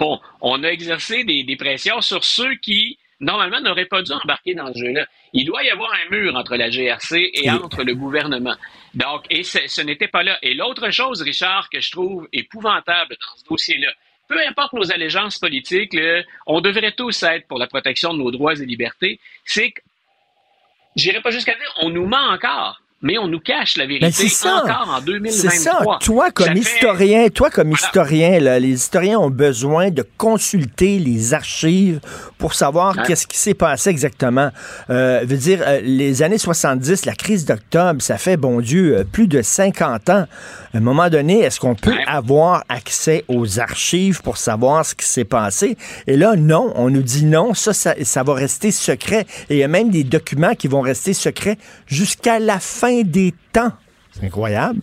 on, 0.00 0.18
on 0.40 0.64
a 0.64 0.68
exercé 0.68 1.24
des, 1.24 1.44
des 1.44 1.56
pressions 1.56 2.00
sur 2.00 2.24
ceux 2.24 2.54
qui, 2.56 2.98
normalement, 3.20 3.60
n'auraient 3.60 3.86
pas 3.86 4.02
dû 4.02 4.12
embarquer 4.12 4.54
dans 4.54 4.72
ce 4.72 4.78
jeu-là. 4.78 5.06
Il 5.32 5.44
doit 5.44 5.62
y 5.64 5.70
avoir 5.70 5.90
un 5.92 6.10
mur 6.10 6.34
entre 6.36 6.56
la 6.56 6.70
GRC 6.70 7.30
et 7.34 7.50
entre 7.50 7.82
le 7.84 7.94
gouvernement. 7.94 8.56
Donc, 8.94 9.24
et 9.30 9.42
ce, 9.42 9.80
n'était 9.82 10.08
pas 10.08 10.22
là. 10.22 10.38
Et 10.42 10.54
l'autre 10.54 10.90
chose, 10.90 11.22
Richard, 11.22 11.68
que 11.70 11.80
je 11.80 11.90
trouve 11.90 12.28
épouvantable 12.32 13.16
dans 13.20 13.36
ce 13.36 13.44
dossier-là, 13.48 13.92
peu 14.28 14.38
importe 14.46 14.72
nos 14.72 14.92
allégeances 14.92 15.38
politiques, 15.38 15.96
on 16.46 16.60
devrait 16.60 16.92
tous 16.92 17.22
être 17.22 17.46
pour 17.48 17.58
la 17.58 17.66
protection 17.66 18.14
de 18.14 18.18
nos 18.18 18.30
droits 18.30 18.54
et 18.54 18.66
libertés, 18.66 19.20
c'est 19.44 19.72
que 19.72 19.80
J'irai 20.96 21.20
pas 21.20 21.30
jusqu'à 21.30 21.54
dire 21.54 21.74
on 21.78 21.90
nous 21.90 22.06
ment 22.06 22.30
encore, 22.30 22.81
mais 23.02 23.18
on 23.18 23.26
nous 23.26 23.40
cache 23.40 23.76
la 23.76 23.86
vérité 23.86 24.06
Ben, 24.06 24.12
c'est 24.12 24.28
ça. 24.28 24.62
encore 24.62 24.94
en 24.96 25.00
2023. 25.00 25.50
C'est 25.50 25.58
ça. 25.58 25.80
Toi, 26.00 26.30
comme 26.30 26.56
historien, 26.56 27.28
toi, 27.28 27.50
comme 27.50 27.72
historien, 27.72 28.38
là, 28.38 28.60
les 28.60 28.70
historiens 28.70 29.18
ont 29.18 29.30
besoin 29.30 29.90
de 29.90 30.04
consulter 30.16 31.00
les 31.00 31.34
archives 31.34 32.00
pour 32.38 32.54
savoir 32.54 33.02
qu'est-ce 33.02 33.26
qui 33.26 33.36
s'est 33.36 33.54
passé 33.54 33.90
exactement. 33.90 34.50
Euh, 34.88 35.22
veut 35.24 35.36
dire, 35.36 35.60
euh, 35.66 35.80
les 35.82 36.22
années 36.22 36.38
70, 36.38 37.04
la 37.04 37.14
crise 37.14 37.44
d'octobre, 37.44 38.00
ça 38.00 38.18
fait, 38.18 38.36
bon 38.36 38.60
Dieu, 38.60 38.98
euh, 38.98 39.04
plus 39.04 39.26
de 39.26 39.42
50 39.42 40.08
ans. 40.10 40.26
À 40.74 40.78
un 40.78 40.80
moment 40.80 41.10
donné, 41.10 41.40
est-ce 41.40 41.58
qu'on 41.58 41.74
peut 41.74 41.96
avoir 42.06 42.64
accès 42.68 43.24
aux 43.28 43.58
archives 43.58 44.22
pour 44.22 44.36
savoir 44.36 44.86
ce 44.86 44.94
qui 44.94 45.06
s'est 45.06 45.24
passé? 45.24 45.76
Et 46.06 46.16
là, 46.16 46.36
non, 46.36 46.72
on 46.76 46.88
nous 46.88 47.02
dit 47.02 47.24
non, 47.24 47.52
ça, 47.52 47.72
ça, 47.72 47.94
ça 48.02 48.22
va 48.22 48.34
rester 48.34 48.70
secret. 48.70 49.26
Et 49.50 49.56
il 49.56 49.58
y 49.58 49.64
a 49.64 49.68
même 49.68 49.90
des 49.90 50.04
documents 50.04 50.54
qui 50.54 50.68
vont 50.68 50.80
rester 50.80 51.12
secrets 51.12 51.58
jusqu'à 51.86 52.38
la 52.38 52.60
fin 52.60 52.91
des 53.04 53.34
temps. 53.52 53.72
C'est 54.12 54.24
incroyable. 54.24 54.80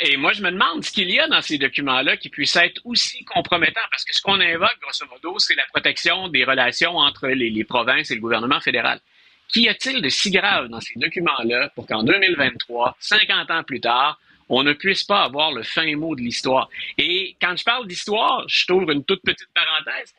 et 0.00 0.16
moi, 0.16 0.32
je 0.32 0.42
me 0.42 0.50
demande 0.50 0.84
ce 0.84 0.90
qu'il 0.90 1.10
y 1.10 1.18
a 1.18 1.28
dans 1.28 1.42
ces 1.42 1.58
documents-là 1.58 2.16
qui 2.16 2.28
puisse 2.28 2.54
être 2.56 2.80
aussi 2.84 3.24
compromettant, 3.24 3.80
parce 3.90 4.04
que 4.04 4.14
ce 4.14 4.22
qu'on 4.22 4.40
invoque, 4.40 4.76
grosso 4.80 5.06
modo, 5.10 5.38
c'est 5.38 5.54
la 5.54 5.64
protection 5.72 6.28
des 6.28 6.44
relations 6.44 6.96
entre 6.96 7.28
les, 7.28 7.64
provinces 7.64 8.10
et 8.10 8.14
le 8.14 8.20
gouvernement 8.20 8.60
fédéral. 8.60 9.00
Qu'y 9.48 9.68
a-t-il 9.68 10.02
de 10.02 10.08
si 10.08 10.30
grave 10.30 10.68
dans 10.68 10.80
ces 10.80 10.98
documents-là 10.98 11.70
pour 11.74 11.86
qu'en 11.86 12.02
2023, 12.02 12.96
50 13.00 13.50
ans 13.50 13.62
plus 13.64 13.80
tard, 13.80 14.20
on 14.50 14.62
ne 14.62 14.72
puisse 14.72 15.04
pas 15.04 15.22
avoir 15.24 15.52
le 15.52 15.62
fin 15.62 15.94
mot 15.96 16.14
de 16.14 16.20
l'histoire? 16.20 16.68
Et 16.98 17.36
quand 17.40 17.56
je 17.56 17.64
parle 17.64 17.86
d'histoire, 17.86 18.44
je 18.48 18.66
t'ouvre 18.66 18.90
une 18.90 19.04
toute 19.04 19.22
petite 19.22 19.48
parenthèse. 19.54 20.14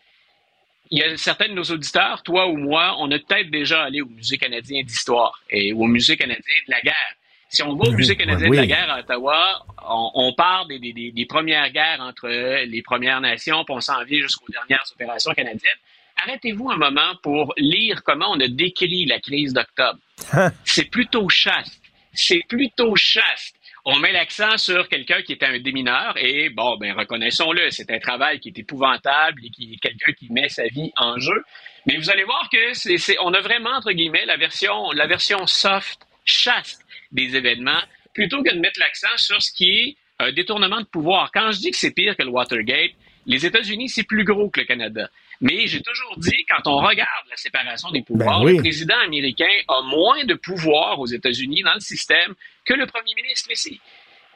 Il 0.92 1.00
y 1.00 1.04
a 1.04 1.18
certains 1.18 1.50
de 1.50 1.54
nos 1.54 1.64
auditeurs, 1.64 2.24
toi 2.24 2.48
ou 2.48 2.58
moi, 2.58 2.96
on 3.00 3.12
a 3.12 3.20
peut-être 3.20 3.52
déjà 3.52 3.84
allé 3.84 4.02
au 4.02 4.08
Musée 4.08 4.38
canadien 4.38 4.82
d'histoire 4.84 5.40
et 5.50 5.72
au 5.72 5.84
Musée 5.86 6.18
canadien 6.18 6.56
de 6.68 6.72
la 6.72 6.82
guerre. 6.82 7.14
Si 7.50 7.62
on 7.64 7.76
va 7.76 7.90
au 7.90 7.92
Musée 7.92 8.16
canadien 8.16 8.50
de 8.50 8.56
la 8.56 8.66
guerre 8.66 8.92
à 8.92 9.00
Ottawa, 9.00 9.66
on, 9.88 10.34
parle 10.34 10.68
des, 10.68 11.26
premières 11.28 11.72
guerres 11.72 12.00
entre 12.00 12.28
les 12.28 12.82
Premières 12.82 13.22
Nations, 13.22 13.64
puis 13.66 13.76
on 13.76 13.82
s'en 13.82 14.04
vient 14.04 14.22
jusqu'aux 14.22 14.52
dernières 14.52 14.84
opérations 14.94 15.34
canadiennes. 15.34 15.80
Arrêtez-vous 16.24 16.70
un 16.70 16.78
moment 16.78 17.16
pour 17.24 17.54
lire 17.58 18.04
comment 18.04 18.32
on 18.32 18.40
a 18.40 18.48
décrit 18.48 19.06
la 19.06 19.20
crise 19.20 19.54
d'octobre. 19.54 20.00
Hein? 20.34 20.52
C'est 20.66 20.90
plutôt 20.90 21.30
chaste. 21.30 21.82
C'est 22.14 22.44
plutôt 22.48 22.96
chaste. 22.96 23.56
On 23.86 23.98
met 24.00 24.12
l'accent 24.12 24.58
sur 24.58 24.88
quelqu'un 24.90 25.22
qui 25.22 25.34
était 25.34 25.46
un 25.46 25.60
démineur 25.60 26.14
et, 26.18 26.50
bon, 26.50 26.78
ben, 26.78 26.94
reconnaissons-le, 26.94 27.70
c'est 27.72 27.90
un 27.92 28.00
travail 28.00 28.40
qui 28.40 28.50
est 28.50 28.60
épouvantable 28.60 29.42
et 29.46 29.50
qui 29.50 29.74
est 29.74 29.78
quelqu'un 29.78 30.12
qui 30.14 30.32
met 30.32 30.50
sa 30.50 30.68
vie 30.68 30.92
en 30.98 31.18
jeu. 31.18 31.44
Mais 31.86 31.98
vous 31.98 32.10
allez 32.10 32.24
voir 32.24 32.50
que 32.52 32.74
c'est, 32.74 33.18
on 33.22 33.34
a 33.34 33.40
vraiment, 33.40 33.72
entre 33.72 33.92
guillemets, 33.92 34.26
la 34.26 34.38
version, 34.38 34.92
la 34.92 35.08
version 35.08 35.48
soft, 35.48 36.00
chaste 36.26 36.86
des 37.12 37.36
événements 37.36 37.82
plutôt 38.14 38.44
que 38.44 38.54
de 38.54 38.60
mettre 38.60 38.80
l'accent 38.80 39.16
sur 39.18 39.42
ce 39.42 39.52
qui 39.52 39.70
est 39.70 39.98
un 40.20 40.32
détournement 40.32 40.82
de 40.82 40.86
pouvoir. 40.86 41.32
Quand 41.34 41.52
je 41.52 41.60
dis 41.60 41.72
que 41.72 41.78
c'est 41.78 41.92
pire 41.92 42.18
que 42.18 42.24
le 42.24 42.30
Watergate, 42.30 42.92
les 43.26 43.46
États-Unis, 43.46 43.90
c'est 43.90 44.04
plus 44.04 44.26
gros 44.26 44.50
que 44.50 44.60
le 44.60 44.66
Canada. 44.66 45.10
Mais 45.42 45.68
j'ai 45.68 45.82
toujours 45.82 46.18
dit, 46.18 46.46
quand 46.50 46.70
on 46.70 46.78
regarde 46.78 47.26
la 47.30 47.38
séparation 47.38 47.92
des 47.92 48.02
pouvoirs, 48.02 48.44
ben 48.44 48.56
le 48.56 48.58
président 48.58 49.00
américain 49.06 49.46
a 49.68 49.82
moins 49.84 50.26
de 50.26 50.34
pouvoir 50.34 51.00
aux 51.00 51.08
États-Unis 51.08 51.64
dans 51.64 51.74
le 51.74 51.80
système 51.80 52.36
que 52.66 52.74
le 52.74 52.86
premier 52.86 53.14
ministre 53.16 53.50
ici. 53.52 53.80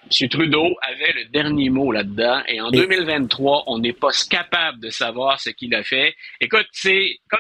M. 0.06 0.30
Trudeau 0.30 0.76
avait 0.82 1.14
le 1.14 1.26
dernier 1.26 1.70
mot 1.70 1.92
là-dedans. 1.92 2.44
Et 2.48 2.60
en 2.60 2.72
2023, 2.72 3.64
on 3.68 3.80
n'est 3.80 3.94
pas 3.94 4.10
capable 4.30 4.80
de 4.80 4.90
savoir 4.90 5.40
ce 5.40 5.50
qu'il 5.50 5.74
a 5.76 5.84
fait. 5.84 6.16
Écoute, 6.42 6.68
c'est 6.72 7.20
comme 7.30 7.40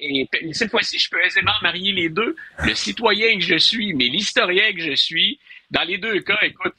et, 0.00 0.28
cette 0.52 0.70
fois-ci, 0.70 0.98
je 0.98 1.08
peux 1.10 1.22
aisément 1.24 1.52
marier 1.62 1.92
les 1.92 2.08
deux. 2.08 2.34
Le 2.64 2.74
citoyen 2.74 3.34
que 3.38 3.44
je 3.44 3.56
suis, 3.56 3.94
mais 3.94 4.06
l'historien 4.06 4.72
que 4.72 4.80
je 4.80 4.94
suis, 4.94 5.38
dans 5.72 5.88
les 5.88 5.96
deux 5.96 6.20
cas, 6.20 6.36
écoute, 6.42 6.74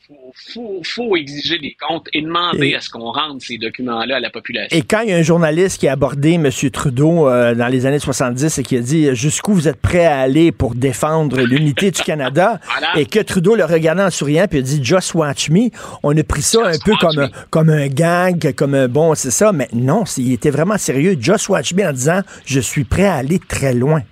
faut, 0.53 0.81
faut, 0.83 1.15
exiger 1.15 1.57
des 1.57 1.75
comptes 1.81 2.07
et 2.13 2.21
demander 2.21 2.75
à 2.75 2.79
ce 2.79 2.91
qu'on 2.91 3.11
rende 3.11 3.41
ces 3.41 3.57
documents-là 3.57 4.17
à 4.17 4.19
la 4.19 4.29
population. 4.29 4.77
Et 4.77 4.83
quand 4.83 5.01
il 5.01 5.09
y 5.09 5.13
a 5.13 5.17
un 5.17 5.23
journaliste 5.23 5.79
qui 5.79 5.87
a 5.87 5.93
abordé 5.93 6.33
M. 6.33 6.49
Trudeau 6.71 7.27
euh, 7.27 7.55
dans 7.55 7.67
les 7.67 7.87
années 7.87 7.97
70 7.97 8.59
et 8.59 8.63
qui 8.63 8.77
a 8.77 8.81
dit 8.81 9.15
jusqu'où 9.15 9.53
vous 9.53 9.67
êtes 9.67 9.81
prêt 9.81 10.05
à 10.05 10.19
aller 10.19 10.51
pour 10.51 10.75
défendre 10.75 11.41
l'unité 11.41 11.89
du 11.89 12.03
Canada, 12.03 12.59
et 12.95 13.07
que 13.07 13.19
Trudeau 13.19 13.55
le 13.55 13.65
regardait 13.65 14.03
en 14.03 14.11
souriant 14.11 14.45
puis 14.47 14.59
a 14.59 14.61
dit 14.61 14.83
Just 14.83 15.15
watch 15.15 15.49
me, 15.49 15.69
on 16.03 16.15
a 16.15 16.23
pris 16.23 16.43
ça 16.43 16.67
un 16.67 16.77
peu 16.85 16.93
comme, 16.99 17.29
comme 17.49 17.69
un 17.69 17.87
gag, 17.87 18.53
comme 18.53 18.75
un 18.75 18.87
bon, 18.87 19.15
c'est 19.15 19.31
ça, 19.31 19.51
mais 19.51 19.69
non, 19.73 20.03
il 20.17 20.33
était 20.33 20.51
vraiment 20.51 20.77
sérieux. 20.77 21.17
Just 21.19 21.49
watch 21.49 21.73
me 21.73 21.83
en 21.83 21.93
disant 21.93 22.21
je 22.45 22.59
suis 22.59 22.83
prêt 22.83 23.05
à 23.05 23.15
aller 23.15 23.39
très 23.39 23.73
loin. 23.73 24.03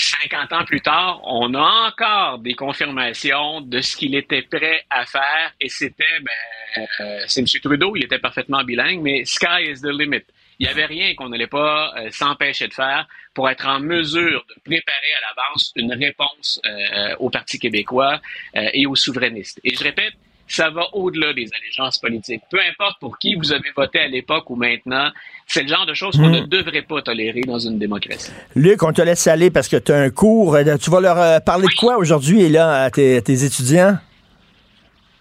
50 0.00 0.52
ans 0.52 0.64
plus 0.64 0.80
tard, 0.80 1.20
on 1.24 1.54
a 1.54 1.88
encore 1.88 2.38
des 2.38 2.54
confirmations 2.54 3.60
de 3.60 3.80
ce 3.80 3.96
qu'il 3.96 4.14
était 4.14 4.42
prêt 4.42 4.84
à 4.90 5.04
faire 5.04 5.52
et 5.60 5.68
c'était, 5.68 6.04
ben, 6.22 6.86
euh, 7.00 7.24
c'est 7.26 7.40
M. 7.40 7.46
Trudeau, 7.62 7.96
il 7.96 8.04
était 8.04 8.18
parfaitement 8.18 8.62
bilingue, 8.64 9.00
mais 9.00 9.24
sky 9.24 9.70
is 9.70 9.80
the 9.80 9.86
limit. 9.86 10.24
Il 10.58 10.66
n'y 10.66 10.72
avait 10.72 10.86
rien 10.86 11.14
qu'on 11.14 11.28
n'allait 11.28 11.46
pas 11.46 11.94
euh, 11.96 12.10
s'empêcher 12.10 12.68
de 12.68 12.74
faire 12.74 13.06
pour 13.34 13.48
être 13.48 13.66
en 13.66 13.80
mesure 13.80 14.44
de 14.48 14.60
préparer 14.62 15.12
à 15.18 15.34
l'avance 15.34 15.72
une 15.76 15.92
réponse 15.92 16.60
euh, 16.66 17.16
au 17.18 17.30
Parti 17.30 17.58
québécois 17.58 18.20
et 18.54 18.86
aux 18.86 18.96
souverainistes. 18.96 19.60
Et 19.64 19.74
je 19.74 19.82
répète, 19.82 20.14
ça 20.50 20.68
va 20.68 20.88
au-delà 20.94 21.32
des 21.32 21.48
allégeances 21.54 21.98
politiques. 21.98 22.42
Peu 22.50 22.60
importe 22.60 22.98
pour 22.98 23.18
qui 23.18 23.36
vous 23.36 23.52
avez 23.52 23.70
voté 23.74 24.00
à 24.00 24.08
l'époque 24.08 24.50
ou 24.50 24.56
maintenant, 24.56 25.10
c'est 25.52 25.62
le 25.62 25.68
genre 25.68 25.84
de 25.84 25.94
choses 25.94 26.16
qu'on 26.16 26.28
hmm. 26.28 26.42
ne 26.42 26.46
devrait 26.46 26.82
pas 26.82 27.02
tolérer 27.02 27.40
dans 27.40 27.58
une 27.58 27.76
démocratie. 27.76 28.30
Luc, 28.54 28.84
on 28.84 28.92
te 28.92 29.02
laisse 29.02 29.26
aller 29.26 29.50
parce 29.50 29.68
que 29.68 29.76
tu 29.76 29.90
as 29.90 29.96
un 29.96 30.10
cours. 30.10 30.54
Euh, 30.54 30.76
tu 30.76 30.90
vas 30.90 31.00
leur 31.00 31.18
euh, 31.18 31.40
parler 31.40 31.66
de 31.66 31.74
quoi 31.74 31.96
aujourd'hui 31.96 32.48
là 32.48 32.84
à 32.84 32.90
tes, 32.90 33.16
étudiants? 33.16 33.98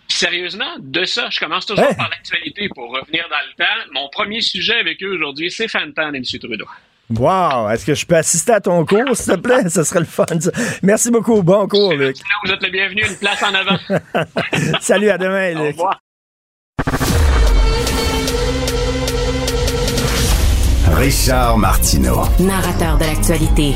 Sérieusement, 0.08 0.78
de 0.80 1.04
ça, 1.04 1.30
je 1.32 1.40
commence 1.40 1.66
toujours 1.66 1.96
par 1.96 2.10
l'actualité 2.10 2.70
pour 2.76 2.92
revenir 2.92 3.26
dans 3.30 3.38
le 3.48 3.56
temps. 3.58 3.92
Mon 3.94 4.08
premier 4.10 4.42
sujet 4.42 4.80
avec 4.80 5.02
eux 5.02 5.16
aujourd'hui, 5.16 5.50
c'est 5.50 5.68
Fantan 5.68 6.14
et 6.14 6.18
M. 6.18 6.24
Trudeau. 6.24 6.66
Wow! 7.10 7.70
Est-ce 7.72 7.86
que 7.88 7.96
je 7.96 8.06
peux 8.06 8.18
assister 8.18 8.52
à 8.52 8.62
ton 8.62 8.86
cours, 8.86 9.16
s'il 9.16 9.34
te 9.34 9.40
plaît? 9.40 9.68
Ce 9.70 9.84
serait 9.84 10.02
le 10.02 10.06
fun. 10.06 10.26
Merci 10.84 11.10
beaucoup. 11.10 11.42
Bon 11.42 11.68
cours, 11.68 11.94
Luc. 11.94 12.18
Vous 12.46 12.52
êtes 12.52 12.62
le 12.62 12.70
bienvenu. 12.70 13.02
Une 13.02 13.18
place 13.18 13.42
en 13.42 13.54
avant. 13.56 13.78
Salut, 14.80 15.10
à 15.10 15.18
demain, 15.18 15.50
Luc. 15.50 15.60
Au 15.60 15.68
revoir. 15.70 16.00
Richard 20.96 21.58
Martineau. 21.58 22.24
Narrateur 22.40 22.98
de 22.98 23.06
l'actualité. 23.06 23.74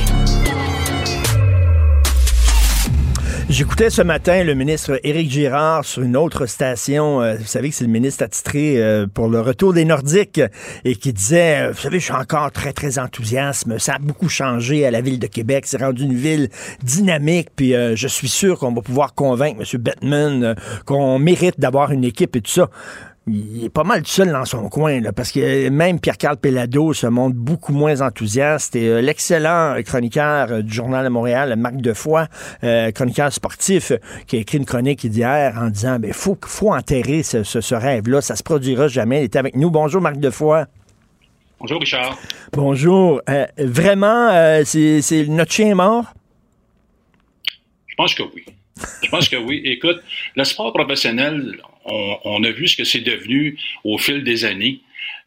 J'écoutais 3.49 3.90
ce 3.90 4.02
matin 4.02 4.44
le 4.44 4.56
ministre 4.56 4.99
Éric 5.03 5.30
Girard 5.30 5.85
sur 5.85 6.02
une 6.02 6.18
autre 6.18 6.45
station. 6.48 7.22
Euh, 7.22 7.35
vous 7.35 7.45
savez 7.45 7.69
que 7.69 7.76
c'est 7.76 7.84
le 7.84 7.91
ministre 7.91 8.23
attitré 8.23 8.81
euh, 8.81 9.06
pour 9.06 9.27
le 9.27 9.41
retour 9.41 9.73
des 9.73 9.85
Nordiques 9.85 10.41
et 10.84 10.95
qui 10.95 11.14
disait, 11.14 11.68
euh, 11.68 11.72
vous 11.72 11.80
savez, 11.80 11.99
je 11.99 12.06
suis 12.06 12.14
encore 12.14 12.52
très, 12.52 12.73
très 12.73 12.99
enthousiaste. 12.99 13.77
Ça 13.77 13.95
a 13.95 13.99
beaucoup 13.99 14.30
changé 14.30 14.85
à 14.85 14.91
la 14.91 15.02
ville 15.02 15.19
de 15.19 15.27
Québec. 15.27 15.65
C'est 15.68 15.81
rendu 15.81 16.03
une 16.03 16.15
ville 16.15 16.49
dynamique. 16.84 17.49
Puis 17.56 17.73
je 17.73 18.07
suis 18.07 18.30
sûr 18.30 18.57
qu'on 18.57 18.73
va 18.73 18.81
pouvoir 18.81 19.14
convaincre 19.14 19.61
M. 19.61 19.81
Bettman 19.81 20.56
qu'on 20.85 21.19
mérite 21.19 21.60
d'avoir 21.60 21.91
une 21.91 22.03
équipe 22.03 22.35
et 22.35 22.41
tout 22.41 22.52
ça 22.52 22.69
il 23.26 23.64
est 23.66 23.70
pas 23.70 23.86
mal 23.86 24.06
seul 24.06 24.32
dans 24.32 24.44
son 24.44 24.68
coin, 24.68 25.00
là, 25.00 25.14
parce 25.14 25.32
que 25.32 25.70
même 25.70 26.00
Pierre-Carl 26.00 26.36
Pellado 26.36 26.91
se 26.94 27.08
montre 27.08 27.38
beaucoup 27.38 27.72
moins 27.72 28.02
enthousiaste. 28.02 28.76
Et 28.76 28.88
euh, 28.88 29.02
l'excellent 29.02 29.82
chroniqueur 29.86 30.52
euh, 30.52 30.62
du 30.62 30.74
Journal 30.74 31.06
de 31.06 31.10
Montréal, 31.10 31.56
Marc 31.56 31.78
Defoy, 31.78 32.26
euh, 32.66 32.91
chroniqueur 32.91 33.32
sportif, 33.32 33.94
qui 34.28 34.36
a 34.36 34.40
écrit 34.40 34.58
une 34.58 34.66
chronique 34.66 35.06
hier 35.06 35.58
en 35.58 35.70
disant 35.70 36.00
ben 36.00 36.12
faut, 36.12 36.38
faut 36.45 36.74
enterrer 36.74 37.24
ce, 37.24 37.44
ce, 37.44 37.76
rêve-là, 37.76 38.20
ça 38.20 38.36
se 38.36 38.44
produira 38.44 38.90
jamais. 38.90 39.22
Il 39.22 39.26
était 39.26 39.40
avec 39.40 39.56
nous. 39.56 39.72
Bonjour, 39.72 40.02
Marc 40.02 40.18
Defoy. 40.18 40.66
Bonjour, 41.62 41.80
Richard. 41.80 42.18
Bonjour. 42.52 43.22
vraiment, 43.58 44.62
c'est 44.66 45.26
notre 45.30 45.52
chien 45.52 45.76
mort? 45.76 46.14
Je 47.88 47.95
pense 47.95 48.14
que 48.14 48.24
oui. 48.24 48.44
Je 49.02 49.10
pense 49.10 49.30
que 49.30 49.38
oui. 49.38 49.62
Écoute, 49.64 50.02
le 50.36 50.44
sport 50.44 50.74
professionnel, 50.74 51.56
on, 51.86 52.44
a 52.44 52.52
vu 52.52 52.68
ce 52.68 52.78
que 52.78 52.84
c'est 52.84 53.02
devenu 53.02 53.58
au 53.84 53.98
fil 53.98 54.24
des 54.24 54.46
années. 54.46 54.82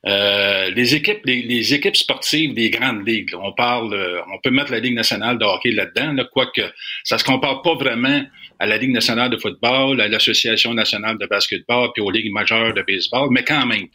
Euh, 0.07 0.70
les 0.70 0.95
équipes, 0.95 1.23
les, 1.24 1.74
équipes 1.74 1.97
sportives 1.97 2.55
des 2.55 2.70
grandes 2.70 3.07
ligues, 3.07 3.35
on 3.35 3.53
parle, 3.53 3.93
euh, 3.93 4.20
on 4.33 4.39
peut 4.39 4.51
mettre 4.51 4.70
la 4.70 4.78
Ligue 4.78 4.95
nationale 4.95 5.37
de 5.39 5.45
hockey 5.45 5.73
là-dedans, 5.73 6.23
quoique 6.33 6.62
ça 7.03 7.19
se 7.19 7.24
compare 7.24 7.62
pas 7.62 7.74
vraiment 7.74 8.23
à 8.59 8.66
la 8.66 8.77
Ligue 8.78 8.93
nationale 8.93 9.31
de 9.31 9.37
football, 9.37 10.01
à 10.01 10.09
l'Association 10.09 10.74
nationale 10.74 11.19
de 11.19 11.27
basketball, 11.27 11.91
puis 11.93 12.03
aux 12.03 12.11
ligues 12.11 12.33
majeures 12.33 12.73
de 12.73 12.83
baseball, 12.83 13.28
mais 13.33 13.43
quand 13.43 13.66
même, 13.66 13.87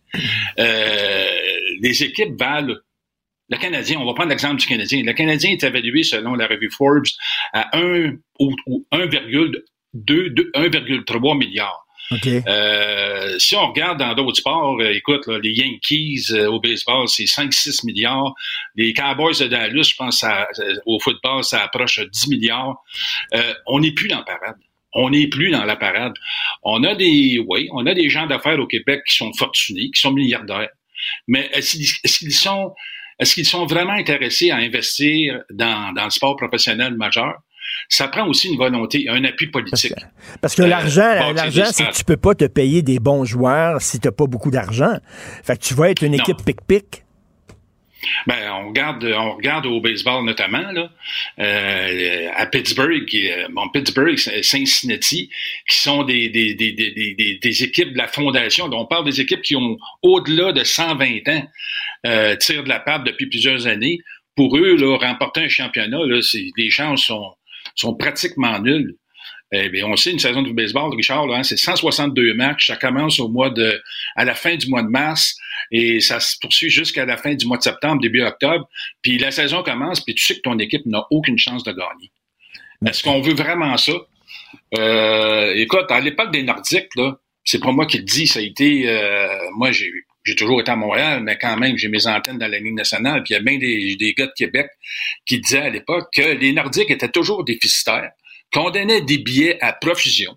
euh, 0.59 1.29
les 1.81 2.03
équipes 2.03 2.37
valent. 2.37 2.75
Le 3.49 3.57
Canadien, 3.57 3.99
on 3.99 4.05
va 4.05 4.13
prendre 4.13 4.29
l'exemple 4.29 4.61
du 4.61 4.65
Canadien. 4.65 5.03
Le 5.03 5.13
Canadien 5.13 5.51
est 5.51 5.63
évalué 5.63 6.03
selon 6.03 6.35
la 6.35 6.47
revue 6.47 6.69
Forbes 6.71 7.03
à 7.53 7.77
1 7.77 8.13
ou 8.39 8.55
1,2 8.93 9.63
1,3 9.95 11.73
milliards. 12.11 12.43
Euh, 12.47 13.39
si 13.39 13.55
on 13.55 13.67
regarde 13.67 13.99
dans 13.99 14.13
d'autres 14.13 14.37
sports, 14.37 14.79
euh, 14.79 14.93
écoute, 14.93 15.27
les 15.27 15.51
Yankees 15.51 16.25
euh, 16.31 16.49
au 16.49 16.59
baseball, 16.59 17.07
c'est 17.07 17.25
5-6 17.25 17.85
milliards. 17.85 18.33
Les 18.75 18.93
Cowboys 18.93 19.37
de 19.39 19.47
Dallas, 19.47 19.89
je 19.91 19.95
pense, 19.95 20.25
au 20.85 20.99
football, 20.99 21.43
ça 21.43 21.63
approche 21.63 21.99
10 21.99 22.27
milliards. 22.27 22.83
on 23.67 23.79
n'est 23.79 23.93
plus 23.93 24.07
dans 24.07 24.19
la 24.19 24.23
parade. 24.23 24.57
On 24.93 25.09
n'est 25.09 25.27
plus 25.27 25.51
dans 25.51 25.63
la 25.63 25.77
parade. 25.77 26.13
On 26.63 26.83
a 26.83 26.95
des, 26.95 27.41
oui, 27.47 27.69
on 27.71 27.85
a 27.85 27.93
des 27.93 28.09
gens 28.09 28.27
d'affaires 28.27 28.59
au 28.59 28.67
Québec 28.67 29.01
qui 29.07 29.15
sont 29.15 29.31
fortunés, 29.33 29.89
qui 29.91 30.01
sont 30.01 30.11
milliardaires. 30.11 30.69
Mais 31.27 31.49
est-ce 31.53 32.17
qu'ils 32.19 32.33
sont, 32.33 32.73
est-ce 33.17 33.65
vraiment 33.65 33.93
intéressés 33.93 34.51
à 34.51 34.57
investir 34.57 35.41
dans, 35.49 35.93
dans 35.93 36.05
le 36.05 36.09
sport 36.09 36.35
professionnel 36.35 36.95
majeur? 36.95 37.35
Ça 37.89 38.07
prend 38.07 38.27
aussi 38.27 38.49
une 38.49 38.57
volonté, 38.57 39.07
un 39.09 39.23
appui 39.23 39.47
politique. 39.47 39.93
Parce 40.41 40.55
que, 40.55 40.63
l'argent, 40.63 41.01
euh, 41.01 41.33
l'argent, 41.33 41.65
c'est 41.71 41.85
que 41.85 41.95
tu 41.95 42.03
peux 42.03 42.17
pas 42.17 42.35
te 42.35 42.45
payer 42.45 42.81
des 42.81 42.99
bons 42.99 43.25
joueurs 43.25 43.81
si 43.81 43.99
tu 43.99 44.07
n'as 44.07 44.11
pas 44.11 44.25
beaucoup 44.25 44.51
d'argent. 44.51 44.97
Fait 45.43 45.57
que 45.57 45.63
tu 45.63 45.73
vas 45.73 45.89
être 45.89 46.03
une 46.03 46.13
équipe 46.13 46.43
pic-pic. 46.45 47.03
Ben, 48.25 48.51
on 48.51 48.69
regarde, 48.69 49.03
on 49.03 49.35
regarde 49.35 49.65
au 49.67 49.79
baseball 49.79 50.25
notamment 50.25 50.71
là, 50.71 50.89
euh, 51.39 52.29
à 52.35 52.45
Pittsburgh, 52.47 53.07
bon, 53.51 53.69
Pittsburgh, 53.69 54.17
Cincinnati, 54.17 55.29
qui 55.69 55.77
sont 55.77 56.03
des, 56.03 56.29
des, 56.29 56.55
des, 56.55 56.71
des, 56.71 57.39
des 57.41 57.63
équipes 57.63 57.93
de 57.93 57.97
la 57.97 58.07
fondation. 58.07 58.69
on 58.71 58.85
parle 58.87 59.05
des 59.05 59.21
équipes 59.21 59.41
qui 59.41 59.55
ont 59.55 59.77
au-delà 60.01 60.51
de 60.51 60.63
120 60.63 61.27
ans 61.29 61.47
euh, 62.07 62.35
tirent 62.37 62.63
de 62.63 62.69
la 62.69 62.79
patte 62.79 63.03
depuis 63.03 63.27
plusieurs 63.27 63.67
années. 63.67 63.99
Pour 64.35 64.57
eux, 64.57 64.75
là, 64.75 64.97
remporter 64.97 65.41
un 65.41 65.49
championnat, 65.49 65.99
là, 66.05 66.19
les 66.57 66.69
chances 66.69 67.03
sont, 67.05 67.35
sont 67.75 67.95
pratiquement 67.95 68.59
nulles. 68.59 68.95
Eh 69.53 69.67
bien, 69.67 69.85
on 69.85 69.97
sait 69.97 70.11
une 70.11 70.19
saison 70.19 70.41
de 70.43 70.51
baseball, 70.53 70.95
Richard, 70.95 71.29
hein, 71.33 71.43
c'est 71.43 71.57
162 71.57 72.33
matchs. 72.33 72.67
Ça 72.67 72.77
commence 72.77 73.19
au 73.19 73.27
mois 73.27 73.49
de, 73.49 73.81
à 74.15 74.23
la 74.23 74.33
fin 74.33 74.55
du 74.55 74.69
mois 74.69 74.81
de 74.81 74.87
mars 74.87 75.35
et 75.71 75.99
ça 75.99 76.21
se 76.21 76.37
poursuit 76.39 76.69
jusqu'à 76.69 77.05
la 77.05 77.17
fin 77.17 77.35
du 77.35 77.45
mois 77.45 77.57
de 77.57 77.63
septembre, 77.63 78.01
début 78.01 78.23
octobre. 78.23 78.69
Puis 79.01 79.17
la 79.17 79.29
saison 79.29 79.61
commence, 79.61 79.99
puis 80.01 80.15
tu 80.15 80.23
sais 80.23 80.35
que 80.35 80.41
ton 80.41 80.57
équipe 80.57 80.85
n'a 80.85 81.05
aucune 81.11 81.37
chance 81.37 81.65
de 81.65 81.71
gagner. 81.71 82.11
Est-ce 82.85 83.03
qu'on 83.03 83.19
veut 83.19 83.33
vraiment 83.33 83.75
ça? 83.75 83.93
Euh, 84.77 85.53
écoute, 85.55 85.85
à 85.89 85.99
l'époque 85.99 86.31
des 86.31 86.43
Nordiques, 86.43 86.95
là, 86.95 87.17
c'est 87.43 87.59
pas 87.59 87.71
moi 87.71 87.85
qui 87.85 87.97
le 87.97 88.03
dis, 88.03 88.27
ça 88.27 88.39
a 88.39 88.41
été, 88.41 88.87
euh, 88.87 89.27
moi 89.55 89.71
j'ai 89.71 89.91
j'ai 90.23 90.35
toujours 90.35 90.61
été 90.61 90.71
à 90.71 90.75
Montréal, 90.75 91.21
mais 91.23 91.37
quand 91.37 91.57
même, 91.57 91.77
j'ai 91.77 91.87
mes 91.87 92.05
antennes 92.07 92.37
dans 92.37 92.47
la 92.47 92.59
ligne 92.59 92.75
nationale. 92.75 93.23
Puis 93.23 93.33
il 93.33 93.37
y 93.37 93.39
a 93.39 93.43
bien 93.43 93.57
des, 93.57 93.95
des 93.95 94.13
gars 94.13 94.27
de 94.27 94.33
Québec 94.35 94.67
qui 95.25 95.39
disaient 95.39 95.61
à 95.61 95.69
l'époque 95.69 96.09
que 96.13 96.21
les 96.21 96.53
Nordiques 96.53 96.91
étaient 96.91 97.09
toujours 97.09 97.43
déficitaires 97.43 98.11
qu'on 98.53 98.69
donnait 98.69 99.01
des 99.01 99.17
billets 99.17 99.57
à 99.61 99.73
profusion. 99.73 100.35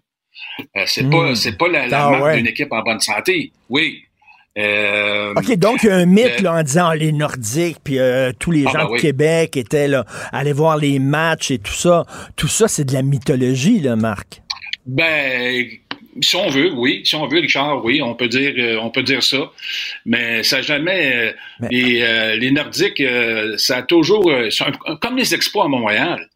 Euh, 0.77 0.85
c'est 0.87 1.09
pas 1.11 1.31
hmm. 1.31 1.35
c'est 1.35 1.59
pas 1.59 1.69
la, 1.69 1.85
ah, 1.91 2.11
marque 2.11 2.37
d'une 2.37 2.47
équipe 2.47 2.73
en 2.73 2.83
bonne 2.83 3.01
santé. 3.01 3.53
Oui. 3.69 4.03
Euh, 4.57 5.35
OK, 5.35 5.53
donc 5.57 5.83
il 5.83 5.87
y 5.87 5.91
a 5.91 5.97
un 5.97 6.07
mythe 6.07 6.41
là, 6.41 6.55
en 6.55 6.63
disant 6.63 6.93
les 6.93 7.11
Nordiques, 7.11 7.79
puis 7.83 7.99
euh, 7.99 8.31
tous 8.39 8.53
les 8.53 8.65
ah, 8.69 8.71
gens 8.71 8.89
ben 8.89 8.95
de 8.95 9.01
Québec 9.01 9.57
étaient 9.57 9.89
là, 9.89 10.05
aller 10.33 10.53
voir 10.53 10.77
les 10.77 11.01
matchs 11.01 11.51
et 11.51 11.59
tout 11.59 11.73
ça. 11.73 12.05
Tout 12.37 12.47
ça, 12.47 12.69
c'est 12.69 12.85
de 12.85 12.93
la 12.93 13.03
mythologie, 13.03 13.81
là, 13.81 13.97
Marc. 13.97 14.43
Ben, 14.87 15.67
si 16.21 16.37
on 16.37 16.49
veut, 16.49 16.73
oui. 16.73 17.03
Si 17.05 17.15
on 17.15 17.27
veut, 17.27 17.41
Richard, 17.41 17.85
oui, 17.85 18.01
on 18.03 18.15
peut 18.15 18.29
dire, 18.29 18.81
on 18.83 18.91
peut 18.91 19.03
dire 19.03 19.23
ça. 19.23 19.51
Mais 20.07 20.43
ça 20.43 20.63
jamais. 20.63 21.35
Les, 21.71 22.37
les, 22.39 22.51
Nordiques, 22.51 23.03
ça 23.57 23.79
a 23.79 23.83
toujours. 23.83 24.31
comme 25.01 25.17
les 25.17 25.35
expos 25.35 25.65
à 25.65 25.69
Montréal 25.69 26.29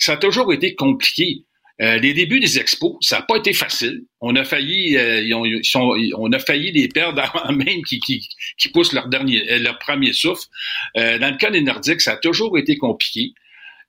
ça 0.00 0.14
a 0.14 0.16
toujours 0.16 0.52
été 0.52 0.74
compliqué. 0.74 1.44
Euh, 1.80 1.98
les 1.98 2.12
débuts 2.12 2.40
des 2.40 2.58
expos, 2.58 2.96
ça 3.00 3.16
n'a 3.16 3.22
pas 3.22 3.36
été 3.36 3.54
facile. 3.54 4.02
On 4.20 4.36
a 4.36 4.44
failli, 4.44 4.98
euh, 4.98 5.22
ils 5.22 5.64
sont, 5.64 5.96
on 6.18 6.30
a 6.32 6.38
failli 6.38 6.72
les 6.72 6.88
perdre 6.88 7.22
avant 7.34 7.52
même 7.52 7.82
qui, 7.84 8.00
qui, 8.00 8.28
qui 8.58 8.68
poussent 8.68 8.92
leur 8.92 9.08
dernier, 9.08 9.50
euh, 9.50 9.58
leur 9.60 9.78
premier 9.78 10.12
souffle. 10.12 10.46
Euh, 10.98 11.18
dans 11.18 11.30
le 11.30 11.36
cas 11.36 11.50
des 11.50 11.62
Nordiques, 11.62 12.02
ça 12.02 12.12
a 12.12 12.16
toujours 12.16 12.58
été 12.58 12.76
compliqué. 12.76 13.32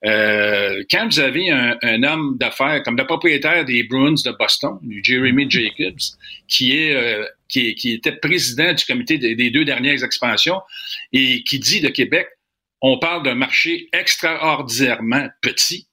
Euh, 0.03 0.83
quand 0.89 1.05
vous 1.05 1.19
avez 1.19 1.51
un, 1.51 1.77
un 1.83 2.03
homme 2.03 2.37
d'affaires 2.39 2.81
comme 2.83 2.97
le 2.97 3.05
propriétaire 3.05 3.65
des 3.65 3.83
Bruins 3.83 4.15
de 4.25 4.37
Boston, 4.37 4.79
Jeremy 5.03 5.49
Jacobs, 5.49 5.99
qui 6.47 6.75
est 6.75 7.19
qui, 7.47 7.75
qui, 7.75 7.93
était 7.93 8.13
président 8.13 8.73
du 8.73 8.83
comité 8.85 9.17
des, 9.17 9.35
des 9.35 9.51
deux 9.51 9.65
dernières 9.65 10.03
expansions 10.03 10.61
et 11.13 11.43
qui 11.43 11.59
dit 11.59 11.81
de 11.81 11.89
Québec, 11.89 12.27
on 12.81 12.97
parle 12.97 13.23
d'un 13.23 13.35
marché 13.35 13.89
extraordinairement 13.93 15.27
petit 15.41 15.87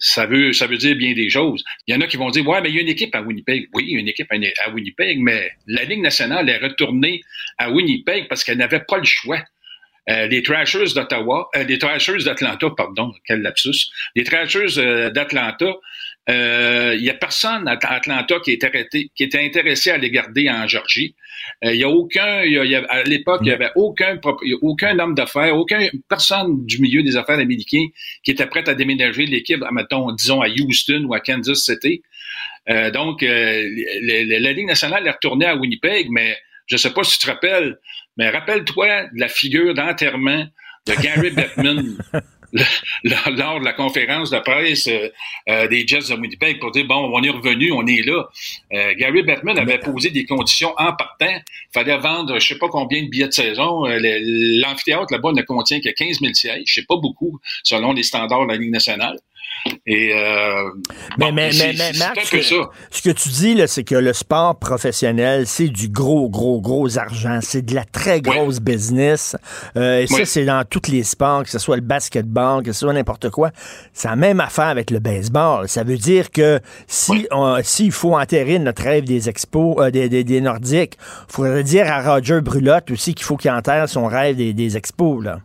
ça 0.00 0.26
veut, 0.26 0.52
ça 0.52 0.66
veut 0.66 0.76
dire 0.76 0.96
bien 0.96 1.14
des 1.14 1.30
choses. 1.30 1.64
Il 1.86 1.94
y 1.94 1.96
en 1.96 2.00
a 2.00 2.06
qui 2.06 2.16
vont 2.16 2.30
dire, 2.30 2.46
ouais, 2.46 2.60
mais 2.60 2.70
il 2.70 2.76
y 2.76 2.78
a 2.78 2.82
une 2.82 2.88
équipe 2.88 3.14
à 3.14 3.22
Winnipeg. 3.22 3.68
Oui, 3.72 3.84
il 3.88 3.94
y 3.94 3.96
a 3.96 4.00
une 4.00 4.08
équipe 4.08 4.30
à 4.30 4.70
Winnipeg, 4.70 5.20
mais 5.20 5.50
la 5.66 5.84
Ligue 5.84 6.00
nationale 6.00 6.48
est 6.48 6.58
retournée 6.58 7.20
à 7.58 7.70
Winnipeg 7.70 8.28
parce 8.28 8.44
qu'elle 8.44 8.58
n'avait 8.58 8.84
pas 8.86 8.98
le 8.98 9.04
choix. 9.04 9.40
Euh, 10.10 10.26
les 10.26 10.42
Trashers 10.42 10.92
d'Ottawa, 10.94 11.48
euh, 11.56 11.64
les 11.64 11.78
Trashers 11.78 12.24
d'Atlanta, 12.24 12.68
pardon, 12.76 13.12
quel 13.26 13.40
lapsus. 13.40 13.90
Les 14.14 14.24
Trashers 14.24 14.78
euh, 14.78 15.10
d'Atlanta 15.10 15.74
euh, 16.30 16.94
il 16.96 17.02
n'y 17.02 17.10
a 17.10 17.14
personne 17.14 17.68
à 17.68 17.72
Atlanta 17.72 18.36
qui 18.40 18.52
est 18.52 18.64
arrêté, 18.64 19.10
qui 19.14 19.24
était 19.24 19.44
intéressé 19.44 19.90
à 19.90 19.98
les 19.98 20.10
garder 20.10 20.48
en 20.48 20.66
Georgie. 20.66 21.14
Euh, 21.64 21.74
il 21.74 21.80
y 21.80 21.84
a 21.84 21.88
aucun, 21.90 22.42
à 22.88 23.02
l'époque, 23.02 23.40
il 23.42 23.48
n'y 23.48 23.52
avait 23.52 23.70
aucun, 23.74 24.18
aucun 24.62 24.98
homme 24.98 25.14
d'affaires, 25.14 25.54
aucun 25.56 25.86
personne 26.08 26.64
du 26.64 26.80
milieu 26.80 27.02
des 27.02 27.16
affaires 27.16 27.38
américains 27.38 27.86
qui 28.22 28.30
était 28.30 28.46
prêt 28.46 28.66
à 28.68 28.74
déménager 28.74 29.26
l'équipe, 29.26 29.62
mettons, 29.70 30.12
disons 30.12 30.40
à 30.40 30.48
Houston 30.48 31.04
ou 31.06 31.14
à 31.14 31.20
Kansas 31.20 31.58
City. 31.58 32.02
Euh, 32.70 32.90
donc, 32.90 33.20
la 33.20 34.52
Ligue 34.52 34.66
nationale 34.66 35.06
est 35.06 35.10
retournée 35.10 35.46
à 35.46 35.56
Winnipeg, 35.56 36.08
mais 36.10 36.38
je 36.66 36.76
ne 36.76 36.78
sais 36.78 36.90
pas 36.90 37.04
si 37.04 37.18
tu 37.18 37.26
te 37.26 37.30
rappelles, 37.30 37.78
mais 38.16 38.30
rappelle-toi 38.30 39.04
de 39.04 39.20
la 39.20 39.28
figure 39.28 39.74
d'enterrement 39.74 40.44
de 40.86 40.94
Gary 41.02 41.30
Bettman 41.36 41.96
lors 43.02 43.60
de 43.60 43.64
la 43.64 43.72
conférence 43.72 44.30
de 44.30 44.38
presse 44.38 44.86
euh, 44.86 45.08
euh, 45.48 45.66
des 45.68 45.86
Jets 45.86 46.10
de 46.10 46.14
Winnipeg 46.14 46.60
pour 46.60 46.70
dire, 46.70 46.86
bon, 46.86 47.10
on 47.12 47.22
est 47.22 47.30
revenu, 47.30 47.72
on 47.72 47.86
est 47.86 48.02
là. 48.06 48.28
Euh, 48.72 48.94
Gary 48.96 49.22
Bettman 49.22 49.58
avait 49.58 49.78
posé 49.78 50.10
des 50.10 50.24
conditions 50.24 50.72
en 50.76 50.92
partant. 50.92 51.26
Il 51.30 51.72
fallait 51.72 51.98
vendre 51.98 52.38
je 52.38 52.46
sais 52.46 52.58
pas 52.58 52.68
combien 52.68 53.02
de 53.02 53.08
billets 53.08 53.28
de 53.28 53.32
saison. 53.32 53.84
L'amphithéâtre 53.86 55.12
là-bas 55.12 55.32
ne 55.32 55.42
contient 55.42 55.80
que 55.80 55.88
15 55.88 56.20
000 56.20 56.34
sièges. 56.34 56.62
Je 56.66 56.74
sais 56.74 56.86
pas 56.86 56.96
beaucoup 56.96 57.40
selon 57.62 57.92
les 57.92 58.02
standards 58.02 58.46
de 58.46 58.52
la 58.52 58.56
Ligue 58.56 58.72
nationale. 58.72 59.18
Et 59.86 60.12
euh, 60.14 60.70
mais, 61.18 61.32
mais, 61.32 61.50
mais, 61.52 61.74
mais 61.76 61.92
Max, 61.98 62.30
ce 62.90 63.02
que 63.02 63.10
tu 63.10 63.28
dis, 63.30 63.54
là, 63.54 63.66
c'est 63.66 63.84
que 63.84 63.94
le 63.94 64.12
sport 64.12 64.58
professionnel, 64.58 65.46
c'est 65.46 65.68
du 65.68 65.88
gros, 65.88 66.28
gros, 66.28 66.60
gros 66.60 66.98
argent. 66.98 67.38
C'est 67.42 67.62
de 67.62 67.74
la 67.74 67.84
très 67.84 68.20
grosse 68.20 68.60
business. 68.60 69.36
Euh, 69.76 70.00
et 70.00 70.06
ça, 70.06 70.24
c'est 70.24 70.44
dans 70.44 70.64
tous 70.68 70.90
les 70.90 71.02
sports, 71.02 71.44
que 71.44 71.50
ce 71.50 71.58
soit 71.58 71.76
le 71.76 71.82
basketball, 71.82 72.62
que 72.62 72.72
ce 72.72 72.80
soit 72.80 72.92
n'importe 72.92 73.30
quoi. 73.30 73.50
C'est 73.92 74.08
la 74.08 74.16
même 74.16 74.40
affaire 74.40 74.66
avec 74.66 74.90
le 74.90 74.98
baseball. 74.98 75.68
Ça 75.68 75.82
veut 75.82 75.98
dire 75.98 76.30
que 76.30 76.60
si 76.86 77.26
s'il 77.62 77.92
faut 77.92 78.16
enterrer 78.16 78.58
notre 78.58 78.82
rêve 78.82 79.04
des 79.04 79.28
expos, 79.28 79.76
euh, 79.78 79.90
des, 79.90 80.08
des, 80.08 80.24
des, 80.24 80.40
Nordiques, 80.40 80.98
il 81.28 81.32
faudrait 81.32 81.62
dire 81.62 81.90
à 81.90 82.02
Roger 82.02 82.40
Brulotte 82.40 82.90
aussi 82.90 83.14
qu'il 83.14 83.24
faut 83.24 83.36
qu'il 83.36 83.50
enterre 83.50 83.88
son 83.88 84.06
rêve 84.06 84.36
des, 84.36 84.52
des 84.52 84.76
expos, 84.76 85.24
là. 85.24 85.40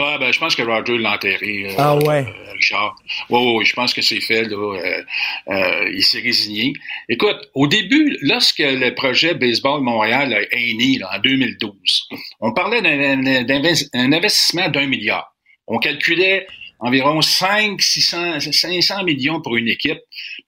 Ah, 0.00 0.16
ben, 0.18 0.32
je 0.32 0.38
pense 0.38 0.54
que 0.54 0.62
Roger 0.62 0.96
l'a 0.96 1.14
enterré. 1.14 1.66
Euh, 1.70 1.74
ah 1.76 1.96
ouais. 1.96 2.24
Euh, 2.24 2.52
Richard. 2.52 2.94
Oui, 3.30 3.56
oui, 3.56 3.64
je 3.64 3.74
pense 3.74 3.92
que 3.92 4.00
c'est 4.00 4.20
fait. 4.20 4.44
Là, 4.44 4.56
euh, 4.56 5.02
euh, 5.48 5.90
il 5.92 6.04
s'est 6.04 6.20
résigné. 6.20 6.72
Écoute, 7.08 7.50
au 7.54 7.66
début, 7.66 8.16
lorsque 8.20 8.60
le 8.60 8.94
projet 8.94 9.34
Baseball 9.34 9.80
Montréal 9.80 10.46
est 10.52 10.74
né 10.74 10.98
là, 10.98 11.10
en 11.16 11.18
2012, 11.18 12.08
on 12.40 12.52
parlait 12.52 12.80
d'un 12.80 14.12
investissement 14.12 14.68
d'un 14.68 14.86
milliard. 14.86 15.34
On 15.66 15.78
calculait 15.78 16.46
environ 16.78 17.20
5, 17.20 17.82
600, 17.82 18.38
500 18.52 19.02
millions 19.02 19.40
pour 19.40 19.56
une 19.56 19.68
équipe 19.68 19.98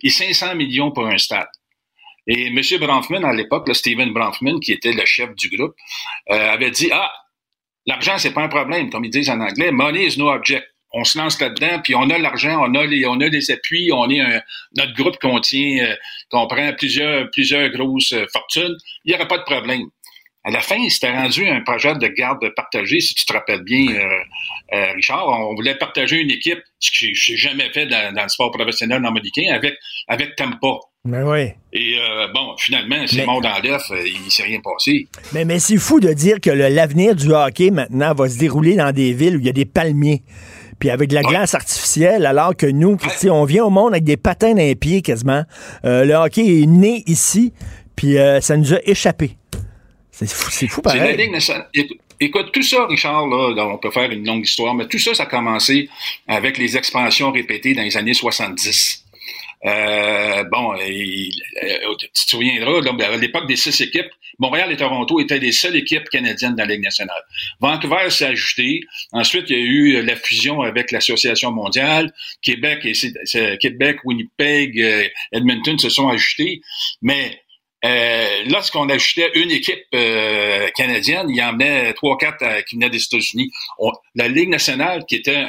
et 0.00 0.10
500 0.10 0.54
millions 0.54 0.92
pour 0.92 1.06
un 1.08 1.18
stade. 1.18 1.48
Et 2.28 2.46
M. 2.46 2.60
Bronfman, 2.78 3.24
à 3.24 3.32
l'époque, 3.32 3.68
Steven 3.74 4.12
Bronfman, 4.12 4.60
qui 4.60 4.72
était 4.72 4.92
le 4.92 5.04
chef 5.06 5.34
du 5.34 5.48
groupe, 5.48 5.74
avait 6.28 6.70
dit, 6.70 6.90
ah, 6.92 7.10
L'argent, 7.86 8.18
c'est 8.18 8.32
pas 8.32 8.42
un 8.42 8.48
problème, 8.48 8.90
comme 8.90 9.04
ils 9.04 9.10
disent 9.10 9.30
en 9.30 9.40
anglais. 9.40 9.70
Money 9.70 10.06
is 10.06 10.18
no 10.18 10.30
object. 10.30 10.66
On 10.92 11.04
se 11.04 11.16
lance 11.16 11.40
là-dedans, 11.40 11.80
puis 11.84 11.94
on 11.94 12.10
a 12.10 12.18
l'argent, 12.18 12.64
on 12.66 12.74
a 12.74 12.84
les, 12.84 13.06
on 13.06 13.20
a 13.20 13.28
des 13.28 13.50
appuis, 13.52 13.92
on 13.92 14.10
est 14.10 14.20
un, 14.20 14.40
notre 14.76 14.92
groupe 14.94 15.18
contient, 15.18 15.84
euh, 15.84 15.94
comprend 16.30 16.72
plusieurs, 16.76 17.30
plusieurs 17.30 17.68
grosses 17.70 18.12
euh, 18.12 18.26
fortunes. 18.32 18.76
Il 19.04 19.10
n'y 19.10 19.14
aura 19.14 19.26
pas 19.26 19.38
de 19.38 19.44
problème. 19.44 19.82
À 20.42 20.50
la 20.50 20.60
fin, 20.60 20.76
c'était 20.88 21.12
rendu 21.12 21.46
un 21.46 21.60
projet 21.60 21.94
de 21.94 22.06
garde 22.08 22.48
partagé, 22.56 23.00
si 23.00 23.14
tu 23.14 23.26
te 23.26 23.32
rappelles 23.32 23.62
bien, 23.62 23.92
euh, 23.92 24.92
Richard. 24.94 25.28
On 25.28 25.54
voulait 25.54 25.74
partager 25.74 26.16
une 26.16 26.30
équipe, 26.30 26.60
ce 26.78 26.90
que 26.90 27.14
je 27.14 27.32
n'ai 27.32 27.36
jamais 27.36 27.70
fait 27.72 27.86
dans, 27.86 28.14
le 28.14 28.28
sport 28.28 28.50
professionnel 28.50 29.04
américain, 29.04 29.52
avec, 29.52 29.74
avec 30.08 30.36
Tampa. 30.36 30.78
Mais 31.04 31.22
oui. 31.22 31.52
Et 31.72 31.96
euh, 31.98 32.28
bon, 32.34 32.54
finalement, 32.58 33.06
c'est 33.06 33.24
mort 33.24 33.40
dans 33.40 33.58
l'œuf, 33.62 33.82
euh, 33.90 34.02
il 34.06 34.30
s'est 34.30 34.42
rien 34.42 34.60
passé. 34.62 35.08
Mais, 35.32 35.46
mais 35.46 35.58
c'est 35.58 35.78
fou 35.78 35.98
de 35.98 36.12
dire 36.12 36.40
que 36.42 36.50
l'avenir 36.50 37.14
du 37.14 37.32
hockey 37.32 37.70
maintenant 37.70 38.12
va 38.12 38.28
se 38.28 38.38
dérouler 38.38 38.76
dans 38.76 38.92
des 38.92 39.14
villes 39.14 39.36
où 39.36 39.40
il 39.40 39.46
y 39.46 39.48
a 39.48 39.52
des 39.52 39.64
palmiers. 39.64 40.22
Puis 40.78 40.90
avec 40.90 41.08
de 41.08 41.14
la 41.14 41.22
glace 41.22 41.54
artificielle, 41.54 42.26
alors 42.26 42.54
que 42.54 42.66
nous, 42.66 42.98
on 43.30 43.44
vient 43.44 43.64
au 43.64 43.70
monde 43.70 43.92
avec 43.92 44.04
des 44.04 44.16
patins 44.16 44.52
dans 44.52 44.56
les 44.56 44.74
pieds 44.74 45.02
quasiment. 45.02 45.44
Euh, 45.84 46.04
le 46.04 46.14
hockey 46.14 46.62
est 46.62 46.66
né 46.66 47.02
ici, 47.06 47.52
puis 47.96 48.16
ça 48.40 48.56
nous 48.56 48.74
a 48.74 48.78
échappé. 48.84 49.36
C'est 50.26 50.36
fou, 50.36 50.50
c'est 50.50 50.68
fou 50.68 50.82
pareil. 50.82 51.30
Écoute, 52.22 52.52
tout 52.52 52.62
ça, 52.62 52.84
Richard, 52.86 53.26
là, 53.28 53.66
on 53.66 53.78
peut 53.78 53.90
faire 53.90 54.10
une 54.10 54.26
longue 54.26 54.44
histoire, 54.44 54.74
mais 54.74 54.86
tout 54.86 54.98
ça, 54.98 55.14
ça 55.14 55.22
a 55.22 55.26
commencé 55.26 55.88
avec 56.28 56.58
les 56.58 56.76
expansions 56.76 57.32
répétées 57.32 57.72
dans 57.72 57.82
les 57.82 57.96
années 57.96 58.12
70. 58.12 59.06
Euh, 59.64 60.44
bon, 60.44 60.74
euh, 60.74 60.78
tu 61.98 62.08
te 62.08 62.30
souviendras, 62.30 62.80
à 62.82 63.16
l'époque 63.16 63.46
des 63.46 63.56
six 63.56 63.80
équipes, 63.80 64.10
Montréal 64.38 64.70
et 64.70 64.76
Toronto 64.76 65.20
étaient 65.20 65.38
les 65.38 65.52
seules 65.52 65.76
équipes 65.76 66.08
canadiennes 66.10 66.54
dans 66.54 66.64
la 66.64 66.74
Ligue 66.74 66.84
nationale. 66.84 67.22
Vancouver 67.60 68.10
s'est 68.10 68.26
ajouté. 68.26 68.80
Ensuite, 69.12 69.48
il 69.48 69.56
y 69.56 69.60
a 69.60 69.62
eu 69.62 70.02
la 70.02 70.16
fusion 70.16 70.60
avec 70.60 70.90
l'Association 70.92 71.52
mondiale. 71.52 72.12
Québec, 72.42 72.84
et 72.84 73.56
Québec, 73.58 73.98
Winnipeg, 74.04 74.80
euh, 74.80 75.08
Edmonton 75.32 75.78
se 75.78 75.88
sont 75.88 76.08
ajoutés. 76.08 76.60
Mais 77.02 77.42
euh, 77.84 78.44
lorsqu'on 78.46 78.88
ajoutait 78.88 79.30
une 79.34 79.50
équipe 79.50 79.84
euh, 79.94 80.68
canadienne, 80.76 81.28
il 81.30 81.36
y 81.36 81.42
en 81.42 81.58
avait 81.58 81.92
trois, 81.94 82.18
quatre 82.18 82.42
euh, 82.42 82.60
qui 82.62 82.76
venaient 82.76 82.90
des 82.90 83.02
États-Unis. 83.02 83.50
La 84.14 84.28
Ligue 84.28 84.50
nationale, 84.50 85.04
qui 85.06 85.16
était 85.16 85.44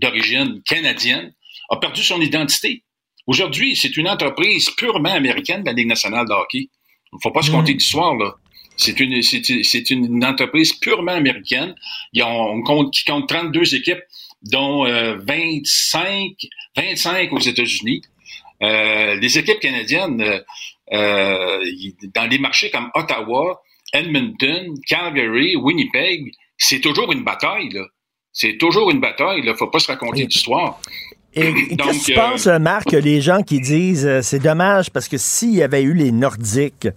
d'origine 0.00 0.60
canadienne, 0.64 1.32
a 1.70 1.76
perdu 1.76 2.02
son 2.02 2.20
identité. 2.20 2.82
Aujourd'hui, 3.26 3.76
c'est 3.76 3.96
une 3.96 4.08
entreprise 4.08 4.70
purement 4.70 5.12
américaine, 5.12 5.62
la 5.64 5.72
Ligue 5.72 5.88
nationale 5.88 6.26
de 6.26 6.32
hockey. 6.32 6.68
Il 7.12 7.16
ne 7.16 7.20
faut 7.22 7.30
pas 7.30 7.42
se 7.42 7.50
compter 7.50 7.74
d'histoire, 7.74 8.14
là. 8.16 8.34
C'est 8.78 9.00
une, 9.00 9.22
c'est, 9.22 9.90
une 9.90 10.22
entreprise 10.22 10.74
purement 10.74 11.12
américaine. 11.12 11.74
Ils 12.12 12.22
ont, 12.22 12.60
compte, 12.62 12.92
qui 12.92 13.04
compte 13.04 13.26
32 13.26 13.74
équipes, 13.74 14.02
dont 14.42 14.84
25, 14.84 16.34
25 16.76 17.32
aux 17.32 17.38
États-Unis. 17.38 18.02
Euh, 18.62 19.16
les 19.16 19.38
équipes 19.38 19.60
canadiennes, 19.60 20.20
euh, 20.20 20.38
euh, 20.38 20.40
dans 20.92 22.28
des 22.28 22.38
marchés 22.38 22.70
comme 22.70 22.90
Ottawa, 22.94 23.60
Edmonton, 23.92 24.74
Calgary, 24.86 25.56
Winnipeg, 25.56 26.32
c'est 26.56 26.80
toujours 26.80 27.12
une 27.12 27.24
bataille. 27.24 27.70
Là. 27.70 27.84
C'est 28.32 28.58
toujours 28.58 28.90
une 28.90 29.00
bataille. 29.00 29.40
Il 29.40 29.46
ne 29.46 29.54
faut 29.54 29.68
pas 29.68 29.78
se 29.78 29.88
raconter 29.88 30.26
d'histoire. 30.26 30.80
Et, 31.38 31.52
qu'est-ce 31.52 31.98
que 31.98 32.04
tu 32.04 32.14
penses, 32.14 32.46
Marc, 32.46 32.92
les 32.92 33.20
gens 33.20 33.42
qui 33.42 33.60
disent 33.60 34.20
c'est 34.22 34.38
dommage 34.38 34.90
parce 34.90 35.06
que 35.06 35.18
s'il 35.18 35.54
y 35.54 35.62
avait 35.62 35.82
eu 35.82 35.92
les 35.92 36.10
Nordiques, 36.10 36.88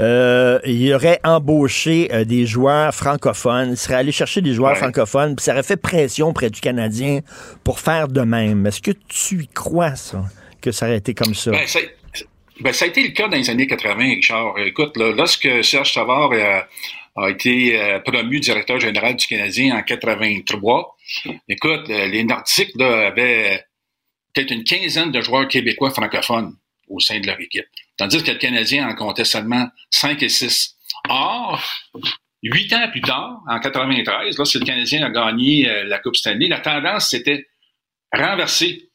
euh, 0.00 0.60
il 0.64 0.94
aurait 0.94 1.18
embauché 1.24 2.08
des 2.24 2.46
joueurs 2.46 2.94
francophones, 2.94 3.70
il 3.70 3.76
serait 3.76 3.96
allé 3.96 4.12
chercher 4.12 4.40
des 4.40 4.54
joueurs 4.54 4.76
francophones, 4.76 5.34
puis 5.34 5.42
ça 5.42 5.52
aurait 5.52 5.64
fait 5.64 5.76
pression 5.76 6.32
près 6.32 6.48
du 6.48 6.60
Canadien 6.60 7.22
pour 7.64 7.80
faire 7.80 8.06
de 8.06 8.20
même. 8.20 8.66
Est-ce 8.66 8.80
que 8.80 8.92
tu 9.08 9.42
y 9.42 9.48
crois, 9.48 9.96
ça? 9.96 10.22
que 10.60 10.72
ça 10.72 10.86
aurait 10.86 10.98
été 10.98 11.14
comme 11.14 11.34
ça? 11.34 11.50
Ben, 11.50 11.66
ben, 12.60 12.72
ça, 12.72 12.84
a 12.84 12.88
été 12.88 13.02
le 13.02 13.10
cas 13.10 13.28
dans 13.28 13.36
les 13.36 13.50
années 13.50 13.66
80, 13.66 13.96
Richard. 13.96 14.58
Écoute, 14.58 14.96
lorsque 14.96 15.64
Serge 15.64 15.92
Savard 15.92 16.32
euh, 16.32 16.60
a 17.16 17.30
été 17.30 17.80
euh, 17.80 18.00
promu 18.00 18.40
directeur 18.40 18.80
général 18.80 19.16
du 19.16 19.26
Canadien 19.26 19.76
en 19.76 19.82
83, 19.82 20.96
écoute, 21.48 21.90
euh, 21.90 22.06
les 22.06 22.24
Nordiques 22.24 22.80
avaient 22.80 23.64
peut-être 24.32 24.50
une 24.50 24.64
quinzaine 24.64 25.10
de 25.10 25.20
joueurs 25.20 25.48
québécois 25.48 25.90
francophones 25.90 26.56
au 26.88 27.00
sein 27.00 27.20
de 27.20 27.26
leur 27.26 27.40
équipe. 27.40 27.66
Tandis 27.96 28.22
que 28.22 28.30
le 28.30 28.38
Canadien 28.38 28.88
en 28.88 28.94
comptait 28.94 29.24
seulement 29.24 29.68
5 29.90 30.22
et 30.22 30.28
6. 30.28 30.76
Or, 31.08 31.62
huit 32.42 32.72
ans 32.72 32.88
plus 32.90 33.00
tard, 33.00 33.40
en 33.48 33.58
93, 33.58 34.36
lorsque 34.36 34.54
le 34.54 34.64
Canadien 34.64 35.04
a 35.04 35.10
gagné 35.10 35.84
la 35.84 35.98
Coupe 35.98 36.16
Stanley, 36.16 36.48
la 36.48 36.60
tendance 36.60 37.10
s'était 37.10 37.46
renversée 38.12 38.87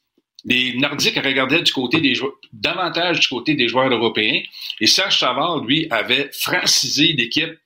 les 0.44 0.74
Nordiques 0.76 1.16
regardaient 1.16 1.62
du 1.62 1.72
côté 1.72 2.00
des 2.00 2.14
joueurs, 2.14 2.34
davantage 2.52 3.20
du 3.20 3.28
côté 3.28 3.54
des 3.54 3.68
joueurs 3.68 3.90
européens. 3.90 4.40
Et 4.80 4.86
Serge 4.86 5.18
Savard, 5.18 5.64
lui, 5.64 5.86
avait 5.90 6.30
francisé 6.32 7.14
l'équipe. 7.14 7.58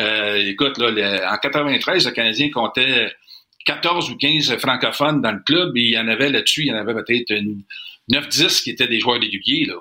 Euh, 0.00 0.36
écoute, 0.46 0.78
là, 0.78 1.32
en 1.32 1.38
93, 1.38 2.06
le 2.06 2.12
Canadien 2.12 2.50
comptait 2.50 3.12
14 3.64 4.10
ou 4.10 4.16
15 4.16 4.56
francophones 4.58 5.22
dans 5.22 5.32
le 5.32 5.40
club 5.40 5.76
et 5.76 5.80
il 5.80 5.90
y 5.90 5.98
en 5.98 6.08
avait 6.08 6.30
là-dessus, 6.30 6.62
il 6.62 6.68
y 6.68 6.72
en 6.72 6.76
avait 6.76 6.94
peut-être 6.94 7.32
9-10 8.10 8.62
qui 8.62 8.70
étaient 8.70 8.88
des 8.88 9.00
joueurs 9.00 9.20
réguliers. 9.20 9.66
Là. 9.66 9.76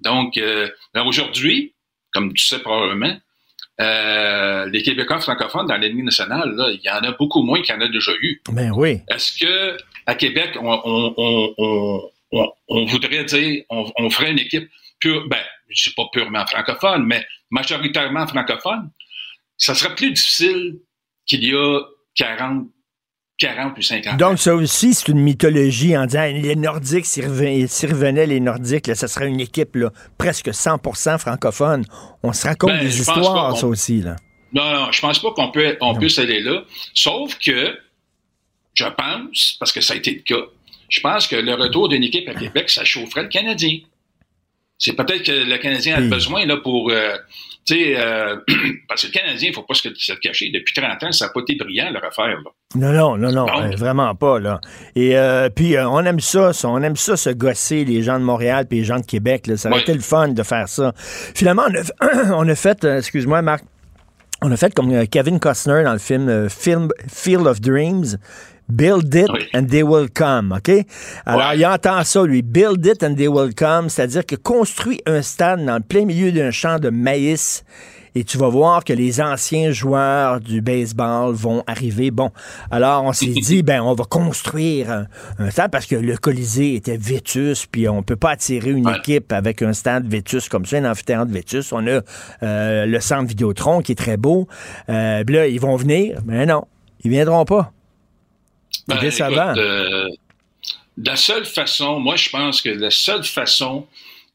Donc, 0.00 0.36
euh, 0.36 0.68
aujourd'hui, 1.04 1.74
comme 2.12 2.32
tu 2.32 2.44
sais 2.44 2.60
probablement, 2.60 3.16
euh, 3.80 4.66
les 4.70 4.82
Québécois 4.82 5.20
francophones 5.20 5.66
dans 5.66 5.76
l'ennemi 5.76 6.02
nationale, 6.02 6.54
là, 6.54 6.70
il 6.70 6.80
y 6.82 6.90
en 6.90 7.00
a 7.00 7.12
beaucoup 7.12 7.42
moins 7.42 7.60
qu'il 7.60 7.74
y 7.74 7.78
en 7.78 7.80
a 7.80 7.88
déjà 7.88 8.12
eu. 8.20 8.40
Ben 8.50 8.72
oui. 8.74 9.00
Est-ce 9.08 9.38
que 9.38 9.76
à 10.06 10.14
Québec, 10.14 10.56
on, 10.60 12.10
voudrait 12.86 13.24
dire, 13.24 13.64
on, 13.68 14.10
ferait 14.10 14.30
une 14.30 14.38
équipe 14.38 14.68
pure, 15.00 15.28
ben, 15.28 15.42
je 15.68 15.90
pas 15.90 16.04
purement 16.12 16.46
francophone, 16.46 17.04
mais 17.04 17.24
majoritairement 17.50 18.26
francophone, 18.26 18.90
ça 19.56 19.74
serait 19.74 19.94
plus 19.94 20.12
difficile 20.12 20.78
qu'il 21.26 21.44
y 21.44 21.54
a 21.54 21.80
40 22.14 22.68
40 23.38 23.76
ou 23.76 23.82
50 23.82 24.16
Donc, 24.16 24.38
ça 24.38 24.54
aussi, 24.54 24.94
c'est 24.94 25.08
une 25.08 25.18
mythologie 25.18 25.96
en 25.96 26.06
disant 26.06 26.24
les 26.24 26.56
Nordiques, 26.56 27.04
s'ils 27.04 27.26
revenaient, 27.26 28.26
les 28.26 28.40
Nordiques, 28.40 28.86
là, 28.86 28.94
ça 28.94 29.08
serait 29.08 29.28
une 29.28 29.40
équipe 29.40 29.76
là, 29.76 29.90
presque 30.16 30.48
100% 30.48 31.18
francophone. 31.18 31.84
On 32.22 32.32
se 32.32 32.46
raconte 32.46 32.70
ben, 32.70 32.84
des 32.84 32.98
histoires, 33.00 33.56
ça 33.56 33.66
aussi. 33.66 34.00
Là. 34.00 34.16
Non, 34.54 34.72
non, 34.72 34.92
je 34.92 35.00
pense 35.00 35.18
pas 35.18 35.32
qu'on 35.32 35.50
peut, 35.50 35.76
on 35.80 35.94
puisse 35.94 36.18
aller 36.18 36.40
là. 36.40 36.62
Sauf 36.94 37.38
que 37.38 37.76
je 38.76 38.84
pense, 38.84 39.56
parce 39.58 39.72
que 39.72 39.80
ça 39.80 39.94
a 39.94 39.96
été 39.96 40.12
le 40.12 40.20
cas, 40.20 40.46
je 40.88 41.00
pense 41.00 41.26
que 41.26 41.36
le 41.36 41.54
retour 41.54 41.88
d'une 41.88 42.04
équipe 42.04 42.28
à 42.28 42.34
Québec, 42.34 42.70
ça 42.70 42.84
chaufferait 42.84 43.22
le 43.22 43.28
Canadien. 43.28 43.78
C'est 44.78 44.92
peut-être 44.92 45.22
que 45.22 45.32
le 45.32 45.56
Canadien 45.58 45.96
a 45.96 46.00
besoin 46.02 46.44
là, 46.44 46.58
pour. 46.58 46.90
Euh, 46.90 47.16
tu 47.64 47.74
sais, 47.74 47.94
euh, 47.98 48.36
parce 48.88 49.02
que 49.02 49.06
le 49.06 49.12
Canadien, 49.12 49.48
il 49.48 49.50
ne 49.50 49.54
faut 49.54 49.62
pas 49.62 49.74
se, 49.74 50.12
cacher. 50.20 50.50
Depuis 50.50 50.74
30 50.74 51.02
ans, 51.02 51.12
ça 51.12 51.26
n'a 51.26 51.32
pas 51.32 51.40
été 51.40 51.56
brillant, 51.56 51.90
leur 51.90 52.04
affaire. 52.04 52.26
Là. 52.26 52.50
Non, 52.74 52.92
non, 52.92 53.16
non, 53.16 53.32
non, 53.32 53.46
euh, 53.48 53.74
vraiment 53.76 54.14
pas. 54.14 54.38
Là. 54.38 54.60
Et 54.94 55.16
puis, 55.54 55.76
on 55.78 56.00
aime 56.04 56.20
ça, 56.20 56.52
on 56.64 56.82
aime 56.82 56.96
ça, 56.96 57.16
se 57.16 57.30
gosser, 57.30 57.84
les 57.84 58.02
gens 58.02 58.20
de 58.20 58.24
Montréal 58.24 58.66
puis 58.68 58.78
les 58.78 58.84
gens 58.84 58.98
de 59.00 59.06
Québec. 59.06 59.46
Là. 59.46 59.56
Ça 59.56 59.70
aurait 59.70 59.80
été 59.80 59.94
le 59.94 60.00
fun 60.00 60.28
de 60.28 60.42
faire 60.42 60.68
ça. 60.68 60.92
Finalement, 61.34 61.64
on 61.68 62.06
a, 62.06 62.34
on 62.34 62.48
a 62.48 62.54
fait, 62.54 62.84
excuse-moi, 62.84 63.40
Marc, 63.40 63.64
on 64.42 64.52
a 64.52 64.56
fait 64.58 64.74
comme 64.74 65.06
Kevin 65.08 65.40
Costner 65.40 65.82
dans 65.82 65.94
le 65.94 65.98
film, 65.98 66.48
film 66.50 66.90
Field 67.08 67.46
of 67.46 67.62
Dreams. 67.62 68.18
Build 68.68 69.14
it 69.14 69.28
and 69.54 69.66
they 69.66 69.82
will 69.82 70.08
come, 70.12 70.52
OK? 70.52 70.84
Alors, 71.24 71.54
il 71.54 71.64
entend 71.64 72.02
ça, 72.04 72.24
lui. 72.24 72.42
Build 72.42 72.84
it 72.84 73.02
and 73.02 73.14
they 73.14 73.28
will 73.28 73.54
come, 73.54 73.88
c'est-à-dire 73.88 74.26
que 74.26 74.36
construis 74.36 75.00
un 75.06 75.22
stade 75.22 75.64
dans 75.64 75.76
le 75.76 75.82
plein 75.82 76.04
milieu 76.04 76.32
d'un 76.32 76.50
champ 76.50 76.78
de 76.78 76.90
maïs 76.90 77.64
et 78.16 78.24
tu 78.24 78.38
vas 78.38 78.48
voir 78.48 78.82
que 78.82 78.94
les 78.94 79.20
anciens 79.20 79.72
joueurs 79.72 80.40
du 80.40 80.62
baseball 80.62 81.34
vont 81.34 81.62
arriver. 81.66 82.10
Bon, 82.10 82.30
alors 82.70 83.04
on 83.04 83.12
s'est 83.12 83.26
dit, 83.26 83.62
ben 83.62 83.82
on 83.82 83.92
va 83.92 84.04
construire 84.04 85.06
un, 85.38 85.50
stade 85.50 85.70
parce 85.70 85.84
que 85.84 85.96
le 85.96 86.16
Colisée 86.16 86.76
était 86.76 86.96
vétus, 86.96 87.66
puis 87.66 87.88
on 87.90 88.02
peut 88.02 88.16
pas 88.16 88.30
attirer 88.30 88.70
une 88.70 88.88
équipe 88.88 89.32
avec 89.32 89.60
un 89.60 89.74
stade 89.74 90.08
vétus 90.08 90.48
comme 90.48 90.64
ça, 90.64 90.78
un 90.78 90.90
amphithéâtre 90.90 91.30
vétus. 91.30 91.72
On 91.72 91.86
a 91.86 92.00
euh, 92.42 92.86
le 92.86 93.00
centre 93.00 93.28
Vidéotron 93.28 93.82
qui 93.82 93.92
est 93.92 93.96
très 93.96 94.16
beau. 94.16 94.48
Euh, 94.88 95.22
là, 95.28 95.46
ils 95.46 95.60
vont 95.60 95.76
venir, 95.76 96.20
mais 96.24 96.46
non, 96.46 96.64
ils 97.04 97.10
viendront 97.10 97.44
pas. 97.44 97.74
Ben, 98.88 98.98
euh, 99.58 100.08
la 100.96 101.16
seule 101.16 101.44
façon, 101.44 101.98
moi 102.00 102.16
je 102.16 102.30
pense 102.30 102.62
que 102.62 102.68
la 102.68 102.90
seule 102.90 103.24
façon 103.24 103.86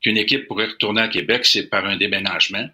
qu'une 0.02 0.18
équipe 0.18 0.48
pourrait 0.48 0.68
retourner 0.68 1.02
à 1.02 1.08
Québec, 1.08 1.46
c'est 1.46 1.68
par 1.68 1.86
un 1.86 1.98
déménagement. 1.98 2.68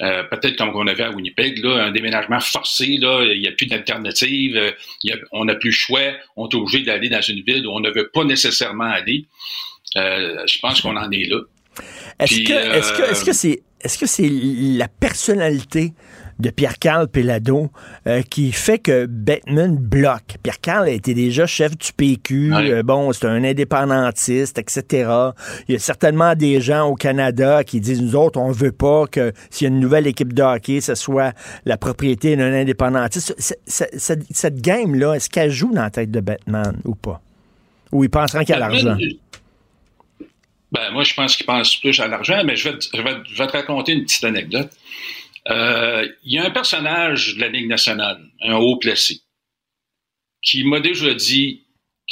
Euh, 0.00 0.24
peut-être 0.24 0.56
comme 0.56 0.74
on 0.74 0.86
avait 0.88 1.04
à 1.04 1.10
Winnipeg, 1.10 1.62
là, 1.62 1.84
un 1.84 1.92
déménagement 1.92 2.40
forcé, 2.40 2.96
là, 2.96 3.22
il 3.22 3.40
n'y 3.40 3.46
a 3.46 3.52
plus 3.52 3.66
d'alternative, 3.66 4.56
euh, 4.56 4.72
on 5.30 5.44
n'a 5.44 5.54
plus 5.54 5.70
le 5.70 5.76
choix, 5.76 6.14
on 6.36 6.48
est 6.48 6.54
obligé 6.54 6.80
d'aller 6.82 7.08
dans 7.08 7.20
une 7.20 7.42
ville 7.42 7.64
où 7.66 7.70
on 7.70 7.80
ne 7.80 7.90
veut 7.90 8.10
pas 8.12 8.24
nécessairement 8.24 8.90
aller. 8.90 9.26
je 9.94 10.58
pense 10.60 10.80
qu'on 10.80 10.96
en 10.96 11.10
est 11.12 11.28
là. 11.28 11.40
Est-ce 12.18 12.42
que, 12.42 13.10
est-ce 13.10 13.24
que 13.24 13.32
c'est, 13.32 13.62
est-ce 13.80 13.98
que 13.98 14.06
c'est 14.06 14.28
la 14.30 14.88
personnalité 14.88 15.92
de 16.38 16.50
Pierre-Carl 16.50 17.08
Pelado 17.08 17.70
euh, 18.06 18.22
qui 18.22 18.52
fait 18.52 18.78
que 18.78 19.06
Batman 19.06 19.76
bloque. 19.76 20.36
Pierre-Carl 20.42 20.88
était 20.88 21.14
déjà 21.14 21.46
chef 21.46 21.76
du 21.76 21.92
PQ, 21.92 22.52
euh, 22.54 22.82
bon, 22.82 23.12
c'est 23.12 23.26
un 23.26 23.44
indépendantiste, 23.44 24.58
etc. 24.58 25.10
Il 25.68 25.72
y 25.72 25.76
a 25.76 25.78
certainement 25.78 26.34
des 26.34 26.60
gens 26.60 26.88
au 26.88 26.94
Canada 26.94 27.64
qui 27.64 27.80
disent, 27.80 28.02
nous 28.02 28.16
autres, 28.16 28.38
on 28.38 28.50
veut 28.50 28.72
pas 28.72 29.06
que 29.06 29.32
s'il 29.50 29.66
y 29.66 29.70
a 29.70 29.74
une 29.74 29.80
nouvelle 29.80 30.06
équipe 30.06 30.32
de 30.32 30.42
hockey, 30.42 30.80
ce 30.80 30.94
soit 30.94 31.32
la 31.64 31.76
propriété 31.76 32.36
d'un 32.36 32.52
indépendantiste. 32.52 33.34
cette 33.66 34.60
game-là, 34.60 35.14
est-ce 35.14 35.30
qu'elle 35.30 35.50
joue 35.50 35.72
dans 35.72 35.82
la 35.82 35.90
tête 35.90 36.10
de 36.10 36.20
Batman 36.20 36.76
ou 36.84 36.94
pas? 36.94 37.20
Ou 37.92 38.04
il 38.04 38.10
pensera 38.10 38.44
qu'il 38.44 38.54
y 38.54 38.56
a 38.56 38.58
l'argent? 38.58 38.96
Ben, 40.74 40.90
moi, 40.90 41.04
je 41.04 41.14
pense 41.14 41.36
qu'il 41.36 41.46
pense 41.46 41.76
plus 41.76 42.00
à 42.00 42.08
l'argent, 42.08 42.42
mais 42.44 42.56
je 42.56 42.68
vais, 42.68 42.78
je 42.92 43.00
vais, 43.00 43.46
te 43.46 43.52
raconter 43.52 43.92
une 43.92 44.02
petite 44.02 44.24
anecdote. 44.24 44.70
Euh, 45.48 46.08
il 46.22 46.32
y 46.32 46.38
a 46.38 46.44
un 46.44 46.50
personnage 46.50 47.36
de 47.36 47.40
la 47.40 47.48
Ligue 47.48 47.68
nationale, 47.68 48.22
un 48.42 48.54
haut 48.54 48.78
placé, 48.78 49.20
qui 50.42 50.64
m'a 50.64 50.80
déjà 50.80 51.12
dit 51.14 51.64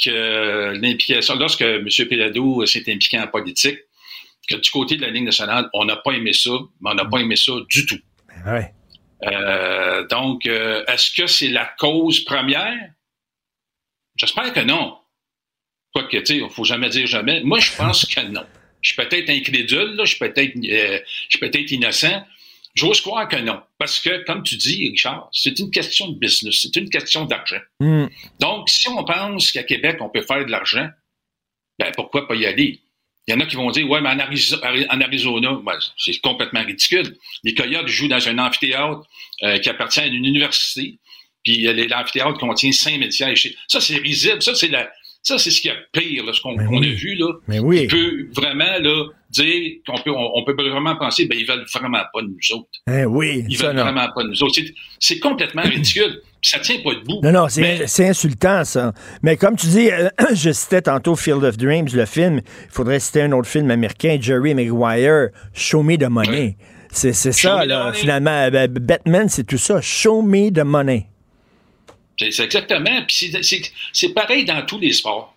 que 0.03 0.73
l'implication, 0.79 1.35
lorsque 1.35 1.61
M. 1.61 1.87
Pelado 2.09 2.65
s'est 2.65 2.81
impliqué 2.81 3.19
en 3.19 3.27
politique, 3.27 3.79
que 4.47 4.55
du 4.55 4.69
côté 4.71 4.97
de 4.97 5.01
la 5.01 5.09
Ligue 5.09 5.23
nationale, 5.23 5.69
on 5.73 5.85
n'a 5.85 5.95
pas 5.95 6.11
aimé 6.11 6.33
ça, 6.33 6.51
mais 6.81 6.91
on 6.91 6.95
n'a 6.95 7.05
pas 7.05 7.19
aimé 7.19 7.35
ça 7.35 7.53
du 7.69 7.85
tout. 7.85 7.99
Ben 8.45 8.69
euh, 9.25 10.05
donc, 10.07 10.45
euh, 10.45 10.83
est-ce 10.87 11.15
que 11.15 11.27
c'est 11.27 11.47
la 11.47 11.65
cause 11.65 12.21
première? 12.25 12.89
J'espère 14.15 14.51
que 14.53 14.59
non. 14.59 14.97
Quoique, 15.93 16.17
tu 16.17 16.25
sais, 16.25 16.37
il 16.37 16.43
ne 16.43 16.49
faut 16.49 16.65
jamais 16.65 16.89
dire 16.89 17.07
jamais. 17.07 17.41
Moi, 17.41 17.59
je 17.59 17.71
pense 17.75 18.05
que 18.05 18.19
non. 18.21 18.45
Je 18.81 18.89
suis 18.89 18.97
peut-être 18.97 19.29
incrédule, 19.29 19.95
je 19.99 20.05
suis 20.05 20.19
peut-être 20.19 20.53
peut 21.39 21.73
innocent, 21.73 22.25
J'ose 22.75 23.01
croire 23.01 23.27
que 23.27 23.35
non. 23.35 23.61
Parce 23.77 23.99
que, 23.99 24.23
comme 24.25 24.43
tu 24.43 24.55
dis, 24.57 24.89
Richard, 24.89 25.29
c'est 25.31 25.59
une 25.59 25.69
question 25.69 26.07
de 26.07 26.17
business, 26.17 26.59
c'est 26.61 26.75
une 26.75 26.89
question 26.89 27.25
d'argent. 27.25 27.61
Hmm. 27.79 28.07
Donc, 28.39 28.69
si 28.69 28.89
on 28.89 29.03
pense 29.03 29.51
qu'à 29.51 29.63
Québec, 29.63 29.97
on 30.01 30.09
peut 30.09 30.23
faire 30.23 30.45
de 30.45 30.51
l'argent, 30.51 30.89
ben 31.77 31.91
pourquoi 31.95 32.27
pas 32.27 32.35
y 32.35 32.45
aller? 32.45 32.81
Il 33.27 33.33
y 33.33 33.37
en 33.37 33.39
a 33.39 33.45
qui 33.45 33.55
vont 33.55 33.71
dire, 33.71 33.89
ouais, 33.89 34.01
mais 34.01 34.09
en 34.09 34.19
Arizona, 35.01 35.61
c'est 35.97 36.19
complètement 36.19 36.63
ridicule. 36.63 37.15
Les 37.43 37.53
Coyotes 37.53 37.87
jouent 37.87 38.09
dans 38.09 38.27
un 38.27 38.37
amphithéâtre 38.37 39.07
euh, 39.43 39.59
qui 39.59 39.69
appartient 39.69 40.01
à 40.01 40.07
une 40.07 40.15
université, 40.15 40.97
puis 41.43 41.61
l'amphithéâtre 41.87 42.37
contient 42.37 42.71
5000 42.71 43.13
sièges. 43.13 43.55
Ça, 43.67 43.79
c'est 43.79 43.95
risible. 43.97 44.41
Ça, 44.41 44.55
c'est 44.55 44.67
la, 44.67 44.91
ça, 45.23 45.37
c'est 45.37 45.51
ce 45.51 45.61
qui 45.61 45.69
est 45.69 45.77
pire, 45.93 46.23
ce 46.33 46.41
qu'on 46.41 46.57
a 46.57 46.87
vu, 46.87 47.15
là. 47.15 47.27
Mais 47.47 47.59
oui. 47.59 47.83
Il 47.83 47.87
peut 47.87 48.27
vraiment, 48.35 48.77
là, 48.81 49.05
dire 49.29 49.71
qu'on 49.87 49.97
peut, 50.01 50.11
on, 50.11 50.43
peut 50.43 50.53
vraiment 50.53 50.97
penser, 50.97 51.25
ben, 51.25 51.37
ils 51.39 51.45
veulent 51.45 51.65
vraiment 51.73 52.03
pas 52.13 52.21
de 52.21 52.27
nous 52.27 52.57
autres. 52.57 52.69
Eh 52.91 53.05
oui. 53.05 53.45
Ils 53.47 53.57
veulent 53.57 53.77
vraiment 53.77 54.09
pas 54.13 54.23
de 54.23 54.29
nous 54.29 54.43
autres. 54.43 54.59
C'est 54.99 55.19
complètement 55.19 55.61
ridicule. 55.61 56.21
Ça 56.41 56.59
tient 56.59 56.81
pas 56.83 56.95
debout. 56.95 57.21
Non, 57.23 57.31
non, 57.31 57.47
c'est 57.47 58.09
insultant, 58.09 58.65
ça. 58.65 58.91
Mais 59.21 59.37
comme 59.37 59.55
tu 59.55 59.67
dis, 59.67 59.89
euh, 59.89 60.09
je 60.33 60.51
citais 60.51 60.81
tantôt 60.81 61.15
Field 61.15 61.41
of 61.45 61.55
Dreams, 61.55 61.87
le 61.93 62.05
film. 62.05 62.41
Il 62.65 62.71
faudrait 62.71 62.99
citer 62.99 63.21
un 63.21 63.31
autre 63.31 63.47
film 63.47 63.71
américain, 63.71 64.17
Jerry 64.19 64.53
Maguire, 64.53 65.29
Show 65.53 65.83
Me 65.83 65.95
the 65.95 66.09
Money. 66.09 66.57
C'est 66.91 67.13
ça, 67.13 67.65
là, 67.65 67.93
finalement. 67.93 68.49
Euh, 68.53 68.67
Batman, 68.67 69.29
c'est 69.29 69.45
tout 69.45 69.57
ça. 69.57 69.79
Show 69.79 70.21
me 70.21 70.51
the 70.51 70.65
money. 70.65 71.07
C'est 72.17 72.43
exactement. 72.43 73.05
C'est 73.07 74.13
pareil 74.13 74.45
dans 74.45 74.65
tous 74.65 74.79
les 74.79 74.93
sports. 74.93 75.35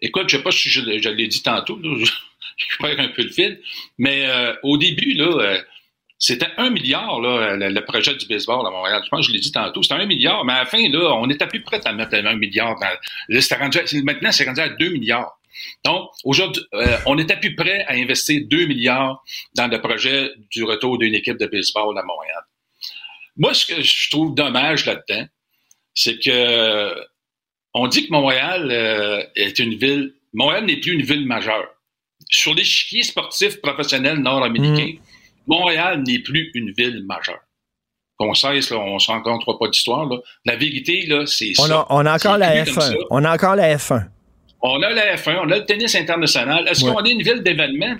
Écoute, 0.00 0.28
je 0.28 0.36
ne 0.36 0.40
sais 0.40 0.44
pas 0.44 0.50
si 0.50 0.68
je, 0.68 0.80
l'ai 1.10 1.28
dit 1.28 1.42
tantôt, 1.42 1.78
je, 1.82 2.76
perds 2.78 3.00
un 3.00 3.08
peu 3.08 3.22
le 3.22 3.30
fil, 3.30 3.60
mais 3.98 4.26
euh, 4.26 4.54
au 4.62 4.78
début, 4.78 5.12
là, 5.12 5.26
euh, 5.26 5.62
c'était 6.18 6.48
un 6.56 6.70
milliard, 6.70 7.20
là, 7.20 7.56
le, 7.56 7.80
projet 7.84 8.14
du 8.14 8.26
baseball 8.26 8.66
à 8.66 8.70
Montréal. 8.70 9.02
Je 9.04 9.08
pense 9.10 9.26
que 9.26 9.28
je 9.28 9.32
l'ai 9.32 9.40
dit 9.40 9.52
tantôt, 9.52 9.82
c'était 9.82 9.94
un 9.94 10.06
milliard, 10.06 10.44
mais 10.44 10.52
à 10.54 10.58
la 10.60 10.66
fin, 10.66 10.88
là, 10.88 11.14
on 11.14 11.26
n'était 11.26 11.46
plus 11.46 11.62
prêt 11.62 11.80
à 11.84 11.92
mettre 11.92 12.14
un 12.14 12.36
milliard. 12.36 12.76
maintenant, 12.78 14.32
c'est 14.32 14.44
rendu 14.44 14.60
à 14.60 14.68
deux 14.68 14.90
milliards. 14.90 15.38
Donc, 15.84 16.10
aujourd'hui, 16.24 16.62
euh, 16.74 16.96
on 17.06 17.16
n'était 17.16 17.38
plus 17.38 17.54
prêt 17.54 17.84
à 17.86 17.94
investir 17.94 18.42
deux 18.46 18.66
milliards 18.66 19.22
dans 19.54 19.66
le 19.66 19.80
projet 19.80 20.30
du 20.50 20.64
retour 20.64 20.98
d'une 20.98 21.14
équipe 21.14 21.38
de 21.38 21.46
baseball 21.46 21.98
à 21.98 22.02
Montréal. 22.02 22.42
Moi, 23.36 23.54
ce 23.54 23.66
que 23.66 23.82
je 23.82 24.10
trouve 24.10 24.34
dommage 24.34 24.86
là-dedans, 24.86 25.26
c'est 26.00 26.18
que 26.18 26.94
on 27.74 27.86
dit 27.86 28.06
que 28.06 28.12
Montréal 28.12 28.68
euh, 28.70 29.22
est 29.36 29.58
une 29.58 29.74
ville. 29.74 30.14
Montréal 30.32 30.64
n'est 30.64 30.80
plus 30.80 30.92
une 30.92 31.02
ville 31.02 31.26
majeure. 31.26 31.68
Sur 32.30 32.54
l'échiquier 32.54 33.02
sportif 33.02 33.60
professionnel 33.60 34.18
nord-américain, 34.18 34.94
mm. 34.94 35.00
Montréal 35.46 36.02
n'est 36.06 36.20
plus 36.20 36.50
une 36.54 36.72
ville 36.72 37.04
majeure. 37.06 37.40
Qu'on 38.18 38.34
cesse, 38.34 38.70
là, 38.70 38.78
on 38.78 38.94
ne 38.94 38.98
se 38.98 39.10
rencontre 39.10 39.52
pas 39.54 39.68
d'histoire. 39.68 40.08
La 40.44 40.56
vérité, 40.56 41.06
là, 41.06 41.26
c'est 41.26 41.52
ça. 41.54 41.86
on 41.90 42.06
a 42.06 42.14
encore 42.14 42.38
la 42.38 42.64
F1. 42.64 42.96
On 43.10 43.24
a 43.24 43.34
encore 43.34 43.56
la 43.56 43.76
F1. 43.76 44.06
On 44.62 44.82
a 44.82 44.90
la 44.90 45.16
F1, 45.16 45.38
on 45.42 45.50
a 45.50 45.58
le 45.58 45.64
tennis 45.64 45.94
international. 45.94 46.66
Est-ce 46.68 46.84
qu'on 46.84 47.02
est 47.04 47.12
une 47.12 47.22
ville 47.22 47.42
d'événements? 47.42 47.96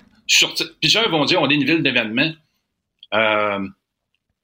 Plusieurs 0.80 1.10
vont 1.10 1.24
dire 1.24 1.40
on 1.40 1.48
est 1.48 1.54
une 1.54 1.64
ville 1.64 1.82
d'événements. 1.82 2.32
Euh, 3.14 3.58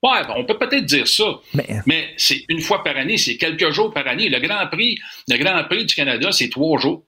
Ouais, 0.06 0.22
on 0.36 0.44
peut 0.44 0.56
peut-être 0.56 0.84
dire 0.84 1.08
ça, 1.08 1.40
mais, 1.86 2.14
c'est 2.16 2.44
une 2.48 2.60
fois 2.60 2.84
par 2.84 2.96
année, 2.96 3.16
c'est 3.16 3.36
quelques 3.36 3.70
jours 3.70 3.92
par 3.92 4.06
année. 4.06 4.28
Le 4.28 4.38
Grand 4.38 4.64
Prix, 4.68 4.96
le 5.28 5.36
Grand 5.36 5.64
Prix 5.64 5.84
du 5.84 5.94
Canada, 5.94 6.30
c'est 6.30 6.48
trois 6.48 6.78
jours. 6.78 7.04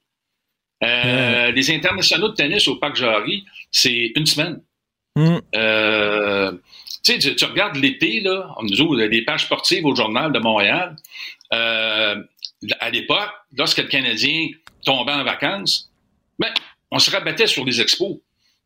Euh, 0.83 1.53
les 1.53 1.71
internationaux 1.71 2.31
de 2.31 2.35
tennis 2.35 2.67
au 2.67 2.77
Parc 2.77 2.97
Jarry, 2.97 3.45
c'est 3.71 4.13
une 4.17 4.27
semaine. 4.27 4.61
Hmm. 5.15 5.39
Euh, 5.55 6.53
tu, 7.05 7.19
tu 7.19 7.45
regardes 7.45 7.77
l'été, 7.77 8.21
là, 8.21 8.55
nous 8.63 9.09
des 9.09 9.23
pages 9.23 9.45
sportives 9.45 9.85
au 9.87 9.95
Journal 9.95 10.33
de 10.33 10.39
Montréal. 10.41 10.97
Euh, 11.53 12.17
à 12.81 12.91
l'époque, 12.91 13.31
lorsque 13.57 13.79
le 13.79 13.89
Canadien 13.89 14.49
tombait 14.85 15.13
en 15.13 15.25
vacances, 15.25 15.91
ben, 16.39 16.53
on 16.91 16.99
se 16.99 17.11
rabattait 17.11 17.47
sur 17.47 17.65
les 17.65 17.81
expos. 17.81 18.19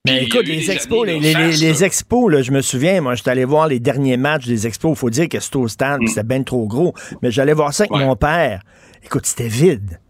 Mais 0.04 0.24
écoute, 0.24 0.48
les 0.48 0.68
expos, 0.68 1.06
les, 1.06 1.84
expos, 1.84 2.32
là, 2.32 2.42
je 2.42 2.50
me 2.50 2.60
souviens, 2.60 3.00
moi, 3.00 3.14
j'étais 3.14 3.30
allé 3.30 3.44
voir 3.44 3.68
les 3.68 3.78
derniers 3.78 4.16
matchs 4.16 4.46
des 4.46 4.66
expos. 4.66 4.96
Il 4.96 4.98
faut 4.98 5.10
dire 5.10 5.28
que 5.28 5.38
c'était 5.38 5.58
au 5.58 5.68
stade, 5.68 6.00
mm. 6.00 6.08
c'était 6.08 6.24
bien 6.24 6.42
trop 6.42 6.66
gros. 6.66 6.92
Mais 7.22 7.30
j'allais 7.30 7.52
voir 7.52 7.72
ça 7.72 7.84
avec 7.84 8.04
mon 8.04 8.16
père. 8.16 8.62
Écoute, 9.04 9.26
c'était 9.26 9.46
vide. 9.46 10.00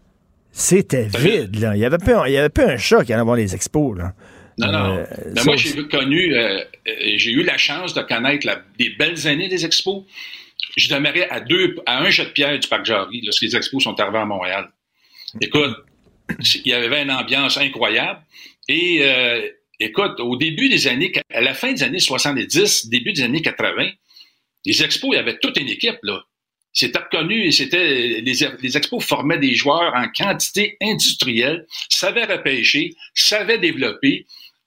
C'était 0.51 1.03
vide, 1.03 1.59
là. 1.59 1.75
Il 1.75 1.79
y 1.79 1.85
avait 1.85 1.97
avait 2.11 2.49
pas 2.49 2.71
un 2.71 2.77
chat 2.77 3.05
qui 3.05 3.13
allait 3.13 3.21
voir 3.21 3.35
les 3.35 3.53
expos, 3.53 3.95
là. 3.95 4.13
Non, 4.57 4.71
non. 4.71 4.97
Euh, 4.97 5.05
moi, 5.45 5.55
j'ai 5.57 5.87
connu, 5.87 6.35
euh, 6.35 6.59
euh, 6.59 6.93
j'ai 7.15 7.31
eu 7.31 7.43
la 7.43 7.57
chance 7.57 7.93
de 7.93 8.01
connaître 8.01 8.47
les 8.79 8.89
belles 8.97 9.27
années 9.27 9.47
des 9.47 9.63
expos. 9.63 10.03
Je 10.75 10.91
demeurais 10.91 11.29
à 11.29 11.39
deux, 11.39 11.75
à 11.85 11.99
un 11.99 12.09
jet 12.09 12.25
de 12.25 12.29
pierre 12.29 12.57
du 12.57 12.67
parc 12.67 12.85
Jarry 12.85 13.21
lorsque 13.23 13.43
les 13.43 13.55
expos 13.55 13.83
sont 13.83 13.99
arrivés 13.99 14.19
à 14.19 14.25
Montréal. 14.25 14.69
Écoute, 15.39 15.75
il 16.65 16.71
y 16.71 16.73
avait 16.73 17.03
une 17.03 17.11
ambiance 17.11 17.57
incroyable. 17.57 18.21
Et 18.67 19.03
écoute, 19.79 20.19
au 20.19 20.35
début 20.37 20.69
des 20.69 20.87
années, 20.87 21.11
à 21.33 21.41
la 21.41 21.53
fin 21.53 21.73
des 21.73 21.83
années 21.83 21.99
70, 21.99 22.87
début 22.87 23.13
des 23.13 23.23
années 23.23 23.41
80, 23.41 23.89
les 24.65 24.83
expos, 24.83 25.11
il 25.13 25.15
y 25.15 25.19
avait 25.19 25.37
toute 25.39 25.57
une 25.57 25.69
équipe, 25.69 25.99
là. 26.03 26.21
C'était 26.75 26.99
reconnu 26.99 27.43
et 27.43 27.51
c'était, 27.51 28.21
les, 28.21 28.77
expos 28.77 29.05
formaient 29.05 29.37
des 29.37 29.53
joueurs 29.53 29.93
en 29.93 30.07
quantité 30.07 30.75
industrielle, 30.81 31.67
savaient 31.87 32.25
repêcher, 32.25 32.95
savaient 33.13 33.59
développer. 33.59 34.25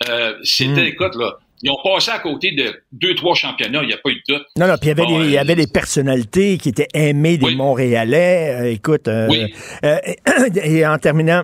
Euh, 0.08 0.34
c'était, 0.44 0.82
hmm. 0.82 0.86
écoute, 0.86 1.16
là, 1.16 1.36
ils 1.62 1.70
ont 1.70 1.78
passé 1.82 2.12
à 2.12 2.20
côté 2.20 2.52
de 2.52 2.80
deux, 2.92 3.16
trois 3.16 3.34
championnats, 3.34 3.82
il 3.82 3.88
n'y 3.88 3.92
a 3.92 3.98
pas 3.98 4.10
eu 4.10 4.14
de 4.14 4.34
doute. 4.34 4.46
Non, 4.56 4.68
non, 4.68 4.76
puis 4.80 4.90
il 4.90 4.96
y 4.96 5.00
avait, 5.00 5.06
des, 5.06 5.24
il 5.24 5.30
y 5.32 5.38
avait 5.38 5.54
des 5.56 5.66
personnalités 5.66 6.58
qui 6.58 6.68
étaient 6.68 6.86
aimées 6.94 7.38
des 7.38 7.56
Montréalais. 7.56 8.54
Euh, 8.54 8.72
écoute, 8.72 9.08
euh, 9.08 9.26
oui. 9.28 9.52
et 10.62 10.86
en 10.86 10.98
terminant, 10.98 11.42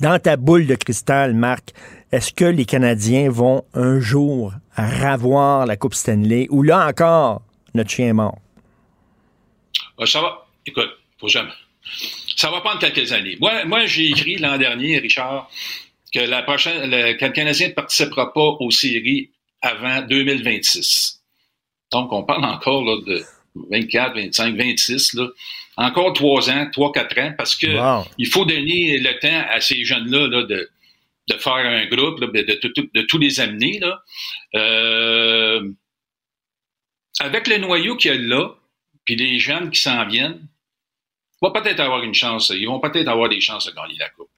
dans 0.00 0.18
ta 0.18 0.36
boule 0.36 0.66
de 0.66 0.74
cristal, 0.74 1.32
Marc, 1.32 1.70
est-ce 2.12 2.32
que 2.32 2.44
les 2.44 2.64
Canadiens 2.64 3.28
vont 3.30 3.64
un 3.74 3.98
jour 4.00 4.52
ravoir 4.76 5.66
la 5.66 5.76
Coupe 5.76 5.94
Stanley 5.94 6.46
ou 6.50 6.62
là 6.62 6.86
encore, 6.86 7.42
notre 7.74 7.90
chien 7.90 8.08
est 8.08 8.12
mort? 8.12 8.38
Ah, 9.98 10.06
ça 10.06 10.20
va. 10.20 10.46
Écoute, 10.64 10.90
faut 11.18 11.28
jamais. 11.28 11.50
Ça 12.36 12.50
va 12.50 12.60
prendre 12.60 12.78
quelques 12.78 13.12
années. 13.12 13.36
Moi, 13.40 13.86
j'ai 13.86 14.08
écrit 14.08 14.36
l'an 14.36 14.58
dernier, 14.58 14.98
Richard, 14.98 15.50
que 16.12 16.20
la 16.20 16.42
prochaine, 16.42 16.90
le, 16.90 17.14
Canadien 17.14 17.68
ne 17.68 17.72
participera 17.72 18.32
pas 18.32 18.56
aux 18.60 18.70
séries 18.70 19.30
avant 19.60 20.02
2026. 20.02 21.20
Donc, 21.92 22.12
on 22.12 22.24
parle 22.24 22.44
encore 22.44 22.84
de 22.84 23.22
24, 23.70 24.14
25, 24.14 24.56
26, 24.56 25.14
là. 25.14 25.28
encore 25.76 26.12
trois 26.12 26.50
ans, 26.50 26.68
trois, 26.72 26.92
quatre 26.92 27.18
ans, 27.18 27.32
parce 27.36 27.56
que 27.56 27.66
il 28.18 28.26
faut 28.26 28.44
donner 28.44 28.98
le 28.98 29.18
temps 29.18 29.44
à 29.50 29.60
ces 29.60 29.84
jeunes-là 29.84 30.28
là, 30.28 30.42
de, 30.44 30.70
de 31.28 31.34
faire 31.34 31.54
un 31.54 31.86
groupe, 31.86 32.20
de, 32.20 32.26
de, 32.94 33.02
tous 33.02 33.18
les 33.18 33.40
amener. 33.40 33.78
Là. 33.80 34.02
Euh, 34.54 35.68
avec 37.20 37.46
le 37.48 37.58
noyau 37.58 37.96
qu'il 37.96 38.12
y 38.12 38.14
a 38.14 38.18
là, 38.18 38.54
puis 39.04 39.16
les 39.16 39.38
jeunes 39.38 39.70
qui 39.70 39.80
s'en 39.80 40.06
viennent, 40.06 40.46
vont 41.42 41.52
peut-être 41.52 41.80
avoir 41.80 42.02
une 42.02 42.14
chance. 42.14 42.52
Ils 42.54 42.66
vont 42.66 42.80
peut-être 42.80 43.08
avoir 43.08 43.28
des 43.28 43.40
chances 43.40 43.66
de 43.66 43.72
gagner 43.72 43.96
la 43.98 44.08
Coupe. 44.10 44.28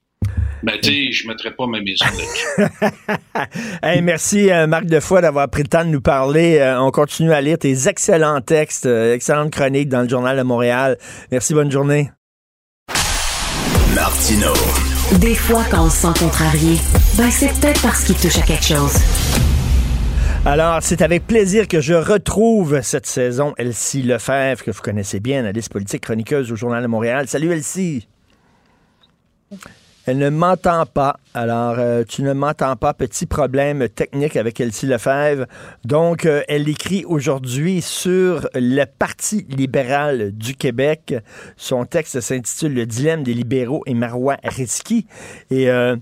Ben, 0.61 0.77
tu 0.81 0.89
sais, 0.89 1.11
je 1.13 1.23
ne 1.23 1.31
mettrai 1.31 1.51
pas 1.51 1.67
ma 1.67 1.79
maison 1.79 2.05
là 2.05 3.47
hey, 3.83 4.01
merci, 4.01 4.51
euh, 4.51 4.67
Marc 4.67 4.87
Defoy, 4.87 5.21
d'avoir 5.21 5.49
pris 5.49 5.63
le 5.63 5.69
temps 5.69 5.85
de 5.85 5.89
nous 5.89 6.01
parler. 6.01 6.57
Euh, 6.57 6.81
on 6.81 6.91
continue 6.91 7.31
à 7.31 7.39
lire 7.39 7.57
tes 7.57 7.87
excellents 7.87 8.41
textes, 8.41 8.85
excellentes 8.85 9.51
chroniques 9.51 9.87
dans 9.87 10.01
le 10.01 10.09
Journal 10.09 10.37
de 10.37 10.43
Montréal. 10.43 10.97
Merci, 11.31 11.53
bonne 11.53 11.71
journée. 11.71 12.11
Martino. 13.95 14.53
Des 15.17 15.33
fois, 15.33 15.63
quand 15.71 15.85
on 15.85 15.89
se 15.89 16.07
sent 16.07 16.19
contrarié, 16.19 16.77
ben 17.17 17.31
c'est 17.31 17.47
peut-être 17.59 17.81
parce 17.81 18.03
qu'il 18.03 18.15
touche 18.15 18.37
à 18.37 18.43
quelque 18.43 18.63
chose. 18.63 18.93
Alors, 20.45 20.83
c'est 20.83 21.01
avec 21.01 21.25
plaisir 21.25 21.67
que 21.67 21.81
je 21.81 21.95
retrouve 21.95 22.81
cette 22.83 23.07
saison 23.07 23.55
Elsie 23.57 24.03
Lefebvre, 24.03 24.63
que 24.63 24.69
vous 24.69 24.81
connaissez 24.81 25.19
bien, 25.19 25.39
analyste 25.39 25.71
politique 25.71 26.03
chroniqueuse 26.03 26.51
au 26.51 26.55
Journal 26.55 26.83
de 26.83 26.87
Montréal. 26.87 27.27
Salut 27.27 27.51
Elsie! 27.51 28.07
Elle 30.09 30.17
ne 30.17 30.31
m'entend 30.31 30.87
pas. 30.87 31.19
Alors, 31.35 31.75
euh, 31.77 32.03
tu 32.03 32.23
ne 32.23 32.33
m'entends 32.33 32.75
pas. 32.75 32.95
Petit 32.95 33.27
problème 33.27 33.87
technique 33.89 34.37
avec 34.37 34.59
Elsie 34.59 34.87
Lefebvre. 34.87 35.45
Donc, 35.85 36.25
euh, 36.25 36.41
elle 36.47 36.67
écrit 36.67 37.05
aujourd'hui 37.05 37.83
sur 37.83 38.49
le 38.55 38.85
Parti 38.85 39.45
libéral 39.49 40.31
du 40.31 40.55
Québec. 40.55 41.13
Son 41.57 41.85
texte 41.85 42.21
s'intitule 42.21 42.73
Le 42.73 42.87
dilemme 42.87 43.21
des 43.21 43.35
libéraux 43.35 43.83
et 43.85 43.93
Marois 43.93 44.37
Risky. 44.43 45.05
Et 45.51 45.69
euh, 45.69 45.95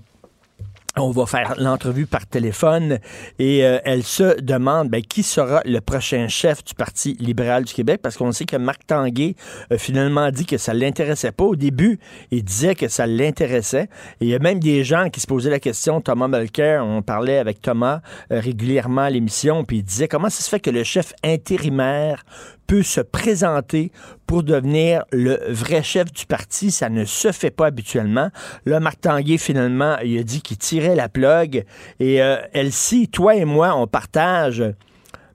on 0.98 1.10
va 1.10 1.26
faire 1.26 1.54
l'entrevue 1.58 2.06
par 2.06 2.26
téléphone 2.26 2.98
et 3.38 3.64
euh, 3.64 3.78
elle 3.84 4.02
se 4.02 4.40
demande 4.40 4.88
ben, 4.88 5.02
qui 5.02 5.22
sera 5.22 5.62
le 5.64 5.80
prochain 5.80 6.28
chef 6.28 6.64
du 6.64 6.74
Parti 6.74 7.16
libéral 7.20 7.64
du 7.64 7.72
Québec? 7.72 8.00
Parce 8.02 8.16
qu'on 8.16 8.32
sait 8.32 8.44
que 8.44 8.56
Marc 8.56 8.86
Tanguay 8.86 9.34
a 9.70 9.78
finalement 9.78 10.30
dit 10.30 10.46
que 10.46 10.58
ça 10.58 10.74
l'intéressait 10.74 11.32
pas. 11.32 11.44
Au 11.44 11.56
début, 11.56 11.98
il 12.30 12.44
disait 12.44 12.74
que 12.74 12.88
ça 12.88 13.06
l'intéressait. 13.06 13.88
Et 14.20 14.26
il 14.26 14.28
y 14.28 14.34
a 14.34 14.38
même 14.38 14.60
des 14.60 14.84
gens 14.84 15.10
qui 15.10 15.20
se 15.20 15.26
posaient 15.26 15.50
la 15.50 15.60
question. 15.60 16.00
Thomas 16.00 16.28
Mulcair, 16.28 16.84
on 16.84 17.02
parlait 17.02 17.38
avec 17.38 17.60
Thomas 17.60 18.00
euh, 18.32 18.40
régulièrement 18.40 19.02
à 19.02 19.10
l'émission, 19.10 19.64
puis 19.64 19.78
il 19.78 19.82
disait 19.82 20.08
comment 20.08 20.30
ça 20.30 20.42
se 20.42 20.48
fait 20.48 20.60
que 20.60 20.70
le 20.70 20.84
chef 20.84 21.12
intérimaire 21.24 22.24
peut 22.68 22.84
se 22.84 23.00
présenter 23.00 23.90
pour 24.26 24.44
devenir 24.44 25.02
le 25.10 25.40
vrai 25.48 25.82
chef 25.82 26.12
du 26.12 26.26
parti. 26.26 26.70
Ça 26.70 26.88
ne 26.88 27.04
se 27.04 27.32
fait 27.32 27.50
pas 27.50 27.66
habituellement. 27.66 28.30
Là, 28.66 28.78
Marc 28.78 29.00
Tanguay, 29.00 29.38
finalement, 29.38 29.96
il 30.04 30.18
a 30.18 30.22
dit 30.22 30.42
qu'il 30.42 30.58
tirait 30.58 30.94
la 30.94 31.08
plug. 31.08 31.64
Et 31.98 32.22
euh, 32.22 32.36
Elsie, 32.52 33.08
toi 33.08 33.34
et 33.34 33.46
moi, 33.46 33.74
on 33.74 33.86
partage 33.86 34.62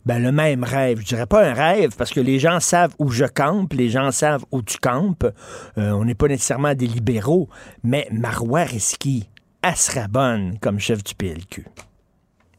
ben, 0.05 0.21
le 0.21 0.31
même 0.31 0.63
rêve. 0.63 0.99
Je 0.99 1.05
dirais 1.05 1.25
pas 1.25 1.45
un 1.45 1.53
rêve 1.53 1.95
parce 1.97 2.11
que 2.11 2.19
les 2.19 2.37
gens 2.37 2.59
savent 2.59 2.93
où 2.99 3.09
je 3.09 3.25
campe, 3.25 3.73
les 3.73 3.89
gens 3.89 4.11
savent 4.11 4.45
où 4.51 4.61
tu 4.61 4.77
campes. 4.77 5.25
Euh, 5.77 5.91
on 5.91 6.05
n'est 6.05 6.15
pas 6.15 6.27
nécessairement 6.27 6.75
des 6.75 6.87
libéraux, 6.87 7.49
mais 7.83 8.07
Marois 8.11 8.63
Risky, 8.63 9.27
elle 9.63 9.75
sera 9.75 10.07
bonne 10.07 10.59
comme 10.59 10.79
chef 10.79 11.03
du 11.03 11.15
PLQ. 11.15 11.65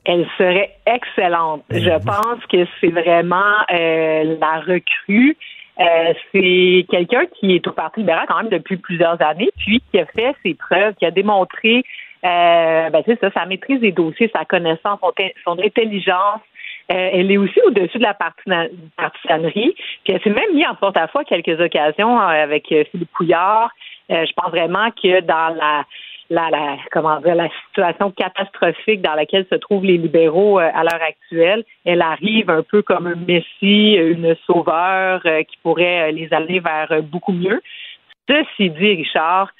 Elle 0.05 0.26
serait 0.36 0.76
excellente. 0.86 1.64
Ben 1.70 1.82
je 1.82 2.05
pense 2.05 2.44
que 2.51 2.66
c'est 2.81 2.90
vraiment 2.90 3.55
euh, 3.72 4.36
la 4.39 4.60
recrue. 4.60 5.36
Euh, 5.81 6.12
c'est 6.31 6.86
quelqu'un 6.90 7.24
qui 7.26 7.55
est 7.55 7.66
au 7.66 7.72
Parti 7.72 8.01
libéral 8.01 8.26
quand 8.28 8.36
même 8.36 8.51
depuis 8.51 8.76
plusieurs 8.76 9.20
années, 9.22 9.51
puis 9.59 9.82
qui 9.90 9.98
a 9.98 10.06
fait 10.06 10.35
ses 10.44 10.55
preuves, 10.55 10.94
qui 10.94 11.06
a 11.06 11.10
démontré 11.10 11.85
euh, 12.24 12.90
ben, 12.90 13.02
ça, 13.20 13.31
sa 13.32 13.47
maîtrise 13.47 13.81
des 13.81 13.93
dossiers, 13.93 14.31
sa 14.32 14.44
connaissance, 14.44 15.01
son 15.44 15.59
intelligence, 15.59 16.40
euh, 16.93 17.10
elle 17.12 17.31
est 17.31 17.39
aussi 17.39 17.59
au-dessus 17.66 17.98
de 17.98 18.02
la 18.02 18.14
partisanerie. 18.14 19.74
Puis 20.05 20.12
elle 20.12 20.20
s'est 20.22 20.31
même 20.31 20.55
mise 20.55 20.66
en 20.66 20.74
porte-à-faux 20.74 21.20
à 21.20 21.24
quelques 21.24 21.59
occasions 21.60 22.20
euh, 22.20 22.43
avec 22.43 22.70
euh, 22.72 22.85
Philippe 22.90 23.10
Couillard. 23.12 23.70
je 24.10 24.32
pense 24.35 24.51
vraiment 24.51 24.90
que 24.90 25.20
dans 25.20 25.55
la, 25.55 25.85
la, 26.30 26.51
la, 26.51 26.76
comment 26.90 27.20
dire, 27.20 27.34
la 27.34 27.48
situation 27.66 28.10
catastrophique 28.10 29.02
dans 29.02 29.14
laquelle 29.14 29.46
se 29.51 29.56
trouvent 29.56 29.84
les 29.84 29.98
libéraux 29.98 30.59
à 30.59 30.82
l'heure 30.82 31.02
actuelle, 31.06 31.64
elle 31.84 32.02
arrive 32.02 32.51
un 32.51 32.62
peu 32.62 32.82
comme 32.82 33.06
un 33.06 33.16
messie, 33.16 33.94
une 33.94 34.34
sauveur 34.46 35.22
qui 35.22 35.56
pourrait 35.62 36.12
les 36.12 36.32
amener 36.32 36.60
vers 36.60 37.02
beaucoup 37.02 37.32
mieux. 37.32 37.60
Ceci 38.28 38.70
dit, 38.70 38.94
Richard, 38.94 39.51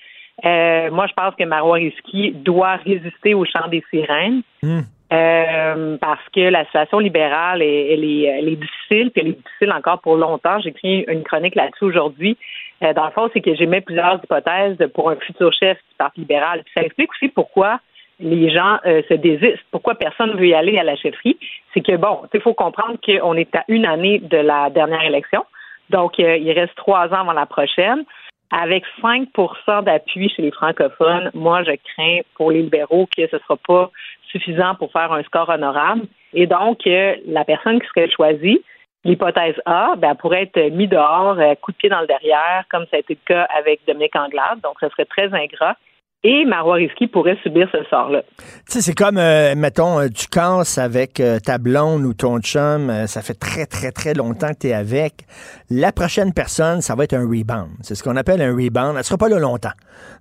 moi, 0.43 1.07
je 1.07 1.13
pense 1.15 1.35
que 1.35 1.45
Marois 1.45 1.77
Risky 1.77 2.33
doit 2.33 2.77
résister 2.77 3.35
au 3.35 3.45
chant 3.45 3.69
des 3.69 3.83
sirènes. 3.91 4.43
Hmm. 4.63 4.81
Euh, 5.13 5.97
parce 6.01 6.27
que 6.35 6.41
la 6.41 6.65
situation 6.65 6.99
libérale, 6.99 7.63
elle, 7.63 8.05
est, 8.05 8.57
difficile, 8.57 9.11
puis 9.11 9.23
elle 9.23 9.29
est 9.29 9.39
difficile 9.45 9.73
encore 9.73 10.01
pour 10.01 10.17
longtemps. 10.17 10.59
J'ai 10.61 10.71
écrit 10.71 11.05
une 11.09 11.23
chronique 11.23 11.55
là-dessus 11.55 11.85
aujourd'hui. 11.85 12.37
Euh, 12.83 12.93
dans 12.95 13.05
le 13.05 13.11
fond, 13.11 13.31
c'est 13.33 13.41
que 13.41 13.55
j'émets 13.55 13.83
plusieurs 13.83 14.21
hypothèses 14.23 14.79
pour 14.95 15.11
un 15.11 15.17
futur 15.17 15.53
chef 15.53 15.77
du 15.77 15.97
Parti 15.99 16.21
libéral. 16.21 16.65
Ça 16.75 16.83
explique 16.83 17.11
aussi 17.11 17.29
pourquoi 17.29 17.81
les 18.19 18.51
gens 18.51 18.79
euh, 18.87 19.03
se 19.09 19.15
désistent, 19.15 19.65
pourquoi 19.71 19.95
personne 19.97 20.31
ne 20.31 20.37
veut 20.37 20.49
y 20.49 20.55
aller 20.55 20.79
à 20.79 20.85
la 20.85 20.97
chefferie. 20.97 21.39
C'est 21.75 21.81
que, 21.81 21.97
bon, 21.97 22.23
il 22.33 22.41
faut 22.41 22.55
comprendre 22.55 22.97
qu'on 23.05 23.35
est 23.35 23.55
à 23.55 23.65
une 23.69 23.85
année 23.85 24.21
de 24.21 24.39
la 24.39 24.71
dernière 24.71 25.03
élection. 25.03 25.45
Donc, 25.91 26.19
il 26.19 26.51
reste 26.53 26.75
trois 26.77 27.09
ans 27.09 27.21
avant 27.21 27.33
la 27.35 27.45
prochaine. 27.45 28.05
Avec 28.51 28.85
5% 29.03 29.85
d'appui 29.85 30.29
chez 30.29 30.43
les 30.43 30.51
francophones, 30.51 31.31
moi, 31.35 31.63
je 31.65 31.73
crains 31.73 32.21
pour 32.35 32.51
les 32.53 32.63
libéraux 32.63 33.09
que 33.17 33.27
ce 33.27 33.37
ne 33.37 33.41
sera 33.41 33.57
pas 33.57 33.91
suffisant 34.31 34.75
pour 34.77 34.93
faire 34.93 35.13
un 35.13 35.23
score 35.23 35.49
honorable. 35.49 36.03
Et 36.33 36.47
donc, 36.47 36.87
euh, 36.87 37.15
la 37.27 37.45
personne 37.45 37.81
qui 37.81 37.87
serait 37.89 38.11
choisie, 38.11 38.63
l'hypothèse 39.05 39.61
A, 39.65 39.95
ben, 39.97 40.15
pourrait 40.15 40.51
être 40.55 40.73
mise 40.73 40.89
dehors, 40.89 41.39
euh, 41.39 41.55
coup 41.57 41.73
de 41.73 41.77
pied 41.77 41.89
dans 41.89 42.01
le 42.01 42.07
derrière, 42.07 42.65
comme 42.71 42.85
ça 42.91 42.97
a 42.97 43.01
été 43.01 43.15
le 43.15 43.35
cas 43.35 43.47
avec 43.57 43.81
Dominique 43.87 44.17
Anglade. 44.17 44.61
Donc, 44.63 44.77
ce 44.81 44.89
serait 44.89 45.05
très 45.05 45.33
ingrat 45.33 45.77
et 46.25 46.47
Marois 46.47 46.77
Risky 46.77 47.07
pourrait 47.07 47.37
subir 47.43 47.69
ce 47.71 47.85
sort-là. 47.91 48.23
Tu 48.39 48.45
sais, 48.67 48.81
c'est 48.81 48.95
comme, 48.95 49.19
euh, 49.19 49.55
mettons, 49.55 50.01
euh, 50.01 50.09
tu 50.09 50.27
casses 50.27 50.79
avec 50.79 51.21
euh, 51.21 51.39
ta 51.39 51.59
blonde 51.59 52.07
ou 52.07 52.15
ton 52.15 52.41
chum, 52.41 52.91
ça 53.07 53.21
fait 53.21 53.35
très, 53.35 53.67
très, 53.67 53.93
très 53.93 54.15
longtemps 54.15 54.49
que 54.49 54.61
tu 54.61 54.69
es 54.69 54.73
avec. 54.73 55.27
La 55.69 55.93
prochaine 55.93 56.33
personne, 56.33 56.81
ça 56.81 56.95
va 56.95 57.05
être 57.05 57.13
un 57.13 57.29
rebound. 57.29 57.69
C'est 57.83 57.95
ce 57.95 58.03
qu'on 58.03 58.17
appelle 58.17 58.41
un 58.41 58.55
rebound. 58.55 58.97
Elle 58.97 59.05
sera 59.05 59.19
pas 59.19 59.29
là 59.29 59.39
longtemps. 59.39 59.73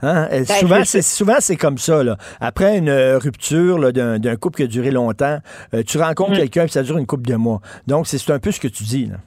Hein? 0.02 0.28
Ben, 0.30 0.46
souvent, 0.46 0.84
c'est, 0.84 1.02
souvent, 1.02 1.38
c'est 1.40 1.56
comme 1.56 1.78
ça. 1.78 2.04
Là. 2.04 2.18
Après 2.42 2.78
une 2.78 2.92
rupture 2.92 3.94
d'un, 3.94 4.36
couple 4.36 4.58
qui 4.58 4.64
a 4.64 4.68
duré 4.68 4.92
longtemps, 4.92 5.40
tu 5.88 5.98
rencontres 5.98 6.32
mm. 6.32 6.38
quelqu'un 6.38 6.66
et 6.66 6.68
ça 6.68 6.84
dure 6.84 6.98
une 6.98 7.06
couple 7.06 7.30
de 7.30 7.36
mois. 7.36 7.62
Donc, 7.88 8.08
c'est, 8.08 8.18
c'est 8.18 8.34
un 8.34 8.40
peu 8.40 8.52
ce 8.52 8.60
que 8.60 8.68
tu 8.68 8.84
dis. 8.84 9.06
Là. 9.06 9.18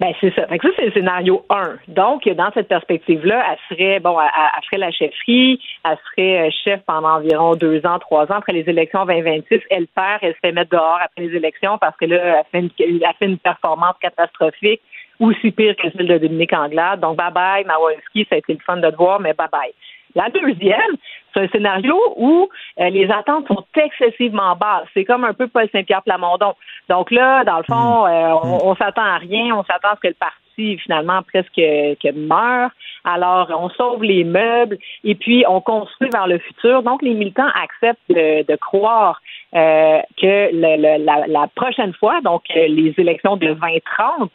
Ben, 0.00 0.12
c'est 0.20 0.32
ça. 0.34 0.46
Fait 0.46 0.58
que 0.58 0.68
ça, 0.68 0.74
c'est 0.76 0.86
le 0.86 0.92
scénario 0.92 1.44
1. 1.50 1.78
Donc, 1.88 2.28
dans 2.28 2.50
cette 2.54 2.68
perspective-là, 2.68 3.44
elle 3.50 3.76
serait, 3.76 3.98
bon, 3.98 4.16
elle, 4.20 4.64
ferait 4.66 4.78
la 4.78 4.92
chefferie, 4.92 5.60
elle 5.84 5.98
serait 6.10 6.46
euh, 6.46 6.50
chef 6.64 6.80
pendant 6.86 7.16
environ 7.16 7.56
deux 7.56 7.84
ans, 7.84 7.98
trois 7.98 8.24
ans. 8.30 8.36
Après 8.36 8.52
les 8.52 8.68
élections 8.68 9.04
2026, 9.04 9.60
elle 9.70 9.88
perd, 9.88 10.20
elle 10.22 10.34
se 10.34 10.38
fait 10.38 10.52
mettre 10.52 10.70
dehors 10.70 11.00
après 11.02 11.24
les 11.24 11.34
élections 11.34 11.78
parce 11.78 11.96
que 11.96 12.04
là, 12.04 12.16
elle 12.16 12.44
fait 12.52 12.60
une, 12.60 12.70
elle 13.02 13.14
fait 13.18 13.26
une 13.26 13.38
performance 13.38 13.96
catastrophique, 14.00 14.80
aussi 15.18 15.50
pire 15.50 15.74
que 15.74 15.90
celle 15.90 16.06
de 16.06 16.18
Dominique 16.18 16.52
Anglade. 16.52 17.00
Donc, 17.00 17.16
bye-bye, 17.18 17.66
Mawanski, 17.66 18.24
ça 18.28 18.36
a 18.36 18.38
été 18.38 18.52
le 18.52 18.60
fun 18.64 18.76
de 18.76 18.90
te 18.90 18.96
voir, 18.96 19.18
mais 19.18 19.32
bye-bye. 19.32 19.72
La 20.18 20.30
deuxième, 20.30 20.96
c'est 21.32 21.42
un 21.42 21.48
scénario 21.48 21.96
où 22.16 22.48
euh, 22.80 22.90
les 22.90 23.08
attentes 23.08 23.46
sont 23.46 23.64
excessivement 23.76 24.56
basses. 24.56 24.88
C'est 24.92 25.04
comme 25.04 25.24
un 25.24 25.32
peu 25.32 25.46
Paul 25.46 25.68
Saint-Pierre 25.70 26.02
Plamondon. 26.02 26.54
Donc 26.88 27.12
là, 27.12 27.44
dans 27.44 27.58
le 27.58 27.62
fond, 27.62 28.02
mm. 28.02 28.10
euh, 28.10 28.34
on, 28.64 28.74
s'attend 28.74 29.04
à 29.04 29.18
rien. 29.18 29.54
On 29.54 29.62
s'attend 29.62 29.90
à 29.90 29.94
ce 29.94 30.00
que 30.00 30.08
le 30.08 30.14
parti 30.14 30.76
finalement 30.78 31.22
presque 31.22 31.54
que 31.54 32.12
meure. 32.12 32.70
Alors, 33.04 33.48
on 33.56 33.68
sauve 33.70 34.02
les 34.02 34.24
meubles 34.24 34.76
et 35.04 35.14
puis 35.14 35.44
on 35.48 35.60
construit 35.60 36.10
vers 36.12 36.26
le 36.26 36.38
futur. 36.38 36.82
Donc, 36.82 37.00
les 37.00 37.14
militants 37.14 37.46
acceptent 37.54 38.00
de, 38.08 38.56
croire 38.56 39.22
euh, 39.54 40.00
que 40.20 40.50
la, 40.52 41.46
prochaine 41.54 41.94
fois, 41.94 42.20
donc 42.22 42.42
les 42.48 42.92
élections 42.98 43.36
de 43.36 43.46
2030, 43.46 44.32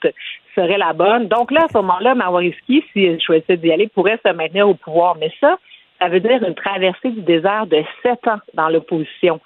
serait 0.56 0.78
la 0.78 0.94
bonne. 0.94 1.28
Donc 1.28 1.52
là, 1.52 1.66
à 1.66 1.68
ce 1.68 1.78
moment-là, 1.78 2.16
Mawariski, 2.16 2.84
s'il 2.94 3.22
choisissait 3.22 3.58
d'y 3.58 3.72
aller, 3.72 3.88
pourrait 3.88 4.20
se 4.26 4.32
maintenir 4.32 4.68
au 4.68 4.76
pouvoir. 4.76 5.16
Mais 5.20 5.32
ça, 5.40 5.58
ça 6.04 6.10
veut 6.10 6.20
dire 6.20 6.44
une 6.44 6.56
traversée 6.56 7.12
du 7.12 7.22
désert 7.22 7.66
de 7.68 7.82
sept 8.02 8.28
ans 8.28 8.40
dans 8.56 8.68
l'opposition. 8.68 9.40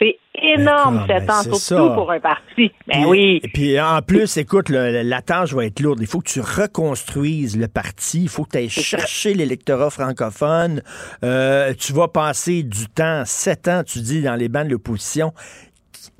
C'est 0.00 0.16
énorme, 0.40 1.04
sept 1.06 1.28
ans, 1.28 1.42
surtout 1.42 1.92
pour 1.92 2.10
un 2.12 2.20
parti. 2.20 2.70
Ben 2.86 3.04
oui. 3.04 3.40
Et 3.42 3.48
puis 3.48 3.80
en 3.80 4.00
plus, 4.00 4.36
écoute, 4.36 4.68
la 4.70 5.22
tâche 5.22 5.52
va 5.52 5.66
être 5.66 5.80
lourde. 5.80 5.98
Il 6.00 6.06
faut 6.06 6.20
que 6.20 6.28
tu 6.30 6.40
reconstruises 6.40 7.58
le 7.58 7.66
parti. 7.66 8.22
Il 8.22 8.28
faut 8.28 8.44
que 8.44 8.50
tu 8.50 8.58
ailles 8.58 8.68
chercher 8.70 9.34
l'électorat 9.34 9.90
francophone. 9.90 10.82
Euh, 11.24 11.74
tu 11.74 11.92
vas 11.92 12.08
passer 12.08 12.62
du 12.62 12.86
temps, 12.88 13.24
sept 13.26 13.66
ans, 13.66 13.82
tu 13.84 13.98
dis, 13.98 14.22
dans 14.22 14.36
les 14.36 14.48
bancs 14.48 14.66
de 14.66 14.70
l'opposition. 14.70 15.32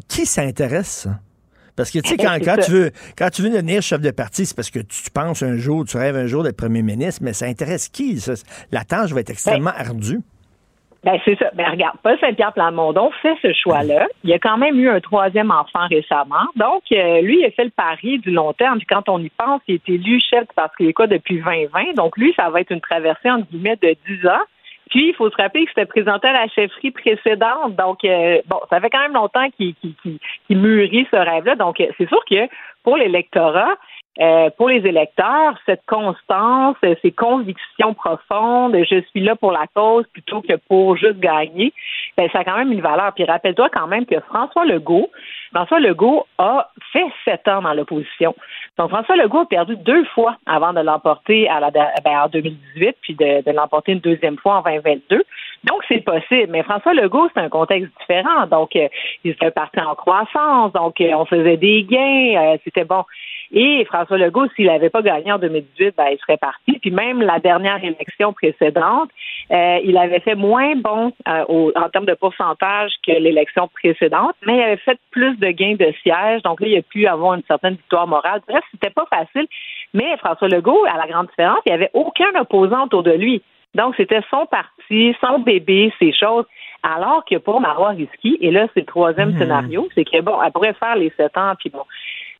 Qui 0.08 0.26
s'intéresse, 0.26 1.06
parce 1.78 1.92
que, 1.92 2.00
tu 2.00 2.10
sais, 2.10 2.16
quand, 2.44 2.56
tu 2.60 2.70
veux, 2.72 2.90
quand 3.16 3.30
tu 3.30 3.42
veux 3.42 3.50
devenir 3.50 3.80
chef 3.80 4.00
de 4.00 4.10
parti, 4.10 4.44
c'est 4.44 4.54
parce 4.56 4.70
que 4.70 4.80
tu 4.80 5.10
penses 5.14 5.42
un 5.42 5.56
jour, 5.56 5.84
tu 5.84 5.96
rêves 5.96 6.16
un 6.16 6.26
jour 6.26 6.42
d'être 6.42 6.56
premier 6.56 6.82
ministre, 6.82 7.22
mais 7.24 7.32
ça 7.32 7.46
intéresse 7.46 7.88
qui? 7.88 8.18
La 8.72 8.84
tâche 8.84 9.12
va 9.12 9.20
être 9.20 9.30
extrêmement 9.30 9.70
ben, 9.70 9.86
ardue. 9.86 10.18
Ben, 11.04 11.16
c'est 11.24 11.38
ça. 11.38 11.50
Ben, 11.54 11.70
regarde, 11.70 11.96
Paul 12.02 12.18
Saint-Pierre 12.20 12.52
Plamondon 12.52 13.10
fait 13.22 13.36
ce 13.40 13.52
choix-là. 13.52 14.08
Il 14.24 14.32
a 14.32 14.40
quand 14.40 14.58
même 14.58 14.76
eu 14.80 14.88
un 14.88 15.00
troisième 15.00 15.52
enfant 15.52 15.86
récemment. 15.88 16.46
Donc, 16.56 16.82
euh, 16.90 17.20
lui, 17.20 17.38
il 17.38 17.44
a 17.44 17.50
fait 17.52 17.64
le 17.64 17.70
pari 17.70 18.18
du 18.18 18.32
long 18.32 18.52
terme. 18.52 18.78
Puis 18.78 18.86
quand 18.86 19.08
on 19.08 19.20
y 19.20 19.30
pense, 19.30 19.62
il 19.68 19.76
est 19.76 19.88
élu 19.88 20.18
chef 20.20 20.46
parce 20.56 20.74
qu'il 20.74 20.88
est 20.88 20.92
quoi 20.92 21.06
depuis 21.06 21.36
2020. 21.36 21.94
Donc, 21.94 22.16
lui, 22.16 22.34
ça 22.34 22.50
va 22.50 22.60
être 22.60 22.72
une 22.72 22.80
traversée, 22.80 23.30
entre 23.30 23.46
guillemets, 23.50 23.78
de 23.80 23.94
10 24.08 24.26
ans. 24.26 24.42
Puis, 24.90 25.08
il 25.08 25.14
faut 25.14 25.30
se 25.30 25.36
rappeler 25.36 25.64
que 25.64 25.70
c'était 25.70 25.86
présenté 25.86 26.28
à 26.28 26.32
la 26.32 26.48
chefferie 26.48 26.90
précédente. 26.90 27.76
Donc, 27.76 28.04
euh, 28.04 28.40
bon, 28.46 28.60
ça 28.70 28.80
fait 28.80 28.90
quand 28.90 29.00
même 29.00 29.14
longtemps 29.14 29.48
qu'il 29.50 29.74
mûrit 30.50 31.06
ce 31.10 31.16
rêve-là. 31.16 31.56
Donc, 31.56 31.80
euh, 31.80 31.86
c'est 31.98 32.08
sûr 32.08 32.22
que 32.28 32.48
pour 32.82 32.96
l'électorat, 32.96 33.76
euh, 34.20 34.50
pour 34.56 34.68
les 34.68 34.84
électeurs, 34.84 35.56
cette 35.64 35.86
constance, 35.86 36.76
ces 37.02 37.12
convictions 37.12 37.94
profondes, 37.94 38.76
je 38.90 39.00
suis 39.10 39.20
là 39.20 39.36
pour 39.36 39.52
la 39.52 39.66
cause 39.72 40.06
plutôt 40.12 40.42
que 40.42 40.56
pour 40.68 40.96
juste 40.96 41.20
gagner, 41.20 41.72
ben, 42.16 42.28
ça 42.32 42.40
a 42.40 42.44
quand 42.44 42.56
même 42.56 42.72
une 42.72 42.80
valeur. 42.80 43.12
Puis 43.14 43.24
rappelle-toi 43.24 43.68
quand 43.72 43.86
même 43.86 44.06
que 44.06 44.18
François 44.20 44.64
Legault, 44.64 45.08
François 45.54 45.78
Legault 45.78 46.26
a 46.36 46.68
fait 46.92 47.06
sept 47.24 47.46
ans 47.46 47.62
dans 47.62 47.74
l'opposition. 47.74 48.34
Donc 48.76 48.90
François 48.90 49.16
Legault 49.16 49.40
a 49.40 49.46
perdu 49.46 49.76
deux 49.76 50.04
fois 50.06 50.36
avant 50.46 50.72
de 50.72 50.80
l'emporter 50.80 51.48
à 51.48 51.60
la, 51.60 51.70
ben, 51.70 52.22
en 52.24 52.28
2018, 52.28 52.96
puis 53.00 53.14
de, 53.14 53.52
l'emporter 53.52 53.92
une 53.92 54.00
deuxième 54.00 54.36
fois 54.36 54.56
en 54.56 54.62
2022. 54.62 55.22
Donc 55.64 55.82
c'est 55.86 56.04
possible. 56.04 56.50
Mais 56.50 56.64
François 56.64 56.92
Legault, 56.92 57.28
c'est 57.34 57.40
un 57.40 57.48
contexte 57.48 57.92
différent. 58.00 58.46
Donc 58.50 58.74
euh, 58.74 58.88
il 59.22 59.30
était 59.30 59.52
parti 59.52 59.80
en 59.80 59.94
croissance, 59.94 60.72
donc 60.72 61.00
euh, 61.00 61.12
on 61.14 61.24
faisait 61.24 61.56
des 61.56 61.84
gains, 61.84 62.56
c'était 62.64 62.84
bon. 62.84 63.04
Et 63.52 63.84
François 63.86 64.18
Legault, 64.18 64.48
s'il 64.54 64.66
n'avait 64.66 64.90
pas 64.90 65.02
gagné 65.02 65.32
en 65.32 65.38
2018, 65.38 65.94
ben, 65.96 66.08
il 66.12 66.18
serait 66.18 66.36
parti. 66.36 66.78
Puis 66.80 66.90
même 66.90 67.22
la 67.22 67.38
dernière 67.38 67.82
élection 67.82 68.32
précédente, 68.32 69.10
euh, 69.50 69.78
il 69.84 69.96
avait 69.96 70.20
fait 70.20 70.34
moins 70.34 70.76
bon 70.76 71.12
euh, 71.26 71.72
en 71.74 71.88
termes 71.88 72.04
de 72.04 72.14
pourcentage 72.14 72.92
que 73.06 73.12
l'élection 73.12 73.68
précédente, 73.68 74.34
mais 74.46 74.56
il 74.56 74.62
avait 74.62 74.76
fait 74.76 74.98
plus 75.10 75.36
de 75.38 75.48
gains 75.48 75.76
de 75.76 75.92
sièges. 76.02 76.42
Donc 76.42 76.60
là, 76.60 76.68
il 76.68 76.78
a 76.78 76.82
pu 76.82 77.06
avoir 77.06 77.34
une 77.34 77.44
certaine 77.48 77.74
victoire 77.74 78.06
morale. 78.06 78.42
Bref, 78.46 78.62
c'était 78.72 78.90
pas 78.90 79.06
facile. 79.10 79.46
Mais 79.94 80.16
François 80.18 80.48
Legault, 80.48 80.84
à 80.84 80.98
la 80.98 81.06
grande 81.06 81.28
différence, 81.28 81.60
il 81.64 81.70
n'y 81.70 81.74
avait 81.74 81.90
aucun 81.94 82.38
opposant 82.38 82.84
autour 82.84 83.02
de 83.02 83.12
lui. 83.12 83.42
Donc, 83.74 83.94
c'était 83.96 84.22
son 84.30 84.46
parti, 84.46 85.14
son 85.20 85.40
bébé, 85.40 85.92
ses 85.98 86.12
choses. 86.12 86.44
Alors 86.82 87.24
que 87.24 87.36
pour 87.36 87.60
Marois 87.60 87.90
Risky, 87.90 88.38
et 88.40 88.50
là, 88.50 88.68
c'est 88.72 88.80
le 88.80 88.86
troisième 88.86 89.30
hmm. 89.30 89.38
scénario, 89.38 89.88
c'est 89.94 90.04
que 90.04 90.20
bon, 90.20 90.40
elle 90.40 90.52
pourrait 90.52 90.74
faire 90.74 90.96
les 90.96 91.12
sept 91.16 91.36
ans, 91.36 91.54
puis 91.58 91.70
bon, 91.70 91.82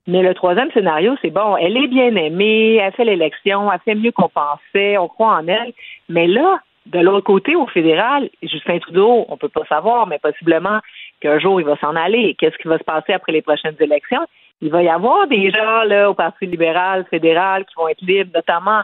Mais 0.09 0.23
le 0.23 0.33
troisième 0.33 0.71
scénario, 0.73 1.15
c'est 1.21 1.31
bon, 1.31 1.57
elle 1.59 1.77
est 1.77 1.87
bien 1.87 2.17
aimée, 2.17 2.77
elle 2.77 2.93
fait 2.95 3.05
l'élection, 3.05 3.71
elle 3.71 3.79
fait 3.85 3.95
mieux 3.95 4.11
qu'on 4.11 4.31
pensait, 4.31 4.97
on 4.97 5.07
croit 5.07 5.35
en 5.35 5.47
elle. 5.47 5.75
Mais 6.09 6.27
là, 6.27 6.61
de 6.87 6.99
l'autre 7.01 7.27
côté, 7.27 7.55
au 7.55 7.67
fédéral, 7.67 8.31
Justin 8.43 8.79
Trudeau, 8.79 9.27
on 9.29 9.37
peut 9.37 9.51
pas 9.51 9.67
savoir, 9.69 10.07
mais 10.07 10.19
possiblement 10.19 10.79
qu'un 11.21 11.39
jour 11.39 11.61
il 11.61 11.67
va 11.67 11.77
s'en 11.77 11.95
aller. 11.95 12.35
Qu'est-ce 12.39 12.57
qui 12.57 12.69
va 12.69 12.79
se 12.79 12.85
passer 12.85 13.13
après 13.13 13.33
les 13.33 13.43
prochaines 13.43 13.77
élections? 13.81 14.25
Il 14.63 14.71
va 14.71 14.83
y 14.83 14.89
avoir 14.89 15.27
des 15.27 15.51
gens 15.51 15.83
là 15.85 16.11
au 16.11 16.15
Parti 16.15 16.47
libéral 16.47 17.05
fédéral 17.11 17.67
qui 17.67 17.75
vont 17.77 17.89
être 17.89 18.01
libres, 18.01 18.31
notamment 18.35 18.81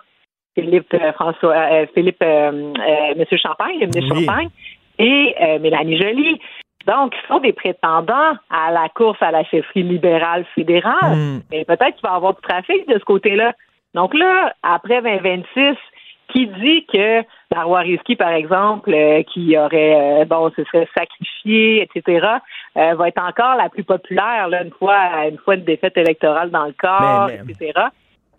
Philippe 0.54 0.92
euh, 0.94 1.12
François 1.12 1.54
euh, 1.54 1.86
Philippe 1.94 2.22
euh, 2.22 2.72
Monsieur 3.16 3.38
Champagne, 3.38 3.78
le 3.80 3.86
ministre 3.86 4.14
Champagne, 4.14 4.50
et 4.98 5.34
Mélanie 5.60 6.00
Joly. 6.00 6.38
Donc, 6.86 7.14
ils 7.14 7.28
sont 7.28 7.40
des 7.40 7.52
prétendants 7.52 8.34
à 8.50 8.70
la 8.70 8.88
course 8.88 9.20
à 9.22 9.30
la 9.30 9.44
chefferie 9.44 9.82
libérale 9.82 10.44
fédérale. 10.54 11.40
Et 11.52 11.64
peut-être 11.64 11.96
qu'il 11.96 12.06
va 12.06 12.14
y 12.14 12.16
avoir 12.16 12.34
du 12.34 12.42
trafic 12.42 12.88
de 12.88 12.98
ce 12.98 13.04
côté-là. 13.04 13.54
Donc 13.94 14.12
là, 14.12 14.52
après 14.62 15.00
2026, 15.00 15.76
qui 16.32 16.46
dit 16.46 16.84
que 16.92 17.22
Marois 17.54 17.80
Risky, 17.80 18.16
par 18.16 18.32
exemple, 18.32 18.92
euh, 18.92 19.22
qui 19.22 19.56
aurait, 19.56 20.22
euh, 20.22 20.24
bon, 20.24 20.50
se 20.56 20.64
serait 20.64 20.88
sacrifié, 20.96 21.82
etc., 21.82 22.26
euh, 22.76 22.94
va 22.94 23.08
être 23.08 23.22
encore 23.22 23.56
la 23.56 23.68
plus 23.68 23.84
populaire 23.84 24.48
là, 24.48 24.64
une 24.64 24.72
fois 24.72 25.28
une 25.28 25.38
fois 25.38 25.54
une 25.54 25.64
défaite 25.64 25.96
électorale 25.96 26.50
dans 26.50 26.64
le 26.64 26.74
corps, 26.76 27.30
etc. 27.30 27.72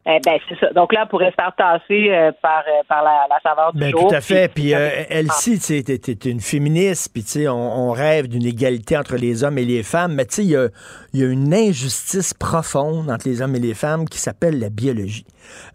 Eh 0.07 0.19
ben, 0.23 0.37
c'est 0.47 0.59
ça. 0.59 0.71
Donc 0.71 0.93
là, 0.93 1.01
elle 1.01 1.09
pourrait 1.09 1.31
se 1.31 1.35
faire 1.35 1.51
tasser 1.57 2.09
euh, 2.11 2.31
par, 2.39 2.63
euh, 2.67 2.83
par 2.87 3.03
la, 3.03 3.25
la, 3.27 3.39
saveur 3.41 3.73
du 3.73 3.79
ben, 3.79 3.89
jour. 3.89 4.07
Tout 4.07 4.15
à 4.15 4.21
fait. 4.21 4.53
Puis, 4.53 4.75
euh, 4.75 5.03
elle 5.09 5.25
aussi, 5.25 5.57
tu 5.57 5.83
sais, 5.83 6.29
une 6.29 6.41
féministe, 6.41 7.09
puis 7.11 7.23
tu 7.23 7.29
sais, 7.29 7.47
on, 7.47 7.89
rêve 7.91 8.27
d'une 8.27 8.45
égalité 8.45 8.97
entre 8.97 9.15
les 9.15 9.43
hommes 9.43 9.57
et 9.57 9.65
les 9.65 9.81
femmes, 9.81 10.13
mais 10.13 10.25
tu 10.25 10.35
sais, 10.35 10.43
il 10.43 10.49
y 10.51 10.55
a, 10.55 10.67
y 11.13 11.23
a, 11.23 11.27
une 11.27 11.51
injustice 11.53 12.35
profonde 12.35 13.09
entre 13.09 13.27
les 13.27 13.41
hommes 13.41 13.55
et 13.55 13.59
les 13.59 13.73
femmes 13.73 14.07
qui 14.07 14.19
s'appelle 14.19 14.59
la 14.59 14.69
biologie. 14.69 15.25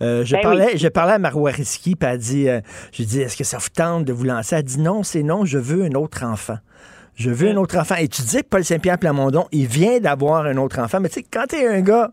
je, 0.00 0.34
ben 0.34 0.42
parlais, 0.42 0.76
je 0.76 0.88
parlais 0.88 1.14
à 1.14 1.18
Marois 1.18 1.52
puis 1.52 1.96
elle 2.00 2.18
dit, 2.18 2.46
je 2.92 3.02
dis, 3.02 3.22
est-ce 3.22 3.36
que 3.36 3.44
ça 3.44 3.58
vous 3.58 3.70
tente 3.74 4.04
de 4.04 4.12
vous 4.12 4.24
lancer? 4.24 4.56
Elle 4.56 4.62
dit, 4.62 4.80
non, 4.80 5.02
c'est 5.02 5.22
non, 5.22 5.44
je 5.44 5.58
veux 5.58 5.84
un 5.84 5.94
autre 5.94 6.24
enfant. 6.24 6.58
Je 7.16 7.30
veux 7.30 7.50
un 7.50 7.56
autre 7.56 7.76
enfant. 7.78 7.96
Et 7.96 8.08
tu 8.08 8.22
dis 8.22 8.42
que 8.42 8.48
Paul 8.48 8.64
Saint-Pierre 8.64 8.98
Plamondon, 8.98 9.46
il 9.50 9.66
vient 9.66 9.98
d'avoir 9.98 10.46
un 10.46 10.56
autre 10.56 10.78
enfant, 10.78 11.00
mais 11.00 11.08
tu 11.08 11.16
sais, 11.16 11.26
quand 11.28 11.46
t'es 11.48 11.66
un 11.66 11.80
gars 11.80 12.10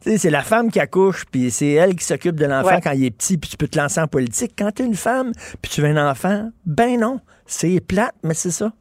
c'est 0.00 0.30
la 0.30 0.42
femme 0.42 0.70
qui 0.70 0.80
accouche, 0.80 1.24
puis 1.30 1.50
c'est 1.50 1.72
elle 1.72 1.94
qui 1.94 2.04
s'occupe 2.04 2.36
de 2.36 2.46
l'enfant 2.46 2.80
quand 2.82 2.92
il 2.92 3.04
est 3.04 3.10
petit, 3.10 3.38
puis 3.38 3.50
tu 3.50 3.56
peux 3.56 3.68
te 3.68 3.78
lancer 3.78 4.00
en 4.00 4.06
politique. 4.06 4.52
Quand 4.56 4.70
tu 4.72 4.82
es 4.82 4.86
une 4.86 4.94
femme, 4.94 5.32
puis 5.62 5.70
tu 5.70 5.80
veux 5.80 5.88
un 5.88 6.10
enfant, 6.10 6.50
ben 6.66 6.98
non. 7.00 7.20
C'est 7.46 7.80
plate, 7.80 8.14
mais 8.22 8.34
c'est 8.34 8.50
ça. 8.50 8.72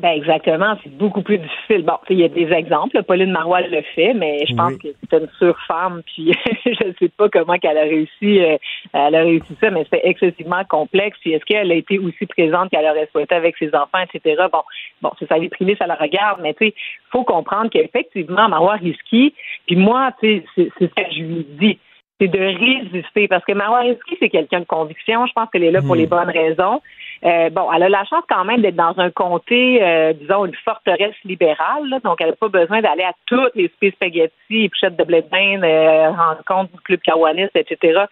Ben 0.00 0.12
exactement, 0.12 0.76
c'est 0.82 0.96
beaucoup 0.96 1.20
plus 1.20 1.36
difficile. 1.36 1.82
Bon, 1.82 1.98
il 2.08 2.20
y 2.20 2.24
a 2.24 2.28
des 2.28 2.50
exemples. 2.52 3.02
Pauline 3.02 3.32
Marois 3.32 3.60
le 3.60 3.82
fait, 3.94 4.14
mais 4.14 4.46
je 4.48 4.54
pense 4.54 4.74
que 4.76 4.88
c'est 4.88 5.18
une 5.18 5.28
surfemme. 5.38 6.02
Puis 6.06 6.32
je 6.64 6.86
ne 6.86 6.92
sais 6.98 7.10
pas 7.10 7.28
comment 7.28 7.58
qu'elle 7.58 7.76
a 7.76 7.82
réussi, 7.82 8.40
euh, 8.40 8.56
elle 8.94 9.14
a 9.14 9.20
réussi 9.20 9.54
ça, 9.60 9.70
mais 9.70 9.84
c'est 9.92 10.00
excessivement 10.02 10.64
complexe. 10.64 11.18
Puis 11.20 11.32
est-ce 11.32 11.44
qu'elle 11.44 11.70
a 11.70 11.74
été 11.74 11.98
aussi 11.98 12.24
présente 12.24 12.70
qu'elle 12.70 12.86
aurait 12.86 13.10
souhaité 13.12 13.34
avec 13.34 13.58
ses 13.58 13.74
enfants, 13.74 13.98
etc. 14.02 14.42
Bon, 14.50 14.62
bon, 15.02 15.10
c'est 15.18 15.28
sa 15.28 15.38
vie 15.38 15.50
privée, 15.50 15.76
ça 15.78 15.86
la 15.86 15.96
regarde, 15.96 16.40
mais 16.42 16.54
tu 16.54 16.68
sais, 16.68 16.74
faut 17.10 17.24
comprendre 17.24 17.68
qu'effectivement, 17.68 18.48
Marois 18.48 18.76
Risky. 18.76 19.34
Puis 19.66 19.76
moi, 19.76 20.12
tu 20.20 20.42
sais, 20.56 20.70
c'est 20.78 20.88
ce 20.88 20.94
que 20.94 21.12
je 21.12 21.20
lui 21.20 21.46
dis 21.60 21.78
c'est 22.20 22.28
de 22.28 22.38
résister. 22.38 23.28
Parce 23.28 23.44
que 23.44 23.52
Marois 23.52 23.80
Risky, 23.80 24.16
c'est 24.20 24.28
quelqu'un 24.28 24.60
de 24.60 24.66
conviction. 24.66 25.26
Je 25.26 25.32
pense 25.32 25.48
qu'elle 25.50 25.64
est 25.64 25.70
là 25.70 25.82
pour 25.82 25.94
les 25.94 26.06
hmm. 26.06 26.10
bonnes 26.10 26.30
raisons. 26.30 26.80
Euh, 27.24 27.50
bon, 27.50 27.70
elle 27.72 27.82
a 27.82 27.88
la 27.88 28.04
chance 28.04 28.24
quand 28.28 28.44
même 28.44 28.62
d'être 28.62 28.76
dans 28.76 28.94
un 28.98 29.10
comté, 29.10 29.82
euh, 29.82 30.14
disons, 30.14 30.46
une 30.46 30.54
forteresse 30.64 31.14
libérale. 31.24 32.00
donc, 32.02 32.20
elle 32.20 32.30
n'a 32.30 32.36
pas 32.36 32.48
besoin 32.48 32.80
d'aller 32.80 33.02
à 33.02 33.12
toutes 33.26 33.54
les 33.54 33.68
space 33.68 33.92
spaghetti, 33.92 34.64
épichettes 34.64 34.96
de 34.96 35.04
blé 35.04 35.20
de 35.20 35.28
bain, 35.28 35.62
euh, 35.62 36.10
rencontres 36.10 36.72
du 36.72 36.80
club 36.80 37.00
cawaniste, 37.00 37.54
etc., 37.54 38.04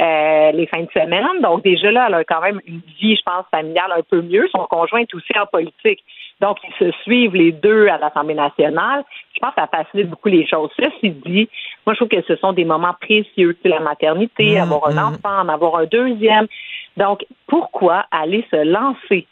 euh, 0.00 0.52
les 0.52 0.66
fins 0.66 0.82
de 0.82 0.90
semaine. 0.92 1.40
Donc, 1.42 1.62
déjà 1.62 1.92
là, 1.92 2.06
elle 2.08 2.14
a 2.14 2.24
quand 2.24 2.40
même 2.40 2.60
une 2.66 2.80
vie, 3.00 3.16
je 3.16 3.22
pense, 3.22 3.44
familiale 3.52 3.92
un 3.96 4.02
peu 4.02 4.20
mieux. 4.20 4.48
Son 4.50 4.66
conjoint 4.66 5.00
est 5.00 5.14
aussi 5.14 5.38
en 5.38 5.46
politique. 5.46 6.02
Donc, 6.40 6.58
ils 6.64 6.86
se 6.86 6.90
suivent 7.02 7.34
les 7.34 7.52
deux 7.52 7.88
à 7.88 7.98
l'Assemblée 7.98 8.34
nationale. 8.34 9.04
Je 9.32 9.38
pense 9.40 9.54
que 9.54 9.60
ça 9.60 9.68
facilite 9.68 10.10
beaucoup 10.10 10.28
les 10.28 10.46
choses. 10.46 10.70
Ceci 10.78 11.10
dit, 11.10 11.48
moi, 11.86 11.94
je 11.94 11.96
trouve 11.96 12.08
que 12.08 12.22
ce 12.28 12.36
sont 12.36 12.52
des 12.52 12.64
moments 12.64 12.94
précieux. 13.00 13.56
la 13.64 13.80
maternité, 13.80 14.58
mmh, 14.58 14.62
avoir 14.62 14.88
un 14.88 14.92
mmh. 14.92 15.14
enfant, 15.14 15.40
en 15.40 15.48
avoir 15.48 15.76
un 15.76 15.86
deuxième. 15.86 16.46
Donc, 16.96 17.24
pourquoi 17.46 18.04
aller 18.10 18.46
se 18.50 18.64
lancer 18.64 19.26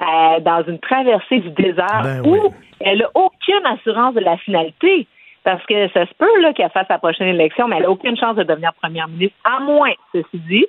euh, 0.00 0.40
dans 0.40 0.62
une 0.66 0.78
traversée 0.80 1.38
du 1.38 1.50
désert 1.50 2.02
ben 2.02 2.26
où 2.26 2.54
elle 2.80 2.98
n'a 2.98 3.10
aucune 3.14 3.66
assurance 3.66 4.14
de 4.14 4.20
la 4.20 4.36
finalité? 4.36 5.06
Parce 5.44 5.64
que 5.64 5.88
ça 5.88 6.04
se 6.06 6.14
peut 6.18 6.52
qu'elle 6.54 6.70
fasse 6.70 6.88
la 6.90 6.98
prochaine 6.98 7.28
élection, 7.28 7.68
mais 7.68 7.76
elle 7.76 7.84
n'a 7.84 7.90
aucune 7.90 8.18
chance 8.18 8.36
de 8.36 8.42
devenir 8.42 8.74
première 8.74 9.08
ministre, 9.08 9.36
à 9.44 9.60
moins, 9.60 9.92
ceci 10.12 10.38
dit, 10.46 10.66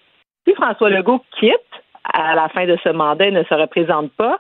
si 0.48 0.54
François 0.54 0.90
Legault 0.90 1.22
quitte 1.38 1.60
à 2.14 2.36
la 2.36 2.48
fin 2.50 2.66
de 2.66 2.78
ce 2.84 2.90
mandat 2.90 3.28
et 3.28 3.32
ne 3.32 3.44
se 3.44 3.54
représente 3.54 4.12
pas, 4.14 4.40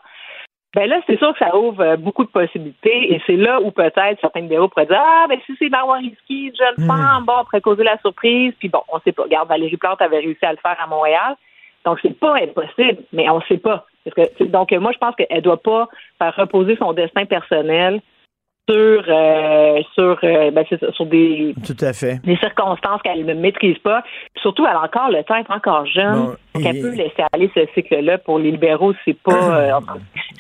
ben 0.73 0.88
là, 0.88 1.02
c'est 1.06 1.18
sûr 1.18 1.34
que 1.34 1.39
ça 1.39 1.56
ouvre 1.57 1.81
euh, 1.81 1.98
beaucoup 1.98 2.23
de 2.23 2.30
possibilités 2.30 3.14
et 3.14 3.22
c'est 3.26 3.35
là 3.35 3.60
où 3.61 3.72
peut-être 3.72 4.19
certains 4.22 4.39
libéraux 4.39 4.69
pourraient 4.69 4.85
dire 4.85 5.02
Ah, 5.02 5.26
ben 5.27 5.38
si 5.45 5.53
c'est 5.60 5.69
Marois 5.69 5.98
Risky, 5.98 6.53
jeune 6.57 6.88
femme, 6.88 7.26
bon, 7.26 7.34
on 7.41 7.43
pourrait 7.43 7.61
causer 7.61 7.84
la 7.84 7.98
surprise. 7.99 8.53
Puis 8.57 8.69
bon, 8.69 8.81
on 8.88 8.99
sait 9.02 9.11
pas. 9.11 9.23
Regarde, 9.23 9.49
Valérie 9.49 9.76
Plante 9.77 10.02
avait 10.02 10.19
réussi 10.19 10.45
à 10.45 10.52
le 10.52 10.57
faire 10.57 10.77
à 10.81 10.88
Montréal. 10.88 11.35
Donc, 11.84 11.99
c'est 12.02 12.18
pas 12.18 12.35
impossible, 12.35 13.03
mais 13.11 13.30
on 13.30 13.38
ne 13.38 13.43
sait 13.49 13.57
pas. 13.57 13.85
donc, 14.39 14.72
moi, 14.72 14.91
je 14.93 14.98
pense 14.98 15.15
qu'elle 15.15 15.27
ne 15.35 15.41
doit 15.41 15.61
pas 15.61 15.89
faire 16.19 16.35
reposer 16.35 16.76
son 16.77 16.93
destin 16.93 17.26
personnel 17.26 18.02
sur 18.72 19.03
euh, 19.07 19.81
sur 19.93 20.19
euh, 20.23 20.52
ben, 20.52 20.65
sur 20.93 21.06
des 21.06 21.53
tout 21.65 21.77
à 21.81 21.93
fait 21.93 22.22
des 22.23 22.38
circonstances 22.38 23.02
qu'elle 23.02 23.26
ne 23.26 23.34
maîtrise 23.34 23.77
pas. 23.80 24.03
surtout, 24.41 24.65
elle 24.65 24.76
a 24.76 24.84
encore 24.84 25.10
le 25.10 25.23
temps, 25.23 25.35
elle 25.35 25.45
est 25.49 25.56
encore 25.56 25.85
jeune. 25.85 26.35
donc, 26.53 26.65
elle 26.65 26.81
peut 26.81 26.91
laisser 26.91 27.23
aller 27.31 27.49
ce 27.53 27.61
cycle-là. 27.73 28.18
Pour 28.19 28.39
les 28.39 28.52
libéraux, 28.52 28.93
c'est 29.06 29.18
pas. 29.22 29.60
Euh, 29.60 29.72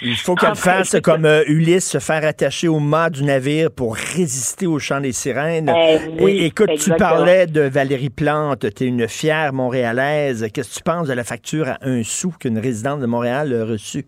Il 0.01 0.15
faut 0.15 0.35
qu'elle 0.35 0.55
fasse 0.55 0.99
comme 1.01 1.27
Ulysse, 1.47 1.89
se 1.89 1.99
faire 1.99 2.23
attacher 2.23 2.67
au 2.67 2.79
mât 2.79 3.09
du 3.09 3.23
navire 3.23 3.69
pour 3.75 3.95
résister 3.95 4.67
au 4.67 4.79
chant 4.79 5.01
des 5.01 5.11
sirènes. 5.11 5.71
oui, 6.19 6.45
écoute, 6.45 6.71
tu 6.77 6.91
parlais 6.95 7.47
de 7.47 7.61
Valérie 7.61 8.09
Plante, 8.09 8.65
tu 8.73 8.83
es 8.83 8.87
une 8.87 9.07
fière 9.07 9.53
Montréalaise. 9.53 10.47
Qu'est-ce 10.53 10.69
que 10.69 10.77
tu 10.77 10.83
penses 10.83 11.07
de 11.07 11.13
la 11.13 11.23
facture 11.23 11.67
à 11.67 11.77
un 11.81 12.03
sou 12.03 12.33
qu'une 12.39 12.59
résidente 12.59 13.01
de 13.01 13.05
Montréal 13.05 13.53
a 13.53 13.65
reçue? 13.65 14.05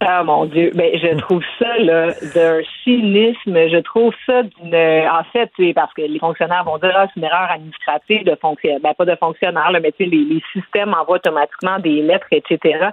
Ah 0.00 0.22
mon 0.24 0.44
Dieu, 0.46 0.70
ben 0.74 0.90
je 0.98 1.16
trouve 1.18 1.42
ça 1.58 1.78
là 1.78 2.12
d'un 2.34 2.60
cynisme. 2.82 3.68
Je 3.68 3.80
trouve 3.80 4.12
ça 4.26 4.42
d'une. 4.42 4.74
En 4.74 5.24
fait, 5.32 5.50
c'est 5.56 5.72
parce 5.72 5.92
que 5.94 6.02
les 6.02 6.18
fonctionnaires 6.18 6.64
vont 6.64 6.78
dire 6.78 6.92
ah, 6.94 7.06
c'est 7.06 7.20
une 7.20 7.26
erreur 7.26 7.50
administrative 7.50 8.24
de 8.24 8.34
fonctionnaire, 8.34 8.80
ben 8.80 8.92
pas 8.94 9.04
de 9.04 9.16
fonctionnaire, 9.16 9.70
là, 9.70 9.80
mais 9.80 9.92
tu 9.92 10.04
sais 10.04 10.10
les, 10.10 10.24
les 10.24 10.42
systèmes 10.52 10.94
envoient 10.94 11.16
automatiquement 11.16 11.78
des 11.78 12.02
lettres, 12.02 12.26
etc. 12.32 12.90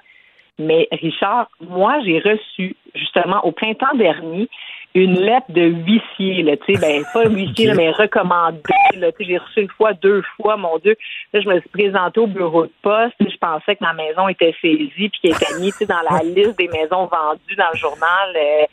Mais 0.60 0.88
Richard, 0.91 1.49
moi 1.60 1.99
j'ai 2.06 2.19
reçu 2.19 2.76
justement 2.94 3.44
au 3.45 3.52
printemps 3.52 3.95
dernier 3.95 4.48
une 4.94 5.20
lettre 5.20 5.50
de 5.50 5.62
huissier, 5.62 6.44
là, 6.44 6.58
tu 6.58 6.74
sais, 6.74 6.82
ben, 6.82 7.04
pas 7.14 7.26
huissier, 7.28 7.74
mais 7.74 7.92
recommandé, 7.92 8.60
là, 8.96 9.12
tu 9.12 9.18
sais, 9.20 9.30
j'ai 9.30 9.38
reçu 9.38 9.62
une 9.62 9.70
fois, 9.70 9.94
deux 9.94 10.22
fois, 10.36 10.58
mon 10.58 10.78
Dieu. 10.80 10.96
Là, 11.34 11.42
je 11.42 11.48
me 11.48 11.60
suis 11.60 11.70
présentée 11.70 12.20
au 12.20 12.28
bureau 12.28 12.66
de 12.66 12.74
poste, 12.82 13.16
je 13.20 13.38
pensais 13.38 13.76
que 13.76 13.84
ma 13.84 13.94
maison 13.94 14.28
était 14.28 14.56
saisie, 14.62 14.92
puis 14.96 15.20
qu'elle 15.22 15.32
était 15.32 15.60
mise, 15.60 15.74
tu 15.74 15.80
sais, 15.80 15.86
dans 15.86 16.02
la 16.10 16.24
liste 16.24 16.58
des 16.58 16.68
maisons 16.68 17.06
vendues 17.06 17.56
dans 17.58 17.70
le 17.72 17.78
journal. 17.78 18.36
Euh, 18.36 18.66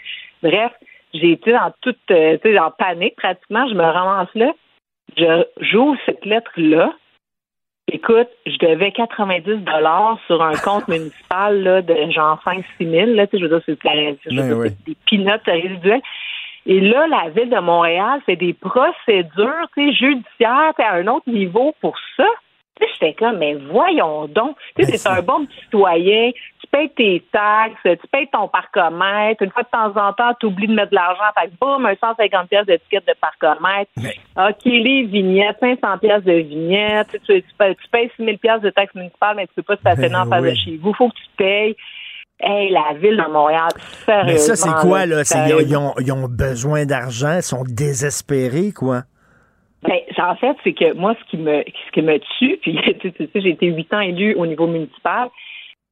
bref, 0.43 0.73
j'ai 1.15 1.33
été 1.33 1.53
dans 1.53 1.73
toute, 1.81 1.99
euh, 2.11 2.37
tu 2.43 2.51
sais, 2.51 2.59
en 2.59 2.71
panique, 2.71 3.17
pratiquement, 3.17 3.69
je 3.69 3.75
me 3.75 3.85
ramasse 3.85 4.35
là. 4.35 4.53
Je, 5.17 5.45
j'ouvre 5.61 5.97
cette 6.05 6.25
lettre-là, 6.25 6.93
Écoute, 7.91 8.29
je 8.47 8.59
devais 8.59 8.93
90 8.93 9.65
dollars 9.65 10.19
sur 10.27 10.43
un 10.43 10.55
compte 10.57 10.89
municipal 10.89 11.63
là, 11.63 11.83
de 11.83 12.11
genre 12.11 12.39
5-6 12.45 12.63
000. 12.81 13.15
Là, 13.15 13.27
je 13.33 13.39
veux 13.39 13.49
dire, 13.49 13.63
c'est, 13.65 13.79
ben 13.83 14.73
des 14.87 14.97
peanuts 15.09 15.31
résiduels. 15.47 16.03
Et 16.67 16.81
là, 16.81 17.07
la 17.07 17.31
ville 17.31 17.49
de 17.49 17.61
Montréal 17.61 18.21
fait 18.27 18.37
des 18.37 18.53
procédures 18.53 19.69
judiciaires 19.77 20.75
à 20.79 20.95
un 20.97 21.07
autre 21.07 21.31
niveau 21.31 21.75
pour 21.81 21.97
ça. 22.17 22.27
J'étais 22.95 23.15
comme, 23.15 23.39
mais 23.39 23.55
voyons 23.55 24.27
donc. 24.27 24.57
Tu 24.77 24.85
sais, 24.85 24.97
c'est 24.97 25.09
un 25.09 25.23
bon 25.23 25.47
petit 25.47 25.61
citoyen. 25.65 26.31
Tu 26.61 26.67
payes 26.71 26.91
tes 26.91 27.25
taxes, 27.33 27.81
tu 27.83 28.09
payes 28.11 28.29
ton 28.33 28.49
parcomètre. 28.49 29.43
Une 29.43 29.51
fois 29.51 29.63
de 29.63 29.69
temps 29.69 30.01
en 30.01 30.13
temps, 30.13 30.35
tu 30.39 30.47
oublies 30.47 30.67
de 30.69 30.75
mettre 30.75 30.91
de 30.91 30.97
l'argent. 30.97 31.23
Fait 31.39 31.49
que 31.49 31.55
boum, 31.61 31.87
un 31.87 31.95
150 31.95 32.49
pièces 32.49 32.67
d'étiquette 32.67 33.07
de 33.07 33.15
parcomètre. 33.21 33.91
OK, 34.37 34.65
les 34.65 35.05
vignettes, 35.05 35.57
500 35.61 35.99
pièces 35.99 36.25
de 36.25 36.33
vignettes. 36.33 37.09
Tu, 37.27 37.43
tu, 37.43 37.55
payes, 37.59 37.77
tu 37.77 37.89
payes 37.91 38.11
6 38.17 38.25
000 38.25 38.37
pièces 38.39 38.61
de 38.61 38.71
taxes 38.71 38.95
municipales, 38.95 39.37
mais 39.37 39.47
tu 39.47 39.55
peux 39.55 39.63
pas 39.63 39.77
stationner 39.77 40.17
en 40.17 40.27
face 40.27 40.43
de 40.43 40.55
chez 40.55 40.77
vous. 40.77 40.93
Faut 40.95 41.09
que 41.09 41.15
tu 41.15 41.29
payes. 41.37 41.77
Hey, 42.41 42.71
la 42.71 42.95
ville 42.95 43.17
de 43.17 43.33
Montréal, 43.33 43.71
sérieusement. 44.07 44.33
Mais 44.33 44.39
ça, 44.39 44.55
c'est 44.55 44.87
quoi, 44.87 45.07
là? 45.07 45.23
Ils 45.67 45.77
ont, 45.77 45.93
ils 45.99 46.13
ont 46.13 46.29
besoin 46.29 46.87
d'argent, 46.87 47.35
ils 47.35 47.43
sont 47.43 47.65
désespérés, 47.67 48.71
quoi? 48.73 49.03
Ben, 49.83 50.01
en 50.19 50.35
fait, 50.37 50.57
c'est 50.65 50.73
que 50.73 50.93
moi, 50.95 51.15
ce 51.21 51.31
qui 51.31 51.37
me, 51.37 51.63
ce 51.63 51.93
qui 51.93 52.03
me 52.03 52.19
tue, 52.39 52.59
puis 52.61 52.79
tu 53.01 53.11
sais, 53.11 53.29
j'ai 53.35 53.51
été 53.51 53.67
huit 53.67 53.93
ans 53.95 54.01
élu 54.01 54.35
au 54.35 54.47
niveau 54.47 54.67
municipal, 54.67 55.29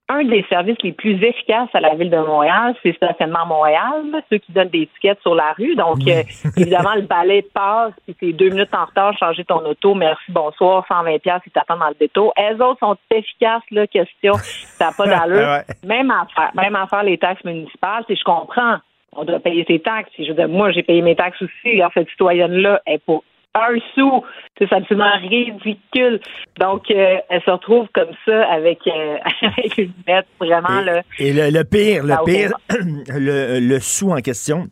un 0.09 0.23
des 0.25 0.45
services 0.49 0.77
les 0.85 0.93
plus 0.93 1.21
efficaces 1.23 1.69
à 1.75 1.81
la 1.81 1.95
ville 1.97 2.11
de 2.11 2.17
Montréal, 2.17 2.77
c'est 2.83 2.95
stationnement 2.95 3.45
Montréal, 3.45 4.05
ceux 4.31 4.39
qui 4.39 4.53
donnent 4.53 4.69
des 4.69 4.83
étiquettes 4.83 5.21
sur 5.21 5.35
la 5.35 5.53
rue. 5.53 5.75
Donc, 5.75 5.99
euh, 6.07 6.23
évidemment, 6.57 6.95
le 6.95 7.03
balai 7.03 7.43
passe, 7.43 7.93
puis 8.05 8.15
c'est 8.21 8.33
deux 8.33 8.51
minutes 8.51 8.73
en 8.73 8.85
retard, 8.85 9.19
changer 9.19 9.45
ton 9.45 9.67
auto, 9.67 9.95
merci, 9.95 10.31
bonsoir, 10.31 10.85
120 10.87 11.19
pièces 11.19 11.41
si 11.43 11.51
t'attends 11.51 11.77
dans 11.77 11.89
le 11.89 11.97
détour. 11.99 12.33
Elles 12.37 12.63
autres 12.63 12.79
sont 12.81 12.97
efficaces, 13.11 13.65
là, 13.73 13.87
question, 13.89 14.35
ça 14.35 14.87
n'a 14.87 14.93
pas 14.93 15.07
d'allure. 15.27 15.63
Même 15.85 16.11
à 16.13 16.27
faire, 16.33 16.51
même 16.55 16.77
à 16.77 16.87
faire 16.87 17.03
les 17.03 17.19
taxes 17.19 17.45
municipales, 17.45 18.05
si 18.07 18.15
je 18.15 18.23
comprends, 18.23 18.77
on 19.13 19.25
doit 19.25 19.41
payer 19.41 19.65
ses 19.67 19.81
taxes. 19.81 20.11
Je 20.19 20.29
veux 20.29 20.35
dire, 20.35 20.49
moi, 20.49 20.71
j'ai 20.71 20.85
payé 20.85 21.03
mes 21.03 21.17
taxes 21.17 21.43
aussi. 21.43 21.83
En 21.83 21.89
cette 21.93 22.09
citoyenne-là 22.11 22.81
est 22.87 23.03
pour 23.05 23.25
un 23.57 23.79
sou. 23.95 24.25
C'est 24.59 24.73
absolument 24.73 25.11
ridicule. 25.21 26.21
Donc, 26.59 26.91
euh, 26.91 27.17
elle 27.29 27.43
se 27.43 27.51
retrouve 27.51 27.87
comme 27.95 28.11
ça 28.25 28.45
avec, 28.51 28.79
euh, 28.87 29.17
avec 29.43 29.79
une 29.79 29.93
bête 30.07 30.27
vraiment. 30.41 30.81
Et, 31.19 31.33
là, 31.33 31.49
et 31.49 31.51
le, 31.51 31.65
pire, 31.65 32.05
le 32.05 32.25
pire, 32.25 32.53
le, 33.09 33.61
le 33.61 33.81
sou 33.81 34.13
en 34.13 34.21
question, 34.21 34.67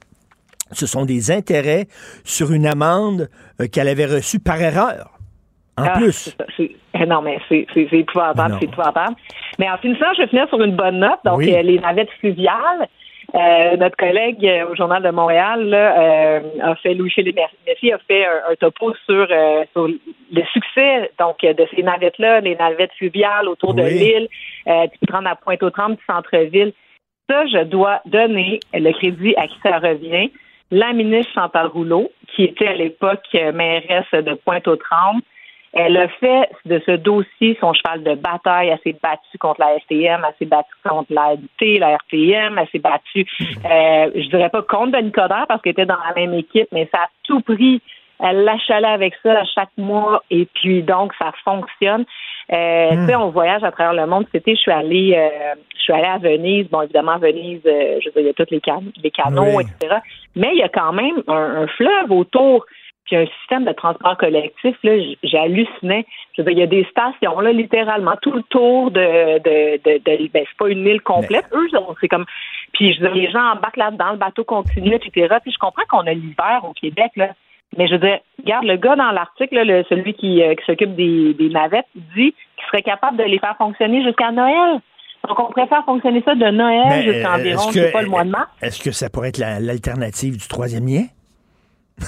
ce 0.72 0.86
sont 0.86 1.04
des 1.04 1.30
intérêts 1.30 1.86
sur 2.24 2.52
une 2.52 2.66
amende 2.66 3.28
euh, 3.60 3.66
qu'elle 3.66 3.88
avait 3.88 4.06
reçue 4.06 4.40
par 4.40 4.60
erreur. 4.60 5.10
En 5.76 5.84
Ah, 5.86 5.98
plus. 5.98 6.36
eh 6.58 7.06
non, 7.06 7.20
mais 7.22 7.38
c'est 7.48 7.66
épouvantable, 7.92 8.56
c'est 8.60 8.66
épouvantable. 8.66 9.16
Mais 9.58 9.68
en 9.68 9.76
finissant, 9.78 10.06
je 10.16 10.22
vais 10.22 10.28
finir 10.28 10.48
sur 10.48 10.62
une 10.62 10.76
bonne 10.76 11.00
note. 11.00 11.18
Donc, 11.24 11.38
Oui. 11.38 11.46
les 11.50 11.80
navettes 11.80 12.10
fluviales. 12.20 12.88
Euh, 13.34 13.76
notre 13.76 13.96
collègue 13.96 14.46
euh, 14.46 14.70
au 14.70 14.76
Journal 14.76 15.02
de 15.02 15.10
Montréal 15.10 15.64
là, 15.68 15.98
euh, 15.98 16.40
a 16.62 16.76
fait, 16.76 16.94
Louis-Philippe 16.94 17.40
Messi 17.66 17.90
a 17.90 17.98
fait 17.98 18.24
un, 18.24 18.52
un 18.52 18.54
topo 18.54 18.94
sur, 19.06 19.26
euh, 19.28 19.64
sur 19.72 19.88
le 19.88 20.42
succès 20.52 21.10
donc 21.18 21.40
de 21.40 21.66
ces 21.74 21.82
navettes-là, 21.82 22.40
les 22.42 22.54
navettes 22.54 22.92
fluviales 22.96 23.48
autour 23.48 23.74
de 23.74 23.82
l'île. 23.82 24.28
Euh, 24.68 24.84
tu 24.84 24.98
peux 25.00 25.06
te 25.06 25.12
rendre 25.12 25.28
à 25.28 25.34
Pointe-aux-Trembles 25.34 25.96
du 25.96 26.04
centre-ville. 26.08 26.72
Ça, 27.28 27.44
je 27.46 27.64
dois 27.64 28.02
donner 28.06 28.60
le 28.72 28.92
crédit 28.92 29.34
à 29.36 29.48
qui 29.48 29.58
ça 29.64 29.78
revient. 29.78 30.30
La 30.70 30.92
ministre 30.92 31.32
Chantal 31.34 31.66
Rouleau, 31.66 32.12
qui 32.28 32.44
était 32.44 32.68
à 32.68 32.74
l'époque 32.74 33.26
mairesse 33.32 34.10
de 34.12 34.34
Pointe-aux-Trembles, 34.34 35.22
elle 35.74 35.96
a 35.96 36.08
fait 36.08 36.48
de 36.64 36.80
ce 36.86 36.92
dossier 36.92 37.56
son 37.60 37.72
cheval 37.74 38.02
de 38.02 38.14
bataille. 38.14 38.68
Elle 38.68 38.78
s'est 38.84 38.98
battue 39.02 39.38
contre 39.38 39.60
la 39.60 39.78
STM, 39.80 40.24
elle 40.26 40.34
s'est 40.38 40.46
battue 40.46 40.70
contre 40.88 41.12
la 41.12 41.34
LT, 41.34 41.78
la 41.80 41.96
RTM, 41.96 42.58
elle 42.58 42.68
s'est 42.72 42.78
battue, 42.78 43.26
euh, 43.40 44.10
je 44.14 44.28
dirais 44.28 44.48
pas 44.50 44.62
contre 44.62 44.92
Denis 44.98 45.12
Coderre 45.12 45.46
parce 45.48 45.60
qu'elle 45.62 45.72
était 45.72 45.86
dans 45.86 45.98
la 46.08 46.14
même 46.14 46.34
équipe, 46.34 46.68
mais 46.72 46.88
ça 46.94 47.02
a 47.02 47.08
tout 47.24 47.40
pris. 47.40 47.82
Elle 48.20 48.44
l'achalait 48.44 48.86
avec 48.86 49.14
ça 49.24 49.40
à 49.40 49.44
chaque 49.44 49.76
mois 49.76 50.22
et 50.30 50.46
puis 50.54 50.82
donc 50.84 51.12
ça 51.18 51.32
fonctionne. 51.44 52.04
Euh, 52.52 52.90
Tu 52.92 53.06
sais, 53.06 53.16
on 53.16 53.30
voyage 53.30 53.64
à 53.64 53.72
travers 53.72 53.92
le 53.92 54.06
monde. 54.06 54.26
C'était, 54.32 54.54
je 54.54 54.60
suis 54.60 54.70
allée, 54.70 55.14
euh, 55.16 55.54
je 55.76 55.82
suis 55.82 55.92
allée 55.92 56.04
à 56.04 56.18
Venise. 56.18 56.68
Bon, 56.70 56.82
évidemment, 56.82 57.18
Venise, 57.18 57.60
euh, 57.66 57.98
je 58.00 58.08
veux 58.10 58.12
dire, 58.12 58.22
il 58.22 58.26
y 58.26 58.30
a 58.30 58.32
tous 58.34 58.50
les, 58.52 58.60
can- 58.60 58.82
les 59.02 59.10
canaux, 59.10 59.56
Oui. 59.56 59.64
etc. 59.80 59.96
Mais 60.36 60.50
il 60.52 60.58
y 60.58 60.62
a 60.62 60.68
quand 60.68 60.92
même 60.92 61.22
un, 61.26 61.62
un 61.62 61.66
fleuve 61.66 62.10
autour 62.12 62.64
puis 63.04 63.16
un 63.16 63.26
système 63.40 63.64
de 63.64 63.72
transport 63.72 64.16
collectif, 64.16 64.76
là, 64.82 64.92
j'hallucinais. 65.22 66.06
Je 66.36 66.42
veux 66.42 66.46
dire, 66.46 66.52
il 66.52 66.58
y 66.60 66.62
a 66.62 66.66
des 66.66 66.84
stations, 66.90 67.38
là, 67.40 67.52
littéralement, 67.52 68.14
tout 68.22 68.32
le 68.32 68.42
tour 68.44 68.90
de, 68.90 69.38
de, 69.38 69.76
de, 69.84 69.98
de- 69.98 70.28
ben, 70.32 70.44
c'est 70.48 70.56
pas 70.58 70.68
une 70.68 70.86
île 70.86 71.00
complète. 71.02 71.44
Eux, 71.52 71.68
c'est 72.00 72.08
comme, 72.08 72.24
puis 72.72 72.94
je 72.94 73.00
veux 73.00 73.08
dire, 73.08 73.14
les 73.16 73.30
gens 73.30 73.52
embarquent 73.52 73.76
là-dedans, 73.76 74.12
le 74.12 74.16
bateau 74.18 74.44
continue, 74.44 74.94
etc. 74.94 75.36
Puis 75.42 75.52
je 75.52 75.58
comprends 75.58 75.82
qu'on 75.88 76.06
a 76.06 76.12
l'hiver 76.14 76.60
au 76.68 76.72
Québec, 76.72 77.10
là. 77.16 77.30
Mais 77.76 77.88
je 77.88 77.92
veux 77.94 77.98
dire, 77.98 78.20
regarde, 78.38 78.64
le 78.66 78.76
gars 78.76 78.94
dans 78.94 79.10
l'article, 79.10 79.56
là, 79.56 79.64
le- 79.64 79.84
celui 79.88 80.14
qui, 80.14 80.42
euh, 80.42 80.54
qui 80.54 80.64
s'occupe 80.64 80.94
des, 80.94 81.34
des 81.34 81.48
navettes, 81.48 81.86
dit 81.94 82.32
qu'il 82.32 82.64
serait 82.70 82.82
capable 82.82 83.16
de 83.16 83.24
les 83.24 83.38
faire 83.38 83.56
fonctionner 83.58 84.02
jusqu'à 84.04 84.30
Noël. 84.30 84.80
Donc, 85.28 85.40
on 85.40 85.46
pourrait 85.46 85.66
faire 85.66 85.84
fonctionner 85.84 86.22
ça 86.24 86.34
de 86.34 86.46
Noël 86.50 87.02
jusqu'à 87.02 87.32
euh, 87.32 87.38
environ, 87.38 87.70
que- 87.72 87.92
pas, 87.92 88.02
le 88.02 88.08
mois 88.08 88.24
de 88.24 88.30
mars. 88.30 88.48
Est-ce 88.62 88.82
que 88.82 88.92
ça 88.92 89.08
pourrait 89.10 89.30
être 89.30 89.38
la- 89.38 89.58
l'alternative 89.58 90.36
du 90.36 90.46
troisième 90.46 90.86
lien? 90.86 91.04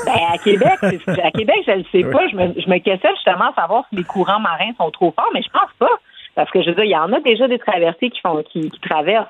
Ben, 0.05 0.13
à 0.33 0.39
Québec, 0.39 0.79
à 0.83 1.31
Québec, 1.31 1.57
je 1.67 1.73
ne 1.73 1.83
sais 1.85 2.05
Oui. 2.05 2.13
pas. 2.13 2.29
Je 2.29 2.37
me, 2.37 2.61
je 2.61 2.69
me 2.69 2.79
questionne 2.79 3.15
justement 3.15 3.51
à 3.51 3.55
savoir 3.55 3.85
si 3.89 3.97
les 3.97 4.05
courants 4.05 4.41
marins 4.41 4.73
sont 4.77 4.91
trop 4.91 5.13
forts, 5.13 5.31
mais 5.33 5.43
je 5.43 5.51
pense 5.51 5.71
pas. 5.79 5.99
Parce 6.35 6.51
que 6.51 6.63
je 6.63 6.69
veux 6.69 6.75
dire, 6.75 6.85
il 6.85 6.91
y 6.91 6.97
en 6.97 7.13
a 7.13 7.21
déjà 7.21 7.49
des 7.49 7.59
traversées 7.59 8.11
qui 8.11 8.21
font 8.21 8.43
qui, 8.43 8.71
qui 8.71 8.81
traversent. 8.81 9.29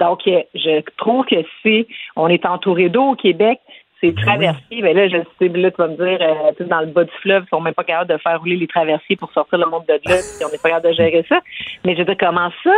Donc, 0.00 0.20
euh, 0.26 0.42
je 0.54 0.80
trouve 0.96 1.24
que 1.26 1.36
si 1.62 1.86
on 2.16 2.28
est 2.28 2.46
entouré 2.46 2.88
d'eau 2.88 3.10
au 3.10 3.14
Québec, 3.16 3.60
c'est 4.00 4.14
traversées. 4.14 4.82
Ben 4.82 4.94
là, 4.94 5.08
je 5.08 5.16
sais, 5.38 5.48
là, 5.48 5.70
tu 5.70 5.76
vas 5.78 5.88
me 5.88 5.96
dire, 5.96 6.18
euh, 6.20 6.64
dans 6.66 6.80
le 6.80 6.86
bas 6.86 7.04
du 7.04 7.12
fleuve, 7.22 7.44
ils 7.46 7.48
sont 7.48 7.60
même 7.60 7.74
pas 7.74 7.84
capables 7.84 8.10
de 8.10 8.18
faire 8.18 8.38
rouler 8.38 8.56
les 8.56 8.66
traversiers 8.66 9.16
pour 9.16 9.32
sortir 9.32 9.58
le 9.58 9.66
monde 9.66 9.84
de 9.88 9.94
là, 9.94 10.16
puis 10.22 10.44
on 10.44 10.50
n'est 10.50 10.58
pas 10.58 10.70
capable 10.70 10.88
de 10.88 10.94
gérer 10.94 11.24
ça. 11.28 11.40
Mais 11.84 11.94
je 11.94 11.98
veux 12.00 12.04
dire, 12.04 12.16
comment 12.18 12.50
ça? 12.62 12.74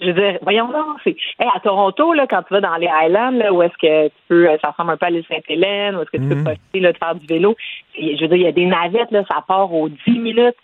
Je 0.00 0.06
veux 0.06 0.12
dire, 0.12 0.38
voyons 0.42 0.68
donc, 0.68 0.98
c'est. 1.04 1.16
Hey, 1.38 1.48
à 1.54 1.60
Toronto, 1.60 2.12
là, 2.12 2.26
quand 2.28 2.42
tu 2.42 2.52
vas 2.52 2.60
dans 2.60 2.76
les 2.76 2.88
Highlands, 2.88 3.30
là, 3.30 3.52
où 3.52 3.62
est-ce 3.62 3.76
que 3.80 4.08
tu 4.08 4.14
peux, 4.28 4.48
euh, 4.48 4.56
ça 4.60 4.70
ressemble 4.70 4.92
un 4.92 4.96
peu 4.96 5.06
à 5.06 5.10
l'île 5.10 5.24
Sainte-Hélène, 5.28 5.96
où 5.96 6.02
est-ce 6.02 6.10
que 6.10 6.18
tu 6.18 6.28
peux 6.28 6.44
poster, 6.44 6.80
là, 6.80 6.92
de 6.92 6.98
faire 6.98 7.14
du 7.14 7.26
vélo. 7.26 7.56
Je 7.98 8.20
veux 8.20 8.28
dire, 8.28 8.36
il 8.36 8.42
y 8.42 8.46
a 8.46 8.52
des 8.52 8.66
navettes, 8.66 9.10
là, 9.10 9.24
ça 9.28 9.42
part 9.46 9.72
aux 9.72 9.88
10 9.88 10.18
minutes. 10.18 10.56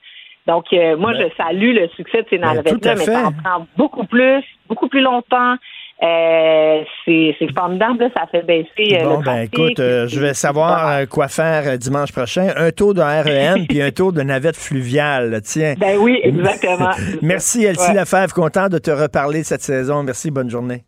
Donc, 0.46 0.72
euh, 0.72 0.96
moi, 0.96 1.12
Ben, 1.12 1.30
je 1.30 1.36
salue 1.36 1.74
le 1.74 1.88
succès 1.88 2.22
de 2.22 2.26
ces 2.28 2.36
à 2.42 2.54
navettes-là, 2.54 2.94
mais 2.96 3.04
ça 3.04 3.28
en 3.28 3.32
prend 3.32 3.66
beaucoup 3.76 4.04
plus, 4.04 4.42
beaucoup 4.68 4.88
plus 4.88 5.00
longtemps. 5.00 5.56
Euh, 6.02 6.82
c'est 7.04 7.54
formidable, 7.54 8.10
ça 8.16 8.26
fait 8.26 8.42
baisser 8.42 8.96
euh, 8.96 9.04
Bon, 9.04 9.18
le 9.18 9.24
ben 9.24 9.42
écoute, 9.42 9.78
euh, 9.78 10.08
je 10.08 10.18
vais 10.18 10.34
savoir 10.34 11.06
quoi 11.08 11.28
faire 11.28 11.78
dimanche 11.78 12.10
prochain. 12.10 12.52
Un 12.56 12.72
tour 12.72 12.92
de 12.94 13.00
REM 13.00 13.66
puis 13.68 13.80
un 13.80 13.92
tour 13.92 14.12
de 14.12 14.22
navette 14.22 14.56
fluviale. 14.56 15.40
Tiens. 15.44 15.74
Ben 15.78 15.96
oui, 15.98 16.20
exactement. 16.24 16.90
Merci, 17.22 17.64
Elsie 17.64 17.90
Ouais. 17.90 17.94
Lefebvre. 17.94 18.34
Content 18.34 18.68
de 18.68 18.78
te 18.78 18.90
reparler 18.90 19.44
cette 19.44 19.62
saison. 19.62 20.02
Merci, 20.02 20.30
bonne 20.30 20.50
journée. 20.50 20.82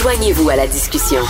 Joignez-vous 0.00 0.48
à 0.50 0.56
la 0.56 0.66
discussion. 0.66 1.20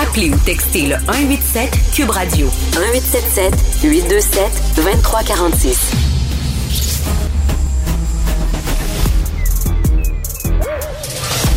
Appelez 0.00 0.30
ou 0.30 0.38
textez 0.44 0.86
le 0.86 0.96
187 1.06 1.70
Cube 1.94 2.10
Radio 2.10 2.46
1877 2.46 3.82
827 3.82 4.76
2346. 4.76 6.07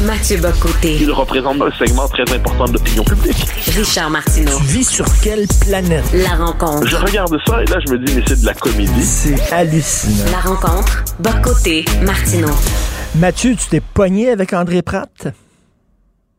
Mathieu 0.05 0.37
Bocoté. 0.37 0.97
Il 0.99 1.11
représente 1.11 1.61
un 1.61 1.71
segment 1.71 2.07
très 2.07 2.23
important 2.33 2.65
de 2.65 2.73
l'opinion 2.73 3.03
publique. 3.03 3.37
Richard 3.77 4.09
Martineau. 4.09 4.57
Tu 4.57 4.63
vis 4.63 4.89
sur 4.89 5.05
quelle 5.23 5.45
planète? 5.61 6.05
La 6.13 6.35
rencontre. 6.43 6.87
Je 6.87 6.95
regarde 6.95 7.37
ça 7.45 7.61
et 7.61 7.65
là, 7.67 7.77
je 7.85 7.93
me 7.93 7.99
dis, 7.99 8.15
mais 8.15 8.23
c'est 8.25 8.41
de 8.41 8.45
la 8.45 8.55
comédie. 8.55 9.03
C'est 9.03 9.53
hallucinant. 9.53 10.31
La 10.31 10.39
rencontre. 10.39 11.03
Bocoté. 11.19 11.85
Martineau. 12.03 12.55
Mathieu, 13.15 13.55
tu 13.55 13.67
t'es 13.69 13.81
pogné 13.81 14.31
avec 14.31 14.53
André 14.53 14.81
Pratt? 14.81 15.27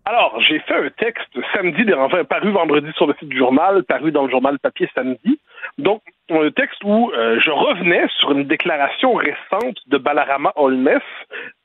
Alors, 0.04 0.34
j'ai 0.40 0.58
fait 0.66 0.74
un 0.74 0.90
texte 0.98 1.30
samedi, 1.54 1.82
enfin, 1.94 2.24
paru 2.24 2.50
vendredi 2.50 2.88
sur 2.96 3.06
le 3.06 3.14
site 3.20 3.28
du 3.28 3.38
journal, 3.38 3.84
paru 3.84 4.10
dans 4.10 4.24
le 4.24 4.30
journal 4.30 4.58
papier 4.58 4.88
samedi. 4.92 5.38
Donc, 5.78 6.02
un 6.30 6.50
texte 6.50 6.82
où 6.84 7.10
euh, 7.10 7.40
je 7.40 7.50
revenais 7.50 8.06
sur 8.18 8.32
une 8.32 8.44
déclaration 8.44 9.14
récente 9.14 9.76
de 9.86 9.98
Balarama 9.98 10.52
Holmes 10.56 11.00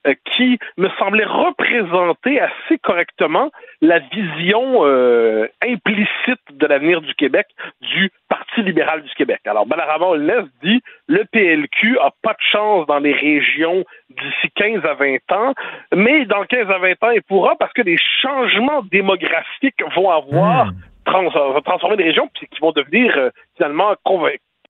euh, 0.06 0.14
qui 0.26 0.58
me 0.78 0.90
semblait 0.98 1.26
représenter 1.26 2.40
assez 2.40 2.78
correctement 2.82 3.52
la 3.82 4.00
vision 4.00 4.86
euh, 4.86 5.48
implicite 5.62 6.42
de 6.52 6.66
l'avenir 6.66 7.02
du 7.02 7.14
Québec 7.16 7.48
du 7.82 8.12
Parti 8.30 8.62
libéral 8.62 9.04
du 9.04 9.14
Québec. 9.16 9.42
Alors, 9.46 9.66
Balarama 9.66 10.08
Holmes 10.08 10.50
dit 10.64 10.82
le 11.08 11.24
PLQ 11.26 12.00
a 12.00 12.12
pas 12.22 12.34
de 12.34 12.44
chance 12.52 12.88
dans 12.88 13.00
les 13.00 13.14
régions 13.14 13.84
d'ici 14.10 14.52
15 14.56 14.86
à 14.86 14.96
20 14.96 15.32
ans, 15.32 15.54
mais 15.96 16.26
dans 16.26 16.44
15 16.44 16.70
à 16.70 16.80
20 16.80 17.04
ans, 17.04 17.12
il 17.12 17.22
pourra 17.22 17.56
parce 17.58 17.74
que 17.74 17.82
les 17.84 17.98
changements 18.22 18.82
démographiques 18.92 19.82
vont 19.96 20.10
avoir 20.10 20.72
trans- 21.08 21.62
transformé 21.62 21.96
les 21.98 22.04
régions 22.06 22.30
qui 22.36 22.48
vont 22.62 22.72
devenir 22.72 23.16
euh, 23.18 23.30
finalement 23.56 23.96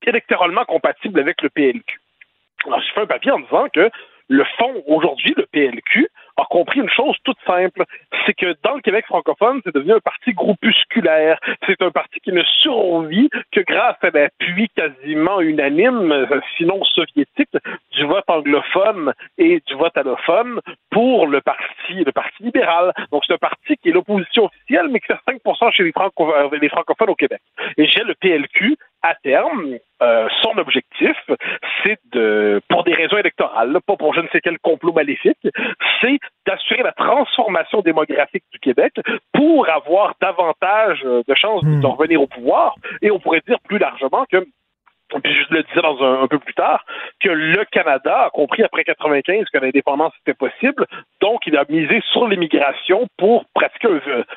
électoralement 0.06 0.66
compatibles 0.66 1.20
avec 1.20 1.42
le 1.42 1.50
PLQ. 1.50 2.00
Alors, 2.66 2.82
je 2.82 2.94
fais 2.94 3.02
un 3.02 3.06
papier 3.06 3.32
en 3.32 3.40
disant 3.40 3.68
que 3.74 3.90
le 4.30 4.44
fond, 4.58 4.84
aujourd'hui, 4.88 5.34
le 5.38 5.46
PLQ, 5.46 6.08
a 6.38 6.46
compris 6.46 6.80
une 6.80 6.90
chose 6.90 7.16
toute 7.24 7.38
simple, 7.46 7.84
c'est 8.26 8.34
que 8.34 8.56
dans 8.64 8.76
le 8.76 8.82
Québec 8.82 9.06
francophone, 9.08 9.62
c'est 9.64 9.74
devenu 9.74 9.94
un 9.94 10.00
parti 10.00 10.34
groupusculaire. 10.34 11.40
C'est 11.66 11.82
un 11.82 11.92
parti 11.92 12.20
qui 12.20 12.32
ne 12.32 12.44
survit 12.62 13.30
que 13.52 13.62
grâce 13.62 13.98
à 14.02 14.10
l'appui 14.12 14.70
quasiment 14.76 15.42
unanime, 15.42 16.28
sinon 16.58 16.84
soviétique, 16.84 17.58
du 17.92 18.06
vote 18.06 18.24
anglophone 18.28 19.14
et 19.38 19.62
du 19.66 19.74
vote 19.76 19.98
allophone 19.98 20.60
pour 20.92 21.28
le 21.28 21.42
parti, 21.42 22.04
le 22.06 22.12
parti 22.12 22.44
libéral. 22.44 22.94
Donc 23.12 23.24
c'est 23.26 23.34
un 23.34 23.38
parti 23.38 23.76
qui 23.78 23.90
est 23.90 23.92
l'opposition 23.92 24.46
officielle, 24.46 24.90
mais 24.92 25.00
qui 25.00 25.08
fait 25.08 25.20
5 25.26 25.42
chez 25.74 25.84
les, 25.84 25.94
euh, 25.98 26.50
les 26.62 26.70
francophones 26.70 27.10
au 27.10 27.16
Québec. 27.16 27.42
Et 27.78 27.88
j'ai 27.88 28.04
le 28.04 28.14
PLQ 28.16 28.78
à 29.04 29.16
terme, 29.24 29.78
euh, 30.02 30.28
son 30.42 30.58
objectif, 30.58 31.16
c'est 31.84 31.98
de, 32.12 32.62
pour 32.70 32.84
des 32.84 32.94
raisons 32.94 33.18
électorales, 33.18 33.72
là, 33.72 33.80
pas 33.86 33.96
pour 33.96 34.14
je 34.14 34.22
ne 34.22 34.28
sais 34.30 34.42
quel 34.42 34.60
complot 34.60 34.94
maléfique, 34.94 35.38
c'est 36.02 36.20
d'assurer 36.46 36.84
la 36.84 36.92
transformation 36.92 37.82
démographique 37.82 38.44
du 38.52 38.60
Québec 38.60 38.94
pour 39.34 39.70
avoir 39.70 40.16
davantage 40.22 41.02
euh, 41.06 41.24
de 41.28 41.36
chances 41.36 41.64
de 41.64 41.86
revenir 41.86 42.22
au 42.22 42.28
pouvoir. 42.28 42.76
Et 43.02 43.12
on 43.12 43.20
pourrait 43.20 43.42
dire 43.48 43.60
plus 43.68 43.78
largement 43.78 44.26
que 44.32 44.46
puis 45.24 45.34
je 45.34 45.54
le 45.54 45.64
disais 45.64 45.82
dans 45.82 46.02
un, 46.04 46.24
un, 46.24 46.28
peu 46.28 46.40
plus 46.40 46.54
tard, 46.54 46.84
que 47.20 47.30
le 47.30 47.64
Canada 47.72 48.26
a 48.26 48.30
compris 48.30 48.64
après 48.64 48.84
95 48.84 49.46
que 49.52 49.58
l'indépendance 49.58 50.14
était 50.22 50.34
possible, 50.34 50.86
donc 51.22 51.42
il 51.48 51.58
a 51.58 51.66
misé 51.70 52.02
sur 52.12 52.28
l'immigration 52.28 53.08
pour 53.18 53.46
pratiquer, 53.54 53.88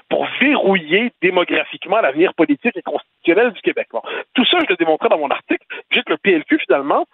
pour 0.08 0.26
verrouiller 0.40 1.12
démographiquement 1.22 2.00
l'avenir 2.00 2.34
politique 2.34 2.76
et 2.76 2.82
constitutionnel 2.82 3.52
du 3.52 3.60
Québec. 3.62 3.88
Bon. 3.92 4.02
Tout 4.34 4.44
ça, 4.44 4.58
je 4.62 4.66
le 4.68 4.76
démontrais 4.76 5.08
dans 5.08 5.18
mon 5.18 5.30
article. 5.30 5.64
J'ai 5.90 6.02
que 6.02 6.12
le 6.12 6.18
PLQ, 6.18 6.58
finalement, 6.66 7.04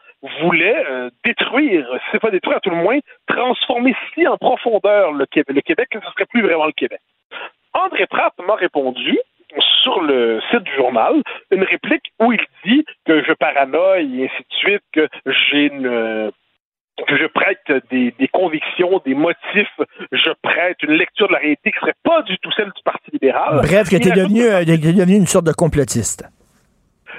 voulait 0.40 0.84
euh, 0.88 1.10
détruire, 1.24 1.86
c'est 2.10 2.20
pas 2.20 2.30
détruire, 2.30 2.58
à 2.58 2.60
tout 2.60 2.70
le 2.70 2.76
moins, 2.76 2.98
transformer 3.26 3.94
si 4.14 4.26
en 4.26 4.36
profondeur 4.36 5.12
le 5.12 5.26
Québec, 5.26 5.54
le 5.54 5.60
Québec 5.62 5.88
que 5.90 6.00
ce 6.00 6.10
serait 6.12 6.26
plus 6.26 6.42
vraiment 6.42 6.66
le 6.66 6.72
Québec. 6.72 7.00
André 7.74 8.06
Trapp 8.06 8.34
m'a 8.46 8.54
répondu 8.54 9.18
sur 9.82 10.00
le 10.00 10.40
site 10.50 10.62
du 10.62 10.74
journal 10.74 11.22
une 11.50 11.64
réplique 11.64 12.12
où 12.20 12.32
il 12.32 12.40
dit 12.64 12.84
que 13.06 13.22
je 13.22 13.32
paranoïe 13.32 14.22
et 14.22 14.24
ainsi 14.24 14.42
de 14.42 14.56
suite, 14.56 14.82
que 14.92 15.08
j'ai 15.26 15.66
une 15.66 16.32
que 17.06 17.16
je 17.16 17.26
prête 17.26 17.60
des, 17.90 18.14
des, 18.18 18.28
convictions, 18.28 19.02
des 19.04 19.14
motifs, 19.14 19.80
je 20.12 20.30
prête 20.42 20.82
une 20.82 20.94
lecture 20.94 21.28
de 21.28 21.34
la 21.34 21.40
réalité 21.40 21.70
qui 21.70 21.78
serait 21.78 21.94
pas 22.02 22.22
du 22.22 22.38
tout 22.38 22.50
celle 22.52 22.68
du 22.68 22.82
Parti 22.84 23.10
libéral. 23.12 23.56
Bref, 23.62 23.90
que 23.90 23.96
tu 23.96 24.08
es 24.08 24.12
devenu, 24.12 24.44
euh, 24.44 24.64
devenu 24.64 25.16
une 25.16 25.26
sorte 25.26 25.44
de 25.44 25.52
complotiste. 25.52 26.26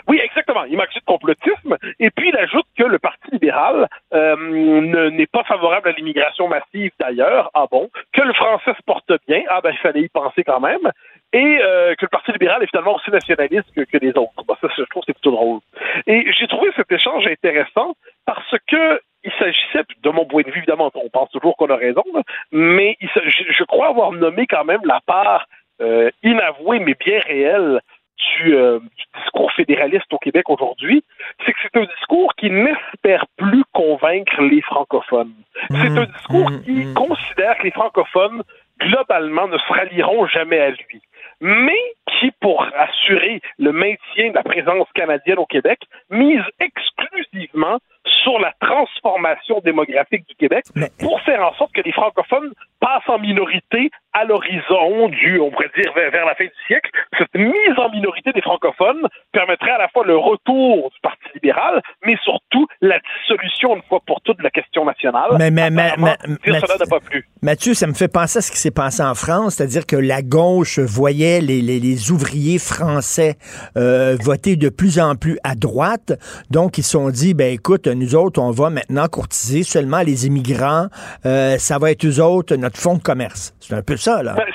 Oui, 0.07 0.19
exactement. 0.23 0.63
Il 0.63 0.77
m'accuse 0.77 1.01
de 1.01 1.05
complotisme. 1.05 1.77
Et 1.99 2.09
puis, 2.11 2.29
il 2.29 2.37
ajoute 2.37 2.65
que 2.77 2.83
le 2.83 2.97
Parti 2.97 3.29
libéral 3.31 3.87
euh, 4.13 5.09
n'est 5.11 5.27
pas 5.27 5.43
favorable 5.43 5.89
à 5.89 5.91
l'immigration 5.91 6.47
massive 6.47 6.91
d'ailleurs. 6.99 7.51
Ah 7.53 7.65
bon? 7.69 7.89
Que 8.13 8.21
le 8.21 8.33
français 8.33 8.71
se 8.77 8.83
porte 8.85 9.11
bien? 9.27 9.41
Ah 9.49 9.59
ben, 9.61 9.71
il 9.71 9.77
fallait 9.79 10.01
y 10.01 10.09
penser 10.09 10.43
quand 10.43 10.61
même. 10.61 10.91
Et 11.33 11.59
euh, 11.61 11.93
que 11.95 12.05
le 12.05 12.09
Parti 12.09 12.31
libéral 12.31 12.63
est 12.63 12.67
finalement 12.67 12.95
aussi 12.95 13.11
nationaliste 13.11 13.67
que, 13.75 13.81
que 13.81 13.97
les 13.97 14.09
autres. 14.11 14.43
Bon, 14.47 14.55
ça, 14.61 14.67
je 14.77 14.83
trouve 14.83 15.03
c'est 15.05 15.13
plutôt 15.13 15.31
drôle. 15.31 15.59
Et 16.05 16.31
j'ai 16.37 16.47
trouvé 16.47 16.71
cet 16.75 16.91
échange 16.91 17.27
intéressant 17.27 17.95
parce 18.25 18.55
que 18.67 19.01
il 19.23 19.31
s'agissait, 19.37 19.83
de 20.03 20.09
mon 20.09 20.25
point 20.25 20.43
de 20.43 20.51
vue, 20.51 20.59
évidemment, 20.59 20.89
on 20.93 21.09
pense 21.09 21.29
toujours 21.31 21.57
qu'on 21.57 21.69
a 21.69 21.75
raison, 21.75 22.03
là, 22.13 22.21
mais 22.51 22.95
il, 23.01 23.09
je, 23.13 23.43
je, 23.51 23.63
crois 23.65 23.89
avoir 23.89 24.13
nommé 24.13 24.47
quand 24.47 24.63
même 24.63 24.79
la 24.85 25.01
part 25.05 25.47
euh, 25.81 26.09
inavouée 26.23 26.79
mais 26.79 26.95
bien 26.97 27.19
réelle 27.19 27.81
du, 28.17 28.55
euh, 28.55 28.79
du, 28.79 29.21
discours 29.21 29.51
fédéraliste 29.51 30.11
au 30.11 30.17
Québec 30.17 30.49
aujourd'hui, 30.49 31.03
c'est 31.45 31.53
que 31.53 31.59
c'est 31.61 31.79
un 31.79 31.85
discours 31.85 32.33
qui 32.35 32.49
n'espère 32.49 33.25
plus 33.37 33.63
convaincre 33.73 34.41
les 34.41 34.61
francophones. 34.61 35.33
C'est 35.69 35.97
un 35.97 36.05
discours 36.05 36.51
qui 36.65 36.93
considère 36.93 37.57
que 37.57 37.63
les 37.63 37.71
francophones, 37.71 38.43
globalement, 38.79 39.47
ne 39.47 39.57
se 39.57 39.73
rallieront 39.73 40.27
jamais 40.27 40.59
à 40.59 40.69
lui. 40.69 41.01
Mais 41.39 41.93
qui, 42.19 42.31
pour 42.41 42.67
assurer 42.75 43.41
le 43.59 43.71
maintien 43.71 44.29
de 44.29 44.35
la 44.35 44.43
présence 44.43 44.87
canadienne 44.93 45.39
au 45.39 45.45
Québec, 45.45 45.79
mise 46.09 46.41
exclusivement 46.59 47.79
sur 48.23 48.39
la 48.39 48.53
transformation 48.59 49.59
démographique 49.63 50.27
du 50.27 50.35
Québec 50.35 50.65
pour 50.99 51.21
faire 51.21 51.41
en 51.45 51.53
sorte 51.55 51.71
que 51.73 51.81
les 51.81 51.91
francophones 51.91 52.51
passent 52.79 53.07
en 53.07 53.19
minorité 53.19 53.89
à 54.13 54.23
l'horizon 54.23 55.09
du, 55.09 55.39
on 55.39 55.51
pourrait 55.51 55.69
dire, 55.77 55.93
vers, 55.93 56.25
la 56.25 56.35
fin 56.35 56.45
du 56.45 56.51
siècle. 56.65 56.89
Cette 57.17 57.33
mise 57.35 57.77
en 57.77 57.89
minorité 57.91 58.31
des 58.31 58.41
francophones 58.41 59.07
permettrait 59.31 59.71
à 59.71 59.77
la 59.77 59.87
fois 59.89 60.05
le 60.05 60.17
retour 60.17 60.89
du 60.89 60.99
Parti 61.01 61.25
libéral, 61.35 61.81
mais 62.05 62.15
surtout 62.23 62.67
la 62.81 62.97
dissolution 62.99 63.75
une 63.75 63.83
fois 63.83 63.99
pour 64.05 64.21
toutes 64.21 64.39
de 64.39 64.43
la 64.43 64.49
question 64.49 64.85
nationale. 64.85 65.35
Mais, 65.37 65.51
mais, 65.51 65.69
mais, 65.69 65.93
mais 65.97 66.59
cela 66.59 66.77
n'a 66.79 66.85
pas 66.89 66.99
plu. 66.99 67.27
Mathieu, 67.41 67.73
ça 67.73 67.85
me 67.87 67.93
fait 67.93 68.07
penser 68.07 68.39
à 68.39 68.41
ce 68.41 68.51
qui 68.51 68.57
s'est 68.57 68.71
passé 68.71 69.03
en 69.03 69.13
France, 69.13 69.55
c'est-à-dire 69.55 69.85
que 69.85 69.95
la 69.95 70.21
gauche 70.21 70.79
voyait 70.79 71.41
les, 71.41 71.61
les, 71.61 71.79
les 71.79 72.11
ouvriers 72.11 72.59
français 72.59 73.35
euh, 73.77 74.17
voter 74.19 74.55
de 74.55 74.69
plus 74.69 74.99
en 74.99 75.15
plus 75.15 75.37
à 75.43 75.55
droite, 75.55 76.13
donc 76.49 76.77
ils 76.77 76.83
se 76.83 76.91
sont 76.91 77.09
dit, 77.09 77.33
ben 77.33 77.53
écoute, 77.53 77.87
nous 77.97 78.15
autres, 78.15 78.41
on 78.41 78.51
va 78.51 78.69
maintenant 78.69 79.07
courtiser 79.07 79.63
seulement 79.63 79.99
les 79.99 80.27
immigrants, 80.27 80.87
euh, 81.25 81.57
ça 81.57 81.77
va 81.79 81.91
être 81.91 82.05
eux 82.05 82.21
autres, 82.21 82.55
notre 82.55 82.77
fonds 82.77 82.95
de 82.95 83.03
commerce. 83.03 83.53
C'est 83.59 83.75
un 83.75 83.83
peu 83.83 83.97
ça, 83.97 84.23
là. 84.23 84.35
Ben, 84.35 84.45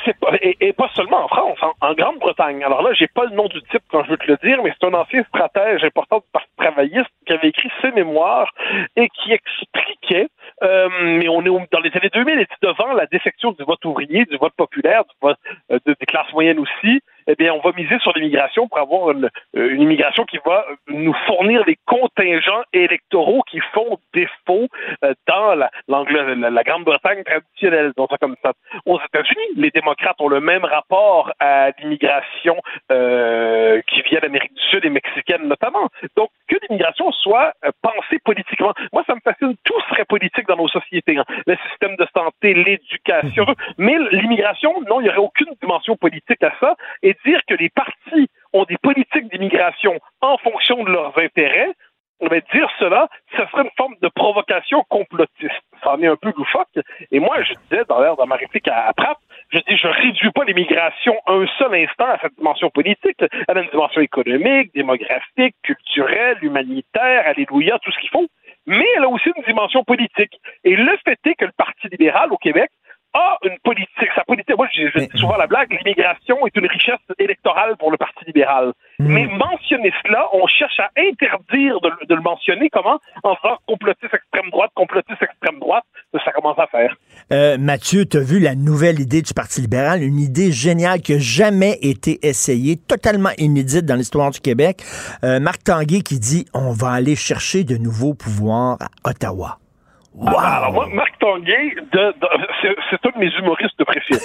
et, 0.40 0.73
pas 0.73 0.89
seulement 0.94 1.24
en 1.24 1.28
France, 1.28 1.59
en, 1.81 1.94
Grande-Bretagne. 1.94 2.62
Alors 2.64 2.82
là, 2.82 2.90
j'ai 2.94 3.06
pas 3.06 3.24
le 3.24 3.36
nom 3.36 3.47
du 3.47 3.60
type 3.70 3.82
quand 3.90 4.05
je 4.05 4.10
veux 4.10 4.16
te 4.16 4.27
le 4.27 4.39
dire, 4.43 4.62
mais 4.62 4.73
c'est 4.78 4.86
un 4.86 4.94
ancien 4.94 5.23
stratège 5.24 5.85
important 5.85 6.19
du 6.19 6.24
Parti 6.32 6.48
travailliste 6.56 7.10
qui 7.27 7.32
avait 7.32 7.48
écrit 7.48 7.69
ses 7.81 7.93
mémoires 7.93 8.51
et 8.97 9.09
qui 9.09 9.32
expliquait, 9.32 10.28
euh, 10.62 10.89
mais 11.19 11.28
on 11.28 11.43
est 11.43 11.69
dans 11.70 11.81
les 11.81 11.90
années 11.94 12.10
2000, 12.12 12.39
et 12.40 12.47
devant 12.62 12.93
la 12.94 13.06
défection 13.06 13.52
du 13.52 13.64
vote 13.64 13.85
ouvrier, 13.85 14.24
du 14.24 14.36
vote 14.36 14.55
populaire, 14.56 15.05
du 15.05 15.14
vote 15.20 15.39
euh, 15.70 15.78
de, 15.86 15.94
des 15.98 16.06
classes 16.06 16.32
moyennes 16.32 16.59
aussi, 16.59 17.01
eh 17.26 17.34
bien, 17.34 17.52
on 17.52 17.60
va 17.60 17.72
miser 17.76 17.98
sur 18.00 18.12
l'immigration 18.14 18.68
pour 18.68 18.78
avoir 18.78 19.10
une, 19.12 19.28
une, 19.54 19.82
immigration 19.82 20.24
qui 20.24 20.38
va 20.44 20.64
nous 20.88 21.14
fournir 21.26 21.64
les 21.66 21.78
contingents 21.86 22.62
électoraux 22.72 23.42
qui 23.50 23.60
font 23.72 23.98
défaut 24.14 24.68
euh, 25.04 25.14
dans 25.26 25.54
la, 25.54 25.70
la, 25.88 26.50
la 26.50 26.62
Grande-Bretagne 26.62 27.22
traditionnelle. 27.24 27.92
Donc, 27.96 28.10
comme 28.20 28.36
ça. 28.42 28.52
Aux 28.86 29.00
États-Unis, 29.00 29.56
les 29.56 29.70
démocrates 29.70 30.20
ont 30.20 30.28
le 30.28 30.40
même 30.40 30.64
rapport 30.64 31.32
à 31.40 31.70
l'immigration 31.78 32.56
euh, 32.90 33.80
qui 33.88 34.02
vient 34.02 34.20
d'Amérique 34.20 34.54
du 34.54 34.62
Sud 34.70 34.84
et 34.84 34.90
mexicaine 34.90 35.48
notamment. 35.48 35.88
Donc, 36.16 36.30
que 36.48 36.56
l'immigration 36.62 37.10
soit 37.12 37.52
euh, 37.64 37.70
pensée 37.82 38.18
politiquement. 38.24 38.72
Moi, 38.92 39.02
ça 39.06 39.14
me 39.14 39.20
fascine. 39.20 39.54
Tout 39.64 39.80
serait 39.90 40.04
politique 40.04 40.46
dans 40.46 40.56
nos 40.56 40.68
sociétés. 40.68 41.16
Hein. 41.16 41.24
Le 41.46 41.56
système 41.70 41.96
de 41.96 42.06
santé, 42.14 42.54
l'éducation. 42.54 43.46
Mais 43.78 43.96
l'immigration, 44.12 44.72
non, 44.88 45.00
il 45.00 45.04
n'y 45.04 45.08
aurait 45.08 45.18
aucune 45.18 45.52
dimension 45.60 45.96
politique 45.96 46.42
à 46.42 46.52
ça. 46.60 46.76
Et 47.02 47.11
dire 47.24 47.40
que 47.48 47.55
les 47.55 47.70
partis 47.70 48.28
ont 48.52 48.64
des 48.64 48.78
politiques 48.78 49.30
d'immigration 49.30 49.98
en 50.20 50.36
fonction 50.39 50.82
de 50.84 50.90
leurs 50.90 51.16
intérêts, 51.18 51.72
mais 52.30 52.43
dire 52.52 52.68
cela, 52.78 53.09
ce 53.36 53.44
serait 53.47 53.62
une 53.62 53.70
forme 53.76 53.94
de 54.01 54.09
provocation 54.09 54.84
complotiste. 54.89 55.60
Ça 55.82 55.94
en 55.94 56.02
est 56.02 56.06
un 56.06 56.16
peu 56.16 56.32
loufoque. 56.36 56.68
Et 57.10 57.18
moi, 57.18 57.43
je 57.43 57.52
disais 57.68 57.84
dans, 57.89 58.14
dans 58.14 58.26
ma 58.26 58.36
réplique 58.36 58.68
à, 58.68 58.89
à 58.89 59.14
je 59.51 59.59
dis, 59.59 59.76
je 59.76 59.89
réduis 59.89 60.30
pas 60.30 60.44
l'immigration 60.44 61.14
un 61.26 61.47
seul 61.59 61.74
instant 61.74 62.06
à 62.06 62.18
cette 62.20 62.36
dimension 62.36 62.70
politique. 62.70 63.22
Elle 63.48 63.59
a 63.59 63.62
une 63.62 63.70
dimension 63.70 64.01
économique, 64.01 64.72
démographique, 64.74 65.56
culturelle, 65.62 66.39
humanitaire, 66.43 67.26
alléluia, 67.26 67.78
tout 67.82 67.90
ce 67.90 67.98
qu'il 67.98 68.10
faut. 68.10 68.28
Mais 68.66 68.86
elle 68.97 69.05
a 69.05 69.09
aussi 69.09 69.30
une 69.36 69.43
dimension 69.44 69.82
politique. 69.82 70.39
Et 70.64 70.76
le 70.76 70.97
fait 71.05 71.18
est 71.26 71.34
que 71.34 71.44
le 71.44 71.52
Parti 71.56 71.89
libéral 71.89 72.32
au 72.32 72.36
Québec 72.36 72.70
a 73.14 73.39
une 73.44 73.59
politique. 73.64 74.09
Sa 74.14 74.24
politique, 74.24 74.56
moi, 74.56 74.68
je, 74.72 74.98
dis 74.98 75.18
souvent 75.18 75.36
la 75.36 75.47
blague, 75.47 75.70
l'immigration 75.70 76.47
est 76.47 76.56
une 76.56 76.66
richesse 76.66 77.01
électorale 77.18 77.76
pour 77.78 77.90
le 77.90 77.97
Parti 77.97 78.24
libéral. 78.26 78.72
Mm. 78.98 79.06
Mais 79.06 79.26
mentionner 79.26 79.93
cela, 80.05 80.26
on 80.32 80.47
cherche 80.47 80.78
à 80.80 80.90
interdire 80.97 81.80
de, 81.80 81.90
de, 82.09 82.14
le 82.14 82.20
mentionner. 82.20 82.70
Comment? 82.70 82.98
En 83.22 83.36
faisant 83.36 83.59
complotiste 83.66 84.14
extrême 84.14 84.51
droite, 84.51 84.70
complotiste 84.74 85.22
extrême 85.22 85.59
droite, 85.59 85.84
ça 86.24 86.32
commence 86.32 86.59
à 86.59 86.66
faire. 86.66 86.97
Euh, 87.32 87.56
Mathieu, 87.59 88.06
tu 88.06 88.18
as 88.18 88.20
vu 88.20 88.39
la 88.39 88.55
nouvelle 88.55 89.01
idée 89.01 89.22
du 89.22 89.34
Parti 89.34 89.60
libéral, 89.60 90.02
une 90.02 90.18
idée 90.18 90.52
géniale 90.52 91.01
qui 91.01 91.12
n'a 91.12 91.18
jamais 91.18 91.78
été 91.82 92.18
essayée, 92.26 92.76
totalement 92.76 93.30
inédite 93.39 93.86
dans 93.86 93.97
l'histoire 93.97 94.30
du 94.30 94.40
Québec. 94.40 94.82
Euh, 95.24 95.40
Marc 95.40 95.64
Tanguay 95.64 96.01
qui 96.01 96.18
dit 96.18 96.47
on 96.55 96.72
va 96.72 96.90
aller 96.90 97.16
chercher 97.16 97.64
de 97.64 97.76
nouveaux 97.76 98.14
pouvoirs 98.14 98.78
à 98.80 99.10
Ottawa. 99.10 99.59
Wow. 100.14 100.39
Alors 100.39 100.72
moi, 100.72 100.86
Marc 100.93 101.18
Tanguay, 101.18 101.74
c'est 101.90 103.06
un 103.06 103.10
de 103.10 103.18
mes 103.18 103.32
humoristes 103.34 103.82
préférés. 103.82 104.20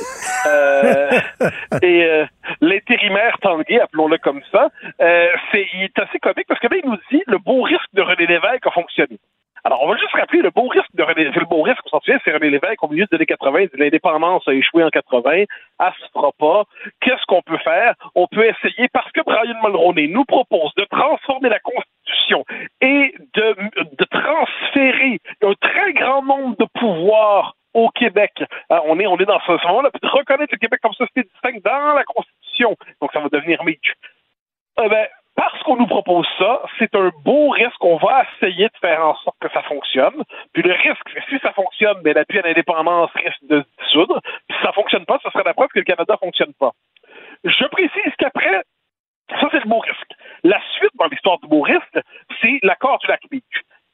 euh, 0.47 1.09
et 1.81 2.03
euh, 2.03 2.26
l'intérimaire 2.59 3.38
Tanguay, 3.41 3.80
appelons-le 3.80 4.18
comme 4.18 4.41
ça, 4.51 4.69
euh, 5.01 5.27
c'est 5.51 5.65
il 5.73 5.84
est 5.84 5.99
assez 5.99 6.19
comique 6.19 6.47
parce 6.47 6.59
que 6.59 6.68
là, 6.68 6.77
il 6.84 6.89
nous 6.89 6.97
dit 7.09 7.23
le 7.27 7.38
beau 7.38 7.61
risque 7.61 7.89
de 7.93 8.01
René 8.01 8.27
Lévesque 8.27 8.68
a 8.68 8.72
fonctionné. 8.72 9.18
Alors, 9.64 9.81
on 9.84 9.89
va 9.89 9.97
juste 9.97 10.14
rappeler 10.14 10.41
le 10.41 10.49
beau 10.49 10.68
risque 10.68 10.93
de 10.93 11.03
René, 11.03 11.26
le 11.26 11.45
beau 11.45 11.61
risque, 11.61 11.81
on 11.85 11.89
s'en 11.89 11.99
souvient, 11.99 12.19
c'est 12.23 12.31
René 12.31 12.49
Lévesque 12.49 12.81
au 12.84 12.88
milieu 12.88 13.05
des 13.09 13.15
années 13.15 13.26
80, 13.26 13.65
l'indépendance 13.73 14.47
a 14.47 14.53
échoué 14.53 14.84
en 14.84 14.89
80, 14.89 15.31
elle 15.34 15.47
se 15.80 16.11
fera 16.14 16.31
pas. 16.38 16.64
Qu'est-ce 17.01 17.26
qu'on 17.27 17.41
peut 17.41 17.57
faire? 17.57 17.93
On 18.15 18.27
peut 18.27 18.45
essayer, 18.45 18.88
parce 18.93 19.11
que 19.11 19.22
Brian 19.26 19.55
Mulroney 19.64 20.07
nous 20.07 20.26
propose 20.26 20.73
de 20.76 20.85
transformer 20.85 21.49
la 21.49 21.59
Constitution 21.59 21.96
et 22.81 23.14
de, 23.34 23.56
transférer 24.11 25.19
un 25.44 25.53
très 25.60 25.94
grand 25.94 26.23
nombre 26.23 26.57
de 26.57 26.65
pouvoirs 26.80 27.56
au 27.73 27.89
Québec. 27.89 28.31
Alors, 28.69 28.85
on 28.88 28.99
est, 28.99 29.07
on 29.07 29.18
est 29.18 29.26
dans 29.26 29.39
ce, 29.41 29.68
moment-là, 29.68 29.89
de 30.02 30.07
reconnaître 30.07 30.53
le 30.53 30.57
Québec 30.57 30.80
comme 30.81 30.94
société 30.94 31.23
distincte 31.23 31.64
dans 31.64 31.94
la 31.94 32.03
Constitution. 32.03 32.76
Donc, 33.02 33.11
ça 33.14 33.19
va 33.19 33.30
devenir 33.30 33.64
Mitch. 33.64 33.94
Eh 34.84 34.89
ben, 34.89 35.07
parce 35.35 35.61
qu'on 35.64 35.77
nous 35.77 35.88
propose 35.88 36.26
ça, 36.39 36.64
c'est 36.80 36.95
un 36.95 37.11
beau 37.23 37.49
risque. 37.49 37.84
On 37.84 37.98
va 37.98 38.23
essayer 38.23 38.65
de 38.65 38.77
faire 38.81 39.06
en 39.06 39.15
sorte 39.18 39.38
que 39.39 39.49
ça 39.53 39.61
fonctionne. 39.64 40.23
Puis 40.53 40.64
le 40.64 40.73
risque, 40.73 41.26
si 41.30 41.38
ça 41.39 41.53
fonctionne, 41.53 42.02
ben, 42.02 42.15
l'appui 42.15 42.39
à 42.39 42.41
l'indépendance 42.41 43.11
risque 43.14 43.44
de 43.44 43.61
se 43.61 43.84
dissoudre. 43.84 44.19
Puis 44.48 44.57
si 44.57 44.65
ça 44.65 44.72
fonctionne 44.72 45.06
pas, 45.06 45.19
ce 45.23 45.30
serait 45.30 45.44
la 45.45 45.53
preuve 45.53 45.68
que 45.68 45.80
le 45.80 45.85
Canada 45.85 46.18
fonctionne 46.19 46.53
pas. 46.60 46.72
Je 47.44 47.65
précise 47.65 48.14
qu'après, 48.18 48.64
ça 49.29 49.47
c'est 49.51 49.59
risque. 49.79 50.13
La 50.43 50.61
suite 50.77 50.91
dans 50.95 51.07
l'histoire 51.07 51.39
risque, 51.61 51.99
c'est 52.41 52.59
l'accord 52.63 52.99
du 52.99 53.07
lac 53.07 53.21
Beach. 53.29 53.43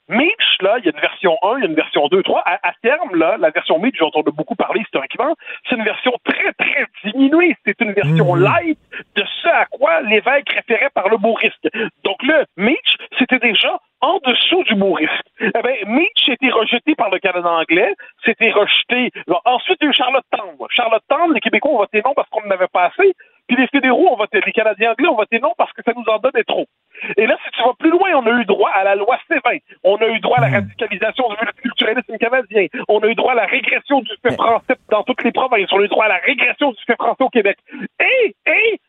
Mitch, 0.09 0.57
là, 0.61 0.77
il 0.79 0.85
y 0.85 0.87
a 0.89 0.91
une 0.91 1.01
version 1.01 1.37
1, 1.41 1.57
il 1.57 1.61
y 1.61 1.67
a 1.67 1.69
une 1.69 1.75
version 1.75 2.07
2, 2.07 2.23
3. 2.23 2.41
À, 2.45 2.67
à 2.67 2.73
terme, 2.81 3.15
là, 3.15 3.37
la 3.39 3.49
version 3.51 3.79
Mitch, 3.79 3.95
j'entends 3.97 4.21
beaucoup 4.21 4.55
parler 4.55 4.81
historiquement, 4.81 5.35
c'est 5.67 5.75
une 5.75 5.83
version 5.83 6.13
très, 6.25 6.51
très 6.53 6.85
diminuée. 7.03 7.55
C'est 7.65 7.79
une 7.81 7.93
version 7.93 8.35
mmh. 8.35 8.43
light 8.43 8.79
de 9.15 9.23
ce 9.41 9.47
à 9.47 9.65
quoi 9.65 10.01
l'évêque 10.01 10.49
référait 10.49 10.89
par 10.93 11.09
le 11.09 11.17
beau 11.17 11.33
risque. 11.33 11.67
Donc 12.03 12.21
le 12.23 12.45
Mitch, 12.57 12.95
c'était 13.17 13.39
déjà 13.39 13.79
en 14.01 14.19
dessous 14.25 14.63
du 14.63 14.75
beau 14.75 14.93
risque. 14.93 15.25
Eh 15.39 15.49
bien, 15.49 15.75
Mitch 15.87 16.27
a 16.27 16.33
été 16.33 16.49
rejeté 16.49 16.95
par 16.95 17.09
le 17.09 17.19
Canada 17.19 17.49
anglais, 17.49 17.93
c'était 18.25 18.51
rejeté. 18.51 19.11
ensuite, 19.45 19.77
il 19.81 19.85
y 19.85 19.87
a 19.87 19.91
eu 19.91 19.93
Charlotte 19.93 20.25
Tendre. 20.29 20.67
Charlotte 20.69 21.03
Tendre, 21.07 21.33
les 21.33 21.39
Québécois 21.39 21.71
ont 21.71 21.77
voté 21.77 22.01
non 22.03 22.13
parce 22.13 22.29
qu'on 22.29 22.45
n'avait 22.47 22.67
pas 22.67 22.85
assez, 22.85 23.13
puis 23.47 23.57
les 23.57 23.67
fédéraux 23.67 24.11
ont 24.11 24.17
voté, 24.17 24.41
les 24.45 24.51
Canadiens 24.51 24.91
anglais 24.91 25.07
ont 25.07 25.15
voté 25.15 25.39
non 25.39 25.53
parce 25.57 25.71
que 25.71 25.81
ça 25.85 25.93
nous 25.95 26.03
en 26.11 26.19
donnait 26.19 26.43
trop. 26.43 26.67
Et 27.17 27.27
là, 27.27 27.37
si 27.43 27.51
tu 27.51 27.63
vas 27.63 27.73
plus 27.77 27.91
loin, 27.91 28.11
on 28.15 28.25
a 28.25 28.41
eu 28.41 28.45
droit 28.45 28.71
à 28.71 28.83
la 28.83 28.95
loi 28.95 29.17
C20. 29.29 29.61
On 29.83 29.97
a 29.97 30.07
eu 30.07 30.19
droit 30.19 30.37
à 30.37 30.41
la 30.41 30.49
hmm. 30.49 30.53
radicalisation 30.53 31.29
du 31.29 31.35
multiculturalisme 31.41 32.17
canadien. 32.17 32.67
On 32.87 32.99
a 32.99 33.07
eu 33.07 33.15
droit 33.15 33.33
à 33.33 33.35
la 33.35 33.45
régression 33.45 34.01
du 34.01 34.11
fait 34.21 34.33
français 34.33 34.75
dans 34.89 35.03
toutes 35.03 35.23
les 35.23 35.31
provinces. 35.31 35.71
On 35.71 35.79
a 35.79 35.83
eu 35.83 35.87
droit 35.87 36.05
à 36.05 36.09
la 36.09 36.17
régression 36.17 36.71
du 36.71 36.83
fait 36.85 36.95
français 36.95 37.23
au 37.23 37.29
Québec. 37.29 37.57
Et, 37.99 38.35
et 38.47 38.79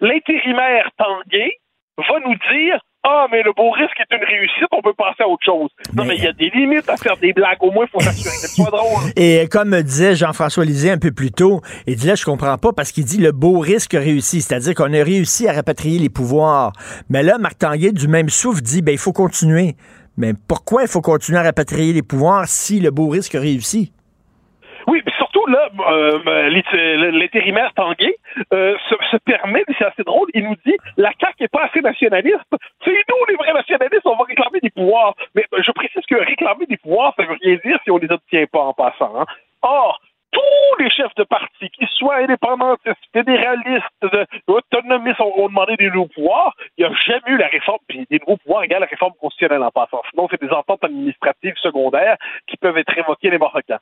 l'intérimaire 0.00 0.90
Tanguay 0.96 1.58
va 1.98 2.20
nous 2.20 2.36
dire 2.52 2.80
ah, 3.04 3.26
mais 3.30 3.42
le 3.42 3.52
beau 3.52 3.70
risque 3.70 3.98
est 4.00 4.14
une 4.14 4.24
réussite, 4.24 4.66
on 4.72 4.82
peut 4.82 4.92
passer 4.92 5.22
à 5.22 5.28
autre 5.28 5.44
chose. 5.44 5.70
Non, 5.94 6.04
mais 6.04 6.16
il 6.16 6.24
y 6.24 6.26
a 6.26 6.32
des 6.32 6.50
limites 6.50 6.88
à 6.88 6.96
faire 6.96 7.16
des 7.16 7.32
blagues. 7.32 7.56
Au 7.60 7.70
moins, 7.70 7.86
il 7.86 7.90
faut 7.90 8.00
s'assurer 8.00 8.34
que 8.34 8.48
ce 8.48 8.54
soit 8.54 8.70
drôle. 8.70 9.02
Et 9.16 9.46
comme 9.48 9.80
disait 9.82 10.16
Jean-François 10.16 10.64
Lisée 10.64 10.90
un 10.90 10.98
peu 10.98 11.12
plus 11.12 11.30
tôt, 11.30 11.60
il 11.86 11.96
dit 11.96 12.06
là, 12.06 12.16
je 12.16 12.24
comprends 12.24 12.58
pas 12.58 12.72
parce 12.72 12.90
qu'il 12.90 13.04
dit 13.04 13.18
le 13.18 13.32
beau 13.32 13.60
risque 13.60 13.92
réussi, 13.92 14.42
c'est-à-dire 14.42 14.74
qu'on 14.74 14.92
a 14.92 15.02
réussi 15.02 15.48
à 15.48 15.52
rapatrier 15.52 15.98
les 15.98 16.10
pouvoirs. 16.10 16.72
Mais 17.08 17.22
là, 17.22 17.38
Marc 17.38 17.58
Tanguay, 17.58 17.92
du 17.92 18.08
même 18.08 18.28
souffle, 18.28 18.62
dit 18.62 18.82
ben, 18.82 18.92
il 18.92 18.98
faut 18.98 19.12
continuer. 19.12 19.76
Mais 20.16 20.32
pourquoi 20.48 20.82
il 20.82 20.88
faut 20.88 21.00
continuer 21.00 21.38
à 21.38 21.44
rapatrier 21.44 21.92
les 21.92 22.02
pouvoirs 22.02 22.46
si 22.48 22.80
le 22.80 22.90
beau 22.90 23.08
risque 23.08 23.34
réussit? 23.34 23.92
Oui, 24.88 25.00
mais 25.06 25.12
là, 25.48 25.68
euh, 25.90 27.10
l'intérimaire 27.10 27.72
Tanguay 27.74 28.14
euh, 28.52 28.76
se, 29.10 29.16
permet, 29.18 29.64
c'est 29.78 29.84
assez 29.84 30.02
drôle, 30.02 30.28
il 30.34 30.44
nous 30.44 30.56
dit 30.64 30.76
la 30.96 31.10
CAQ 31.20 31.34
n'est 31.40 31.48
pas 31.48 31.64
assez 31.64 31.80
nationaliste. 31.80 32.36
C'est 32.84 32.90
nous, 32.90 33.26
les 33.28 33.34
vrais 33.34 33.52
nationalistes, 33.52 34.06
on 34.06 34.16
va 34.16 34.24
réclamer 34.24 34.60
des 34.60 34.70
pouvoirs. 34.70 35.14
Mais 35.34 35.44
euh, 35.54 35.62
je 35.64 35.72
précise 35.72 36.04
que 36.08 36.16
réclamer 36.16 36.66
des 36.66 36.76
pouvoirs, 36.76 37.14
ça 37.16 37.24
veut 37.24 37.36
rien 37.42 37.58
dire 37.64 37.78
si 37.84 37.90
on 37.90 37.98
les 37.98 38.10
obtient 38.10 38.44
pas 38.50 38.60
en 38.60 38.72
passant. 38.72 39.20
Hein. 39.20 39.26
Or, 39.62 40.00
tous 40.30 40.82
les 40.82 40.90
chefs 40.90 41.14
de 41.16 41.24
parti, 41.24 41.70
qu'ils 41.70 41.88
soient 41.88 42.16
indépendantistes, 42.16 42.96
fédéralistes, 43.12 43.86
autonomistes, 44.46 45.20
ont, 45.20 45.48
demandé 45.48 45.76
des 45.76 45.90
nouveaux 45.90 46.08
pouvoirs. 46.14 46.54
Il 46.76 46.86
n'y 46.86 46.92
a 46.92 46.96
jamais 47.06 47.34
eu 47.34 47.36
la 47.38 47.48
réforme, 47.48 47.78
puis 47.88 48.06
des 48.10 48.18
nouveaux 48.18 48.36
pouvoirs 48.36 48.64
égale 48.64 48.80
la 48.80 48.86
réforme 48.86 49.14
constitutionnelle 49.20 49.62
en 49.62 49.70
passant. 49.70 50.02
Sinon, 50.10 50.28
c'est 50.30 50.40
des 50.40 50.50
ententes 50.50 50.84
administratives 50.84 51.56
secondaires 51.56 52.16
qui 52.46 52.56
peuvent 52.58 52.76
être 52.76 52.96
évoquées 52.98 53.30
n'importe 53.30 53.62
quand. 53.66 53.78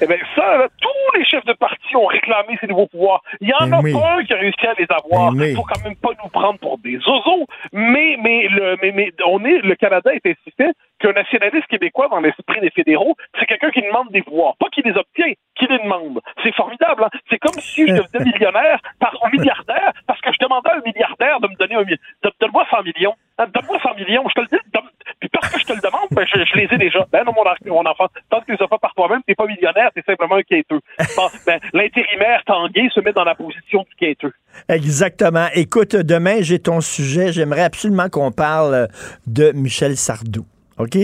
Eh 0.00 0.06
bien, 0.06 0.16
ça, 0.34 0.66
tous 0.80 1.18
les 1.18 1.24
chefs 1.24 1.44
de 1.44 1.52
parti 1.52 1.94
ont 1.96 2.06
réclamé 2.06 2.58
ces 2.60 2.66
nouveaux 2.66 2.88
pouvoirs. 2.88 3.22
Il 3.40 3.48
y 3.48 3.54
en 3.54 3.70
a 3.70 3.80
pas 3.80 4.16
un 4.16 4.24
qui 4.24 4.32
a 4.32 4.38
réussi 4.38 4.66
à 4.66 4.74
les 4.78 4.86
avoir. 4.90 5.32
Il 5.34 5.54
faut 5.54 5.62
quand 5.62 5.82
même 5.84 5.96
pas 5.96 6.10
nous 6.22 6.30
prendre 6.30 6.58
pour 6.58 6.78
des 6.78 6.96
oiseaux. 6.96 7.46
Mais, 7.72 8.16
mais, 8.20 8.48
le, 8.48 8.76
mais, 8.82 8.92
mais 8.92 9.12
on 9.26 9.44
est, 9.44 9.58
le 9.58 9.74
Canada 9.76 10.12
est 10.12 10.26
insisté 10.26 10.72
qu'un 10.98 11.12
nationaliste 11.12 11.66
québécois 11.66 12.08
dans 12.08 12.20
l'esprit 12.20 12.60
des 12.60 12.70
fédéraux, 12.70 13.16
c'est 13.38 13.46
quelqu'un 13.46 13.70
qui 13.70 13.82
demande 13.82 14.10
des 14.10 14.22
pouvoirs. 14.22 14.54
Pas 14.58 14.68
qui 14.72 14.82
les 14.82 14.96
obtient, 14.96 15.32
qui 15.56 15.66
les 15.66 15.78
demande. 15.78 16.20
C'est 16.42 16.54
formidable. 16.54 17.04
Hein? 17.04 17.10
C'est 17.30 17.38
comme 17.38 17.60
si 17.60 17.86
je 17.86 17.92
devenais 17.92 18.32
millionnaire 18.32 18.80
par 18.98 19.16
un 19.22 19.30
milliardaire 19.30 19.92
parce 20.06 20.20
que 20.20 20.30
je 20.32 20.38
demandais 20.40 20.70
à 20.70 20.76
un 20.76 20.82
milliardaire 20.84 21.40
de 21.40 21.48
me 21.48 21.56
donner 21.56 21.74
un 21.74 21.84
Donne-moi 22.40 22.66
100 22.70 22.82
millions. 22.82 23.14
Hein, 23.38 23.46
donne-moi 23.52 23.78
100 23.82 23.94
millions. 23.94 24.24
Je 24.28 24.34
te 24.34 24.40
le 24.40 24.46
dis. 24.46 24.80
Puis 25.20 25.28
parce 25.28 25.50
que 25.50 25.60
je 25.60 25.64
te 25.64 25.72
le 25.72 25.80
demande, 25.80 26.08
ben, 26.10 26.26
je, 26.26 26.56
les 26.56 26.68
ai 26.72 26.78
déjà. 26.78 27.06
Ben 27.12 27.24
non, 27.24 27.32
mon, 27.32 27.86
enfant. 27.86 28.08
Tant 28.30 28.40
que 28.40 28.46
tu 28.46 28.52
les 28.52 28.62
as 28.62 28.68
pas 28.68 28.78
par 28.78 28.94
toi-même, 28.94 29.20
t'es 29.26 29.34
pas 29.34 29.46
millionnaire, 29.46 29.90
t'es 29.94 30.02
simplement 30.02 30.36
un 30.36 30.42
quêteux. 30.42 30.80
ben, 31.46 31.60
l'intérimaire 31.72 32.42
Tanguay 32.46 32.88
se 32.94 33.00
met 33.00 33.12
dans 33.12 33.24
la 33.24 33.34
position 33.34 33.84
du 33.88 33.94
quêteux. 33.96 34.32
Exactement. 34.68 35.46
Écoute, 35.54 35.96
demain, 35.96 36.36
j'ai 36.40 36.58
ton 36.58 36.80
sujet. 36.80 37.32
J'aimerais 37.32 37.64
absolument 37.64 38.08
qu'on 38.08 38.32
parle 38.32 38.88
de 39.26 39.52
Michel 39.52 39.96
Sardou. 39.96 40.46
OK? 40.78 40.98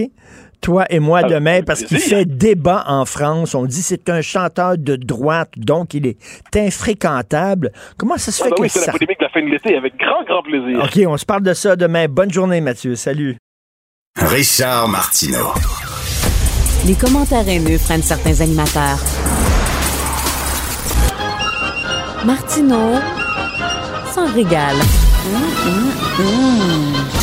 Toi 0.60 0.84
et 0.90 0.98
moi 0.98 1.22
ah, 1.24 1.28
demain, 1.28 1.62
parce 1.62 1.82
qu'il 1.82 1.98
fait 1.98 2.26
débat 2.26 2.84
en 2.86 3.06
France. 3.06 3.55
On 3.55 3.64
dit 3.64 3.80
c'est 3.82 4.10
un 4.10 4.20
chanteur 4.20 4.76
de 4.76 4.97
droite, 4.97 5.51
donc 5.56 5.94
il 5.94 6.06
est 6.06 6.18
infréquentable. 6.55 7.72
Comment 7.97 8.18
ça 8.18 8.30
se 8.30 8.42
ah, 8.42 8.44
fait 8.44 8.51
bah 8.51 8.56
que 8.56 8.62
oui, 8.62 8.68
c'est 8.68 8.86
la 8.86 8.92
polémique 8.92 9.18
de 9.18 9.24
la 9.24 9.30
fin 9.30 9.42
de 9.42 9.47
l'été, 9.47 9.76
avec 9.76 9.97
grand, 9.97 10.22
grand 10.24 10.42
plaisir. 10.42 10.84
OK, 10.84 11.01
on 11.06 11.16
se 11.16 11.24
parle 11.24 11.42
de 11.42 11.55
ça 11.55 11.76
demain. 11.76 12.06
Bonne 12.09 12.30
journée, 12.30 12.60
Mathieu. 12.60 12.94
Salut. 12.94 13.36
Richard 14.16 14.88
Martineau. 14.88 15.55
Les 16.86 16.94
commentaires 16.94 17.48
haineux 17.48 17.78
prennent 17.78 18.02
certains 18.02 18.40
animateurs. 18.40 18.98
Martineau 22.26 22.98
s'en 24.12 24.26
régale. 24.34 24.76
Mmh, 24.76 25.90
Je 27.14 27.19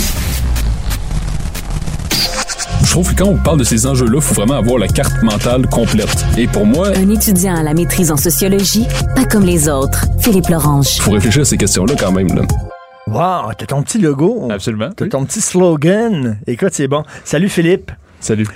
trouve 3.03 3.13
que 3.13 3.21
quand 3.21 3.29
on 3.29 3.37
parle 3.37 3.59
de 3.59 3.63
ces 3.63 3.85
enjeux-là, 3.85 4.15
il 4.15 4.21
faut 4.21 4.33
vraiment 4.33 4.55
avoir 4.55 4.79
la 4.79 4.87
carte 4.87 5.21
mentale 5.21 5.67
complète. 5.67 6.25
Et 6.35 6.47
pour 6.47 6.65
moi... 6.65 6.87
Un 6.97 7.11
étudiant 7.11 7.55
à 7.55 7.61
la 7.61 7.75
maîtrise 7.75 8.09
en 8.09 8.17
sociologie, 8.17 8.87
pas 9.15 9.23
comme 9.23 9.45
les 9.45 9.69
autres. 9.69 10.07
Philippe 10.19 10.47
Lorange. 10.47 10.97
faut 10.97 11.11
réfléchir 11.11 11.43
à 11.43 11.45
ces 11.45 11.57
questions-là 11.57 11.93
quand 11.99 12.11
même. 12.11 12.29
Là. 12.29 12.41
Wow, 13.05 13.53
t'as 13.55 13.67
ton 13.67 13.83
petit 13.83 13.99
logo. 13.99 14.47
Absolument. 14.49 14.89
T'as 14.95 15.09
ton 15.09 15.25
petit 15.25 15.41
slogan. 15.41 16.39
Écoute, 16.47 16.71
c'est 16.71 16.87
bon. 16.87 17.03
Salut 17.23 17.49
Philippe. 17.49 17.91
Salut. 18.19 18.47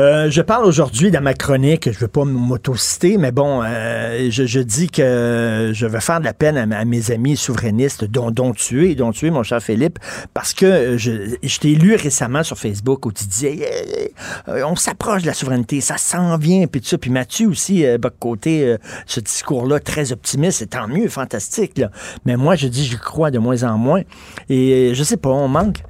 Euh, 0.00 0.30
je 0.30 0.42
parle 0.42 0.64
aujourd'hui 0.64 1.10
dans 1.10 1.20
ma 1.20 1.34
chronique, 1.34 1.86
je 1.86 1.96
ne 1.96 2.00
veux 2.02 2.08
pas 2.08 2.24
m'autociter, 2.24 3.18
mais 3.18 3.32
bon, 3.32 3.62
euh, 3.64 4.28
je, 4.30 4.60
dis 4.60 4.88
que 4.88 5.72
je 5.74 5.86
veux 5.86 5.98
faire 5.98 6.20
de 6.20 6.24
la 6.24 6.32
peine 6.32 6.56
à, 6.72 6.84
mes 6.84 7.10
amis 7.10 7.36
souverainistes, 7.36 8.04
dont, 8.04 8.52
tu 8.52 8.88
es, 8.88 8.94
dont 8.94 9.10
tu 9.10 9.26
es, 9.26 9.30
mon 9.30 9.42
cher 9.42 9.60
Philippe, 9.60 9.98
parce 10.34 10.54
que 10.54 10.96
je, 10.96 11.36
je 11.42 11.58
t'ai 11.58 11.74
lu 11.74 11.96
récemment 11.96 12.44
sur 12.44 12.56
Facebook 12.56 13.06
où 13.06 13.12
tu 13.12 13.24
disais 13.24 14.12
on 14.46 14.76
s'approche 14.76 15.22
de 15.22 15.26
la 15.26 15.34
souveraineté, 15.34 15.80
ça 15.80 15.96
s'en 15.96 16.36
vient, 16.36 16.68
puis 16.68 16.80
tout 16.80 16.88
ça. 16.88 16.98
Puis 16.98 17.10
Mathieu 17.10 17.48
aussi, 17.48 17.84
euh, 17.84 17.98
côté 18.20 18.76
ce 19.06 19.20
discours-là 19.20 19.80
très 19.80 20.12
optimiste, 20.12 20.58
c'est 20.60 20.70
tant 20.70 20.88
mieux, 20.88 21.08
fantastique. 21.08 21.82
Mais 22.24 22.36
moi, 22.36 22.56
je 22.56 22.68
dis, 22.68 22.86
je 22.86 22.96
crois 22.96 23.30
de 23.30 23.38
moins 23.38 23.64
en 23.64 23.76
moins. 23.76 24.02
Et 24.48 24.92
je 24.94 25.02
sais 25.02 25.16
pas, 25.16 25.28
on 25.28 25.48
manque 25.48 25.82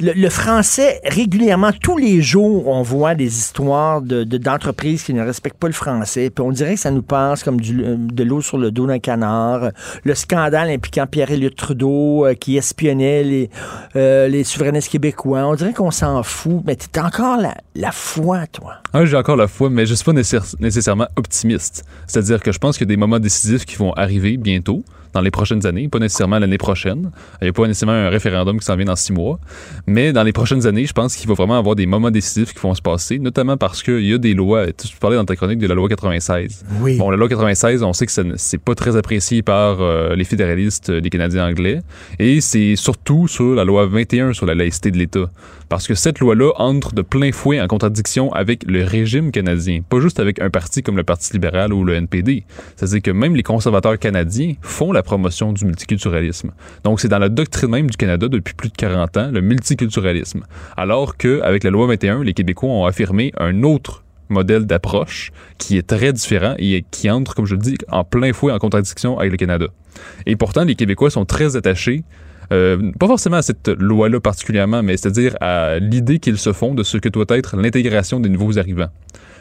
le, 0.00 0.28
français, 0.28 1.00
régulièrement, 1.04 1.70
tous 1.72 1.98
les 1.98 2.22
jours, 2.22 2.68
on 2.68 2.82
voit 2.82 3.14
des 3.14 3.38
histoires 3.38 4.00
de, 4.00 4.24
d'entreprises 4.24 5.02
qui 5.02 5.14
ne 5.14 5.22
respectent 5.22 5.58
pas 5.58 5.66
le 5.66 5.72
français. 5.72 6.30
Puis 6.30 6.44
on 6.44 6.50
dirait 6.50 6.74
que 6.74 6.80
ça 6.80 6.90
nous 6.90 7.02
passe 7.02 7.42
comme 7.42 7.58
euh, 7.60 7.96
de 7.98 8.24
l'eau 8.24 8.40
sur 8.40 8.58
le 8.58 8.70
dos 8.70 8.86
d'un 8.86 8.98
canard. 8.98 9.70
Le 10.04 10.14
scandale 10.14 10.70
impliquant 10.70 11.06
Pierre-Éliott 11.06 11.54
Trudeau 11.54 12.26
euh, 12.26 12.34
qui 12.34 12.56
espionnait 12.56 13.22
les, 13.22 13.50
euh, 13.96 14.28
les 14.28 14.44
souverainistes 14.44 14.90
québécois. 14.90 15.46
On 15.46 15.54
dirait 15.54 15.72
qu'on 15.72 15.90
s'en 15.90 16.22
fout. 16.22 16.62
Mais 16.66 16.76
t'as 16.76 17.06
encore 17.06 17.38
la, 17.38 17.54
la 17.74 17.92
foi, 17.92 18.46
toi. 18.46 18.74
Ah, 18.92 19.04
j'ai 19.04 19.16
encore 19.16 19.36
la 19.36 19.48
foi, 19.48 19.70
mais 19.70 19.86
je 19.86 19.94
suis 19.94 20.04
pas 20.04 20.12
nécessairement 20.12 21.08
optimiste. 21.16 21.84
C'est-à-dire 22.06 22.40
que 22.42 22.52
je 22.52 22.58
pense 22.58 22.78
qu'il 22.78 22.86
y 22.86 22.88
a 22.88 22.94
des 22.94 22.96
moments 22.96 23.20
décisifs 23.20 23.64
qui 23.64 23.76
vont 23.76 23.92
arriver 23.92 24.36
bientôt 24.36 24.82
dans 25.12 25.20
les 25.20 25.30
prochaines 25.30 25.66
années, 25.66 25.88
pas 25.88 25.98
nécessairement 25.98 26.38
l'année 26.38 26.58
prochaine. 26.58 27.10
Il 27.40 27.44
n'y 27.44 27.50
a 27.50 27.52
pas 27.52 27.66
nécessairement 27.66 27.92
un 27.92 28.08
référendum 28.08 28.58
qui 28.58 28.64
s'en 28.64 28.76
vient 28.76 28.86
dans 28.86 28.96
six 28.96 29.12
mois. 29.12 29.38
Mais 29.86 30.12
dans 30.12 30.22
les 30.22 30.32
prochaines 30.32 30.66
années, 30.66 30.86
je 30.86 30.92
pense 30.92 31.16
qu'il 31.16 31.28
va 31.28 31.34
vraiment 31.34 31.58
avoir 31.58 31.76
des 31.76 31.86
moments 31.86 32.10
décisifs 32.10 32.52
qui 32.52 32.60
vont 32.60 32.74
se 32.74 32.82
passer, 32.82 33.18
notamment 33.18 33.56
parce 33.56 33.82
qu'il 33.82 34.04
y 34.06 34.12
a 34.12 34.18
des 34.18 34.34
lois. 34.34 34.66
Tu 34.72 34.96
parlais 34.98 35.16
dans 35.16 35.24
ta 35.24 35.36
chronique 35.36 35.58
de 35.58 35.66
la 35.66 35.74
loi 35.74 35.88
96. 35.88 36.64
Oui. 36.80 36.96
Bon, 36.98 37.10
la 37.10 37.16
loi 37.16 37.28
96, 37.28 37.82
on 37.82 37.92
sait 37.92 38.06
que 38.06 38.12
c'est 38.36 38.58
pas 38.58 38.74
très 38.74 38.96
apprécié 38.96 39.42
par 39.42 39.80
euh, 39.80 40.14
les 40.14 40.24
fédéralistes, 40.24 40.90
les 40.90 41.10
Canadiens 41.10 41.46
anglais. 41.46 41.80
Et 42.18 42.40
c'est 42.40 42.76
surtout 42.76 43.28
sur 43.28 43.54
la 43.54 43.64
loi 43.64 43.86
21 43.86 44.32
sur 44.32 44.46
la 44.46 44.54
laïcité 44.54 44.90
de 44.90 44.98
l'État 44.98 45.30
parce 45.70 45.86
que 45.86 45.94
cette 45.94 46.18
loi-là 46.18 46.50
entre 46.56 46.94
de 46.94 47.00
plein 47.00 47.30
fouet 47.30 47.60
en 47.60 47.68
contradiction 47.68 48.32
avec 48.32 48.64
le 48.66 48.84
régime 48.84 49.30
canadien, 49.30 49.82
pas 49.88 50.00
juste 50.00 50.18
avec 50.18 50.40
un 50.40 50.50
parti 50.50 50.82
comme 50.82 50.96
le 50.96 51.04
Parti 51.04 51.32
libéral 51.32 51.72
ou 51.72 51.84
le 51.84 51.94
NPD. 51.94 52.44
C'est-à-dire 52.74 53.00
que 53.00 53.10
même 53.12 53.36
les 53.36 53.44
conservateurs 53.44 53.96
canadiens 53.96 54.54
font 54.62 54.90
la 54.90 55.04
promotion 55.04 55.52
du 55.52 55.64
multiculturalisme. 55.64 56.50
Donc 56.82 57.00
c'est 57.00 57.06
dans 57.06 57.20
la 57.20 57.28
doctrine 57.28 57.70
même 57.70 57.88
du 57.88 57.96
Canada 57.96 58.26
depuis 58.26 58.52
plus 58.52 58.68
de 58.68 58.74
40 58.76 59.16
ans, 59.16 59.30
le 59.32 59.40
multiculturalisme. 59.40 60.44
Alors 60.76 61.16
qu'avec 61.16 61.62
la 61.62 61.70
loi 61.70 61.86
21, 61.86 62.24
les 62.24 62.34
Québécois 62.34 62.68
ont 62.68 62.84
affirmé 62.84 63.32
un 63.38 63.62
autre 63.62 64.02
modèle 64.28 64.66
d'approche 64.66 65.30
qui 65.58 65.78
est 65.78 65.86
très 65.86 66.12
différent 66.12 66.54
et 66.58 66.84
qui 66.90 67.08
entre, 67.08 67.36
comme 67.36 67.46
je 67.46 67.54
le 67.54 67.60
dis, 67.60 67.76
en 67.88 68.02
plein 68.02 68.32
fouet 68.32 68.52
en 68.52 68.58
contradiction 68.58 69.20
avec 69.20 69.30
le 69.30 69.36
Canada. 69.36 69.66
Et 70.26 70.34
pourtant, 70.34 70.64
les 70.64 70.74
Québécois 70.74 71.10
sont 71.10 71.24
très 71.24 71.54
attachés 71.54 72.02
euh, 72.52 72.92
pas 72.98 73.06
forcément 73.06 73.36
à 73.36 73.42
cette 73.42 73.68
loi-là 73.68 74.20
particulièrement, 74.20 74.82
mais 74.82 74.96
c'est-à-dire 74.96 75.36
à, 75.40 75.78
l'idée 75.78 76.18
qu'ils 76.18 76.38
se 76.38 76.52
font 76.52 76.74
de 76.74 76.82
ce 76.82 76.98
que 76.98 77.08
doit 77.08 77.26
être 77.28 77.56
l'intégration 77.56 78.20
des 78.20 78.28
nouveaux 78.28 78.58
arrivants. 78.58 78.90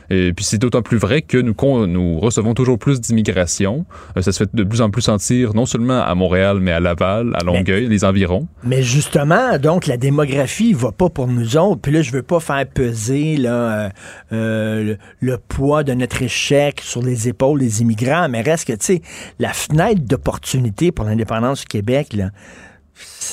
Et 0.10 0.34
puis 0.34 0.44
c'est 0.44 0.58
d'autant 0.58 0.82
plus 0.82 0.98
vrai 0.98 1.22
que 1.22 1.38
nous, 1.38 1.54
nous 1.88 2.20
recevons 2.20 2.54
toujours 2.54 2.80
plus 2.80 3.00
d'immigration. 3.00 3.86
Euh, 4.18 4.22
ça 4.22 4.32
se 4.32 4.40
fait 4.40 4.50
de 4.54 4.64
plus 4.64 4.82
en 4.82 4.90
plus 4.90 5.04
sentir, 5.04 5.54
non 5.54 5.66
seulement 5.66 6.02
à 6.02 6.16
Montréal, 6.16 6.60
mais 6.60 6.72
à 6.72 6.80
Laval, 6.80 7.36
à 7.36 7.44
Longueuil, 7.44 7.88
les 7.88 8.04
environs. 8.04 8.48
Mais 8.64 8.82
justement, 8.82 9.58
donc 9.60 9.86
la 9.86 9.98
démographie 9.98 10.74
va 10.74 10.92
pas 10.92 11.10
pour 11.10 11.28
nous 11.28 11.58
autres. 11.58 11.82
Puis 11.82 11.92
là, 11.92 12.02
je 12.02 12.12
veux 12.12 12.24
pas 12.24 12.40
faire 12.40 12.66
peser 12.68 13.38
là, 13.38 13.52
euh, 13.52 13.90
euh, 14.34 14.84
le, 14.84 14.98
le, 15.20 15.38
poids 15.38 15.84
de 15.84 15.94
notre 15.94 16.22
échec 16.22 16.82
sur 16.84 17.04
les 17.04 17.28
épaules 17.28 17.60
des 17.60 17.82
immigrants, 17.82 18.30
mais 18.30 18.42
reste 18.42 18.68
que, 18.68 18.74
tu 18.74 18.86
sais, 18.86 19.02
la 19.38 19.54
fenêtre 19.54 20.02
d'opportunité 20.02 20.92
pour 20.92 21.06
l'indépendance 21.06 21.62
du 21.62 21.68
Québec, 21.68 22.14
là, 22.14 22.30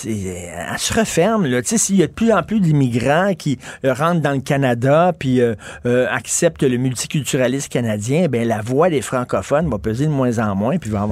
elle 0.04 0.78
se 0.78 0.94
referme. 0.94 1.46
Là. 1.46 1.60
S'il 1.64 1.96
y 1.96 2.02
a 2.02 2.06
de 2.06 2.12
plus 2.12 2.32
en 2.32 2.42
plus 2.42 2.60
d'immigrants 2.60 3.34
qui 3.34 3.58
euh, 3.84 3.92
rentrent 3.92 4.20
dans 4.20 4.32
le 4.32 4.40
Canada 4.40 5.12
puis 5.18 5.40
euh, 5.40 5.54
euh, 5.86 6.06
acceptent 6.10 6.62
le 6.62 6.76
multiculturalisme 6.76 7.68
canadien, 7.68 8.26
ben 8.28 8.46
la 8.46 8.60
voix 8.62 8.90
des 8.90 9.02
francophones 9.02 9.68
va 9.68 9.78
peser 9.78 10.06
de 10.06 10.10
moins 10.10 10.38
en 10.38 10.54
moins. 10.54 10.78
Puis 10.78 10.90
va 10.90 11.08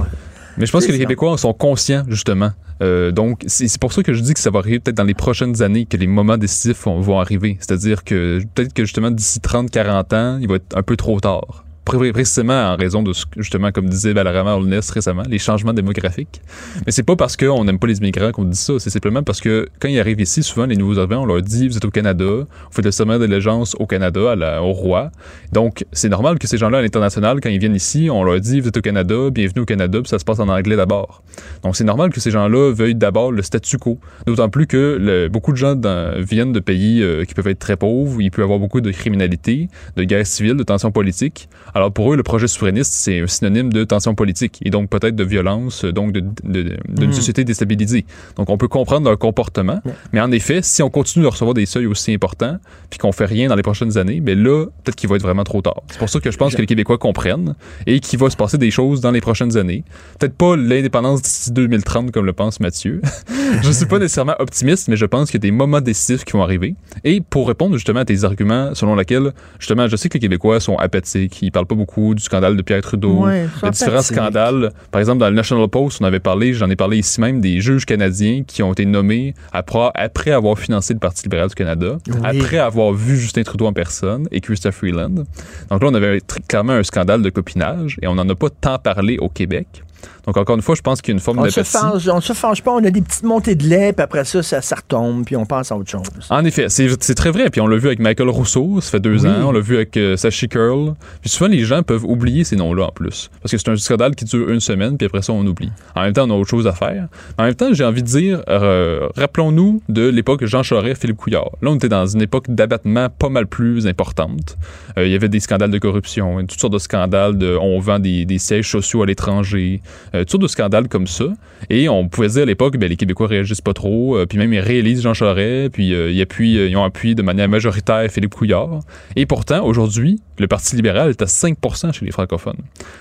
Mais 0.56 0.66
je 0.66 0.72
pense 0.72 0.86
que 0.86 0.92
les 0.92 0.98
Québécois 0.98 1.36
sont 1.38 1.54
conscients, 1.54 2.04
justement. 2.08 2.52
donc, 2.80 3.42
c'est 3.46 3.80
pour 3.80 3.92
ça 3.92 4.02
que 4.02 4.12
je 4.12 4.20
dis 4.20 4.34
que 4.34 4.40
ça 4.40 4.50
va 4.50 4.58
arriver 4.60 4.80
peut-être 4.80 4.96
dans 4.96 5.04
les 5.04 5.14
prochaines 5.14 5.62
années 5.62 5.86
que 5.86 5.96
les 5.96 6.06
moments 6.06 6.36
décisifs 6.36 6.84
vont, 6.84 7.00
vont 7.00 7.20
arriver. 7.20 7.56
C'est-à-dire 7.60 8.04
que 8.04 8.40
peut-être 8.54 8.72
que 8.72 8.84
justement 8.84 9.10
d'ici 9.10 9.38
30-40 9.40 10.14
ans, 10.14 10.38
il 10.40 10.48
va 10.48 10.56
être 10.56 10.76
un 10.76 10.82
peu 10.82 10.96
trop 10.96 11.20
tard 11.20 11.64
précisément 11.84 12.72
en 12.72 12.76
raison 12.76 13.02
de 13.02 13.12
ce 13.12 13.24
justement, 13.36 13.72
comme 13.72 13.88
disait 13.88 14.12
Valarama 14.12 14.54
Holness 14.54 14.90
récemment, 14.90 15.24
les 15.28 15.38
changements 15.38 15.72
démographiques. 15.72 16.40
Mais 16.86 16.92
c'est 16.92 17.02
pas 17.02 17.16
parce 17.16 17.36
qu'on 17.36 17.64
n'aime 17.64 17.78
pas 17.78 17.86
les 17.86 17.98
immigrants 17.98 18.32
qu'on 18.32 18.44
dit 18.44 18.56
ça, 18.56 18.74
c'est 18.78 18.90
simplement 18.90 19.22
parce 19.22 19.40
que 19.40 19.68
quand 19.80 19.88
ils 19.88 20.00
arrivent 20.00 20.20
ici, 20.20 20.42
souvent 20.42 20.66
les 20.66 20.76
nouveaux 20.76 20.98
arrivants, 20.98 21.22
on 21.22 21.26
leur 21.26 21.42
dit 21.42 21.68
vous 21.68 21.76
êtes 21.76 21.84
au 21.84 21.90
Canada, 21.90 22.24
vous 22.24 22.46
faites 22.70 22.84
le 22.84 22.90
serment 22.90 23.18
d'allégeance 23.18 23.76
au 23.78 23.86
Canada, 23.86 24.32
à 24.32 24.36
la, 24.36 24.62
au 24.62 24.72
roi. 24.72 25.10
Donc 25.52 25.84
c'est 25.92 26.08
normal 26.08 26.38
que 26.38 26.46
ces 26.46 26.58
gens-là 26.58 26.78
à 26.78 26.82
l'international, 26.82 27.40
quand 27.40 27.50
ils 27.50 27.58
viennent 27.58 27.76
ici, 27.76 28.08
on 28.10 28.24
leur 28.24 28.40
dit 28.40 28.60
vous 28.60 28.68
êtes 28.68 28.76
au 28.76 28.82
Canada, 28.82 29.30
bienvenue 29.30 29.62
au 29.62 29.66
Canada, 29.66 30.00
puis 30.00 30.08
ça 30.08 30.18
se 30.18 30.24
passe 30.24 30.40
en 30.40 30.48
anglais 30.48 30.76
d'abord. 30.76 31.22
Donc 31.62 31.76
c'est 31.76 31.84
normal 31.84 32.10
que 32.10 32.20
ces 32.20 32.30
gens-là 32.30 32.72
veuillent 32.72 32.94
d'abord 32.94 33.32
le 33.32 33.42
statu 33.42 33.78
quo. 33.78 33.98
D'autant 34.26 34.48
plus 34.48 34.66
que 34.66 35.28
beaucoup 35.28 35.52
de 35.52 35.56
gens 35.56 35.74
viennent 36.18 36.52
de 36.52 36.60
pays 36.60 37.02
euh, 37.02 37.24
qui 37.24 37.34
peuvent 37.34 37.48
être 37.48 37.58
très 37.58 37.76
pauvres, 37.76 38.16
où 38.16 38.20
il 38.20 38.30
peut 38.30 38.42
y 38.42 38.44
avoir 38.44 38.58
beaucoup 38.58 38.80
de 38.80 38.90
criminalité, 38.90 39.68
de 39.96 40.04
guerre 40.04 40.26
civile, 40.26 40.56
de 40.56 40.62
tensions 40.62 40.92
politiques. 40.92 41.48
Alors 41.74 41.92
pour 41.92 42.12
eux, 42.12 42.16
le 42.16 42.22
projet 42.22 42.46
souverainiste, 42.46 42.92
c'est 42.92 43.20
un 43.20 43.26
synonyme 43.26 43.72
de 43.72 43.82
tension 43.82 44.14
politique 44.14 44.60
et 44.64 44.70
donc 44.70 44.88
peut-être 44.88 45.16
de 45.16 45.24
violence, 45.24 45.84
donc 45.84 46.12
d'une 46.12 46.32
de, 46.44 46.76
de, 46.88 47.06
mm. 47.06 47.12
société 47.12 47.44
déstabilisée. 47.44 48.06
Donc 48.36 48.48
on 48.48 48.56
peut 48.56 48.68
comprendre 48.68 49.08
leur 49.08 49.18
comportement, 49.18 49.80
mais 50.12 50.20
en 50.20 50.30
effet, 50.30 50.60
si 50.62 50.82
on 50.82 50.90
continue 50.90 51.24
de 51.24 51.28
recevoir 51.28 51.54
des 51.54 51.66
seuils 51.66 51.86
aussi 51.86 52.12
importants, 52.14 52.58
puis 52.90 52.98
qu'on 53.00 53.10
fait 53.10 53.24
rien 53.24 53.48
dans 53.48 53.56
les 53.56 53.62
prochaines 53.62 53.98
années, 53.98 54.20
mais 54.20 54.36
ben 54.36 54.44
là, 54.44 54.66
peut-être 54.84 54.94
qu'il 54.94 55.08
va 55.08 55.16
être 55.16 55.22
vraiment 55.22 55.42
trop 55.42 55.62
tard. 55.62 55.82
C'est 55.90 55.98
pour 55.98 56.08
ça 56.08 56.20
que 56.20 56.30
je 56.30 56.36
pense 56.36 56.54
que 56.54 56.60
les 56.60 56.66
Québécois 56.66 56.98
comprennent 56.98 57.56
et 57.86 57.98
qu'il 57.98 58.20
va 58.20 58.30
se 58.30 58.36
passer 58.36 58.56
des 58.56 58.70
choses 58.70 59.00
dans 59.00 59.10
les 59.10 59.20
prochaines 59.20 59.56
années. 59.56 59.82
Peut-être 60.18 60.36
pas 60.36 60.56
l'indépendance 60.56 61.22
d'ici 61.22 61.50
2030 61.52 62.12
comme 62.12 62.26
le 62.26 62.32
pense 62.32 62.60
Mathieu. 62.60 63.00
je 63.62 63.70
suis 63.72 63.86
pas 63.86 63.98
nécessairement 63.98 64.36
optimiste, 64.38 64.88
mais 64.88 64.96
je 64.96 65.06
pense 65.06 65.30
qu'il 65.30 65.38
y 65.38 65.42
a 65.42 65.46
des 65.48 65.50
moments 65.50 65.80
décisifs 65.80 66.24
qui 66.24 66.32
vont 66.32 66.42
arriver. 66.42 66.76
Et 67.02 67.20
pour 67.20 67.48
répondre 67.48 67.74
justement 67.74 68.00
à 68.00 68.04
tes 68.04 68.22
arguments 68.22 68.74
selon 68.74 68.94
lesquels, 68.94 69.32
justement, 69.58 69.88
je 69.88 69.96
sais 69.96 70.08
que 70.08 70.14
les 70.14 70.20
Québécois 70.20 70.60
sont 70.60 70.76
apathiques, 70.76 71.42
ils 71.42 71.50
parlent 71.50 71.63
pas 71.64 71.74
beaucoup 71.74 72.14
du 72.14 72.22
scandale 72.22 72.56
de 72.56 72.62
Pierre 72.62 72.82
Trudeau, 72.82 73.26
de 73.26 73.70
différents 73.70 74.02
scandales. 74.02 74.72
Par 74.90 75.00
exemple, 75.00 75.18
dans 75.18 75.28
le 75.28 75.34
National 75.34 75.68
Post, 75.68 75.98
on 76.00 76.04
avait 76.04 76.20
parlé, 76.20 76.54
j'en 76.54 76.70
ai 76.70 76.76
parlé 76.76 76.98
ici 76.98 77.20
même, 77.20 77.40
des 77.40 77.60
juges 77.60 77.86
canadiens 77.86 78.42
qui 78.46 78.62
ont 78.62 78.72
été 78.72 78.84
nommés 78.84 79.34
après, 79.52 79.90
après 79.94 80.30
avoir 80.30 80.58
financé 80.58 80.94
le 80.94 81.00
Parti 81.00 81.24
libéral 81.24 81.48
du 81.48 81.54
Canada, 81.54 81.98
après 82.22 82.58
avoir 82.58 82.92
vu 82.92 83.16
Justin 83.16 83.42
Trudeau 83.42 83.66
en 83.66 83.72
personne 83.72 84.28
et 84.30 84.40
Christopher 84.40 84.74
Freeland. 84.74 85.24
Donc 85.70 85.82
là, 85.82 85.88
on 85.90 85.94
avait 85.94 86.20
clairement 86.48 86.72
un 86.72 86.82
scandale 86.82 87.22
de 87.22 87.30
copinage 87.30 87.96
et 88.02 88.06
on 88.06 88.14
n'en 88.14 88.28
a 88.28 88.34
pas 88.34 88.48
tant 88.50 88.78
parlé 88.78 89.18
au 89.18 89.28
Québec. 89.28 89.82
Donc, 90.26 90.36
encore 90.36 90.56
une 90.56 90.62
fois, 90.62 90.74
je 90.74 90.82
pense 90.82 91.02
qu'il 91.02 91.12
y 91.12 91.14
a 91.14 91.16
une 91.16 91.20
forme 91.20 91.38
de 91.38 91.42
On 91.42 92.16
ne 92.16 92.20
se 92.20 92.32
fâche 92.32 92.62
pas, 92.62 92.72
on 92.72 92.84
a 92.84 92.90
des 92.90 93.02
petites 93.02 93.24
montées 93.24 93.54
de 93.54 93.64
lait, 93.64 93.92
puis 93.92 94.02
après 94.02 94.24
ça, 94.24 94.42
ça, 94.42 94.76
retombe, 94.76 95.24
puis 95.24 95.36
on 95.36 95.44
passe 95.44 95.70
à 95.70 95.76
autre 95.76 95.90
chose. 95.90 96.02
En 96.30 96.44
effet, 96.44 96.66
c'est 96.68 97.14
très 97.14 97.30
vrai. 97.30 97.50
Puis 97.50 97.60
on 97.60 97.66
l'a 97.66 97.76
vu 97.76 97.86
avec 97.86 97.98
Michael 97.98 98.30
Rousseau, 98.30 98.80
ça 98.80 98.90
fait 98.90 99.00
deux 99.00 99.26
ans. 99.26 99.34
On 99.44 99.52
l'a 99.52 99.60
vu 99.60 99.76
avec 99.76 99.96
euh, 99.96 100.16
Sachi 100.16 100.48
Curl. 100.48 100.94
Puis 101.20 101.30
souvent, 101.30 101.48
les 101.48 101.64
gens 101.64 101.82
peuvent 101.82 102.04
oublier 102.04 102.44
ces 102.44 102.56
noms-là 102.56 102.86
en 102.86 102.92
plus. 102.92 103.30
Parce 103.42 103.52
que 103.52 103.58
c'est 103.58 103.68
un 103.68 103.76
scandale 103.76 104.14
qui 104.14 104.24
dure 104.24 104.48
une 104.48 104.60
semaine, 104.60 104.96
puis 104.96 105.06
après 105.06 105.22
ça, 105.22 105.32
on 105.32 105.46
oublie. 105.46 105.70
En 105.94 106.02
même 106.02 106.12
temps, 106.12 106.28
on 106.28 106.30
a 106.30 106.34
autre 106.34 106.50
chose 106.50 106.66
à 106.66 106.72
faire. 106.72 107.08
En 107.38 107.44
même 107.44 107.54
temps, 107.54 107.72
j'ai 107.72 107.84
envie 107.84 108.02
de 108.02 108.08
dire, 108.08 108.42
euh, 108.48 109.08
rappelons-nous 109.16 109.82
de 109.88 110.08
l'époque 110.08 110.44
Jean 110.44 110.62
Charest, 110.62 111.00
Philippe 111.00 111.18
Couillard. 111.18 111.50
Là, 111.62 111.70
on 111.70 111.76
était 111.76 111.88
dans 111.88 112.06
une 112.06 112.22
époque 112.22 112.46
d'abattement 112.48 113.08
pas 113.10 113.28
mal 113.28 113.46
plus 113.46 113.86
importante. 113.86 114.56
Euh, 114.98 115.06
il 115.06 115.12
y 115.12 115.14
avait 115.14 115.28
des 115.28 115.40
scandales 115.40 115.70
de 115.70 115.78
corruption, 115.78 116.38
toutes 116.46 116.60
sortes 116.60 116.72
de 116.72 116.78
scandales 116.78 117.36
de 117.36 117.56
on 117.60 117.78
vend 117.80 117.98
des, 117.98 118.24
des 118.24 118.38
sièges 118.38 118.70
sociaux 118.70 119.02
à 119.02 119.06
l'étranger, 119.06 119.80
toutes 120.20 120.30
sortes 120.30 120.42
de 120.42 120.48
scandales 120.48 120.88
comme 120.88 121.06
ça. 121.06 121.26
Et 121.70 121.88
on 121.88 122.08
pouvait 122.08 122.28
dire 122.28 122.42
à 122.42 122.46
l'époque, 122.46 122.76
ben, 122.76 122.88
les 122.88 122.96
Québécois 122.96 123.26
réagissent 123.26 123.60
pas 123.60 123.72
trop, 123.72 124.16
euh, 124.16 124.26
puis 124.26 124.38
même 124.38 124.52
ils 124.52 124.60
réalisent 124.60 125.02
Jean 125.02 125.14
Charest, 125.14 125.72
puis 125.72 125.88
ils, 125.88 126.20
appuient, 126.20 126.54
ils 126.68 126.76
ont 126.76 126.84
appuyé 126.84 127.14
de 127.14 127.22
manière 127.22 127.48
majoritaire 127.48 128.10
Philippe 128.10 128.34
Couillard. 128.34 128.80
Et 129.16 129.26
pourtant, 129.26 129.64
aujourd'hui, 129.64 130.20
le 130.38 130.46
Parti 130.46 130.76
libéral 130.76 131.10
est 131.10 131.22
à 131.22 131.26
5% 131.26 131.92
chez 131.92 132.04
les 132.04 132.12
francophones. 132.12 132.58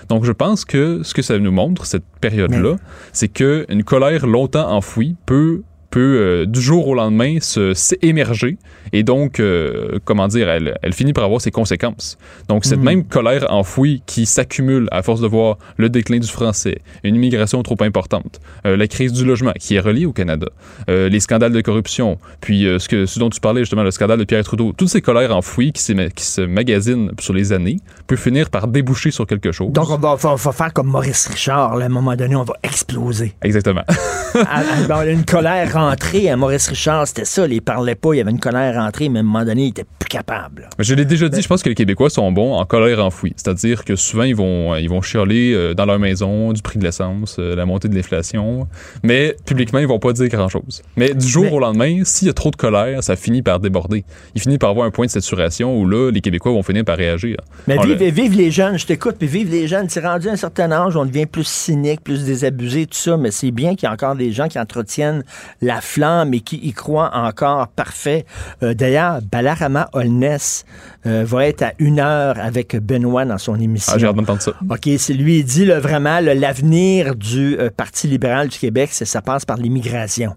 Donc 0.08 0.24
je 0.24 0.32
pense 0.32 0.64
que 0.64 1.02
ce 1.02 1.14
que 1.14 1.22
ça 1.22 1.38
nous 1.38 1.52
montre, 1.52 1.86
cette 1.86 2.04
période-là, 2.20 2.76
c'est 3.12 3.28
qu'une 3.28 3.84
colère 3.84 4.26
longtemps 4.26 4.70
enfouie 4.70 5.16
peut 5.26 5.62
peut 5.94 6.00
euh, 6.00 6.44
du 6.44 6.60
jour 6.60 6.88
au 6.88 6.94
lendemain 6.96 7.36
se 7.40 7.72
s'émerger 7.72 8.58
et 8.92 9.04
donc 9.04 9.38
euh, 9.38 10.00
comment 10.04 10.26
dire 10.26 10.48
elle, 10.48 10.76
elle 10.82 10.92
finit 10.92 11.12
par 11.12 11.22
avoir 11.22 11.40
ses 11.40 11.52
conséquences. 11.52 12.18
Donc 12.48 12.64
cette 12.64 12.80
mhm. 12.80 12.84
même 12.84 13.04
colère 13.04 13.46
enfouie 13.50 14.02
qui 14.04 14.26
s'accumule 14.26 14.88
à 14.90 15.04
force 15.04 15.20
de 15.20 15.28
voir 15.28 15.56
le 15.76 15.88
déclin 15.88 16.18
du 16.18 16.26
français, 16.26 16.78
une 17.04 17.14
immigration 17.14 17.62
trop 17.62 17.76
importante, 17.80 18.40
euh, 18.66 18.76
la 18.76 18.88
crise 18.88 19.12
du 19.12 19.24
logement 19.24 19.52
qui 19.52 19.76
est 19.76 19.80
reliée 19.80 20.04
au 20.04 20.12
Canada, 20.12 20.48
les 20.88 21.20
scandales 21.20 21.52
de 21.52 21.60
corruption, 21.60 22.18
puis 22.40 22.66
ce 22.78 22.88
que 22.88 23.06
ce 23.06 23.20
dont 23.20 23.30
tu 23.30 23.40
parlais 23.40 23.60
justement 23.60 23.84
le 23.84 23.92
scandale 23.92 24.18
de 24.18 24.24
Pierre 24.24 24.42
Trudeau, 24.42 24.72
toutes 24.76 24.88
ces 24.88 25.00
colères 25.00 25.34
enfouies 25.36 25.72
qui, 25.72 25.94
qui 26.16 26.24
se 26.24 26.40
magasinent 26.40 27.12
sur 27.20 27.34
les 27.34 27.52
années 27.52 27.76
peut 28.08 28.16
finir 28.16 28.50
par 28.50 28.66
déboucher 28.66 29.12
sur 29.12 29.26
quelque 29.28 29.52
chose. 29.52 29.70
Donc 29.70 29.90
on 29.90 29.98
va, 29.98 30.16
faire 30.16 30.72
comme 30.72 30.88
Maurice 30.88 31.28
Richard, 31.28 31.74
à 31.74 31.84
un 31.84 31.88
moment 31.88 32.16
donné 32.16 32.34
on 32.34 32.42
va 32.42 32.54
exploser. 32.64 33.34
Exactement. 33.42 33.84
Ah, 34.36 34.62
ah, 34.90 35.06
une 35.06 35.24
colère 35.24 35.76
à 35.88 36.36
Maurice 36.36 36.68
Richard, 36.68 37.06
c'était 37.06 37.24
ça. 37.24 37.46
Il 37.46 37.62
parlait 37.62 37.94
pas, 37.94 38.14
il 38.14 38.18
y 38.18 38.20
avait 38.20 38.30
une 38.30 38.40
colère 38.40 38.74
rentrée, 38.74 39.08
mais 39.08 39.18
à 39.18 39.20
un 39.20 39.24
moment 39.24 39.44
donné, 39.44 39.64
il 39.64 39.68
était 39.68 39.84
plus 39.98 40.08
capable. 40.08 40.68
Je 40.78 40.94
l'ai 40.94 41.04
déjà 41.04 41.28
dit, 41.28 41.42
je 41.42 41.48
pense 41.48 41.62
que 41.62 41.68
les 41.68 41.74
Québécois 41.74 42.10
sont 42.10 42.30
bons 42.32 42.54
en 42.54 42.64
colère 42.64 43.04
enfouie. 43.04 43.32
C'est-à-dire 43.36 43.84
que 43.84 43.96
souvent, 43.96 44.24
ils 44.24 44.36
vont, 44.36 44.74
ils 44.76 44.88
vont 44.88 45.02
chialer 45.02 45.52
euh, 45.52 45.74
dans 45.74 45.84
leur 45.84 45.98
maison 45.98 46.52
du 46.52 46.62
prix 46.62 46.78
de 46.78 46.84
l'essence, 46.84 47.36
euh, 47.38 47.54
la 47.54 47.66
montée 47.66 47.88
de 47.88 47.94
l'inflation, 47.94 48.66
mais 49.02 49.36
publiquement, 49.46 49.78
ils 49.78 49.86
vont 49.86 49.98
pas 49.98 50.12
dire 50.12 50.28
grand-chose. 50.28 50.82
Mais 50.96 51.14
du 51.14 51.26
jour 51.26 51.52
au 51.52 51.60
lendemain, 51.60 52.02
s'il 52.04 52.28
y 52.28 52.30
a 52.30 52.34
trop 52.34 52.50
de 52.50 52.56
colère, 52.56 53.02
ça 53.02 53.16
finit 53.16 53.42
par 53.42 53.60
déborder. 53.60 54.04
Il 54.34 54.40
finit 54.40 54.58
par 54.58 54.70
avoir 54.70 54.86
un 54.86 54.90
point 54.90 55.06
de 55.06 55.10
saturation 55.10 55.78
où 55.78 55.86
là, 55.86 56.10
les 56.10 56.20
Québécois 56.20 56.52
vont 56.52 56.62
finir 56.62 56.84
par 56.84 56.96
réagir. 56.96 57.36
Mais 57.66 57.76
vive, 58.10 58.36
les 58.36 58.50
jeunes, 58.50 58.78
je 58.78 58.86
t'écoute, 58.86 59.16
puis 59.18 59.28
vive 59.28 59.50
les 59.50 59.66
jeunes. 59.66 59.88
C'est 59.88 60.04
rendu 60.04 60.28
à 60.28 60.32
un 60.32 60.36
certain 60.36 60.70
âge, 60.72 60.96
on 60.96 61.04
devient 61.04 61.26
plus 61.26 61.46
cynique, 61.46 62.02
plus 62.02 62.24
désabusé, 62.24 62.86
tout 62.86 62.98
ça, 62.98 63.16
mais 63.16 63.30
c'est 63.30 63.50
bien 63.50 63.74
qu'il 63.74 63.86
y 63.86 63.90
a 63.90 63.92
encore 63.92 64.16
des 64.16 64.32
gens 64.32 64.48
qui 64.48 64.58
entretiennent 64.58 65.24
la 65.60 65.73
flamme 65.80 66.34
et 66.34 66.40
qui 66.40 66.56
y 66.56 66.72
croient 66.72 67.10
encore 67.14 67.68
parfait. 67.68 68.24
Euh, 68.62 68.74
d'ailleurs, 68.74 69.20
Balarama 69.22 69.88
Holness 69.92 70.64
euh, 71.06 71.24
va 71.26 71.46
être 71.46 71.62
à 71.62 71.72
une 71.78 72.00
heure 72.00 72.38
avec 72.38 72.76
Benoît 72.76 73.24
dans 73.24 73.38
son 73.38 73.58
émission. 73.58 73.92
Ah, 73.94 73.98
j'ai 73.98 74.06
hâte 74.06 74.16
d'entendre 74.16 74.42
ça. 74.42 74.52
OK, 74.68 74.88
c'est 74.98 75.14
lui, 75.14 75.38
il 75.38 75.44
dit 75.44 75.66
vraiment 75.66 76.20
l'avenir 76.20 77.14
du 77.14 77.58
euh, 77.58 77.70
Parti 77.74 78.06
libéral 78.06 78.48
du 78.48 78.58
Québec, 78.58 78.90
c'est 78.92 79.04
ça 79.04 79.22
passe 79.22 79.44
par 79.44 79.56
l'immigration. 79.56 80.36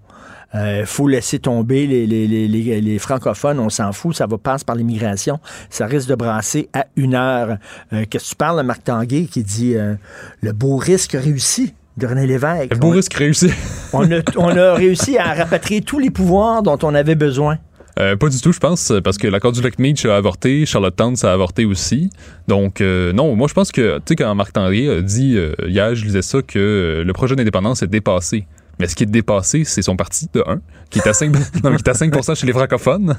Il 0.53 0.85
faut 0.85 1.09
laisser 1.09 1.39
tomber 1.39 1.85
les, 1.85 2.07
les, 2.07 2.25
les, 2.25 2.81
les 2.81 2.99
francophones, 2.99 3.59
on 3.59 3.69
s'en 3.69 3.91
fout, 3.91 4.15
ça 4.15 4.25
va 4.25 4.37
passer 4.37 4.63
par 4.65 4.75
l'immigration. 4.75 5.39
Ça 5.69 5.85
risque 5.85 6.07
de 6.07 6.15
brasser 6.15 6.69
à 6.73 6.87
une 6.95 7.15
heure. 7.15 7.57
Qu'est-ce 7.91 8.23
que 8.23 8.29
tu 8.29 8.35
parles, 8.37 8.63
Marc 8.63 8.85
Tanguay, 8.85 9.25
qui 9.25 9.43
dit 9.43 9.75
le 10.41 10.51
beau 10.53 10.77
risque 10.77 11.11
réussi? 11.11 11.73
De 11.97 12.07
René 12.07 12.27
Lévesque. 12.27 12.73
Risque 12.81 13.13
réussi. 13.13 13.49
on, 13.93 14.09
a, 14.11 14.21
on 14.37 14.55
a 14.55 14.73
réussi 14.73 15.17
à 15.17 15.33
rapatrier 15.33 15.81
tous 15.81 15.99
les 15.99 16.09
pouvoirs 16.09 16.63
dont 16.63 16.77
on 16.83 16.93
avait 16.93 17.15
besoin. 17.15 17.57
Euh, 17.99 18.15
pas 18.15 18.29
du 18.29 18.39
tout, 18.39 18.51
je 18.51 18.59
pense, 18.59 18.93
parce 19.03 19.17
que 19.17 19.27
l'accord 19.27 19.51
du 19.51 19.61
lac 19.61 19.79
Meach 19.79 20.05
a 20.05 20.15
avorté, 20.15 20.65
Charlottetown, 20.67 21.15
ça 21.15 21.31
a 21.31 21.33
avorté 21.33 21.65
aussi. 21.65 22.11
Donc, 22.47 22.79
euh, 22.79 23.11
non, 23.11 23.35
moi, 23.35 23.47
je 23.47 23.55
pense 23.55 23.71
que, 23.71 23.97
tu 23.97 24.03
sais, 24.09 24.15
quand 24.15 24.33
Marc 24.35 24.53
Tanguay 24.53 24.87
a 24.89 25.01
dit, 25.01 25.35
euh, 25.35 25.53
hier, 25.67 25.95
je 25.95 26.05
disais 26.05 26.21
ça, 26.21 26.41
que 26.43 27.03
le 27.05 27.13
projet 27.13 27.35
d'indépendance 27.35 27.81
est 27.81 27.87
dépassé 27.87 28.45
Mais 28.79 28.87
ce 28.87 28.95
qui 28.95 29.03
est 29.03 29.07
dépassé, 29.07 29.63
c'est 29.63 29.81
son 29.81 29.95
parti, 29.95 30.27
de 30.33 30.43
1, 30.45 30.59
qui 30.89 30.99
est 30.99 31.07
à 31.07 31.13
5, 31.13 31.31
non, 31.63 31.75
qui 31.75 31.83
est 31.83 31.89
à 31.89 31.93
5 31.93 32.13
chez 32.35 32.45
les 32.45 32.53
francophones. 32.53 33.17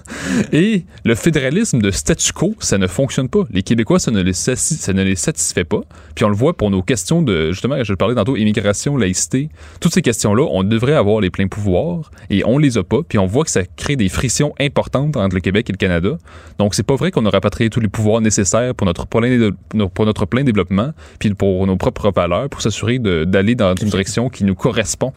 Et 0.52 0.84
le 1.04 1.14
fédéralisme 1.14 1.80
de 1.80 1.90
statu 1.90 2.32
quo, 2.32 2.54
ça 2.60 2.78
ne 2.78 2.86
fonctionne 2.86 3.28
pas. 3.28 3.44
Les 3.50 3.62
Québécois, 3.62 3.98
ça 3.98 4.10
ne 4.10 4.22
les, 4.22 4.32
ça 4.32 4.92
ne 4.92 5.02
les 5.02 5.16
satisfait 5.16 5.64
pas. 5.64 5.80
Puis 6.14 6.24
on 6.24 6.28
le 6.28 6.36
voit 6.36 6.56
pour 6.56 6.70
nos 6.70 6.82
questions 6.82 7.22
de, 7.22 7.50
justement, 7.50 7.82
je 7.82 7.94
parlais 7.94 8.14
tantôt, 8.14 8.36
immigration, 8.36 8.96
laïcité. 8.96 9.48
Toutes 9.80 9.94
ces 9.94 10.02
questions-là, 10.02 10.46
on 10.50 10.62
devrait 10.62 10.94
avoir 10.94 11.20
les 11.20 11.30
pleins 11.30 11.48
pouvoirs 11.48 12.10
et 12.30 12.44
on 12.44 12.58
les 12.58 12.78
a 12.78 12.84
pas. 12.84 13.02
Puis 13.08 13.18
on 13.18 13.26
voit 13.26 13.44
que 13.44 13.50
ça 13.50 13.62
crée 13.76 13.96
des 13.96 14.08
frictions 14.08 14.54
importantes 14.60 15.16
entre 15.16 15.34
le 15.34 15.40
Québec 15.40 15.68
et 15.68 15.72
le 15.72 15.78
Canada. 15.78 16.18
Donc 16.58 16.74
c'est 16.74 16.82
pas 16.82 16.96
vrai 16.96 17.10
qu'on 17.10 17.26
a 17.26 17.30
rapatrié 17.30 17.70
tous 17.70 17.80
les 17.80 17.88
pouvoirs 17.88 18.20
nécessaires 18.20 18.74
pour 18.74 18.86
notre 18.86 19.06
plein, 19.06 19.50
pour 19.94 20.06
notre 20.06 20.26
plein 20.26 20.44
développement, 20.44 20.92
puis 21.18 21.34
pour 21.34 21.66
nos 21.66 21.76
propres 21.76 22.10
valeurs, 22.10 22.48
pour 22.48 22.62
s'assurer 22.62 22.98
d'aller 22.98 23.54
dans 23.54 23.74
une 23.74 23.88
direction 23.88 24.28
qui 24.28 24.44
nous 24.44 24.54
correspond. 24.54 25.12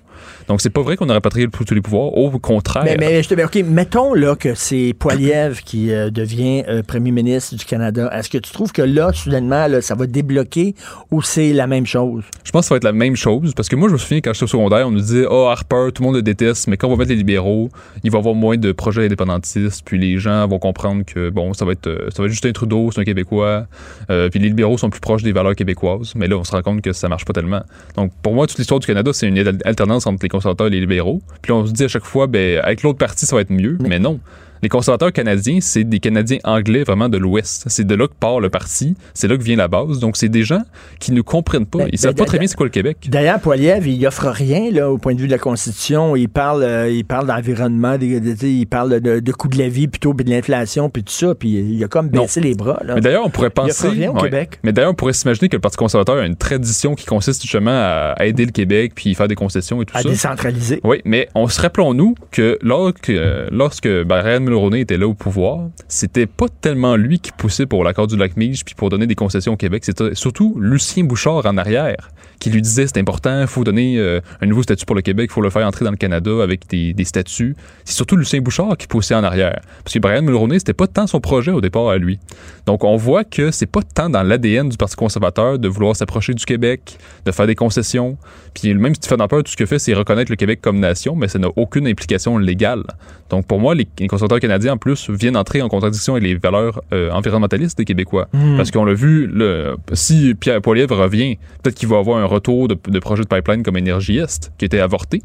Donc, 0.48 0.62
c'est 0.62 0.70
pas 0.70 0.82
vrai 0.82 0.98
qu'on 0.98 1.06
aurait 1.06 1.16
rapatrié 1.16 1.48
tous 1.48 1.74
les 1.74 1.82
pouvoirs. 1.82 2.18
Au 2.18 2.30
contraire. 2.40 2.84
Mais, 2.84 2.98
mais, 3.00 3.22
mais 3.36 3.44
OK, 3.44 3.56
mettons 3.66 4.14
là 4.14 4.36
que 4.36 4.56
c'est 4.56 4.94
Poiliev 4.98 5.62
qui 5.64 5.92
euh, 5.92 6.10
devient 6.10 6.64
euh, 6.68 6.84
premier 6.84 7.12
ministre 7.12 7.56
du 7.56 7.66
Canada. 7.66 8.10
Est-ce 8.14 8.30
que 8.30 8.38
tu 8.38 8.52
trouves 8.52 8.72
que 8.72 8.82
là, 8.82 9.12
soudainement, 9.14 9.68
là, 9.68 9.82
ça 9.82 9.96
va 9.96 10.08
débloquer 10.08 10.76
ou 11.12 11.22
c'est 11.22 11.54
la 11.54 11.68
même 11.68 11.86
chose? 11.86 12.24
Je 12.44 12.52
pense 12.52 12.62
que 12.62 12.68
ça 12.68 12.74
va 12.76 12.78
être 12.78 12.84
la 12.84 12.94
même 12.94 13.16
chose 13.16 13.54
parce 13.54 13.70
que 13.70 13.76
moi, 13.76 13.88
je 13.88 13.94
me 13.94 13.98
souviens 13.98 14.22
quand 14.22 14.34
j'étais 14.34 14.44
au 14.44 14.48
secondaire, 14.48 14.88
on 14.88 14.92
nous 14.92 15.02
disait 15.02 15.26
Oh, 15.30 15.48
Harper, 15.48 15.90
tout 15.94 16.04
le 16.04 16.08
monde 16.08 16.16
le 16.16 16.22
déteste, 16.22 16.68
mais 16.68 16.78
quand 16.78 16.88
on 16.88 16.92
va 16.92 16.98
mettre 16.98 17.12
les 17.12 17.18
libéraux, 17.18 17.70
il 18.04 18.12
va 18.12 18.18
y 18.18 18.20
avoir 18.20 18.36
moins 18.36 18.58
de 18.58 18.72
projets 18.72 19.06
indépendantistes, 19.06 19.84
puis 19.86 20.00
les 20.00 20.18
gens 20.18 20.48
vont 20.48 20.60
comprendre 20.60 21.04
que, 21.06 21.30
bon, 21.30 21.54
ça 21.54 21.66
va 21.66 21.74
être, 21.74 21.88
euh, 21.88 22.10
ça 22.16 22.22
va 22.22 22.26
être 22.26 22.32
Justin 22.32 22.52
Trudeau, 22.52 22.90
c'est 22.92 23.02
un 23.02 23.04
Québécois, 23.04 23.68
puis 24.08 24.40
les 24.40 24.50
libéraux 24.50 24.78
sont 24.78 24.90
plus 24.90 25.00
proches 25.00 25.24
des 25.24 25.32
valeurs 25.32 25.56
québécoises. 25.56 26.14
Mais 26.16 26.28
là, 26.28 26.38
on 26.38 26.44
se 26.44 26.52
rend 26.52 26.62
compte 26.62 26.82
que 26.82 26.94
ça 26.94 27.08
marche 27.08 27.26
pas 27.26 27.34
tellement. 27.34 27.62
Donc, 27.96 28.12
pour 28.22 28.34
moi, 28.34 28.48
toute 28.48 28.58
l'histoire 28.58 28.80
du 28.80 28.88
Canada, 28.88 29.12
c'est 29.14 29.28
une 29.28 29.38
alternance 29.66 30.08
entre 30.12 30.24
les 30.24 30.30
conservateurs 30.30 30.68
et 30.68 30.72
les 30.72 30.80
libéraux. 30.82 31.22
Puis 31.42 31.52
on 31.52 31.66
se 31.66 31.72
dit 31.72 31.84
à 31.84 31.88
chaque 31.88 32.06
fois, 32.06 32.28
ben, 32.28 32.60
avec 32.64 32.84
l'autre 32.84 32.98
parti, 32.98 33.26
ça 33.26 33.36
va 33.36 33.42
être 33.42 33.52
mieux. 33.52 33.78
mais 33.82 34.00
non 34.00 34.20
les 34.62 34.70
conservateurs 34.70 35.12
canadiens, 35.12 35.60
c'est 35.62 35.84
des 35.84 36.00
Canadiens 36.00 36.38
anglais 36.44 36.84
vraiment 36.84 37.10
de 37.10 37.18
l'Ouest. 37.18 37.64
C'est 37.68 37.86
de 37.86 37.96
là 37.96 38.08
que 38.08 38.14
part 38.20 38.40
le 38.40 38.50
parti, 38.50 38.96
c'est 39.14 39.28
là 39.28 39.38
que 39.38 39.44
vient 39.44 39.56
la 39.56 39.68
base. 39.68 40.00
Donc, 40.00 40.18
c'est 40.18 40.30
des 40.30 40.44
gens 40.44 40.62
qui 41.00 41.12
ne 41.12 41.22
comprennent 41.22 41.66
pas. 41.66 41.86
Ils 41.88 41.94
ne 41.94 41.98
savent 41.98 42.16
pas 42.16 42.26
très 42.26 42.38
bien 42.38 42.48
c'est 42.48 42.56
quoi 42.56 42.66
le 42.66 42.72
Québec. 42.72 42.98
D'ailleurs, 43.08 43.40
Poiliev, 43.40 43.88
il 43.88 44.06
offre 44.06 44.28
rien 44.28 44.72
là, 44.72 44.92
au 44.92 44.98
point 44.98 45.16
de 45.16 45.20
vue 45.20 45.28
de 45.28 45.32
la 45.32 45.40
Constitution. 45.40 46.16
Il 46.16 46.30
parle, 46.30 46.64
euh, 46.64 46.90
il 46.90 47.06
parle 47.06 47.28
d'environnement, 47.28 47.98
il 48.00 48.68
parle 48.68 49.00
de, 49.00 49.32
coût 49.32 49.48
de 49.48 49.58
la 49.58 49.70
vie 49.70 49.88
plutôt, 49.88 50.14
puis 50.14 50.26
de 50.26 50.30
l'inflation, 50.30 50.90
puis 50.90 51.04
tout 51.04 51.14
ça. 51.14 51.34
Puis 51.34 51.50
il 51.50 51.84
a 51.84 51.88
comme 51.88 52.10
baissé 52.10 52.40
les 52.40 52.54
bras. 52.54 52.80
Là. 52.84 52.96
Mais 52.96 53.02
d'ailleurs, 53.02 53.26
on 53.26 53.30
pourrait 53.30 53.50
penser. 53.50 53.88
Il 53.92 54.02
rien 54.02 54.12
au 54.12 54.22
Québec. 54.22 54.60
Mais 54.64 54.74
d'ailleurs, 54.74 54.92
on 54.92 54.96
pourrait 54.96 55.14
s'imaginer 55.14 55.50
que 55.50 55.56
le 55.56 55.62
Parti 55.62 55.78
conservateur 55.78 56.18
a 56.18 56.26
une 56.26 56.36
tradition 56.36 56.96
qui 56.96 57.06
consiste 57.06 57.42
justement 57.42 57.72
à 57.72 58.16
aider 58.26 58.46
le 58.46 58.52
Québec 58.52 58.94
puis 58.96 59.16
faire 59.16 59.28
des 59.28 59.36
concessions 59.36 59.82
et 59.82 59.86
tout 59.86 59.94
ça. 59.94 60.00
À 60.00 60.04
décentraliser. 60.04 60.82
Oui, 60.84 61.02
mais 61.06 61.30
on 61.36 61.48
se 61.48 61.62
rappelons-nous 61.62 62.16
que 62.32 62.58
lorsque, 62.62 63.12
lorsque 63.52 63.88
ben, 63.88 64.22
Mulroney 64.52 64.82
était 64.82 64.98
là 64.98 65.08
au 65.08 65.14
pouvoir, 65.14 65.70
c'était 65.88 66.26
pas 66.26 66.48
tellement 66.50 66.96
lui 66.96 67.20
qui 67.20 67.32
poussait 67.32 67.66
pour 67.66 67.84
l'accord 67.84 68.08
du 68.08 68.18
lac 68.18 68.36
Mige 68.38 68.66
puis 68.66 68.76
pour 68.76 68.90
donner 68.90 69.08
des 69.08 69.16
concessions 69.16 69.54
au 69.54 69.58
Québec, 69.58 69.86
c'était 69.86 70.14
surtout 70.14 70.58
Lucien 70.60 71.04
Bouchard 71.04 71.46
en 71.46 71.58
arrière 71.58 72.12
qui 72.42 72.50
lui 72.50 72.62
disait 72.62 72.88
c'est 72.88 72.98
important, 72.98 73.46
faut 73.48 73.64
donner 73.64 74.00
euh, 74.00 74.20
un 74.42 74.48
nouveau 74.48 74.64
statut 74.64 74.86
pour 74.86 74.96
le 74.96 75.04
Québec, 75.04 75.32
faut 75.32 75.42
le 75.42 75.52
faire 75.52 75.66
entrer 75.66 75.86
dans 75.86 75.92
le 75.92 75.98
Canada 75.98 76.32
avec 76.42 76.68
des, 76.68 77.06
statuts. 77.06 77.56
C'est 77.86 77.94
surtout 77.94 78.16
Lucien 78.18 78.42
Bouchard 78.42 78.76
qui 78.78 78.88
poussait 78.88 79.14
en 79.14 79.24
arrière. 79.24 79.62
Parce 79.84 79.94
que 79.94 80.00
Brian 80.00 80.24
Mulroney, 80.24 80.58
c'était 80.58 80.74
pas 80.74 80.88
tant 80.88 81.06
son 81.06 81.20
projet 81.20 81.52
au 81.52 81.62
départ 81.62 81.90
à 81.90 81.98
lui. 81.98 82.20
Donc 82.66 82.84
on 82.84 82.98
voit 82.98 83.24
que 83.24 83.52
c'est 83.52 83.68
pas 83.68 83.82
tant 83.84 84.10
dans 84.10 84.24
l'ADN 84.24 84.70
du 84.70 84.78
Parti 84.78 84.96
conservateur 84.96 85.60
de 85.60 85.68
vouloir 85.68 85.96
s'approcher 85.96 86.34
du 86.34 86.44
Québec, 86.44 86.98
de 87.26 87.32
faire 87.32 87.46
des 87.46 87.56
concessions. 87.56 88.18
Puis 88.56 88.74
même 88.74 88.96
Stephen 88.96 89.22
Harper, 89.22 89.44
tout 89.46 89.52
ce 89.52 89.58
qu'il 89.58 89.68
fait, 89.68 89.78
c'est 89.80 89.94
reconnaître 89.94 90.32
le 90.32 90.36
Québec 90.36 90.60
comme 90.62 90.80
nation, 90.80 91.16
mais 91.16 91.28
ça 91.28 91.38
n'a 91.38 91.50
aucune 91.56 91.86
implication 91.86 92.40
légale. 92.40 92.84
Donc 93.30 93.46
pour 93.46 93.60
moi, 93.60 93.76
les, 93.76 93.86
conservateurs 94.08 94.41
canadiens, 94.42 94.74
en 94.74 94.78
plus, 94.78 95.10
viennent 95.10 95.38
entrer 95.38 95.62
en 95.62 95.70
contradiction 95.70 96.14
avec 96.14 96.24
les 96.24 96.36
valeurs 96.36 96.82
euh, 96.94 97.12
environnementalistes 97.12 97.78
des 97.78 97.86
Québécois. 97.86 98.28
Hmm. 98.34 98.58
Parce 98.58 98.72
qu'on 98.72 98.86
l'a 98.86 98.94
vu, 98.94 99.28
le, 99.28 99.76
si 99.94 100.36
Pierre 100.36 100.62
Poilievre 100.62 100.98
revient, 100.98 101.38
peut-être 101.64 101.76
qu'il 101.76 101.88
va 101.88 101.98
avoir 101.98 102.18
un 102.18 102.26
retour 102.26 102.68
de, 102.68 102.78
de 102.88 103.00
projets 103.00 103.24
de 103.24 103.28
pipeline 103.28 103.64
comme 103.64 103.78
Énergie 103.78 104.18
Est, 104.18 104.52
qui 104.58 104.66
était 104.66 104.80
avorté. 104.80 105.22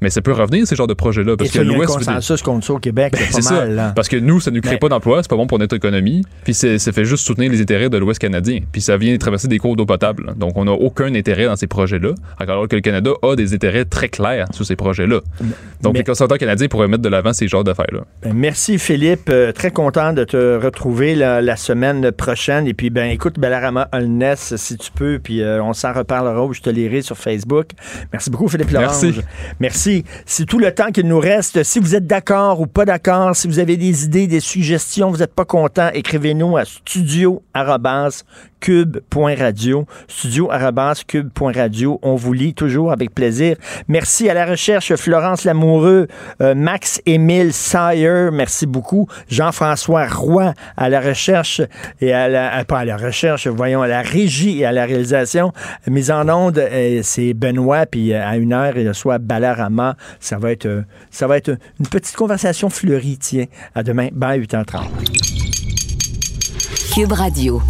Mais 0.00 0.10
ça 0.10 0.20
peut 0.20 0.32
revenir, 0.32 0.66
ces 0.66 0.76
genres 0.76 0.86
de 0.86 0.94
projets-là. 0.94 1.36
Parce 1.36 1.50
que 1.50 1.60
l'Ouest. 1.60 1.94
consensus 1.94 2.42
contre 2.42 2.66
ça 2.66 2.72
au 2.74 2.78
Québec, 2.78 3.14
c'est 3.30 3.42
pas 3.42 3.66
mal. 3.66 3.92
Parce 3.94 4.08
que 4.08 4.16
nous, 4.16 4.40
ça 4.40 4.50
ne 4.50 4.56
nous 4.56 4.62
crée 4.62 4.78
pas 4.78 4.88
d'emploi, 4.88 5.22
c'est 5.22 5.30
pas 5.30 5.36
bon 5.36 5.46
pour 5.46 5.58
notre 5.58 5.76
économie. 5.76 6.22
Puis 6.44 6.54
ça 6.54 6.92
fait 6.92 7.04
juste 7.04 7.26
soutenir 7.26 7.50
les 7.50 7.60
intérêts 7.60 7.88
de 7.88 7.96
l'Ouest 7.96 8.20
canadien. 8.20 8.60
Puis 8.72 8.80
ça 8.80 8.96
vient 8.96 9.16
traverser 9.16 9.48
des 9.48 9.58
cours 9.58 9.76
d'eau 9.76 9.86
potable. 9.86 10.34
Donc 10.36 10.56
on 10.56 10.64
n'a 10.64 10.72
aucun 10.72 11.14
intérêt 11.14 11.46
dans 11.46 11.56
ces 11.56 11.66
projets-là. 11.66 12.10
Alors 12.38 12.68
que 12.68 12.76
le 12.76 12.82
Canada 12.82 13.10
a 13.22 13.36
des 13.36 13.54
intérêts 13.54 13.84
très 13.84 14.08
clairs 14.08 14.46
sur 14.52 14.64
ces 14.64 14.76
projets-là. 14.76 15.20
Donc 15.82 15.96
les 15.96 16.04
conservateurs 16.04 16.38
canadiens 16.38 16.68
pourraient 16.68 16.88
mettre 16.88 17.02
de 17.02 17.08
l'avant 17.08 17.32
ces 17.32 17.48
genres 17.48 17.64
d'affaires-là. 17.64 18.00
Ben, 18.22 18.32
merci 18.34 18.55
Philippe. 18.56 19.28
Euh, 19.28 19.52
très 19.52 19.70
content 19.70 20.12
de 20.12 20.24
te 20.24 20.56
retrouver 20.56 21.14
la, 21.14 21.56
semaine 21.56 22.10
prochaine. 22.10 22.66
Et 22.66 22.74
puis, 22.74 22.90
ben 22.90 23.10
écoute, 23.10 23.38
Bellarama 23.38 23.88
Holness, 23.92 24.56
si 24.56 24.76
tu 24.76 24.90
peux, 24.90 25.18
puis 25.22 25.42
euh, 25.42 25.62
on 25.62 25.72
s'en 25.72 25.92
reparlera 25.92 26.44
ou 26.44 26.52
je 26.52 26.60
te 26.60 26.70
lirai 26.70 27.02
sur 27.02 27.16
Facebook. 27.16 27.68
Merci 28.12 28.30
beaucoup, 28.30 28.48
Philippe 28.48 28.70
Lorange. 28.70 29.02
Merci. 29.02 29.20
Merci. 29.60 30.04
C'est 30.24 30.46
tout 30.46 30.58
le 30.58 30.72
temps 30.72 30.90
qu'il 30.90 31.06
nous 31.06 31.20
reste. 31.20 31.62
Si 31.62 31.78
vous 31.78 31.94
êtes 31.94 32.06
d'accord 32.06 32.60
ou 32.60 32.66
pas 32.66 32.84
d'accord, 32.84 33.36
si 33.36 33.46
vous 33.46 33.58
avez 33.58 33.76
des 33.76 34.04
idées, 34.04 34.26
des 34.26 34.40
suggestions, 34.40 35.10
vous 35.10 35.18
n'êtes 35.18 35.34
pas 35.34 35.44
content, 35.44 35.90
écrivez-nous 35.92 36.56
à 36.56 36.64
studio 36.64 37.42
cube.radio, 38.60 39.86
studio.cube.radio. 40.08 41.98
On 42.02 42.14
vous 42.14 42.32
lit 42.32 42.54
toujours 42.54 42.92
avec 42.92 43.14
plaisir. 43.14 43.56
Merci 43.88 44.28
à 44.28 44.34
la 44.34 44.46
recherche 44.46 44.94
Florence 44.96 45.44
Lamoureux, 45.44 46.08
euh, 46.40 46.54
Max 46.54 47.00
Émile 47.06 47.52
Sayer, 47.52 48.30
merci 48.32 48.66
beaucoup. 48.66 49.08
Jean-François 49.28 50.06
Roy 50.06 50.54
à 50.76 50.88
la 50.88 51.00
recherche 51.00 51.62
et 52.00 52.12
à 52.12 52.28
la, 52.28 52.64
pas 52.64 52.80
à 52.80 52.84
la 52.84 52.96
recherche, 52.96 53.46
voyons, 53.46 53.82
à 53.82 53.88
la 53.88 54.02
régie 54.02 54.60
et 54.60 54.64
à 54.64 54.72
la 54.72 54.84
réalisation. 54.84 55.52
Mise 55.86 56.10
en 56.10 56.28
onde, 56.28 56.58
euh, 56.58 57.00
c'est 57.02 57.34
Benoît, 57.34 57.86
puis 57.86 58.12
euh, 58.12 58.26
à 58.26 58.36
une 58.36 58.52
heure, 58.52 58.76
il 58.76 58.88
reçoit 58.88 59.18
Balarama. 59.18 59.96
Ça 60.20 60.38
va 60.38 60.52
être, 60.52 60.84
ça 61.10 61.26
va 61.26 61.36
être 61.36 61.56
une 61.80 61.86
petite 61.86 62.16
conversation 62.16 62.70
fleurie, 62.70 63.18
tiens. 63.18 63.46
À 63.74 63.82
demain, 63.82 64.08
ben 64.12 64.36
8h30. 64.36 65.36
Cube 66.94 67.12
Radio. 67.12 67.60